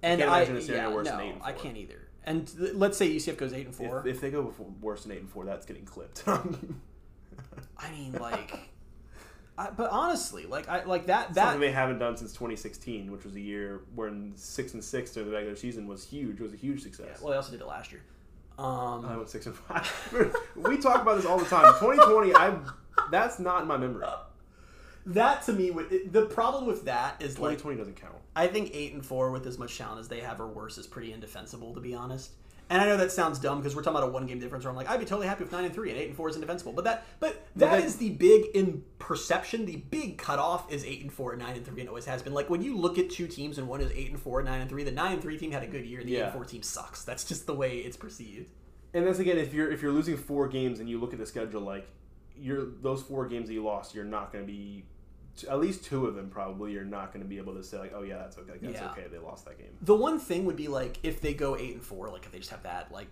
And 0.02 0.22
I 0.22 0.24
can't 0.24 0.30
I, 0.30 0.36
imagine 0.38 0.56
a 0.56 0.60
scenario 0.62 0.88
yeah, 0.88 0.94
worse 0.94 1.04
no, 1.06 1.16
than 1.18 1.20
eight 1.26 1.32
and 1.34 1.42
I 1.42 1.52
can't 1.52 1.76
either. 1.76 2.07
And 2.24 2.46
th- 2.46 2.74
let's 2.74 2.98
say 2.98 3.08
UCF 3.08 3.36
goes 3.36 3.52
eight 3.52 3.66
and 3.66 3.74
four. 3.74 4.00
If, 4.00 4.06
if 4.16 4.20
they 4.20 4.30
go 4.30 4.42
before, 4.42 4.66
worse 4.80 5.04
than 5.04 5.12
eight 5.12 5.20
and 5.20 5.30
four, 5.30 5.44
that's 5.44 5.64
getting 5.66 5.84
clipped. 5.84 6.24
I 6.26 7.90
mean, 7.90 8.12
like, 8.12 8.52
I, 9.56 9.70
but 9.70 9.90
honestly, 9.90 10.44
like, 10.46 10.68
I 10.68 10.84
like 10.84 11.06
that. 11.06 11.34
Something 11.34 11.60
That 11.60 11.60
they 11.60 11.72
haven't 11.72 11.98
done 11.98 12.16
since 12.16 12.32
2016, 12.32 13.10
which 13.10 13.24
was 13.24 13.34
a 13.34 13.40
year 13.40 13.82
when 13.94 14.32
six 14.36 14.74
and 14.74 14.84
six 14.84 15.12
during 15.12 15.28
the 15.30 15.34
regular 15.34 15.56
season 15.56 15.86
was 15.86 16.04
huge. 16.04 16.40
It 16.40 16.42
was 16.42 16.52
a 16.52 16.56
huge 16.56 16.82
success. 16.82 17.20
well, 17.20 17.30
they 17.30 17.36
also 17.36 17.52
did 17.52 17.60
it 17.60 17.66
last 17.66 17.92
year. 17.92 18.02
Um, 18.58 19.04
I 19.06 19.16
went 19.16 19.28
six 19.28 19.46
and 19.46 19.54
five. 19.54 20.34
we 20.56 20.78
talk 20.78 21.02
about 21.02 21.16
this 21.16 21.24
all 21.26 21.38
the 21.38 21.44
time. 21.44 21.72
2020, 21.78 22.34
I 22.34 22.58
that's 23.10 23.38
not 23.38 23.62
in 23.62 23.68
my 23.68 23.76
memory. 23.76 24.04
That 25.08 25.42
to 25.42 25.52
me, 25.52 25.70
the 26.10 26.26
problem 26.26 26.66
with 26.66 26.84
that 26.84 27.20
is 27.20 27.38
like 27.38 27.58
2020 27.58 27.78
doesn't 27.78 28.00
count. 28.00 28.14
I 28.36 28.46
think 28.46 28.70
eight 28.74 28.92
and 28.92 29.04
four 29.04 29.30
with 29.30 29.46
as 29.46 29.58
much 29.58 29.76
talent 29.76 30.00
as 30.00 30.08
they 30.08 30.20
have 30.20 30.40
or 30.40 30.46
worse 30.46 30.78
is 30.78 30.86
pretty 30.86 31.12
indefensible, 31.12 31.74
to 31.74 31.80
be 31.80 31.94
honest. 31.94 32.32
And 32.70 32.82
I 32.82 32.84
know 32.84 32.98
that 32.98 33.10
sounds 33.10 33.38
dumb 33.38 33.58
because 33.58 33.74
we're 33.74 33.82
talking 33.82 33.96
about 33.96 34.10
a 34.10 34.12
one 34.12 34.26
game 34.26 34.38
difference. 34.38 34.64
Where 34.64 34.70
I'm 34.70 34.76
like, 34.76 34.90
I'd 34.90 35.00
be 35.00 35.06
totally 35.06 35.26
happy 35.26 35.42
with 35.42 35.52
nine 35.52 35.64
and 35.64 35.72
three, 35.72 35.90
and 35.90 35.98
eight 35.98 36.08
and 36.08 36.16
four 36.16 36.28
is 36.28 36.34
indefensible. 36.34 36.74
But 36.74 36.84
that, 36.84 37.06
but 37.18 37.46
that 37.56 37.82
is 37.82 37.96
the 37.96 38.10
big 38.10 38.44
in 38.54 38.84
perception. 38.98 39.64
The 39.64 39.76
big 39.76 40.18
cutoff 40.18 40.70
is 40.70 40.84
eight 40.84 41.00
and 41.00 41.10
four, 41.10 41.32
and 41.32 41.40
nine 41.40 41.56
and 41.56 41.64
three, 41.64 41.80
and 41.80 41.88
always 41.88 42.04
has 42.04 42.22
been. 42.22 42.34
Like 42.34 42.50
when 42.50 42.60
you 42.60 42.76
look 42.76 42.98
at 42.98 43.08
two 43.08 43.26
teams 43.26 43.56
and 43.56 43.66
one 43.66 43.80
is 43.80 43.90
eight 43.92 44.10
and 44.10 44.20
four, 44.20 44.42
nine 44.42 44.60
and 44.60 44.68
three. 44.68 44.84
The 44.84 44.92
nine 44.92 45.14
and 45.14 45.22
three 45.22 45.38
team 45.38 45.50
had 45.50 45.62
a 45.62 45.66
good 45.66 45.86
year, 45.86 46.00
and 46.00 46.08
the 46.08 46.16
eight 46.16 46.24
and 46.24 46.32
four 46.34 46.44
team 46.44 46.62
sucks. 46.62 47.04
That's 47.04 47.24
just 47.24 47.46
the 47.46 47.54
way 47.54 47.78
it's 47.78 47.96
perceived. 47.96 48.50
And 48.92 49.06
that's 49.06 49.18
again, 49.18 49.38
if 49.38 49.54
you're 49.54 49.70
if 49.72 49.80
you're 49.80 49.92
losing 49.92 50.18
four 50.18 50.46
games 50.48 50.78
and 50.80 50.90
you 50.90 51.00
look 51.00 51.14
at 51.14 51.18
the 51.18 51.26
schedule, 51.26 51.62
like 51.62 51.88
you're 52.36 52.66
those 52.82 53.02
four 53.02 53.26
games 53.26 53.48
that 53.48 53.54
you 53.54 53.64
lost, 53.64 53.94
you're 53.94 54.04
not 54.04 54.30
going 54.30 54.44
to 54.44 54.50
be 54.50 54.84
at 55.44 55.58
least 55.60 55.84
two 55.84 56.06
of 56.06 56.14
them 56.14 56.28
probably. 56.30 56.72
You're 56.72 56.84
not 56.84 57.12
going 57.12 57.22
to 57.22 57.28
be 57.28 57.38
able 57.38 57.54
to 57.54 57.62
say 57.62 57.78
like, 57.78 57.92
oh 57.94 58.02
yeah, 58.02 58.18
that's 58.18 58.38
okay, 58.38 58.52
like, 58.52 58.60
that's 58.62 58.74
Yeah. 58.74 58.90
okay. 58.90 59.04
They 59.10 59.18
lost 59.18 59.44
that 59.46 59.58
game. 59.58 59.68
The 59.82 59.94
one 59.94 60.18
thing 60.18 60.44
would 60.46 60.56
be 60.56 60.68
like 60.68 60.98
if 61.02 61.20
they 61.20 61.34
go 61.34 61.56
eight 61.56 61.74
and 61.74 61.82
four, 61.82 62.08
like 62.10 62.24
if 62.24 62.32
they 62.32 62.38
just 62.38 62.50
have 62.50 62.62
that, 62.64 62.90
like 62.92 63.08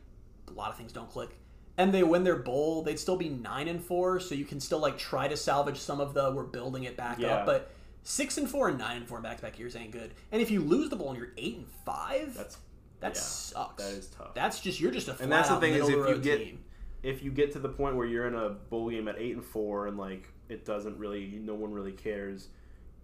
a 0.49 0.53
lot 0.53 0.71
of 0.71 0.77
things 0.77 0.93
don't 0.93 1.11
click, 1.11 1.31
and 1.79 1.93
they 1.93 2.03
win 2.03 2.25
their 2.25 2.37
bowl, 2.37 2.83
they'd 2.83 2.99
still 2.99 3.17
be 3.17 3.29
nine 3.29 3.69
and 3.69 3.83
four. 3.83 4.21
So 4.21 4.35
you 4.35 4.45
can 4.45 4.61
still 4.61 4.79
like 4.79 4.97
try 4.99 5.29
to 5.29 5.37
salvage 5.37 5.79
some 5.79 6.01
of 6.01 6.15
the 6.15 6.31
we're 6.33 6.45
building 6.45 6.85
it 6.85 6.97
back 6.97 7.19
Yeah. 7.19 7.37
up, 7.37 7.47
but 7.47 7.71
six 8.03 8.39
and 8.39 8.49
four 8.49 8.69
and 8.69 8.79
nine 8.79 8.97
and 8.99 9.07
four 9.09 9.21
back 9.21 9.37
to 9.37 9.43
back 9.43 9.59
years 9.59 9.75
ain't 9.77 9.91
good. 9.91 10.13
And 10.33 10.41
if 10.41 10.51
you 10.51 10.61
lose 10.61 10.89
the 10.91 10.97
bowl 10.97 11.11
and 11.11 11.19
you're 11.19 11.33
eight 11.37 11.57
and 11.57 11.67
five, 11.85 12.35
That's 12.35 12.57
that 13.01 13.15
yeah, 13.15 13.21
sucks. 13.21 13.85
that 13.85 13.93
is 13.93 14.07
tough. 14.09 14.35
That's 14.35 14.61
just 14.61 14.81
you're 14.81 14.93
just 14.93 15.09
a 15.09 15.17
And 15.21 15.31
that's 15.31 15.49
the 15.49 15.57
thing 15.61 15.75
is 15.75 15.89
if 15.89 15.95
you 16.09 16.19
get 16.19 16.39
team. 16.39 16.61
if 17.03 17.23
you 17.23 17.31
get 17.31 17.53
to 17.53 17.59
the 17.59 17.69
point 17.69 17.95
where 17.97 18.07
you're 18.07 18.27
in 18.27 18.35
a 18.35 18.49
bowl 18.51 18.89
game 18.91 19.07
at 19.09 19.17
eight 19.19 19.35
and 19.35 19.45
four 19.45 19.87
and 19.87 19.99
like 19.99 20.29
it 20.49 20.65
doesn't 20.65 20.99
really 20.99 21.39
no 21.43 21.55
one 21.55 21.73
really 21.73 21.93
cares, 21.93 22.49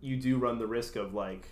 you 0.00 0.16
do 0.16 0.38
run 0.38 0.58
the 0.58 0.66
risk 0.66 0.96
of 0.96 1.14
like 1.14 1.46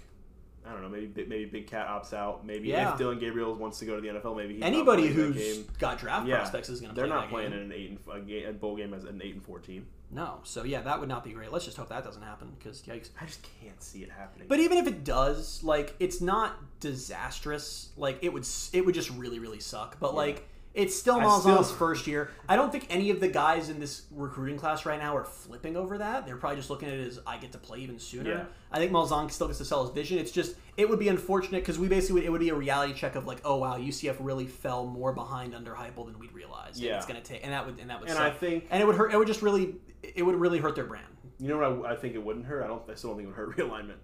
I 0.67 0.73
don't 0.73 0.83
know 0.83 0.89
maybe 0.91 1.25
maybe 1.27 1.45
Big 1.47 1.67
Cat 1.67 1.89
opts 1.89 2.13
out. 2.13 2.45
Maybe 2.47 2.69
Yeah. 2.69 2.93
if 2.93 2.99
Dillon 2.99 3.19
Gabriel 3.19 3.55
wants 3.55 3.79
to 3.79 3.87
go 3.87 3.95
to 3.97 4.01
the 4.03 4.09
NFL, 4.09 4.37
maybe 4.37 4.55
he's 4.55 4.63
anybody 4.63 5.05
not 5.07 5.15
playing 5.15 5.33
that 5.33 5.39
game. 5.39 5.65
got 5.79 5.99
draft 5.99 6.27
Yeah, 6.29 6.37
prospects 6.37 6.69
is 6.69 6.81
going 6.81 6.91
to 6.95 6.97
They're 6.97 7.07
play 7.07 7.17
not 7.17 7.29
playing 7.31 7.51
game. 7.53 7.59
in 7.61 7.65
an 7.67 7.73
eight 7.73 7.91
and 7.91 7.99
a, 8.15 8.21
game, 8.21 8.47
a 8.49 8.53
bowl 8.53 8.77
game 8.77 8.93
as 8.93 9.05
an 9.05 9.21
eight 9.25 9.33
and 9.35 9.43
four 9.43 9.59
team. 9.59 9.87
No, 10.13 10.41
so 10.43 10.65
yeah, 10.65 10.83
that 10.83 10.99
would 11.01 11.09
not 11.09 11.23
be 11.25 11.31
great. 11.31 11.51
Let's 11.53 11.65
just 11.65 11.77
hope 11.77 11.89
that 11.91 12.05
doesn't 12.05 12.23
happen 12.23 12.53
because 12.59 12.83
yikes. 12.83 13.11
I 13.21 13.27
just 13.27 13.47
can't 13.63 13.81
see 13.83 14.03
it 14.03 14.11
happening. 14.11 14.49
But 14.49 14.59
even 14.61 14.77
if 14.77 14.87
it 14.89 15.05
does, 15.05 15.63
like, 15.63 15.95
it's 16.01 16.21
not 16.21 16.57
disastrous. 16.81 17.91
Like, 17.97 18.19
it 18.23 18.33
would 18.33 18.47
it 18.73 18.85
would 18.85 18.95
just 18.95 19.11
really 19.11 19.39
really 19.39 19.61
suck. 19.61 19.99
But 20.01 20.15
like, 20.15 20.49
it's 20.73 20.97
still 20.97 21.19
Malzahn's 21.19 21.67
still- 21.67 21.77
first 21.77 22.07
year. 22.07 22.31
I 22.49 22.55
don't 22.57 22.71
think 22.71 22.87
any 22.91 23.11
of 23.11 23.19
the 23.21 23.29
guys 23.29 23.69
in 23.71 23.81
this 23.81 24.03
recruiting 24.11 24.57
class 24.59 24.87
right 24.87 24.99
now 25.01 25.17
are 25.17 25.25
flipping 25.25 25.77
over 25.77 25.99
that. 25.99 26.27
They're 26.27 26.37
probably 26.37 26.57
just 26.59 26.71
looking 26.71 26.89
at 26.89 26.95
it 26.95 27.07
as 27.09 27.19
I 27.27 27.39
get 27.39 27.53
to 27.53 27.59
play 27.59 27.79
even 27.81 27.99
sooner. 27.99 28.31
Yeah. 28.31 28.45
I 28.71 28.79
think 28.79 28.93
Malzahn 28.93 29.31
still 29.33 29.49
gets 29.49 29.59
to 29.59 29.65
sell 29.65 29.85
his 29.85 29.93
vision. 29.93 30.19
It's 30.19 30.31
just 30.31 30.55
it 30.77 30.89
would 30.89 30.99
be 31.01 31.09
unfortunate 31.09 31.61
because 31.63 31.79
we 31.79 31.89
basically 31.89 32.21
would, 32.21 32.25
it 32.25 32.31
would 32.31 32.41
be 32.41 32.51
a 32.51 32.55
reality 32.55 32.95
check 32.95 33.17
of 33.17 33.27
like, 33.27 33.41
oh 33.45 33.57
wow, 33.57 33.77
UCF 33.79 34.17
really 34.21 34.47
fell 34.47 34.87
more 34.87 35.13
behind 35.13 35.55
under 35.55 35.73
Heupel 35.73 36.07
than 36.07 36.19
we'd 36.19 36.33
realized. 36.33 36.77
And 36.77 36.85
Yeah. 36.87 36.97
it's 36.99 37.07
gonna 37.07 37.21
take 37.21 37.43
and 37.43 37.53
that 37.53 37.67
would 37.67 37.79
and 37.81 37.91
that 37.91 38.01
would 38.01 38.09
and 38.09 38.17
suck. 38.17 38.27
I 38.27 38.31
think 38.37 38.67
and 38.71 38.81
it 38.81 38.87
would 38.87 38.97
hurt. 38.97 39.13
It 39.13 39.17
would 39.19 39.27
just 39.29 39.43
really 39.43 39.75
it 40.03 40.23
would 40.23 40.37
really 40.37 40.59
hurt 40.61 40.77
their 40.77 40.85
brand. 40.85 41.05
you 41.41 41.49
know 41.49 41.59
what 41.59 41.91
I, 41.91 41.95
I 41.95 41.97
think 41.97 42.15
it 42.15 42.23
wouldn't 42.25 42.47
hurt. 42.47 42.63
I 42.63 42.69
don't. 42.69 42.83
I 42.89 42.95
still 42.95 43.11
don't 43.11 43.19
think 43.19 43.29
it 43.29 43.37
would 43.37 43.37
hurt 43.37 43.57
realignment. 43.57 43.97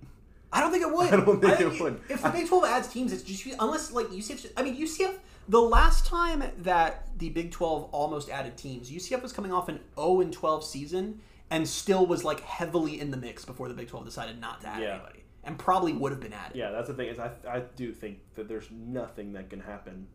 I 0.53 0.61
don't 0.61 0.71
think 0.73 0.83
it 0.85 0.93
would. 0.93 1.13
I 1.13 1.17
don't 1.25 1.41
think 1.41 1.61
it 1.61 1.81
would. 1.81 2.01
If 2.09 2.23
the 2.23 2.31
Big 2.31 2.49
Twelve 2.49 2.65
adds 2.65 2.89
teams, 2.89 3.13
it's 3.13 3.23
just 3.23 3.47
unless 3.61 3.93
like 3.93 4.07
UCF. 4.09 4.51
I 4.57 4.63
mean 4.63 4.77
UCF. 4.77 5.15
The 5.49 5.61
last 5.61 6.07
time 6.07 6.43
that 6.59 7.07
the 7.19 7.31
Big 7.31 7.51
Twelve 7.53 7.89
almost 7.93 8.29
added 8.31 8.57
teams, 8.57 8.91
UCF 8.91 9.23
was 9.23 9.33
coming 9.33 9.53
off 9.53 9.69
an 9.69 9.81
0 9.95 10.21
and 10.21 10.33
12 10.33 10.65
season 10.65 11.21
and 11.51 11.69
still 11.69 12.05
was 12.07 12.25
like 12.25 12.41
heavily 12.41 13.01
in 13.01 13.11
the 13.13 13.17
mix 13.17 13.45
before 13.45 13.69
the 13.69 13.75
Big 13.75 13.89
Twelve 13.89 14.05
decided 14.05 14.41
not 14.41 14.61
to 14.63 14.67
add 14.69 14.83
Yeah. 14.83 14.95
anybody, 14.95 15.23
and 15.45 15.57
probably 15.59 15.93
would 15.93 16.11
have 16.11 16.21
been 16.21 16.33
added. 16.33 16.57
Yeah, 16.57 16.71
that's 16.73 16.89
the 16.89 16.95
thing 16.95 17.09
is 17.09 17.19
I, 17.21 17.31
I 17.49 17.61
do 17.61 17.93
think 17.93 18.19
that 18.35 18.49
there's 18.49 18.69
nothing 18.73 19.35
that 19.35 19.49
can 19.51 19.61
happen. 19.61 20.09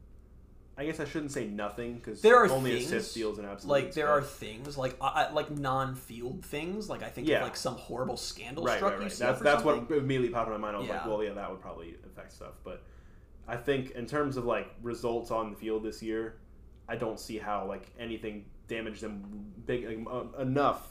I 0.77 0.86
guess 0.86 0.99
I 0.99 1.05
shouldn't 1.05 1.32
say 1.32 1.45
nothing 1.47 1.95
because 1.95 2.21
There 2.21 2.38
are 2.43 2.49
only 2.49 2.71
things, 2.71 2.86
assist 2.91 3.13
deals 3.13 3.38
and 3.38 3.47
absolute. 3.47 3.71
Like 3.71 3.93
there 3.93 4.07
are 4.07 4.21
things 4.21 4.77
like 4.77 4.97
uh, 4.99 5.29
like 5.32 5.51
non-field 5.51 6.43
things. 6.45 6.89
Like 6.89 7.03
I 7.03 7.09
think 7.09 7.27
Yeah. 7.27 7.38
if 7.38 7.43
like 7.43 7.55
some 7.55 7.75
horrible 7.75 8.17
scandal 8.17 8.65
right, 8.65 8.77
struck 8.77 8.93
right, 8.93 9.01
right. 9.01 9.11
UCF 9.11 9.17
That's 9.17 9.41
that's 9.41 9.63
what 9.63 9.89
immediately 9.91 10.29
popped 10.29 10.47
in 10.47 10.53
my 10.53 10.57
mind. 10.59 10.75
I 10.75 10.79
was 10.79 10.89
like, 10.89 11.05
well, 11.05 11.23
yeah, 11.23 11.34
that 11.34 11.49
would 11.49 11.61
probably 11.61 11.95
affect 12.05 12.34
stuff. 12.34 12.53
But 12.63 12.84
I 13.48 13.58
think 13.58 13.92
in 13.92 14.06
terms 14.06 14.38
of 14.38 14.46
like 14.46 14.74
results 14.82 15.32
on 15.32 15.52
the 15.52 15.58
field 15.58 15.84
this 15.84 16.02
year, 16.02 16.38
I 16.88 16.96
don't 16.96 17.20
see 17.20 17.38
how 17.38 17.66
like 17.66 17.88
anything 18.00 18.46
damaged 18.68 19.02
them 19.02 19.52
big 19.66 19.86
like, 19.86 20.08
uh, 20.10 20.42
enough 20.42 20.88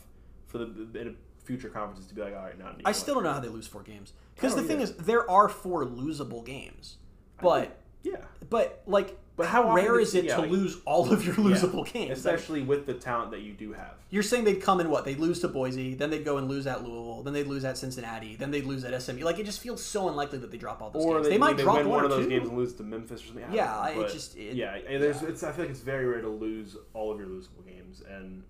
for 0.47 0.59
the 0.59 0.65
in 0.99 1.17
future 1.45 1.69
conferences 1.69 2.07
to 2.07 2.15
be 2.15 2.21
like, 2.21 2.35
all 2.35 2.45
right, 2.45 2.59
not. 2.59 2.81
I 2.85 2.93
still 2.93 3.15
don't 3.15 3.25
know 3.25 3.33
how 3.33 3.41
they 3.41 3.49
lose 3.49 3.67
four 3.67 3.83
games. 3.83 4.13
Because 4.35 4.55
the 4.55 4.63
don't 4.63 4.69
thing 4.69 4.81
is 4.81 4.95
there 4.97 5.29
are 5.31 5.49
four 5.49 5.85
losable 5.85 6.45
games, 6.45 6.97
but 7.41 7.80
yeah, 8.03 8.17
but 8.49 8.83
like 8.87 9.17
But 9.37 9.47
how 9.49 9.75
rare 9.75 9.99
is 9.99 10.15
it 10.15 10.25
yeah, 10.25 10.37
to 10.37 10.43
like- 10.43 10.51
lose 10.51 10.79
all 10.85 11.11
of 11.13 11.25
your 11.25 11.35
losable 11.37 11.91
games? 11.91 12.09
Like, 12.09 12.17
especially 12.19 12.63
with 12.63 12.85
the 12.87 12.95
talent 12.95 13.31
that 13.31 13.41
you 13.41 13.53
do 13.53 13.73
have. 13.73 13.95
you're 14.11 14.23
saying 14.23 14.45
they'd 14.45 14.61
come 14.63 14.81
in 14.81 14.91
what? 14.91 15.05
They'd 15.05 15.19
lose 15.19 15.41
to 15.41 15.49
Boise, 15.49 15.95
then 15.95 16.11
they'd 16.11 16.25
go 16.25 16.37
and 16.37 16.47
lose 16.49 16.67
at 16.67 16.83
Louisville, 16.83 17.23
then 17.23 17.33
they'd 17.33 17.47
lose 17.47 17.65
at 17.65 17.79
Cincinnati, 17.79 18.37
then 18.37 18.51
they'd 18.51 18.65
lose 18.67 18.85
at 18.85 18.93
SMU. 19.03 19.25
Like 19.25 19.39
it 19.39 19.45
just 19.47 19.61
feels 19.61 19.83
so 19.83 20.09
unlikely 20.09 20.39
that 20.41 20.51
they 20.51 20.59
drop 20.59 20.83
all 20.83 20.91
those 20.91 21.05
Or 21.05 21.15
games. 21.15 21.27
they, 21.27 21.31
They, 21.33 21.39
might 21.39 21.57
they 21.57 21.63
drop 21.63 21.77
win 21.77 21.89
one, 21.89 21.97
one 22.03 22.05
of 22.05 22.11
those 22.11 22.25
two. 22.25 22.31
games 22.31 22.49
and 22.49 22.59
lose 22.59 22.75
to 22.75 22.83
Memphis 22.83 23.23
or 23.23 23.27
something. 23.29 23.45
Yeah, 23.53 23.89
it 23.89 24.13
just- 24.13 24.37
it- 24.37 24.57
yeah, 24.57 24.79
there's 24.99 25.23
yeah. 25.23 25.29
it's 25.29 25.43
I 25.43 25.53
feel 25.53 25.65
like 25.65 25.71
it's 25.71 25.81
very 25.81 26.05
rare 26.07 26.21
to 26.21 26.29
lose 26.29 26.77
all 26.93 27.11
of 27.13 27.19
your 27.19 27.29
losable 27.29 27.65
games, 27.67 28.03
and 28.09 28.43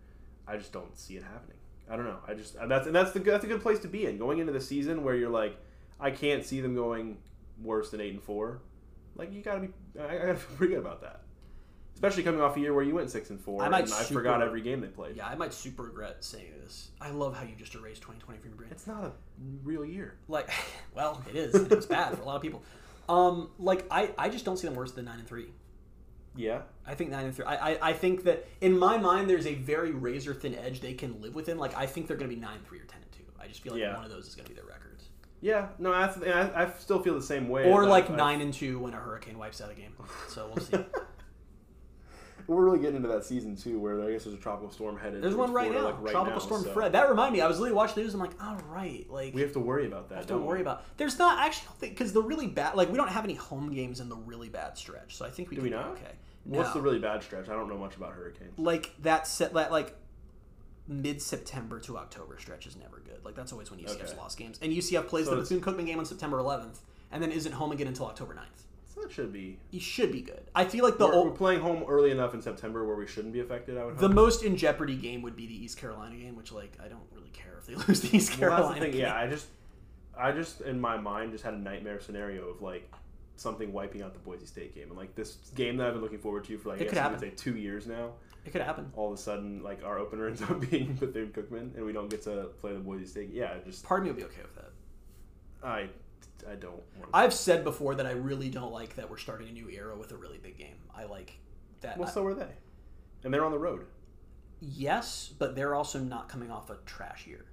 I 0.49 0.57
just 0.57 0.73
don't 0.73 0.97
see 0.99 1.17
it 1.17 1.23
happening. 1.23 1.57
I 1.89 1.97
don't 1.97 2.05
know. 2.07 2.19
I 2.27 2.35
just 2.35 2.57
uh, 2.57 2.67
that's 2.67 2.87
and 2.87 2.95
that's 2.97 3.13
the 3.13 3.21
good- 3.21 3.35
that's 3.35 3.45
a 3.45 3.49
good 3.49 3.63
place 3.63 3.79
to 3.81 3.89
be 3.89 4.07
in 4.07 4.17
going 4.19 4.39
into 4.39 4.53
the 4.53 4.61
season 4.61 5.05
where 5.05 5.15
you're 5.15 5.31
like, 5.31 5.57
I 6.01 6.11
can't 6.11 6.45
see 6.45 6.61
them 6.61 6.75
going 6.75 7.19
worse 7.63 7.91
than 7.91 8.01
eight 8.01 8.13
and 8.15 8.23
four. 8.23 8.61
Like 9.21 9.33
you 9.35 9.43
gotta 9.43 9.61
be, 9.61 9.69
I, 10.01 10.07
I 10.07 10.19
gotta 10.19 10.35
feel 10.37 10.57
pretty 10.57 10.73
good 10.75 10.81
about 10.81 11.03
that. 11.03 11.21
Especially 11.93 12.23
coming 12.23 12.41
off 12.41 12.57
a 12.57 12.61
year 12.61 12.73
where 12.73 12.83
you 12.83 12.95
went 12.95 13.11
six 13.11 13.29
and 13.29 13.39
four, 13.39 13.63
I 13.63 13.69
might 13.69 13.85
and 13.85 13.93
I 13.93 14.03
forgot 14.05 14.41
every 14.41 14.63
game 14.63 14.81
they 14.81 14.87
played. 14.87 15.17
Yeah, 15.17 15.27
I 15.27 15.35
might 15.35 15.53
super 15.53 15.83
regret 15.83 16.25
saying 16.25 16.53
this. 16.63 16.89
I 16.99 17.11
love 17.11 17.37
how 17.37 17.43
you 17.43 17.55
just 17.59 17.75
erased 17.75 18.01
2020 18.01 18.41
from 18.41 18.51
your 18.51 18.57
brain. 18.57 18.71
It's 18.73 18.87
not 18.87 19.05
a 19.05 19.13
real 19.63 19.85
year. 19.85 20.17
Like, 20.27 20.49
well, 20.95 21.23
it 21.29 21.37
is. 21.37 21.55
it 21.55 21.71
was 21.71 21.85
bad 21.85 22.15
for 22.17 22.23
a 22.23 22.25
lot 22.25 22.37
of 22.37 22.43
people. 22.43 22.63
Um, 23.11 23.51
like 23.59 23.85
I, 23.91 24.13
I 24.17 24.31
just 24.31 24.47
don't 24.47 24.57
see 24.57 24.67
them 24.67 24.77
worse 24.77 24.93
than 24.93 25.05
nine 25.05 25.19
and 25.19 25.29
three. 25.29 25.51
Yeah, 26.35 26.63
I 26.87 26.95
think 26.95 27.11
nine 27.11 27.27
and 27.27 27.35
three. 27.37 27.45
I, 27.45 27.73
I, 27.73 27.89
I 27.91 27.93
think 27.93 28.25
that 28.25 28.47
in 28.63 28.79
my 28.79 28.97
mind, 28.97 29.29
there's 29.29 29.47
a 29.47 29.55
very 29.57 29.91
razor 29.91 30.33
thin 30.33 30.55
edge 30.55 30.81
they 30.81 30.95
can 30.95 31.21
live 31.21 31.35
within. 31.35 31.59
Like 31.59 31.77
I 31.77 31.85
think 31.85 32.07
they're 32.07 32.17
going 32.17 32.31
to 32.31 32.35
be 32.35 32.41
nine 32.41 32.61
three 32.67 32.79
or 32.79 32.85
ten 32.85 33.03
and 33.03 33.13
two. 33.13 33.25
I 33.39 33.47
just 33.47 33.61
feel 33.63 33.75
like 33.75 33.83
Yeah. 33.83 33.97
one 33.97 34.05
of 34.07 34.11
those 34.11 34.27
is 34.27 34.35
going 34.35 34.47
to 34.47 34.51
be 34.51 34.55
their 34.55 34.65
records. 34.65 34.80
Yeah. 35.41 35.69
No, 35.79 35.93
I, 35.93 36.07
I, 36.27 36.65
I 36.65 36.71
still 36.79 37.01
feel 37.03 37.15
the 37.15 37.23
same 37.23 37.49
way. 37.49 37.71
Or 37.71 37.87
like 37.87 38.11
I- 38.11 38.17
nine 38.17 38.41
and 38.41 38.53
two 38.53 38.79
when 38.79 38.95
a 38.95 38.99
hurricane 38.99 39.39
wipes 39.39 39.61
out 39.61 39.71
a 39.71 39.75
game. 39.75 39.93
So 40.29 40.51
we'll 40.55 40.65
see. 40.65 40.77
We're 42.47 42.65
really 42.65 42.79
getting 42.81 42.97
into 42.97 43.09
that 43.09 43.25
season 43.25 43.55
too, 43.55 43.79
where 43.79 44.03
I 44.03 44.11
guess 44.11 44.25
there's 44.25 44.35
a 44.35 44.39
tropical 44.41 44.73
storm 44.73 44.99
headed. 44.99 45.23
There's 45.23 45.37
one 45.37 45.53
right 45.53 45.71
now. 45.71 45.85
Like, 45.85 46.03
right 46.03 46.11
Tropical 46.11 46.41
now, 46.41 46.45
storm 46.45 46.63
so 46.65 46.73
Fred. 46.73 46.91
That 46.93 47.09
reminded 47.09 47.35
me. 47.39 47.43
I 47.43 47.47
was 47.47 47.61
literally 47.61 47.77
watching 47.77 47.95
the 47.97 48.01
news. 48.03 48.15
I'm 48.15 48.19
like, 48.19 48.43
all 48.43 48.57
right, 48.69 49.07
like 49.09 49.35
We 49.35 49.43
have 49.43 49.53
to 49.53 49.61
worry 49.61 49.87
about 49.87 50.09
that. 50.09 50.15
I 50.17 50.19
have 50.19 50.27
to 50.29 50.33
don't 50.33 50.45
worry 50.45 50.59
we? 50.59 50.63
about. 50.63 50.83
There's 50.97 51.17
not 51.17 51.39
actually 51.47 51.91
because 51.91 52.13
the 52.13 52.23
really 52.23 52.49
bad. 52.49 52.75
Like 52.75 52.91
we 52.91 52.97
don't 52.97 53.09
have 53.11 53.23
any 53.23 53.35
home 53.35 53.73
games 53.73 54.01
in 54.01 54.09
the 54.09 54.17
really 54.17 54.49
bad 54.49 54.77
stretch. 54.77 55.15
So 55.15 55.25
I 55.25 55.31
think 55.31 55.51
we 55.51 55.57
Do 55.57 55.63
can 55.63 55.65
we 55.65 55.71
be 55.71 55.77
not? 55.77 55.87
okay. 55.93 56.11
What's 56.45 56.71
No. 56.71 56.75
the 56.75 56.81
really 56.81 56.99
bad 56.99 57.23
stretch? 57.23 57.49
I 57.49 57.53
don't 57.53 57.69
know 57.69 57.79
much 57.79 57.95
about 57.97 58.15
hurricanes. 58.15 58.59
like 58.59 58.95
that 59.03 59.29
set 59.29 59.55
that 59.55 59.71
like 59.71 59.95
mid 60.91 61.23
September 61.23 61.79
to 61.81 61.97
October 61.97 62.37
stretch 62.39 62.67
is 62.67 62.77
never 62.77 62.99
good. 62.99 63.25
Like 63.25 63.35
that's 63.37 63.53
always 63.53 63.71
when 63.71 63.81
UCF's 63.81 64.11
Okay. 64.11 64.17
lost 64.19 64.37
games. 64.37 64.59
And 64.61 64.73
UCF 64.73 65.07
plays 65.07 65.27
So 65.27 65.31
the 65.37 65.41
Bethune 65.41 65.61
Cookman 65.61 65.87
game 65.87 65.99
on 65.99 66.05
September 66.05 66.39
11th, 66.39 66.79
and 67.13 67.23
then 67.23 67.31
isn't 67.31 67.53
home 67.53 67.73
again 67.73 67.87
until 67.87 68.07
October 68.07 68.35
9th. 68.35 68.65
So 68.93 69.03
that 69.03 69.13
should 69.13 69.33
be. 69.33 69.57
He 69.71 69.79
should 69.79 70.11
be 70.11 70.21
good. 70.21 70.43
I 70.55 70.65
feel 70.65 70.85
like 70.85 70.99
the 70.99 71.07
we're, 71.07 71.27
we're 71.27 71.31
playing 71.31 71.61
home 71.61 71.85
early 71.89 72.11
enough 72.11 72.35
in 72.35 72.43
September 72.43 72.85
where 72.85 72.97
we 72.97 73.07
shouldn't 73.07 73.33
be 73.33 73.39
affected. 73.41 73.79
I 73.79 73.85
would 73.85 73.93
hope. 73.93 74.01
the 74.01 74.07
hope. 74.09 74.15
most 74.17 74.43
in 74.43 74.57
jeopardy 74.57 74.97
game 74.97 75.23
would 75.23 75.37
be 75.37 75.47
the 75.47 75.65
East 75.65 75.79
Carolina 75.79 76.17
game, 76.17 76.35
which 76.35 76.51
like 76.51 76.77
I 76.85 76.89
don't 76.89 77.07
really 77.15 77.31
care 77.31 77.57
if 77.59 77.67
they 77.67 77.75
lose 77.89 78.01
the 78.01 78.17
East 78.17 78.31
Well, 78.33 78.39
Carolina 78.51 78.65
that's 78.67 78.75
the 78.75 78.81
thing. 78.87 78.93
game. 78.93 79.01
Yeah, 79.03 79.15
I 79.15 79.29
just, 79.29 79.47
I 80.19 80.33
just 80.33 80.61
in 80.63 80.81
my 80.81 80.97
mind 80.99 81.31
just 81.31 81.45
had 81.45 81.55
a 81.55 81.59
nightmare 81.59 82.01
scenario 82.01 82.49
of 82.49 82.63
like 82.63 82.91
something 83.37 83.73
wiping 83.73 84.03
out 84.03 84.13
the 84.13 84.19
Boise 84.19 84.45
State 84.45 84.75
game 84.75 84.89
and 84.89 84.97
like 84.99 85.15
this 85.15 85.37
game 85.55 85.77
that 85.77 85.87
I've 85.87 85.95
been 85.95 86.03
looking 86.03 86.19
forward 86.19 86.43
to 86.45 86.59
for 86.59 86.71
like 86.71 86.81
It 86.81 86.83
I 86.83 86.85
guess 86.87 86.95
you 86.97 87.01
could 87.01 87.03
happen. 87.13 87.21
say 87.21 87.31
two 87.37 87.57
years 87.57 87.87
now. 87.87 88.11
It 88.47 88.53
could 88.53 88.63
happen. 88.63 88.91
All 88.97 89.13
of 89.13 89.19
a 89.19 89.21
sudden, 89.23 89.63
like 89.63 89.85
our 89.85 89.99
opener 89.99 90.27
ends 90.29 90.43
up 90.43 90.61
being 90.71 90.95
Bethune 90.95 91.29
Cookman, 91.33 91.75
and 91.77 91.85
we 91.85 91.93
don't 91.93 92.09
get 92.09 92.23
to 92.23 92.49
play 92.61 92.73
the 92.73 92.79
Boise 92.81 93.07
State. 93.07 93.31
Yeah, 93.33 93.55
just 93.65 93.85
Part 93.85 94.01
of 94.01 94.05
me 94.07 94.11
would 94.13 94.19
be 94.19 94.25
okay 94.25 94.43
with 94.43 94.55
that. 94.57 94.71
I, 95.63 95.89
I 96.51 96.55
don't. 96.55 96.73
Want 96.99 97.11
I've 97.13 97.35
said 97.35 97.65
before 97.65 97.95
that 97.97 98.07
I 98.07 98.13
really 98.13 98.49
don't 98.49 98.73
like 98.73 98.97
that 98.97 99.11
we're 99.11 99.19
starting 99.19 99.49
a 99.49 99.53
new 99.53 99.69
era 99.69 99.95
with 99.97 100.13
a 100.13 100.17
really 100.17 100.39
big 100.39 100.57
game. 100.57 100.77
I 100.97 101.05
like 101.05 101.39
that. 101.83 101.99
Well, 101.99 102.09
I- 102.09 102.13
so 102.13 102.25
are 102.27 102.35
they, 102.35 102.49
and 103.25 103.33
they're 103.35 103.45
on 103.45 103.53
the 103.53 103.59
road. 103.59 103.85
yes, 104.61 105.33
but 105.39 105.55
they're 105.55 105.75
also 105.75 105.99
not 105.99 106.29
coming 106.31 106.51
off 106.51 106.71
a 106.71 106.77
trash 106.87 107.27
year, 107.27 107.45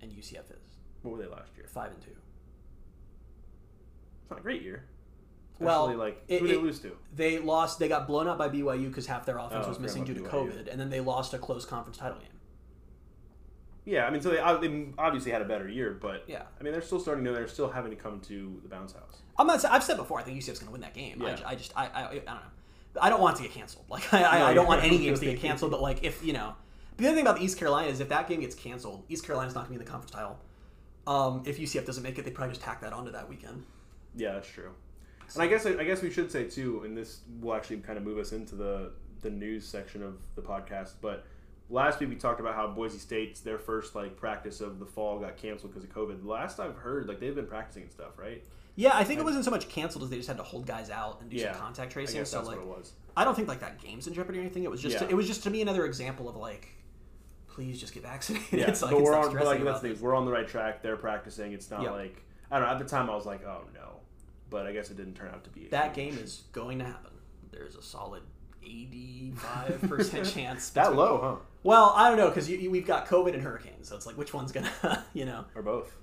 and 0.00 0.12
UCF 0.12 0.48
is 0.50 0.78
What 1.02 1.16
were 1.16 1.22
they 1.22 1.28
last 1.28 1.56
year? 1.56 1.66
five 1.68 1.90
and 1.92 2.00
two. 2.00 2.10
It's 4.22 4.30
not 4.30 4.38
a 4.38 4.42
great 4.42 4.62
year. 4.62 4.84
Well, 5.60 5.94
like 5.96 6.28
who 6.28 6.34
it- 6.36 6.42
they 6.48 6.56
lose 6.56 6.80
to? 6.80 6.96
They 7.14 7.38
lost. 7.38 7.78
They 7.78 7.88
got 7.88 8.06
blown 8.06 8.26
out 8.28 8.38
by 8.38 8.48
BYU 8.48 8.88
because 8.88 9.06
half 9.06 9.24
their 9.24 9.38
offense 9.38 9.64
Oh, 9.66 9.68
was 9.68 9.78
missing 9.78 10.04
due 10.04 10.14
to 10.14 10.20
about 10.20 10.32
COVID, 10.32 10.68
and 10.70 10.80
then 10.80 10.90
they 10.90 11.00
lost 11.00 11.32
a 11.34 11.38
close 11.38 11.64
conference 11.64 11.96
title 11.98 12.18
game. 12.18 12.28
Yeah, 13.84 14.06
I 14.06 14.10
mean, 14.10 14.22
so 14.22 14.30
they, 14.30 14.36
they 14.66 14.86
obviously 14.98 15.30
had 15.30 15.42
a 15.42 15.44
better 15.44 15.68
year, 15.68 15.96
but 16.00 16.24
Yeah. 16.26 16.42
I 16.58 16.62
mean, 16.62 16.72
they're 16.72 16.80
still 16.82 16.98
starting 16.98 17.22
to. 17.26 17.32
They're 17.32 17.46
still 17.48 17.68
having 17.70 17.90
to 17.90 17.96
come 17.96 18.20
to 18.22 18.58
the 18.62 18.68
bounce 18.68 18.94
house. 18.94 19.18
I'm 19.38 19.46
not. 19.46 19.62
I've 19.66 19.84
said 19.84 19.96
before. 19.98 20.18
I 20.18 20.22
think 20.22 20.38
UCF's 20.38 20.58
going 20.58 20.68
to 20.68 20.72
win 20.72 20.80
that 20.80 20.94
game. 20.94 21.20
I, 21.22 21.26
Yeah. 21.28 21.34
ju- 21.36 21.44
I 21.46 21.54
just. 21.54 21.72
I, 21.76 21.86
I. 21.86 22.08
I 22.10 22.14
don't 22.14 22.24
know. 22.24 22.38
I 23.02 23.10
don't 23.10 23.20
want 23.20 23.34
it 23.38 23.42
to 23.42 23.48
get 23.48 23.52
canceled. 23.56 23.84
Like 23.90 24.12
I, 24.14 24.24
I, 24.24 24.38
No, 24.38 24.44
I 24.46 24.54
don't 24.54 24.66
want 24.66 24.82
any 24.84 24.98
games 25.04 25.20
to 25.20 25.26
get 25.26 25.40
canceled. 25.40 25.70
But 25.70 25.82
like 25.82 26.02
if 26.02 26.24
you 26.24 26.32
know, 26.32 26.54
the 26.96 27.06
other 27.06 27.14
thing 27.16 27.26
about 27.26 27.40
East 27.42 27.58
Carolina 27.58 27.88
is 27.88 28.00
if 28.00 28.08
that 28.08 28.26
game 28.28 28.40
gets 28.40 28.54
canceled, 28.54 29.04
East 29.08 29.24
Carolina's 29.26 29.54
not 29.54 29.68
going 29.68 29.74
to 29.74 29.78
be 29.78 29.82
in 29.82 29.84
the 29.84 29.90
conference 29.90 30.12
title. 30.12 30.38
Um, 31.06 31.42
if 31.44 31.58
UCF 31.58 31.84
doesn't 31.84 32.02
make 32.02 32.18
it, 32.18 32.24
they 32.24 32.30
probably 32.30 32.54
just 32.54 32.64
tack 32.64 32.80
that 32.80 32.92
onto 32.94 33.12
that 33.12 33.28
weekend. 33.28 33.64
Yeah, 34.16 34.32
that's 34.32 34.48
true. 34.48 34.70
And 35.34 35.42
I 35.42 35.46
guess 35.46 35.64
I 35.66 35.84
guess 35.84 36.02
we 36.02 36.10
should 36.10 36.30
say 36.30 36.44
too, 36.44 36.82
and 36.84 36.96
this 36.96 37.20
will 37.40 37.54
actually 37.54 37.78
kind 37.78 37.96
of 37.98 38.04
move 38.04 38.18
us 38.18 38.32
into 38.32 38.54
the 38.54 38.92
the 39.22 39.30
news 39.30 39.66
section 39.66 40.02
of 40.02 40.18
the 40.34 40.42
podcast. 40.42 40.92
But 41.00 41.24
last 41.70 41.98
week 42.00 42.10
we 42.10 42.16
talked 42.16 42.40
about 42.40 42.54
how 42.54 42.66
Boise 42.68 42.98
State's 42.98 43.40
their 43.40 43.58
first 43.58 43.94
like 43.94 44.16
practice 44.16 44.60
of 44.60 44.78
the 44.78 44.86
fall 44.86 45.18
got 45.18 45.36
canceled 45.36 45.72
because 45.72 45.84
of 45.88 45.94
COVID. 45.94 46.24
Last 46.24 46.60
I've 46.60 46.76
heard, 46.76 47.06
like 47.08 47.20
they've 47.20 47.34
been 47.34 47.46
practicing 47.46 47.84
and 47.84 47.92
stuff, 47.92 48.18
right? 48.18 48.44
Yeah, 48.76 48.90
I 48.92 49.04
think 49.04 49.20
it 49.20 49.24
wasn't 49.24 49.44
so 49.44 49.50
much 49.52 49.68
canceled 49.68 50.02
as 50.04 50.10
they 50.10 50.16
just 50.16 50.26
had 50.28 50.36
to 50.38 50.42
hold 50.42 50.66
guys 50.66 50.90
out 50.90 51.20
and 51.20 51.30
do 51.30 51.36
Yeah, 51.36 51.52
some 51.52 51.60
contact 51.62 51.92
I 51.92 51.94
tracing. 51.94 52.20
guess 52.20 52.30
So 52.30 52.38
that's 52.38 52.48
like, 52.48 52.58
what 52.58 52.66
it 52.66 52.78
was. 52.78 52.92
I 53.16 53.22
don't 53.24 53.34
think 53.36 53.46
like 53.48 53.60
that 53.60 53.80
game's 53.80 54.08
in 54.08 54.14
jeopardy 54.14 54.38
or 54.38 54.42
anything. 54.42 54.64
It 54.64 54.70
was 54.70 54.82
just 54.82 55.00
Yeah. 55.00 55.08
it 55.08 55.14
was 55.14 55.26
just 55.28 55.44
to 55.44 55.50
me 55.50 55.62
another 55.62 55.86
example 55.86 56.28
of 56.28 56.34
like, 56.36 56.68
please 57.46 57.80
just 57.80 57.94
get 57.94 58.02
vaccinated. 58.02 58.48
Yeah, 58.52 58.66
I 58.70 58.90
but 58.90 59.00
we're 59.00 59.14
on. 59.16 59.32
But 59.34 59.46
like 59.46 59.64
that's 59.64 59.80
the. 59.80 59.92
We're 59.94 60.14
on 60.14 60.24
the 60.26 60.32
right 60.32 60.46
track. 60.48 60.82
They're 60.82 60.96
practicing. 60.96 61.52
It's 61.52 61.70
not 61.70 61.82
Yep. 61.82 61.92
like 61.92 62.22
I 62.50 62.58
don't 62.58 62.66
know. 62.68 62.74
At 62.74 62.78
the 62.80 62.84
time, 62.84 63.08
I 63.08 63.14
was 63.14 63.26
like, 63.26 63.44
oh 63.44 63.62
no, 63.74 63.93
but 64.54 64.66
I 64.66 64.72
guess 64.72 64.88
it 64.90 64.96
didn't 64.96 65.14
turn 65.14 65.28
out 65.34 65.42
to 65.44 65.50
be. 65.50 65.66
That 65.68 65.96
huge. 65.96 66.14
game 66.14 66.22
is 66.22 66.44
going 66.52 66.78
to 66.78 66.84
happen. 66.84 67.10
There's 67.50 67.74
a 67.74 67.82
solid 67.82 68.22
85 68.62 69.82
percent 69.88 70.26
chance. 70.34 70.70
that 70.70 70.82
between- 70.84 70.98
low, 70.98 71.20
huh? 71.20 71.36
Well, 71.62 71.92
I 71.96 72.08
don't 72.08 72.18
know 72.18 72.28
because 72.28 72.48
we've 72.48 72.86
got 72.86 73.06
COVID 73.08 73.32
and 73.34 73.42
hurricanes, 73.42 73.88
so 73.88 73.96
it's 73.96 74.06
like 74.06 74.16
which 74.18 74.32
one's 74.34 74.52
gonna, 74.52 75.04
you 75.14 75.24
know, 75.24 75.44
Or 75.54 75.62
both. 75.62 75.94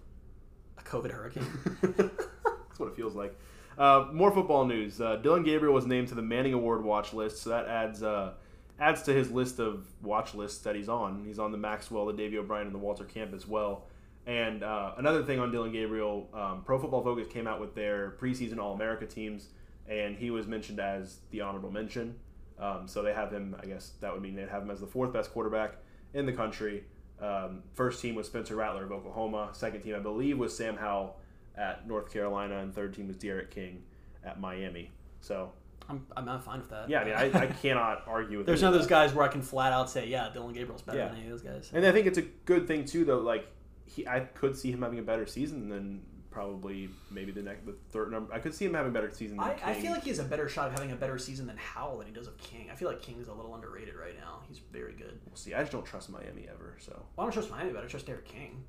a 0.78 0.82
COVID 0.82 1.12
hurricane. 1.12 1.46
That's 1.82 2.80
what 2.80 2.90
it 2.90 2.96
feels 2.96 3.16
like. 3.16 3.38
Uh, 3.78 4.08
more 4.12 4.32
football 4.32 4.66
news. 4.66 5.00
Uh, 5.00 5.16
Dillon 5.18 5.44
Gabriel 5.44 5.74
was 5.74 5.86
named 5.86 6.08
to 6.10 6.16
the 6.16 6.22
Manning 6.22 6.54
Award 6.54 6.84
watch 6.84 7.14
list, 7.14 7.42
so 7.44 7.52
that 7.52 7.68
adds 7.68 8.02
uh, 8.04 8.34
adds 8.80 9.04
to 9.04 9.14
his 9.14 9.30
list 9.32 9.60
of 9.60 9.86
watch 10.02 10.34
lists 10.34 10.60
that 10.64 10.76
he's 10.76 10.90
on. 10.90 11.24
He's 11.26 11.40
on 11.40 11.52
the 11.52 11.58
Maxwell, 11.58 12.06
the 12.08 12.14
Davy 12.14 12.38
O'Brien, 12.38 12.66
and 12.66 12.76
the 12.76 12.80
Walter 12.80 13.06
Camp 13.06 13.34
as 13.34 13.48
well. 13.48 13.86
And 14.28 14.64
uh, 14.64 14.94
another 14.98 15.24
thing 15.24 15.40
on 15.40 15.52
Dillon 15.52 15.72
Gabriel, 15.72 16.30
um, 16.34 16.62
Pro 16.64 16.80
Football 16.80 17.04
Focus 17.04 17.28
came 17.28 17.48
out 17.48 17.60
with 17.60 17.74
their 17.76 18.12
preseason 18.22 18.60
All 18.60 18.74
America 18.74 19.06
teams, 19.06 19.50
and 19.88 20.16
he 20.16 20.30
was 20.30 20.46
mentioned 20.48 20.80
as 20.80 21.18
the 21.32 21.42
honorable 21.42 21.72
mention. 21.72 22.16
Um, 22.60 22.88
so 22.88 23.02
they 23.02 23.14
have 23.14 23.32
him. 23.32 23.56
I 23.62 23.66
guess 23.66 23.94
that 24.02 24.14
would 24.14 24.22
mean 24.22 24.36
they'd 24.36 24.48
have 24.50 24.62
him 24.62 24.70
as 24.72 24.80
the 24.80 24.86
fourth 24.88 25.12
best 25.12 25.32
quarterback 25.34 25.76
in 26.14 26.26
the 26.28 26.34
country. 26.34 26.84
Um, 27.20 27.64
first 27.74 28.02
team 28.02 28.16
was 28.16 28.28
Spencer 28.28 28.56
Rattler 28.56 28.84
of 28.84 28.92
Oklahoma. 28.92 29.50
Second 29.54 29.82
team, 29.82 29.96
I 29.96 30.00
believe, 30.00 30.38
was 30.38 30.56
Sam 30.56 30.78
Howell 30.78 31.18
at 31.56 31.88
North 31.88 32.12
Carolina, 32.14 32.60
and 32.60 32.74
third 32.74 32.94
team 32.94 33.08
was 33.08 33.18
D'Eriq 33.18 33.50
King 33.50 33.82
at 34.24 34.40
Miami. 34.40 34.92
So 35.20 35.52
I'm, 35.90 36.06
I'm 36.16 36.26
not 36.26 36.44
fine 36.44 36.60
with 36.60 36.70
that. 36.70 36.88
yeah, 36.90 37.02
I 37.02 37.06
mean, 37.06 37.14
I, 37.36 37.40
I 37.44 37.46
cannot 37.62 38.04
argue 38.08 38.38
with. 38.38 38.48
There's 38.48 38.62
none 38.62 38.70
of 38.70 38.76
of 38.76 38.82
those 38.82 38.90
guys 38.90 39.14
where 39.14 39.26
I 39.26 39.28
can 39.30 39.42
flat 39.42 39.74
out 39.74 39.90
say, 39.90 40.08
yeah, 40.08 40.30
Dillon 40.32 40.54
Gabriel's 40.54 40.84
better 40.84 41.00
Yeah. 41.00 41.08
than 41.08 41.18
any 41.18 41.26
of 41.26 41.32
those 41.32 41.42
guys. 41.42 41.72
And 41.74 41.84
I 41.86 41.92
think 41.92 42.06
it's 42.08 42.18
a 42.20 42.24
good 42.46 42.68
thing 42.68 42.86
too, 42.86 43.04
though. 43.06 43.20
Like 43.20 43.48
he, 43.96 44.08
I 44.08 44.22
could 44.22 44.58
see 44.58 44.72
him 44.72 44.82
having 44.82 45.00
a 45.00 45.04
better 45.04 45.26
season 45.26 45.70
than 45.70 46.02
probably 46.30 46.90
maybe 47.10 47.32
the 47.32 47.42
next, 47.42 47.66
the 47.66 47.76
third 47.90 48.12
number. 48.12 48.34
I 48.34 48.40
could 48.40 48.56
see 48.56 48.66
him 48.66 48.74
having 48.74 48.92
a 48.92 48.94
better 48.94 49.12
season. 49.12 49.38
Than 49.38 49.46
I, 49.46 49.58
I 49.64 49.74
feel 49.74 49.92
like 49.92 50.04
he 50.04 50.10
has 50.10 50.20
a 50.20 50.24
better 50.24 50.48
shot 50.48 50.68
of 50.68 50.74
having 50.74 50.92
a 50.92 50.96
better 50.96 51.18
season 51.18 51.46
than 51.46 51.58
Howell 51.58 51.98
than 52.00 52.08
he 52.08 52.14
does 52.14 52.28
of 52.28 52.38
King. 52.38 52.70
I 52.72 52.76
feel 52.76 52.88
like 52.88 53.02
King's 53.02 53.28
a 53.28 53.34
little 53.34 53.54
underrated 53.54 53.96
right 53.96 54.18
now. 54.18 54.40
He's 54.48 54.60
very 54.60 54.94
good. 54.94 55.20
We'll 55.28 55.36
see. 55.36 55.54
I 55.54 55.60
just 55.60 55.72
don't 55.72 55.86
trust 55.86 56.10
Miami 56.10 56.48
ever. 56.50 56.78
So 56.80 56.94
Well, 56.94 57.06
I 57.18 57.24
don't 57.24 57.34
trust 57.34 57.52
Miami, 57.52 57.72
but 57.72 57.84
I 57.84 57.88
trust 57.88 58.06
D'Eriq 58.06 58.26
King. 58.26 58.64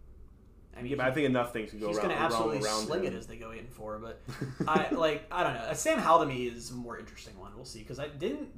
I 0.76 0.82
mean, 0.82 0.90
yeah, 0.90 0.96
but 0.96 1.06
I 1.06 1.10
think 1.12 1.26
enough 1.26 1.52
things 1.52 1.70
can 1.70 1.80
go 1.80 1.88
he's 1.88 1.98
going 1.98 2.10
to 2.10 2.18
absolutely 2.18 2.62
around, 2.62 2.86
sling 2.86 3.04
him. 3.04 3.12
it 3.12 3.16
as 3.16 3.26
they 3.26 3.36
go 3.36 3.52
eight 3.52 3.60
and 3.60 3.68
four. 3.68 3.98
But 3.98 4.22
I 4.66 4.88
like 4.90 5.26
I 5.30 5.42
don't 5.42 5.54
know. 5.54 5.72
Sam 5.74 5.98
Howell 5.98 6.20
to 6.20 6.26
me 6.26 6.46
is 6.46 6.70
a 6.70 6.74
more 6.74 6.98
interesting 6.98 7.38
one. 7.38 7.52
We'll 7.54 7.64
see 7.64 7.80
because 7.80 7.98
I 7.98 8.08
didn't. 8.08 8.48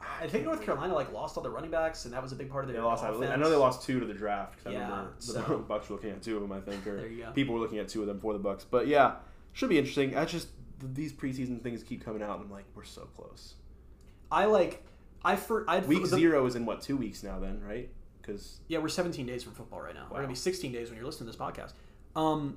I 0.00 0.26
think 0.26 0.44
North 0.44 0.62
Carolina 0.62 0.94
like 0.94 1.12
lost 1.12 1.36
all 1.36 1.42
the 1.42 1.50
running 1.50 1.70
backs, 1.70 2.04
and 2.06 2.14
that 2.14 2.22
was 2.22 2.32
a 2.32 2.36
big 2.36 2.50
part 2.50 2.64
of 2.64 2.68
They 2.68 2.74
their 2.74 2.82
lost. 2.84 3.04
I, 3.04 3.08
offense. 3.10 3.30
I 3.30 3.36
know 3.36 3.50
they 3.50 3.56
lost 3.56 3.82
two 3.86 4.00
to 4.00 4.06
the 4.06 4.14
draft. 4.14 4.56
'cause 4.56 4.66
I 4.72 4.76
Yeah, 4.76 4.88
remember 4.90 5.12
the 5.18 5.22
so- 5.22 5.58
Bucks 5.68 5.88
were 5.90 5.96
looking 5.96 6.10
at 6.10 6.22
two 6.22 6.36
of 6.36 6.42
them. 6.42 6.52
I 6.52 6.60
think, 6.60 6.86
or 6.86 6.96
There 6.96 7.06
you 7.08 7.24
go. 7.24 7.32
people 7.32 7.54
were 7.54 7.60
looking 7.60 7.78
at 7.78 7.88
two 7.88 8.00
of 8.00 8.06
them 8.06 8.18
for 8.18 8.32
the 8.32 8.38
Bucks. 8.38 8.64
But 8.64 8.86
yeah, 8.86 9.16
should 9.52 9.68
be 9.68 9.78
interesting. 9.78 10.16
I 10.16 10.24
just 10.24 10.48
these 10.82 11.12
preseason 11.12 11.62
things 11.62 11.82
keep 11.82 12.02
coming 12.04 12.22
out, 12.22 12.36
and 12.36 12.46
I'm 12.46 12.50
like, 12.50 12.64
we're 12.74 12.84
so 12.84 13.02
close. 13.16 13.54
I 14.32 14.46
like 14.46 14.84
I 15.24 15.36
for 15.36 15.68
I'd 15.68 15.86
Week 15.86 16.02
the- 16.02 16.08
zero 16.08 16.46
is 16.46 16.56
in 16.56 16.64
what 16.64 16.80
two 16.80 16.96
weeks 16.96 17.22
now? 17.22 17.38
Then 17.38 17.60
right? 17.62 17.90
Because 18.22 18.60
Yeah, 18.68 18.78
we're 18.78 18.88
17 18.88 19.26
days 19.26 19.42
from 19.42 19.52
football 19.54 19.80
right 19.80 19.94
now. 19.94 20.06
We're 20.10 20.16
gonna 20.18 20.28
be 20.28 20.34
16 20.34 20.72
days 20.72 20.88
when 20.88 20.96
you're 20.96 21.06
listening 21.06 21.30
to 21.30 21.36
this 21.36 21.40
podcast. 21.40 21.72
Um, 22.16 22.56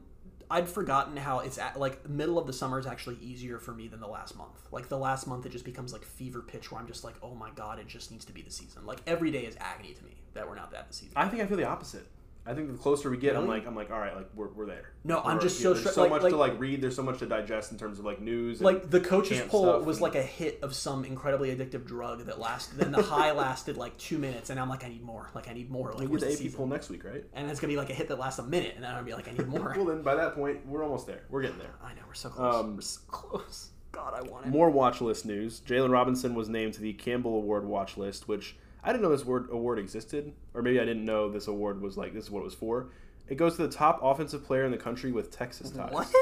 I'd 0.50 0.70
forgotten 0.70 1.18
how 1.18 1.40
it's 1.40 1.58
at, 1.58 1.80
like 1.80 2.08
middle 2.08 2.38
of 2.38 2.48
the 2.48 2.54
summer 2.54 2.80
is 2.80 2.86
actually 2.86 3.18
easier 3.22 3.60
for 3.60 3.74
me 3.74 3.88
than 3.88 4.00
the 4.00 4.08
last 4.08 4.38
month. 4.38 4.68
Like 4.72 4.90
the 4.90 4.98
last 4.98 5.28
month, 5.28 5.46
it 5.46 5.52
just 5.52 5.66
becomes 5.66 5.94
like 5.94 6.04
fever 6.04 6.42
pitch 6.42 6.72
where 6.72 6.80
I'm 6.80 6.88
just 6.88 7.04
like, 7.04 7.16
oh 7.22 7.36
my 7.36 7.50
god, 7.52 7.80
it 7.80 7.88
just 7.88 8.12
needs 8.12 8.26
to 8.26 8.34
be 8.34 8.42
the 8.42 8.52
season. 8.52 8.86
Like 8.86 9.02
every 9.08 9.32
day 9.32 9.46
is 9.46 9.56
agony 9.60 9.94
to 9.94 10.04
me 10.04 10.16
that 10.34 10.48
we're 10.48 10.56
not 10.56 10.74
at 10.74 10.88
the 10.88 10.94
season. 10.94 11.14
I 11.16 11.28
think 11.28 11.42
I 11.42 11.46
feel 11.46 11.58
the 11.58 11.68
opposite. 11.68 12.06
I 12.46 12.54
think 12.54 12.70
the 12.72 12.78
closer 12.78 13.10
we 13.10 13.16
get, 13.16 13.38
I'm 13.38 13.48
like, 13.48 13.66
I'm 13.66 13.74
like, 13.76 13.90
all 13.90 14.00
right, 14.00 14.14
like 14.14 14.28
we're, 14.36 14.50
we're 14.50 14.66
there. 14.66 14.92
No, 15.06 15.22
I'm 15.22 15.40
just 15.40 15.62
so 15.62 15.74
there's 15.74 15.94
so 15.96 16.02
like- 16.02 16.10
much 16.10 16.24
like- 16.24 16.32
to 16.32 16.38
like 16.38 16.60
read. 16.60 16.82
There's 16.82 16.96
so 16.96 17.02
much 17.04 17.20
to 17.20 17.26
digest 17.26 17.72
in 17.72 17.78
terms 17.78 18.00
of 18.00 18.06
like 18.06 18.20
news. 18.20 18.60
And, 18.60 18.66
like 18.66 18.90
the 18.90 19.00
coaches 19.00 19.38
camp 19.40 19.50
poll 19.50 19.80
was 19.80 19.98
and- 19.98 20.02
like 20.04 20.16
a 20.16 20.22
hit 20.22 20.60
of 20.62 20.74
some 20.76 21.06
incredibly 21.06 21.56
addictive 21.56 21.86
drug 21.86 22.26
that 22.26 22.40
lasted. 22.42 22.80
Then 22.80 22.92
the 22.92 23.02
high 23.02 23.32
lasted 23.46 23.78
like 23.78 23.98
two 23.98 24.18
minutes, 24.18 24.50
and 24.50 24.60
I'm 24.60 24.68
like, 24.68 24.84
I 24.84 24.90
need 24.90 25.04
more. 25.04 25.30
Like 25.34 25.48
I 25.48 25.54
need 25.54 25.72
more. 25.72 25.94
Like 25.94 26.10
we 26.10 26.20
get 26.20 26.30
the 26.32 26.36
the 26.36 26.48
AP 26.48 26.54
poll 26.56 26.68
next 26.68 26.90
week, 26.90 27.06
right? 27.06 27.24
And 27.34 27.50
it's 27.50 27.62
gonna 27.62 27.72
be 27.72 27.78
like 27.78 27.90
a 27.90 27.94
hit 27.94 28.10
that 28.10 28.20
lasts 28.20 28.40
a 28.40 28.44
minute, 28.44 28.74
and 28.76 28.84
then 28.84 28.92
I'm 28.92 28.98
gonna 28.98 29.06
be 29.08 29.14
like, 29.14 29.30
I 29.30 29.32
need 29.32 29.48
more. 29.48 29.74
Well, 29.78 29.86
then 29.86 30.02
by 30.02 30.16
that 30.16 30.36
point, 30.36 30.66
we're 30.68 30.84
almost 30.84 31.08
there. 31.08 31.22
We're 31.30 31.42
getting 31.44 31.60
there. 31.60 31.74
I 31.82 31.94
know 31.94 32.02
we're 32.08 32.14
so 32.14 32.28
close. 32.30 32.56
Um, 32.56 32.76
we're 32.76 32.82
so 32.82 33.00
close. 33.08 33.70
God, 33.94 34.14
I 34.16 34.22
want 34.24 34.48
it. 34.48 34.50
More 34.50 34.70
watch 34.70 35.00
list 35.02 35.26
news. 35.26 35.62
Jaylon 35.66 35.92
Robinson 35.92 36.36
was 36.36 36.50
named 36.50 36.74
to 36.74 36.82
the 36.82 36.92
Campbell 36.94 37.36
Award 37.38 37.64
watch 37.64 37.96
list, 37.96 38.28
which 38.28 38.56
I 38.84 38.92
didn't 38.92 39.04
know 39.04 39.10
this 39.10 39.26
word, 39.26 39.48
award 39.52 39.80
existed, 39.80 40.34
or 40.54 40.62
maybe 40.62 40.80
I 40.80 40.86
didn't 40.86 41.06
know 41.06 41.30
this 41.32 41.48
award 41.48 41.82
was 41.82 41.98
like 41.98 42.14
this 42.14 42.26
is 42.26 42.32
what 42.32 42.42
it 42.42 42.46
was 42.46 42.54
for. 42.54 42.88
It 43.28 43.36
goes 43.36 43.56
to 43.56 43.66
the 43.66 43.74
top 43.74 44.00
offensive 44.04 44.44
player 44.46 44.66
in 44.66 44.72
the 44.72 44.78
country 44.78 45.12
with 45.12 45.32
Texas 45.32 45.72
ties. 45.72 45.92
What? 45.92 46.14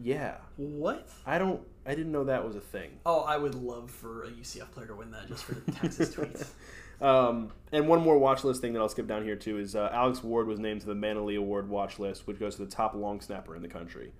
Yeah, 0.00 0.36
What? 0.56 1.08
I 1.26 1.38
don't. 1.38 1.60
I 1.84 1.94
didn't 1.94 2.12
know 2.12 2.24
that 2.24 2.46
was 2.46 2.54
a 2.56 2.60
thing. 2.60 2.92
Oh, 3.04 3.20
I 3.20 3.36
would 3.36 3.54
love 3.56 3.90
for 3.90 4.22
a 4.24 4.28
UCF 4.28 4.70
player 4.70 4.86
to 4.86 4.94
win 4.94 5.10
that 5.10 5.26
just 5.28 5.44
for 5.44 5.54
the 5.54 5.72
Texas 5.72 6.10
tweets. 6.14 6.48
Um, 7.04 7.50
and 7.72 7.88
one 7.88 8.00
more 8.00 8.16
watch 8.16 8.44
list 8.44 8.60
thing 8.60 8.72
that 8.74 8.78
I'll 8.80 8.88
skip 8.88 9.08
down 9.08 9.24
here 9.24 9.34
too 9.34 9.58
is 9.58 9.74
uh, 9.74 9.90
Alex 9.92 10.22
Ward 10.22 10.46
was 10.46 10.60
named 10.60 10.82
to 10.82 10.86
the 10.86 10.94
Mannelly 10.94 11.36
Award 11.36 11.68
watch 11.68 11.98
list, 11.98 12.26
which 12.28 12.38
goes 12.38 12.54
to 12.56 12.64
the 12.64 12.70
top 12.70 12.94
long 12.94 13.20
snapper 13.20 13.56
in 13.56 13.62
the 13.62 13.68
country. 13.68 14.12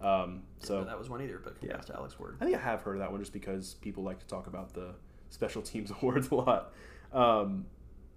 Um, 0.00 0.42
So 0.60 0.82
that 0.84 0.98
was 0.98 1.10
one 1.10 1.20
either, 1.22 1.38
but 1.42 1.58
congrats 1.60 1.86
to 1.86 1.94
Alex 1.96 2.18
Ward. 2.18 2.38
I 2.40 2.44
think 2.46 2.56
I 2.56 2.60
have 2.60 2.80
heard 2.80 2.94
of 2.94 3.00
that 3.00 3.10
one 3.12 3.20
just 3.20 3.32
because 3.34 3.74
people 3.74 4.02
like 4.02 4.18
to 4.20 4.26
talk 4.26 4.46
about 4.46 4.72
the 4.72 4.94
special 5.28 5.60
teams 5.62 5.92
awards 6.02 6.30
a 6.30 6.34
lot. 6.34 6.72
Um, 7.12 7.66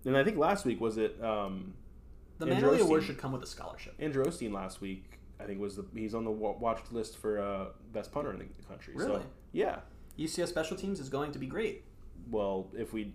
and 0.06 0.16
I 0.16 0.24
think 0.24 0.38
last 0.38 0.66
week 0.66 0.80
was 0.80 0.98
it 0.98 1.22
um, 1.24 1.74
The 2.38 2.48
Andrew 2.48 2.72
Mannelly 2.72 2.80
Award 2.82 3.04
should 3.04 3.18
come 3.18 3.32
with 3.32 3.44
a 3.44 3.48
scholarship. 3.48 3.96
Andrew 4.00 4.24
Osteen 4.24 4.54
last 4.54 4.82
week. 4.82 5.20
I 5.40 5.44
think 5.44 5.60
was 5.60 5.76
the 5.76 5.86
he's 5.94 6.16
on 6.16 6.24
the 6.24 6.32
wa- 6.32 6.56
watch 6.58 6.80
list 6.92 7.18
for 7.18 7.40
uh, 7.40 7.66
best 7.92 8.12
punter 8.12 8.32
in 8.32 8.40
the 8.40 8.46
country. 8.68 8.94
So 8.98 9.06
Really? 9.06 9.24
yeah. 9.52 9.80
UCF 10.18 10.48
special 10.48 10.78
teams 10.78 11.00
is 11.00 11.10
going 11.10 11.32
to 11.34 11.40
be 11.40 11.48
great. 11.48 11.84
Well, 12.32 12.68
if 12.74 12.94
we 12.94 13.14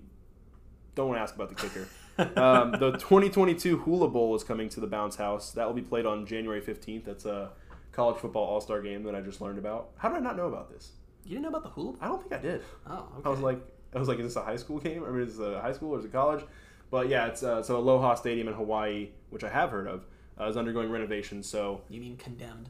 don't 0.94 1.16
ask 1.16 1.34
about 1.34 1.48
the 1.48 1.54
kicker. 1.54 1.88
um, 2.38 2.72
the 2.72 2.92
2022 2.92 3.78
Hula 3.78 4.08
Bowl 4.08 4.34
is 4.34 4.44
coming 4.44 4.68
to 4.70 4.80
the 4.80 4.86
Bounce 4.86 5.16
House. 5.16 5.52
That 5.52 5.66
will 5.66 5.74
be 5.74 5.80
played 5.82 6.04
on 6.04 6.26
January 6.26 6.60
15th. 6.60 7.04
That's 7.06 7.24
a 7.24 7.52
college 7.92 8.18
football 8.18 8.44
all 8.44 8.60
star 8.60 8.82
game 8.82 9.02
that 9.04 9.14
I 9.14 9.20
just 9.22 9.40
learned 9.40 9.58
about. 9.58 9.90
How 9.96 10.10
did 10.10 10.18
I 10.18 10.20
not 10.20 10.36
know 10.36 10.46
about 10.46 10.70
this? 10.70 10.92
You 11.24 11.30
didn't 11.30 11.42
know 11.42 11.48
about 11.48 11.62
the 11.62 11.70
hula? 11.70 11.94
I 12.00 12.08
don't 12.08 12.20
think 12.20 12.32
I 12.34 12.38
did. 12.38 12.62
Oh, 12.86 13.08
okay. 13.18 13.22
I 13.24 13.28
was 13.28 13.40
like, 13.40 13.60
I 13.94 13.98
was 13.98 14.08
like, 14.08 14.18
is 14.18 14.26
this 14.26 14.36
a 14.36 14.42
high 14.42 14.56
school 14.56 14.78
game? 14.78 15.04
I 15.04 15.10
mean, 15.10 15.22
is 15.22 15.36
this 15.38 15.46
a 15.46 15.60
high 15.60 15.72
school 15.72 15.92
or 15.94 15.98
is 15.98 16.04
it 16.04 16.12
college? 16.12 16.44
But 16.90 17.08
yeah, 17.08 17.26
it's 17.26 17.42
uh, 17.42 17.62
so 17.62 17.76
Aloha 17.76 18.14
Stadium 18.14 18.48
in 18.48 18.54
Hawaii, 18.54 19.10
which 19.30 19.44
I 19.44 19.48
have 19.48 19.70
heard 19.70 19.86
of, 19.86 20.06
uh, 20.40 20.48
is 20.48 20.56
undergoing 20.56 20.90
renovation. 20.90 21.42
So 21.42 21.82
you 21.88 22.00
mean 22.00 22.16
condemned? 22.16 22.68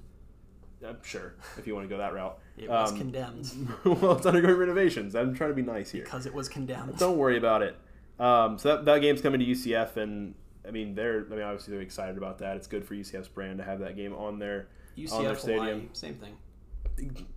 uh, 0.87 0.93
sure, 1.03 1.35
if 1.59 1.67
you 1.67 1.75
want 1.75 1.87
to 1.89 1.95
go 1.95 1.99
that 1.99 2.13
route. 2.15 2.39
It 2.57 2.69
was 2.69 2.91
Um, 2.93 2.99
condemned 2.99 3.51
well, 3.85 4.17
it's 4.17 4.27
undergoing 4.27 4.57
renovations. 4.57 5.15
I'm 5.15 5.35
trying 5.35 5.51
to 5.51 5.57
be 5.57 5.63
nice 5.63 5.91
here. 5.91 6.05
because 6.05 6.27
it 6.27 6.35
was 6.35 6.49
condemned. 6.49 6.97
Don't 6.99 7.17
worry 7.19 7.37
about 7.39 7.63
it. 7.63 7.77
Um, 8.19 8.59
so 8.59 8.77
that, 8.77 8.85
that 8.87 8.99
game's 9.01 9.21
coming 9.23 9.41
to 9.41 9.47
UCF, 9.47 9.97
and 9.97 10.35
I 10.67 10.71
mean 10.71 10.95
they're 10.95 11.27
I 11.31 11.35
mean 11.35 11.43
obviously 11.43 11.73
they're 11.73 11.83
excited 11.83 12.19
about 12.19 12.39
that. 12.39 12.57
It's 12.57 12.67
good 12.67 12.85
for 12.85 12.95
UCF's 12.95 13.29
brand 13.29 13.59
to 13.59 13.65
have 13.65 13.81
that 13.81 13.97
game 13.97 14.13
on 14.15 14.35
on 14.35 14.39
UCF 14.39 15.09
their 15.23 15.35
Hawaii, 15.35 15.37
stadium. 15.37 15.89
same 15.93 16.15
thing 16.17 16.37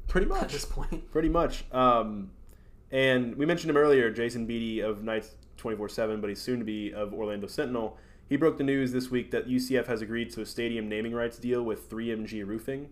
Pretty 0.08 0.28
much. 0.28 0.42
at 0.44 0.50
this 0.50 0.66
point. 0.66 1.10
pretty 1.12 1.30
much. 1.30 1.64
Um, 1.72 2.32
and 2.94 3.36
we 3.36 3.46
mentioned 3.46 3.72
him 3.72 3.78
earlier, 3.78 4.12
Jason 4.12 4.46
Beede 4.46 4.84
of 4.84 5.04
Knights 5.04 5.32
24 5.58 5.90
7, 5.90 6.22
but 6.22 6.30
he's 6.30 6.42
soon 6.42 6.60
to 6.60 6.66
be 6.66 6.94
of 6.94 7.14
Orlando 7.14 7.48
Sentinel. 7.48 7.98
He 8.30 8.38
broke 8.38 8.58
the 8.58 8.64
news 8.64 8.92
this 8.92 9.10
week 9.10 9.32
that 9.32 9.48
UCF 9.48 9.88
has 9.88 10.02
agreed 10.02 10.32
to 10.32 10.42
a 10.42 10.46
stadium 10.46 10.88
naming 10.88 11.14
rights 11.14 11.38
deal 11.38 11.64
with 11.64 11.90
3MG 11.90 12.46
Roofing 12.46 12.90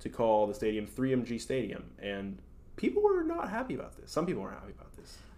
to 0.00 0.08
call 0.08 0.46
the 0.46 0.54
stadium 0.54 0.86
3MG 0.86 1.40
Stadium. 1.40 1.84
And 2.00 2.38
people 2.76 3.02
were 3.02 3.22
not 3.22 3.50
happy 3.50 3.74
about 3.74 3.96
this. 3.96 4.10
Some 4.10 4.26
people 4.26 4.42
weren't 4.42 4.58
happy 4.58 4.72
about. 4.72 4.91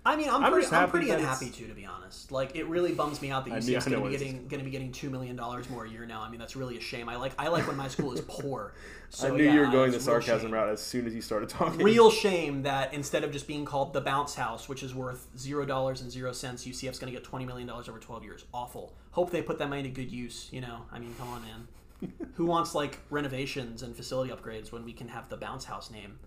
I 0.07 0.17
mean, 0.17 0.29
I'm, 0.29 0.45
I'm 0.45 0.53
pretty, 0.53 0.69
I'm 0.69 0.91
pretty 0.91 1.11
unhappy 1.11 1.47
it's- 1.47 1.59
too, 1.59 1.67
to 1.67 1.75
be 1.75 1.87
honest. 1.87 2.31
Like, 2.31 2.57
it 2.57 2.67
really 2.67 2.93
bums 2.93 3.23
me 3.23 3.31
out 3.31 3.47
that 3.47 3.55
I 3.55 3.59
UCF's 3.59 3.87
I 3.87 3.91
know 3.91 4.01
going 4.01 4.13
to 4.13 4.19
be 4.19 4.25
getting 4.25 4.49
going 4.49 4.59
to 4.59 4.65
be 4.65 4.71
getting 4.71 4.93
two 4.93 5.09
million 5.09 5.35
dollars 5.35 5.69
more 5.71 5.85
a 5.87 5.89
year 5.89 6.05
now. 6.05 6.21
I 6.21 6.31
mean, 6.31 6.39
that's 6.39 6.57
really 6.57 6.77
a 6.77 6.81
shame. 6.81 7.09
I 7.09 7.17
like 7.17 7.33
I 7.39 7.49
like 7.49 7.67
when 7.67 7.77
my 7.77 7.89
school 7.89 8.13
is 8.13 8.21
poor. 8.23 8.75
So, 9.11 9.29
I 9.29 9.37
knew 9.37 9.45
yeah, 9.45 9.53
you 9.53 9.61
were 9.61 9.67
going 9.69 9.93
the 9.93 10.01
sarcasm 10.01 10.49
shame. 10.49 10.55
route 10.55 10.71
as 10.71 10.83
soon 10.83 11.07
as 11.07 11.15
you 11.15 11.21
started 11.23 11.49
talking. 11.49 11.79
Real 11.85 12.11
shame 12.25 12.63
that 12.65 12.93
instead 12.93 13.23
of 13.23 13.31
just 13.31 13.47
being 13.47 13.65
called 13.65 13.93
the 13.93 14.01
bounce 14.01 14.35
house, 14.35 14.69
which 14.69 14.83
is 14.83 14.93
worth 14.93 15.29
zero 15.39 15.65
dollars 15.65 16.01
and 16.01 16.11
zero 16.11 16.33
cents, 16.33 16.65
UCF's 16.65 16.99
going 16.99 17.13
to 17.13 17.17
get 17.17 17.23
twenty 17.23 17.45
million 17.45 17.69
dollars 17.69 17.89
over 17.89 18.01
twelve 18.01 18.25
years. 18.25 18.45
Awful. 18.53 18.93
Hope 19.13 19.31
they 19.31 19.41
put 19.41 19.59
that 19.59 19.69
money 19.69 19.85
to 19.85 19.89
good 19.89 20.11
use. 20.11 20.49
You 20.51 20.63
know, 20.63 20.79
I 20.91 20.99
mean, 20.99 21.15
come 21.17 21.29
on, 21.29 21.43
man. 21.43 22.13
Who 22.35 22.47
wants 22.47 22.75
like 22.75 22.99
renovations 23.09 23.85
and 23.85 23.95
facility 23.95 24.33
upgrades 24.33 24.73
when 24.73 24.85
we 24.85 24.93
can 24.93 25.07
have 25.07 25.29
the 25.29 25.37
bounce 25.37 25.65
house 25.65 25.93
name? 25.93 26.19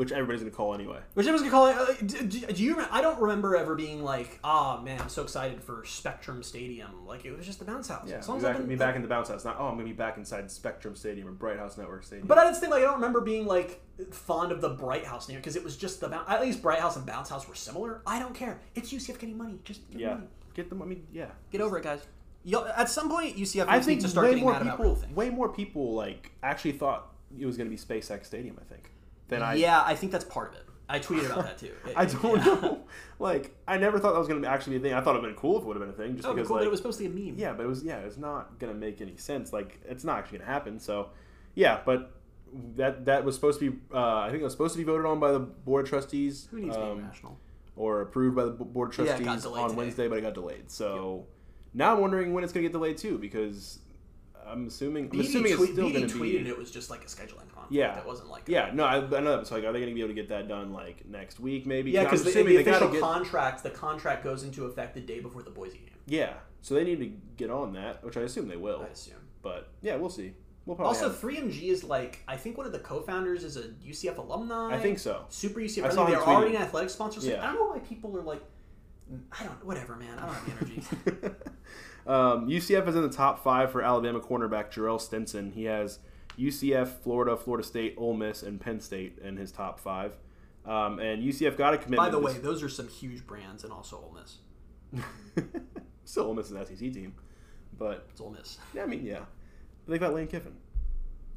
Which 0.00 0.12
everybody's 0.12 0.40
gonna 0.40 0.50
call 0.50 0.72
anyway. 0.74 0.98
Which 1.12 1.26
I 1.26 1.30
was 1.30 1.42
gonna 1.42 1.50
call 1.50 1.66
it. 1.66 1.76
Uh, 1.76 1.92
do, 2.06 2.22
do, 2.26 2.46
do 2.46 2.62
you? 2.64 2.74
re- 2.74 2.86
I 2.90 3.02
don't 3.02 3.20
remember 3.20 3.54
ever 3.54 3.74
being 3.74 4.02
like, 4.02 4.38
"Oh 4.42 4.80
man, 4.80 4.98
I'm 4.98 5.10
so 5.10 5.22
excited 5.22 5.62
for 5.62 5.84
Spectrum 5.84 6.42
Stadium." 6.42 7.06
Like 7.06 7.26
it 7.26 7.36
was 7.36 7.44
just 7.44 7.58
the 7.58 7.66
bounce 7.66 7.88
house. 7.88 8.08
Yeah, 8.08 8.16
As 8.16 8.26
long 8.26 8.38
be 8.38 8.40
as 8.40 8.44
I've 8.46 8.52
back, 8.54 8.60
been- 8.62 8.68
be 8.70 8.76
back 8.76 8.96
in 8.96 9.02
the 9.02 9.08
bounce 9.08 9.28
house. 9.28 9.44
Not 9.44 9.56
oh, 9.58 9.66
I'm 9.66 9.74
gonna 9.74 9.84
be 9.84 9.92
back 9.92 10.16
inside 10.16 10.50
Spectrum 10.50 10.96
Stadium 10.96 11.28
or 11.28 11.32
Bright 11.32 11.58
House 11.58 11.76
Network 11.76 12.04
Stadium. 12.04 12.26
But 12.26 12.38
I 12.38 12.44
just 12.44 12.60
think 12.60 12.72
like 12.72 12.80
I 12.82 12.86
don't 12.86 12.94
remember 12.94 13.20
being 13.20 13.44
like 13.46 13.82
fond 14.10 14.52
of 14.52 14.62
the 14.62 14.70
Bright 14.70 15.04
House 15.04 15.28
name 15.28 15.36
because 15.36 15.54
it 15.54 15.62
was 15.62 15.76
just 15.76 16.00
the 16.00 16.08
bounce. 16.08 16.30
At 16.30 16.40
least 16.40 16.62
Bright 16.62 16.80
House 16.80 16.96
and 16.96 17.04
Bounce 17.04 17.28
House 17.28 17.46
were 17.46 17.54
similar. 17.54 18.00
I 18.06 18.18
don't 18.20 18.34
care. 18.34 18.58
It's 18.74 18.90
UCF 18.90 19.18
getting 19.18 19.36
money. 19.36 19.58
Just 19.64 19.86
get 19.90 20.00
yeah, 20.00 20.14
money. 20.14 20.26
get 20.54 20.70
them. 20.70 20.80
I 20.80 20.86
mean, 20.86 21.06
yeah. 21.12 21.26
Get 21.52 21.60
over 21.60 21.76
it, 21.76 21.84
guys. 21.84 22.00
Yo, 22.42 22.64
at 22.74 22.88
some 22.88 23.10
point, 23.10 23.36
UCF 23.36 23.66
I 23.68 23.74
needs 23.74 23.86
think 23.86 24.00
to 24.00 24.08
start 24.08 24.24
way 24.24 24.30
getting 24.30 24.44
more 24.44 24.54
mad 24.54 24.62
about 24.62 24.80
real 24.80 24.88
people, 24.92 25.02
things. 25.02 25.14
way 25.14 25.28
more 25.28 25.50
people 25.50 25.92
like 25.92 26.30
actually 26.42 26.72
thought 26.72 27.12
it 27.38 27.44
was 27.44 27.58
gonna 27.58 27.68
be 27.68 27.76
SpaceX 27.76 28.24
Stadium. 28.24 28.58
I 28.58 28.64
think 28.64 28.90
than 29.30 29.42
I. 29.42 29.54
yeah, 29.54 29.82
I 29.84 29.94
think 29.94 30.12
that's 30.12 30.24
part 30.24 30.50
of 30.50 30.56
it. 30.56 30.66
I 30.88 30.98
tweeted 30.98 31.26
about 31.26 31.44
that 31.44 31.58
too. 31.58 31.70
It- 31.86 31.96
I 31.96 32.04
don't 32.04 32.38
yeah. 32.38 32.44
know. 32.44 32.80
Like, 33.20 33.54
I 33.68 33.76
never 33.78 33.98
thought 34.00 34.12
that 34.12 34.18
was 34.18 34.26
gonna 34.28 34.40
be 34.40 34.46
actually 34.46 34.78
be 34.78 34.86
a 34.86 34.88
thing. 34.88 34.94
I 34.94 35.00
thought 35.00 35.14
it'd 35.16 35.22
been 35.22 35.34
cool 35.36 35.56
if 35.56 35.62
it 35.62 35.66
would 35.66 35.76
have 35.76 35.82
been 35.86 35.94
a 35.94 36.08
thing, 36.08 36.16
just 36.16 36.26
Oh, 36.26 36.34
because 36.34 36.48
cool, 36.48 36.56
like 36.56 36.62
but 36.62 36.66
it 36.66 36.70
was 36.70 36.80
supposed 36.80 36.98
to 36.98 37.08
be 37.08 37.26
a 37.28 37.30
meme. 37.30 37.38
Yeah, 37.38 37.52
but 37.52 37.64
it 37.64 37.68
was 37.68 37.84
yeah, 37.84 37.98
it's 37.98 38.16
not 38.16 38.58
gonna 38.58 38.74
make 38.74 39.00
any 39.00 39.16
sense. 39.16 39.52
Like 39.52 39.80
it's 39.88 40.04
not 40.04 40.18
actually 40.18 40.38
gonna 40.38 40.50
happen. 40.50 40.78
So 40.80 41.10
yeah, 41.54 41.80
but 41.84 42.12
that 42.76 43.04
that 43.04 43.24
was 43.24 43.34
supposed 43.36 43.60
to 43.60 43.70
be. 43.70 43.78
Uh, 43.94 44.16
I 44.18 44.30
think 44.30 44.40
it 44.40 44.44
was 44.44 44.52
supposed 44.52 44.74
to 44.74 44.78
be 44.78 44.84
voted 44.84 45.06
on 45.06 45.20
by 45.20 45.30
the 45.32 45.38
board 45.38 45.84
of 45.84 45.88
trustees. 45.90 46.48
Who 46.50 46.60
needs 46.60 46.76
um, 46.76 47.02
rational? 47.04 47.38
or 47.76 48.00
approved 48.02 48.34
by 48.36 48.44
the 48.44 48.50
board 48.50 48.90
of 48.98 49.06
Yeah, 49.06 49.16
trustees 49.16 49.42
delayed 49.42 49.62
on 49.62 49.68
today. 49.70 49.78
Wednesday, 49.78 50.08
but 50.08 50.18
it 50.18 50.22
got 50.22 50.34
delayed. 50.34 50.70
So 50.70 51.26
now 51.72 51.94
I'm 51.94 52.00
wondering 52.00 52.32
when 52.34 52.42
it's 52.42 52.52
gonna 52.52 52.64
get 52.64 52.72
delayed 52.72 52.98
too, 52.98 53.16
because 53.16 53.78
I'm 54.50 54.66
assuming 54.66 55.04
I'm 55.04 55.10
Beede 55.10 55.20
assuming 55.26 55.56
tweet- 55.56 55.70
it's 55.70 55.78
still 55.78 55.92
gonna 55.92 56.06
be. 56.06 56.12
tweeted 56.12 56.46
it 56.46 56.58
was 56.58 56.70
just 56.70 56.90
like 56.90 57.02
a 57.02 57.06
scheduling 57.06 57.48
conflict. 57.52 57.70
Yeah. 57.72 57.98
it 57.98 58.06
wasn't 58.06 58.28
like 58.30 58.42
Yeah, 58.48 58.70
no, 58.74 58.84
I, 58.84 58.96
I 58.96 59.20
know 59.20 59.36
that. 59.38 59.46
So 59.46 59.54
like, 59.56 59.64
are 59.64 59.72
they 59.72 59.80
gonna 59.80 59.94
be 59.94 60.00
able 60.00 60.08
to 60.08 60.14
get 60.14 60.28
that 60.30 60.48
done 60.48 60.72
like 60.72 61.06
next 61.08 61.40
week, 61.40 61.66
maybe? 61.66 61.90
Yeah, 61.92 62.00
I'm 62.00 62.06
because 62.06 62.24
the, 62.24 62.30
assuming 62.30 62.56
the 62.56 62.62
they 62.64 62.70
official 62.70 62.88
get- 62.92 63.00
contract, 63.00 63.62
the 63.62 63.70
contract 63.70 64.24
goes 64.24 64.42
into 64.42 64.64
effect 64.66 64.94
the 64.94 65.00
day 65.00 65.20
before 65.20 65.42
the 65.42 65.50
Boise 65.50 65.78
game. 65.78 65.90
Yeah, 66.06 66.34
so 66.62 66.74
they 66.74 66.84
need 66.84 66.98
to 67.00 67.12
get 67.36 67.50
on 67.50 67.72
that, 67.74 68.02
which 68.04 68.16
I 68.16 68.22
assume 68.22 68.48
they 68.48 68.56
will. 68.56 68.82
I 68.82 68.86
assume. 68.92 69.16
But 69.42 69.68
yeah, 69.82 69.96
we'll 69.96 70.10
see. 70.10 70.32
We'll 70.66 70.76
Also, 70.78 71.08
have- 71.08 71.18
3MG 71.18 71.68
is 71.70 71.82
like 71.84 72.20
I 72.28 72.36
think 72.36 72.56
one 72.58 72.66
of 72.66 72.72
the 72.72 72.78
co-founders 72.80 73.44
is 73.44 73.56
a 73.56 73.68
UCF 73.84 74.18
alumni. 74.18 74.74
I 74.74 74.78
think 74.78 74.98
so. 74.98 75.24
Super 75.28 75.60
UCF. 75.60 75.84
I 75.84 75.88
I 75.88 75.90
saw 75.90 76.06
they're 76.06 76.18
tweeting. 76.18 76.26
already 76.26 76.56
an 76.56 76.62
athletic 76.62 76.90
sponsor. 76.90 77.20
So 77.20 77.28
Yeah. 77.28 77.42
I 77.42 77.46
don't 77.52 77.56
know 77.56 77.66
why 77.72 77.78
people 77.80 78.16
are 78.16 78.22
like, 78.22 78.42
mm, 79.12 79.20
I 79.38 79.44
don't 79.44 79.64
whatever, 79.64 79.96
man. 79.96 80.18
I 80.18 80.26
don't 80.26 80.34
have 80.34 80.44
the 80.46 81.22
energy. 81.22 81.34
um, 82.06 82.48
UCF 82.48 82.88
is 82.88 82.96
in 82.96 83.02
the 83.02 83.08
top 83.08 83.42
five 83.42 83.70
for 83.72 83.82
Alabama 83.82 84.20
cornerback 84.20 84.70
Jarrell 84.72 85.00
Stinson. 85.00 85.52
He 85.52 85.64
has 85.64 85.98
UCF, 86.38 86.88
Florida, 87.02 87.36
Florida 87.36 87.66
State, 87.66 87.94
Ole 87.98 88.14
Miss, 88.14 88.42
and 88.42 88.60
Penn 88.60 88.80
State 88.80 89.18
in 89.22 89.36
his 89.36 89.52
top 89.52 89.78
five. 89.80 90.16
Um, 90.66 90.98
and 90.98 91.22
UCF 91.22 91.56
got 91.56 91.74
a 91.74 91.78
commitment. 91.78 91.98
By 91.98 92.10
the 92.10 92.18
way, 92.18 92.32
this- 92.32 92.42
those 92.42 92.62
are 92.62 92.68
some 92.68 92.88
huge 92.88 93.26
brands, 93.26 93.64
and 93.64 93.72
also 93.72 93.96
Ole 93.96 94.16
Miss. 94.20 95.02
still 96.04 96.24
Ole 96.26 96.34
Miss 96.34 96.50
is 96.50 96.52
an 96.52 96.66
SEC 96.66 96.92
team, 96.92 97.14
but 97.78 98.06
It's 98.10 98.20
Ole 98.20 98.30
Miss. 98.30 98.58
yeah, 98.74 98.82
I 98.82 98.86
mean, 98.86 99.04
yeah, 99.04 99.20
they 99.86 99.98
got 99.98 100.12
Lane 100.14 100.26
Kiffin. 100.26 100.54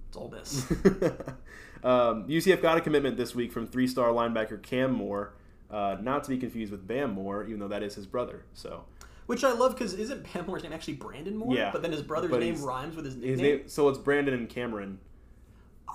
It's 0.09 0.17
Ole 0.17 0.29
Miss. 0.29 0.69
um, 1.83 2.27
UCF 2.27 2.61
got 2.61 2.77
a 2.77 2.81
commitment 2.81 3.17
this 3.17 3.33
week 3.35 3.51
from 3.51 3.67
three-star 3.67 4.09
linebacker 4.09 4.61
Cam 4.61 4.91
Moore, 4.91 5.33
uh, 5.71 5.97
not 6.01 6.23
to 6.25 6.29
be 6.29 6.37
confused 6.37 6.71
with 6.71 6.85
Bam 6.87 7.11
Moore, 7.11 7.45
even 7.45 7.59
though 7.59 7.67
that 7.67 7.83
is 7.83 7.95
his 7.95 8.05
brother. 8.05 8.43
So 8.53 8.85
Which 9.25 9.43
I 9.43 9.53
love 9.53 9.73
because 9.73 9.93
isn't 9.93 10.31
Bam 10.33 10.45
Moore's 10.47 10.63
name 10.63 10.73
actually 10.73 10.95
Brandon 10.95 11.35
Moore? 11.37 11.55
Yeah, 11.55 11.71
But 11.71 11.81
then 11.81 11.91
his 11.91 12.01
brother's 12.01 12.31
but 12.31 12.39
name 12.41 12.61
rhymes 12.61 12.95
with 12.95 13.05
his 13.05 13.15
his 13.15 13.39
name, 13.39 13.61
so 13.67 13.87
it's 13.89 13.97
Brandon 13.97 14.33
and 14.33 14.49
Cameron. 14.49 14.99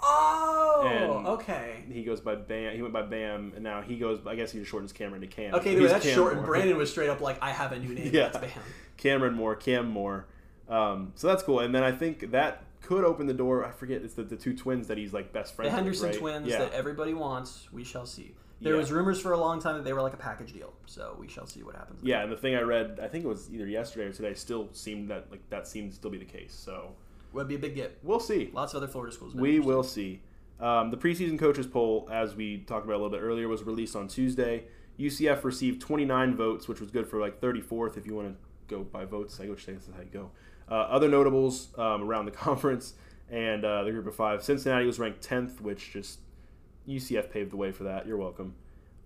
Oh, 0.01 0.85
And- 1.19 1.27
okay. 1.29 1.85
He 1.91 2.05
goes 2.05 2.21
by 2.21 2.37
Bam. 2.37 2.75
He 2.75 2.83
went 2.83 2.95
by 2.95 3.03
Bam, 3.03 3.53
and 3.55 3.65
now 3.65 3.83
he 3.83 3.97
goes. 3.99 4.21
I 4.27 4.35
guess 4.37 4.53
he 4.53 4.61
just 4.61 4.71
shortens 4.71 4.93
Cameron 4.93 5.21
to 5.23 5.27
Cam. 5.27 5.55
Okay, 5.57 5.79
He's 5.79 5.91
that's 5.91 6.05
Cam 6.05 6.15
short. 6.15 6.37
Moore. 6.37 6.47
Brandon 6.47 6.77
was 6.77 6.91
straight 6.91 7.11
up 7.11 7.21
like, 7.21 7.43
I 7.43 7.51
have 7.51 7.73
a 7.73 7.79
new 7.79 7.95
name. 7.95 8.11
Yeah. 8.13 8.29
That's 8.29 8.39
Bam. 8.39 8.63
Cameron 8.97 9.35
Moore, 9.35 9.57
Cam 9.57 9.89
Moore. 9.89 10.27
Um, 10.69 11.13
so 11.15 11.27
that's 11.27 11.43
cool. 11.43 11.61
And 11.61 11.75
then 11.75 11.83
I 11.83 11.93
think 11.93 12.31
that 12.31 12.63
could 12.83 13.05
open 13.05 13.27
the 13.27 13.35
door. 13.35 13.65
I 13.65 13.71
forget 13.71 14.03
it's 14.03 14.15
the, 14.15 14.23
the 14.23 14.37
two 14.37 14.55
twins 14.57 14.87
that 14.89 14.99
he's 14.99 15.13
like 15.13 15.33
best 15.33 15.55
friends. 15.55 15.71
The 15.73 15.77
Henderson 15.77 16.11
right? 16.11 16.19
twins 16.19 16.49
Yeah. 16.49 16.59
that 16.61 16.73
everybody 16.73 17.15
wants. 17.15 17.69
We 17.73 17.85
shall 17.85 18.07
see. 18.07 18.35
There 18.61 18.73
Yeah. 18.75 18.79
was 18.81 18.91
rumors 18.91 19.21
for 19.21 19.33
a 19.33 19.39
long 19.39 19.61
time 19.61 19.77
that 19.77 19.85
they 19.85 19.93
were 19.93 20.03
like 20.03 20.15
a 20.15 20.19
package 20.19 20.53
deal. 20.53 20.73
So 20.87 21.17
we 21.19 21.29
shall 21.29 21.47
see 21.47 21.63
what 21.63 21.77
happens. 21.77 22.01
Yeah, 22.03 22.23
and 22.23 22.33
the 22.33 22.37
thing 22.37 22.57
I 22.57 22.63
read, 22.63 22.99
I 23.01 23.07
think 23.09 23.25
it 23.25 23.29
was 23.29 23.53
either 23.53 23.67
yesterday 23.67 24.07
or 24.07 24.13
today, 24.13 24.35
still 24.35 24.69
seemed 24.73 25.09
that 25.11 25.31
like 25.31 25.49
that 25.51 25.69
seemed 25.69 25.91
to 25.91 25.97
still 25.97 26.11
be 26.11 26.19
the 26.19 26.25
case. 26.25 26.55
So 26.55 26.93
Would 27.33 27.47
be 27.49 27.55
a 27.55 27.59
big 27.59 27.75
get. 27.77 27.99
we'll 28.03 28.19
see. 28.21 28.51
Lots 28.53 28.75
of 28.75 28.83
other 28.83 28.91
Florida 28.91 29.15
schools. 29.15 29.35
We 29.35 29.61
will 29.61 29.83
see. 29.85 30.23
Um, 30.61 30.91
the 30.91 30.97
preseason 30.97 31.39
coaches 31.39 31.67
poll, 31.69 32.09
as 32.11 32.35
we 32.35 32.59
talked 32.59 32.85
about 32.85 32.95
a 32.95 33.01
little 33.03 33.11
bit 33.17 33.21
earlier, 33.23 33.47
was 33.47 33.63
released 33.63 33.95
on 33.95 34.09
Tuesday. 34.09 34.65
UCF 34.99 35.45
received 35.45 35.81
29 35.81 36.35
votes, 36.35 36.67
which 36.67 36.81
was 36.81 36.91
good 36.91 37.07
for 37.07 37.21
like 37.21 37.41
34th 37.41 37.97
if 37.97 38.05
you 38.07 38.17
want 38.17 38.29
to 38.29 38.37
go 38.67 38.83
by 38.83 39.05
votes. 39.05 39.39
I 39.39 39.47
go 39.47 39.55
say 39.55 39.75
this 39.75 39.87
is 39.87 39.95
how 39.95 40.01
you 40.01 40.09
go. 40.13 40.31
Uh, 40.69 40.75
other 40.75 41.09
notables 41.09 41.69
um, 41.79 42.03
around 42.03 42.25
the 42.25 42.31
conference 42.47 42.95
and 43.31 43.65
uh, 43.65 43.85
the 43.85 43.93
group 43.93 44.09
of 44.09 44.17
five. 44.17 44.43
Cincinnati 44.43 44.85
was 44.87 44.99
ranked 44.99 45.27
10th, 45.27 45.61
which 45.61 45.93
just 45.93 46.19
UCF 46.89 47.31
paved 47.31 47.53
the 47.53 47.57
way 47.57 47.71
for 47.73 47.85
that. 47.85 48.07
You're 48.07 48.17
welcome. 48.17 48.55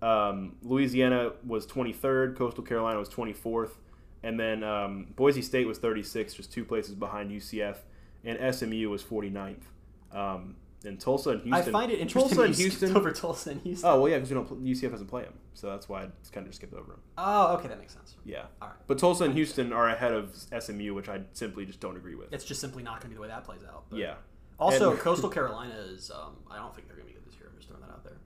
Um, 0.00 0.56
Louisiana 0.62 1.32
was 1.46 1.66
23rd. 1.66 2.36
Coastal 2.36 2.64
Carolina 2.64 2.98
was 2.98 3.08
24th. 3.08 3.70
And 4.22 4.38
then 4.38 4.62
um, 4.62 5.08
Boise 5.16 5.42
State 5.42 5.66
was 5.66 5.78
36th, 5.78 6.36
just 6.36 6.52
two 6.52 6.64
places 6.64 6.94
behind 6.94 7.30
UCF. 7.30 7.76
And 8.24 8.54
SMU 8.54 8.88
was 8.88 9.02
49th. 9.02 9.56
Um, 10.12 10.56
and 10.84 10.98
Tulsa 11.00 11.30
and 11.30 11.42
Houston. 11.42 11.68
I 11.68 11.72
find 11.72 11.92
it 11.92 12.00
interesting 12.00 12.36
Tulsa 12.36 12.42
and 12.42 12.54
Houston. 12.54 12.96
over 12.96 13.12
Tulsa 13.12 13.50
and 13.50 13.60
Houston. 13.62 13.88
Oh 13.88 14.00
well, 14.00 14.10
yeah, 14.10 14.16
because 14.18 14.30
we 14.30 14.34
don't. 14.34 14.64
UCF 14.64 14.90
doesn't 14.90 15.06
play 15.06 15.22
them, 15.22 15.34
so 15.54 15.68
that's 15.70 15.88
why 15.88 16.02
I 16.02 16.08
just 16.20 16.32
kind 16.32 16.44
of 16.44 16.50
just 16.50 16.58
skipped 16.60 16.74
over 16.74 16.90
them. 16.90 17.00
Oh, 17.16 17.54
okay, 17.56 17.68
that 17.68 17.78
makes 17.78 17.92
sense. 17.94 18.16
Yeah, 18.24 18.46
All 18.60 18.66
right. 18.68 18.76
but 18.88 18.98
Tulsa 18.98 19.24
and 19.24 19.34
Houston 19.34 19.72
are 19.72 19.88
ahead 19.88 20.12
of 20.12 20.34
SMU, 20.58 20.92
which 20.94 21.08
I 21.08 21.20
simply 21.34 21.66
just 21.66 21.78
don't 21.78 21.96
agree 21.96 22.16
with. 22.16 22.32
It's 22.32 22.44
just 22.44 22.60
simply 22.60 22.82
not 22.82 22.94
going 22.94 23.02
to 23.02 23.08
be 23.10 23.14
the 23.14 23.20
way 23.20 23.28
that 23.28 23.44
plays 23.44 23.60
out. 23.62 23.84
But 23.90 24.00
yeah, 24.00 24.14
Also, 24.58 24.90
And- 24.90 25.00
Coastal 25.00 25.28
Carolina 25.30 25.74
is. 25.76 26.10
Um, 26.10 26.36
I 26.50 26.56
don't 26.56 26.74
think 26.74 26.88
they're 26.88 26.96
going 26.96 27.06
to 27.08 27.14
be 27.14 27.18
good 27.20 27.26
this 27.30 27.38
year. 27.38 27.48
I'm 27.48 27.56
just 27.56 27.68
throwing 27.68 27.82
that 27.82 27.90
out 27.92 28.02
there. 28.02 28.16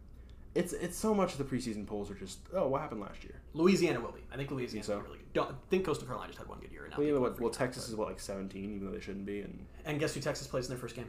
It's 0.56 0.72
it's 0.72 0.96
so 0.96 1.14
much 1.14 1.32
of 1.32 1.38
the 1.38 1.44
preseason 1.44 1.86
polls 1.86 2.10
are 2.10 2.14
just 2.14 2.38
oh 2.54 2.66
what 2.68 2.80
happened 2.80 3.00
last 3.00 3.22
year. 3.24 3.34
Louisiana 3.54 4.00
will 4.00 4.12
be. 4.12 4.22
I 4.32 4.36
think 4.36 4.50
Louisiana 4.50 4.84
so? 4.84 4.94
will 4.94 5.00
be 5.02 5.06
really 5.08 5.18
good. 5.18 5.32
Don't 5.34 5.54
think 5.70 5.84
Coastal 5.84 6.06
Carolina 6.06 6.28
just 6.28 6.38
had 6.38 6.48
one 6.48 6.58
good 6.60 6.72
year. 6.72 6.82
And 6.84 6.90
now 6.92 6.98
Well, 6.98 7.06
you 7.06 7.14
know 7.14 7.20
what? 7.20 7.40
Well, 7.40 7.50
Texas 7.50 7.84
but- 7.86 7.90
is 7.92 7.96
what 7.96 8.08
like 8.08 8.20
17, 8.20 8.74
even 8.74 8.86
though 8.86 8.92
they 8.92 9.00
shouldn't 9.00 9.26
be, 9.26 9.40
and 9.40 9.66
And 9.84 10.00
guess 10.00 10.14
who 10.14 10.20
Texas 10.20 10.46
plays 10.46 10.66
in 10.66 10.70
their 10.70 10.78
first 10.78 10.96
game? 10.96 11.08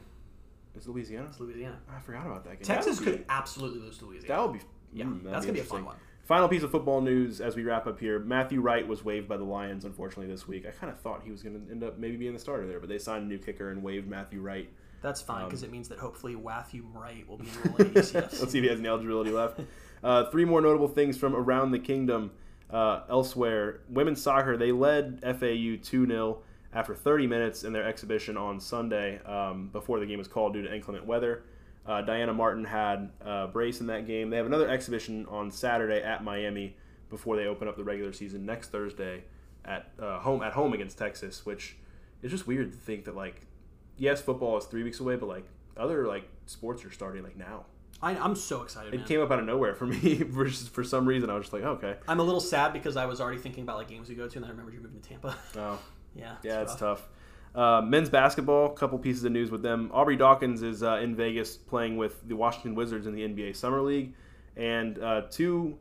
it's 0.76 0.86
Louisiana. 0.88 1.26
It's 1.30 1.40
Louisiana. 1.40 1.80
I 1.90 2.00
forgot 2.00 2.26
about 2.28 2.44
that 2.44 2.60
game. 2.60 2.64
Texas 2.64 3.00
That 3.00 3.06
could 3.06 3.26
absolutely 3.30 3.80
lose 3.80 3.98
to 4.00 4.06
Louisiana. 4.06 4.28
that 4.36 4.48
would 4.50 4.60
be. 4.60 4.66
yeah, 4.94 5.06
mm, 5.06 5.24
that's 5.24 5.46
going 5.46 5.48
to 5.48 5.54
be 5.54 5.60
a 5.62 5.64
fun 5.64 5.84
one. 5.86 5.96
Final 6.26 6.48
piece 6.50 6.62
of 6.62 6.70
football 6.72 7.00
news 7.02 7.40
as 7.42 7.56
we 7.56 7.64
wrap 7.64 7.88
up 7.88 8.00
here. 8.00 8.20
Matthew 8.20 8.60
Wright 8.60 8.86
was 8.86 9.04
waived 9.04 9.28
by 9.30 9.38
the 9.38 9.46
Lions, 9.46 9.86
unfortunately, 9.86 10.28
this 10.32 10.46
week. 10.48 10.66
I 10.68 10.72
kind 10.72 10.92
of 10.92 11.00
thought 11.00 11.22
he 11.24 11.32
was 11.32 11.42
going 11.42 11.66
to 11.66 11.72
end 11.72 11.84
up 11.86 11.98
maybe 11.98 12.18
being 12.18 12.34
the 12.34 12.40
starter 12.40 12.68
there, 12.68 12.80
but 12.82 12.90
they 12.90 12.98
signed 13.00 13.24
a 13.24 13.28
new 13.28 13.38
kicker 13.38 13.72
and 13.72 13.82
waived 13.82 14.08
Matthew 14.10 14.42
Wright. 14.42 14.70
That's 15.02 15.22
fine 15.22 15.44
Um, 15.44 15.50
because 15.50 15.64
it 15.64 15.72
means 15.72 15.90
that 15.90 16.00
hopefully 16.00 16.36
Matthew 16.36 16.86
Wright 16.94 17.28
will 17.28 17.38
be 17.38 17.48
enrolling 17.66 17.98
at 17.98 18.04
UCF. 18.04 18.40
Let's 18.40 18.52
see 18.52 18.58
if 18.58 18.64
he 18.64 18.70
has 18.70 18.80
any 18.80 18.88
eligibility 18.88 19.32
left. 19.32 19.60
Uh, 20.04 20.30
three 20.30 20.46
more 20.46 20.62
notable 20.62 20.88
things 20.88 21.18
from 21.18 21.36
around 21.36 21.72
the 21.72 21.80
kingdom. 21.80 22.32
Uh, 22.70 23.02
elsewhere, 23.10 23.80
women's 23.90 24.22
soccer, 24.22 24.58
they 24.58 24.72
led 24.72 25.22
FAU 25.22 25.78
2 25.82 26.08
0 26.08 26.40
after 26.74 26.94
30 26.94 27.28
minutes 27.28 27.64
in 27.64 27.74
their 27.74 27.86
exhibition 27.86 28.36
on 28.38 28.60
Sunday 28.60 29.20
um, 29.24 29.70
before 29.70 30.00
the 30.00 30.06
game 30.06 30.18
was 30.20 30.28
called 30.28 30.54
due 30.54 30.62
to 30.62 30.74
inclement 30.74 31.06
weather. 31.06 31.44
Uh, 31.86 32.02
Diana 32.02 32.34
Martin 32.34 32.66
had 32.66 33.10
a 33.22 33.48
brace 33.48 33.80
in 33.80 33.88
that 33.88 34.06
game. 34.06 34.30
They 34.30 34.38
have 34.38 34.46
another 34.46 34.70
exhibition 34.70 35.26
on 35.28 35.50
Saturday 35.50 36.04
at 36.04 36.24
Miami 36.24 36.76
before 37.10 37.38
they 37.38 37.46
open 37.46 37.70
up 37.70 37.78
the 37.78 37.84
regular 37.84 38.12
season 38.12 38.46
next 38.46 38.70
Thursday 38.70 39.24
at 39.64 39.90
uh, 40.00 40.20
home 40.20 40.44
at 40.44 40.54
home 40.54 40.74
against 40.74 40.98
Texas, 40.98 41.46
which 41.46 41.78
is 42.22 42.32
just 42.32 42.46
weird 42.46 42.74
to 42.74 42.78
think 42.78 43.06
that 43.06 43.16
like 43.16 43.47
yes, 43.98 44.22
football 44.22 44.58
is 44.58 44.66
three 44.66 44.84
weeks 44.84 45.00
away, 45.00 45.16
but 45.16 45.28
like 45.28 45.46
other 45.76 46.08
like 46.08 46.28
sports 46.46 46.84
are 46.86 46.92
starting 46.92 47.24
like 47.24 47.38
now. 47.38 47.66
I, 48.02 48.16
I'm 48.16 48.36
so 48.36 48.62
excited, 48.62 48.94
It 48.94 48.98
man. 48.98 49.08
came 49.08 49.22
up 49.22 49.32
out 49.32 49.40
of 49.40 49.46
nowhere 49.46 49.74
for 49.74 49.88
me. 49.88 50.16
for, 50.34 50.46
just- 50.46 50.70
for 50.70 50.84
some 50.84 51.08
reason, 51.08 51.30
I 51.32 51.34
was 51.34 51.46
just 51.46 51.54
like, 51.54 51.64
okay. 51.64 51.96
I'm 52.08 52.20
a 52.20 52.24
little 52.24 52.40
sad 52.40 52.72
because 52.72 52.96
I 52.96 53.06
was 53.08 53.20
already 53.20 53.40
thinking 53.40 53.64
about 53.64 53.78
like 53.78 53.88
games 53.88 54.08
we 54.08 54.14
go 54.16 54.28
to, 54.28 54.36
and 54.38 54.44
then 54.44 54.50
I 54.50 54.52
remembered 54.52 54.74
you're 54.76 54.84
moving 54.84 55.02
to 55.02 55.10
Tampa. 55.10 55.36
Oh, 55.58 55.80
yeah, 56.16 56.36
yeah, 56.44 56.62
it's 56.62 56.80
rough. 56.82 57.00
tough. 57.00 57.10
Uh, 57.56 57.82
men's 57.82 58.10
basketball, 58.10 58.70
couple 58.70 59.00
pieces 59.00 59.24
of 59.24 59.32
news 59.32 59.50
with 59.50 59.64
them. 59.64 59.90
Aubrey 59.92 60.16
Dawkins 60.16 60.62
is 60.62 60.84
uh, 60.84 60.98
in 60.98 61.16
Vegas 61.16 61.58
playing 61.58 61.98
with 61.98 62.28
the 62.28 62.36
Washington 62.36 62.76
Wizards 62.76 63.08
in 63.08 63.16
the 63.16 63.22
NBA 63.28 63.56
Summer 63.56 63.82
League, 63.82 64.14
and 64.56 65.00
uh, 65.00 65.24
two 65.32 65.78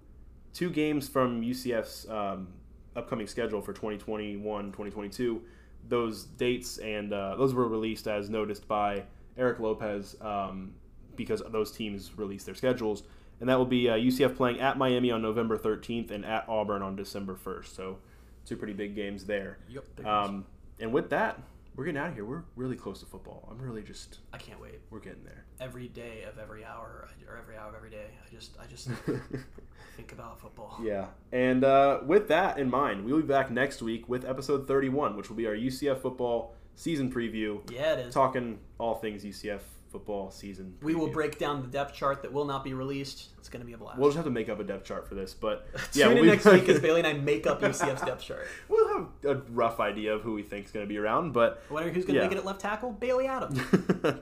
two 0.55 0.71
games 0.71 1.07
from 1.07 1.43
UCF's 1.43 2.09
um, 2.09 2.49
upcoming 2.97 3.27
schedule 3.27 3.61
for 3.61 3.75
2021-2022. 3.75 5.41
Those 5.89 6.25
dates 6.25 6.79
and 6.79 7.13
uh, 7.13 7.37
those 7.37 7.55
were 7.55 7.69
released 7.69 8.07
as 8.09 8.29
noticed 8.29 8.67
by 8.67 9.05
Eric 9.39 9.61
Lopez 9.61 10.17
um, 10.21 10.73
because 11.17 11.43
those 11.49 11.73
teams 11.73 12.13
released 12.17 12.47
their 12.47 12.55
schedules, 12.55 13.03
and 13.41 13.49
that 13.49 13.57
will 13.59 13.67
be 13.67 13.89
uh, 13.89 13.95
UCF 13.95 14.37
playing 14.37 14.61
at 14.61 14.79
Miami 14.79 15.11
on 15.11 15.23
November 15.23 15.57
13th 15.57 16.11
and 16.11 16.25
at 16.25 16.49
Auburn 16.49 16.83
on 16.83 16.97
December 16.97 17.35
1st. 17.35 17.75
So 17.75 17.99
two 18.45 18.57
pretty 18.57 18.75
big 18.75 18.95
games 18.95 19.25
there. 19.25 19.59
Yep. 19.69 20.07
Um, 20.07 20.45
and 20.79 20.93
with 20.93 21.11
that, 21.11 21.41
we're 21.75 21.85
getting 21.85 22.01
out 22.01 22.09
of 22.09 22.15
here. 22.15 22.25
We're 22.25 22.45
really 22.55 22.77
close 22.77 23.01
to 23.01 23.07
football. 23.07 23.49
I'm 23.51 23.59
really 23.59 23.83
just 23.83 24.19
I 24.33 24.39
can't 24.39 24.61
wait. 24.61 24.81
we're 24.91 25.01
getting 25.01 25.25
there. 25.25 25.46
Every 25.59 25.89
day 25.89 26.25
of 26.29 26.39
every 26.39 26.65
hour, 26.65 27.09
or 27.29 27.37
every 27.39 27.57
hour 27.57 27.69
of 27.71 27.75
every 27.75 27.89
day, 27.91 28.05
I 28.27 28.35
just, 28.35 28.51
I 28.61 28.67
just 28.67 28.89
think 29.97 30.13
about 30.13 30.39
football. 30.41 30.79
yeah. 30.83 31.07
And 31.33 31.65
uh, 31.65 32.01
with 32.05 32.29
that 32.29 32.59
in 32.59 32.69
mind, 32.71 33.05
we'll 33.07 33.17
be 33.21 33.27
back 33.27 33.51
next 33.51 33.81
week 33.81 34.07
with 34.09 34.27
episode 34.27 34.69
31, 34.69 35.17
which 35.17 35.31
will 35.31 35.37
be 35.37 35.47
our 35.47 35.55
UCF 35.55 36.03
football 36.03 36.55
season 36.75 37.11
preview, 37.11 37.61
Yeah, 37.73 37.95
it 37.95 38.07
is. 38.09 38.15
talking 38.15 38.59
all 38.79 38.97
things 38.97 39.25
UCF 39.25 39.61
football 39.91 40.31
season. 40.31 40.75
We 40.83 40.95
will 40.95 41.09
break 41.09 41.39
down 41.39 41.63
the 41.63 41.69
depth 41.69 41.95
chart 41.95 42.21
that 42.23 42.33
will 42.33 42.45
not 42.45 42.63
be 42.63 42.75
released. 42.75 43.29
It's 43.39 43.49
going 43.49 43.61
to 43.63 43.67
be 43.67 43.73
a 43.73 43.79
blast. 43.79 43.99
We'll 43.99 44.09
just 44.11 44.17
have 44.17 44.27
to 44.27 44.31
make 44.31 44.51
up 44.51 44.61
a 44.61 44.65
depth 44.65 44.85
chart 44.85 45.09
for 45.09 45.15
this, 45.15 45.33
but 45.33 45.67
yeah, 45.95 46.09
we'll 46.09 46.23
be- 46.23 46.29
next 46.29 46.45
week 46.45 46.69
as 46.69 46.81
Bailey 46.81 47.01
and 47.01 47.07
I 47.07 47.15
make 47.15 47.47
up 47.47 47.63
UCF's 47.63 48.03
depth 48.03 48.23
chart. 48.23 48.47
we'll 48.69 48.89
have 48.89 49.07
a 49.25 49.35
rough 49.53 49.81
idea 49.81 50.13
of 50.15 50.21
who 50.21 50.35
we 50.35 50.43
think 50.43 50.67
is 50.67 50.71
going 50.73 50.85
to 50.85 50.89
be 50.89 50.99
around, 50.99 51.33
but 51.33 51.63
Wonder 51.71 51.89
who's 51.91 52.05
going 52.05 52.17
to 52.17 52.21
Yeah. 52.21 52.27
make 52.29 52.33
it 52.33 52.39
at 52.39 52.45
left 52.45 52.61
tackle? 52.61 52.93
Bailey 52.93 53.27
Adams. 53.27 53.59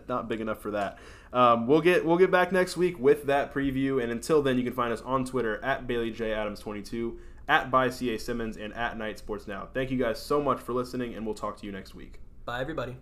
not 0.09 0.29
big 0.29 0.41
enough 0.41 0.61
for 0.61 0.71
that. 0.73 0.99
Um, 1.35 1.67
we'll 1.67 1.81
get 1.81 2.07
we'll 2.07 2.17
get 2.17 2.31
back 2.31 2.53
next 2.53 2.77
week 2.77 2.99
with 2.99 3.25
that 3.25 3.53
preview, 3.53 4.01
and 4.01 4.13
until 4.13 4.41
then, 4.41 4.57
you 4.57 4.63
can 4.63 4.73
find 4.73 4.93
us 4.93 5.03
on 5.03 5.25
Twitter 5.25 5.63
at 5.65 5.87
Bailey 5.87 6.13
J 6.13 6.33
Adams 6.33 6.61
twenty 6.61 6.81
two, 6.81 7.19
at 7.49 7.73
by 7.73 7.91
Ca 7.91 8.17
Simmons, 8.19 8.57
and 8.57 8.73
at 8.75 8.97
Knight 8.97 9.19
Sports 9.19 9.49
Now. 9.49 9.69
Thank 9.75 9.91
you 9.91 9.99
guys 9.99 10.21
so 10.23 10.41
much 10.41 10.61
for 10.61 10.73
listening, 10.73 11.15
and 11.15 11.27
we'll 11.27 11.35
talk 11.35 11.59
to 11.59 11.67
you 11.67 11.73
next 11.73 11.95
week. 11.95 12.21
Bye, 12.45 12.61
everybody. 12.61 12.97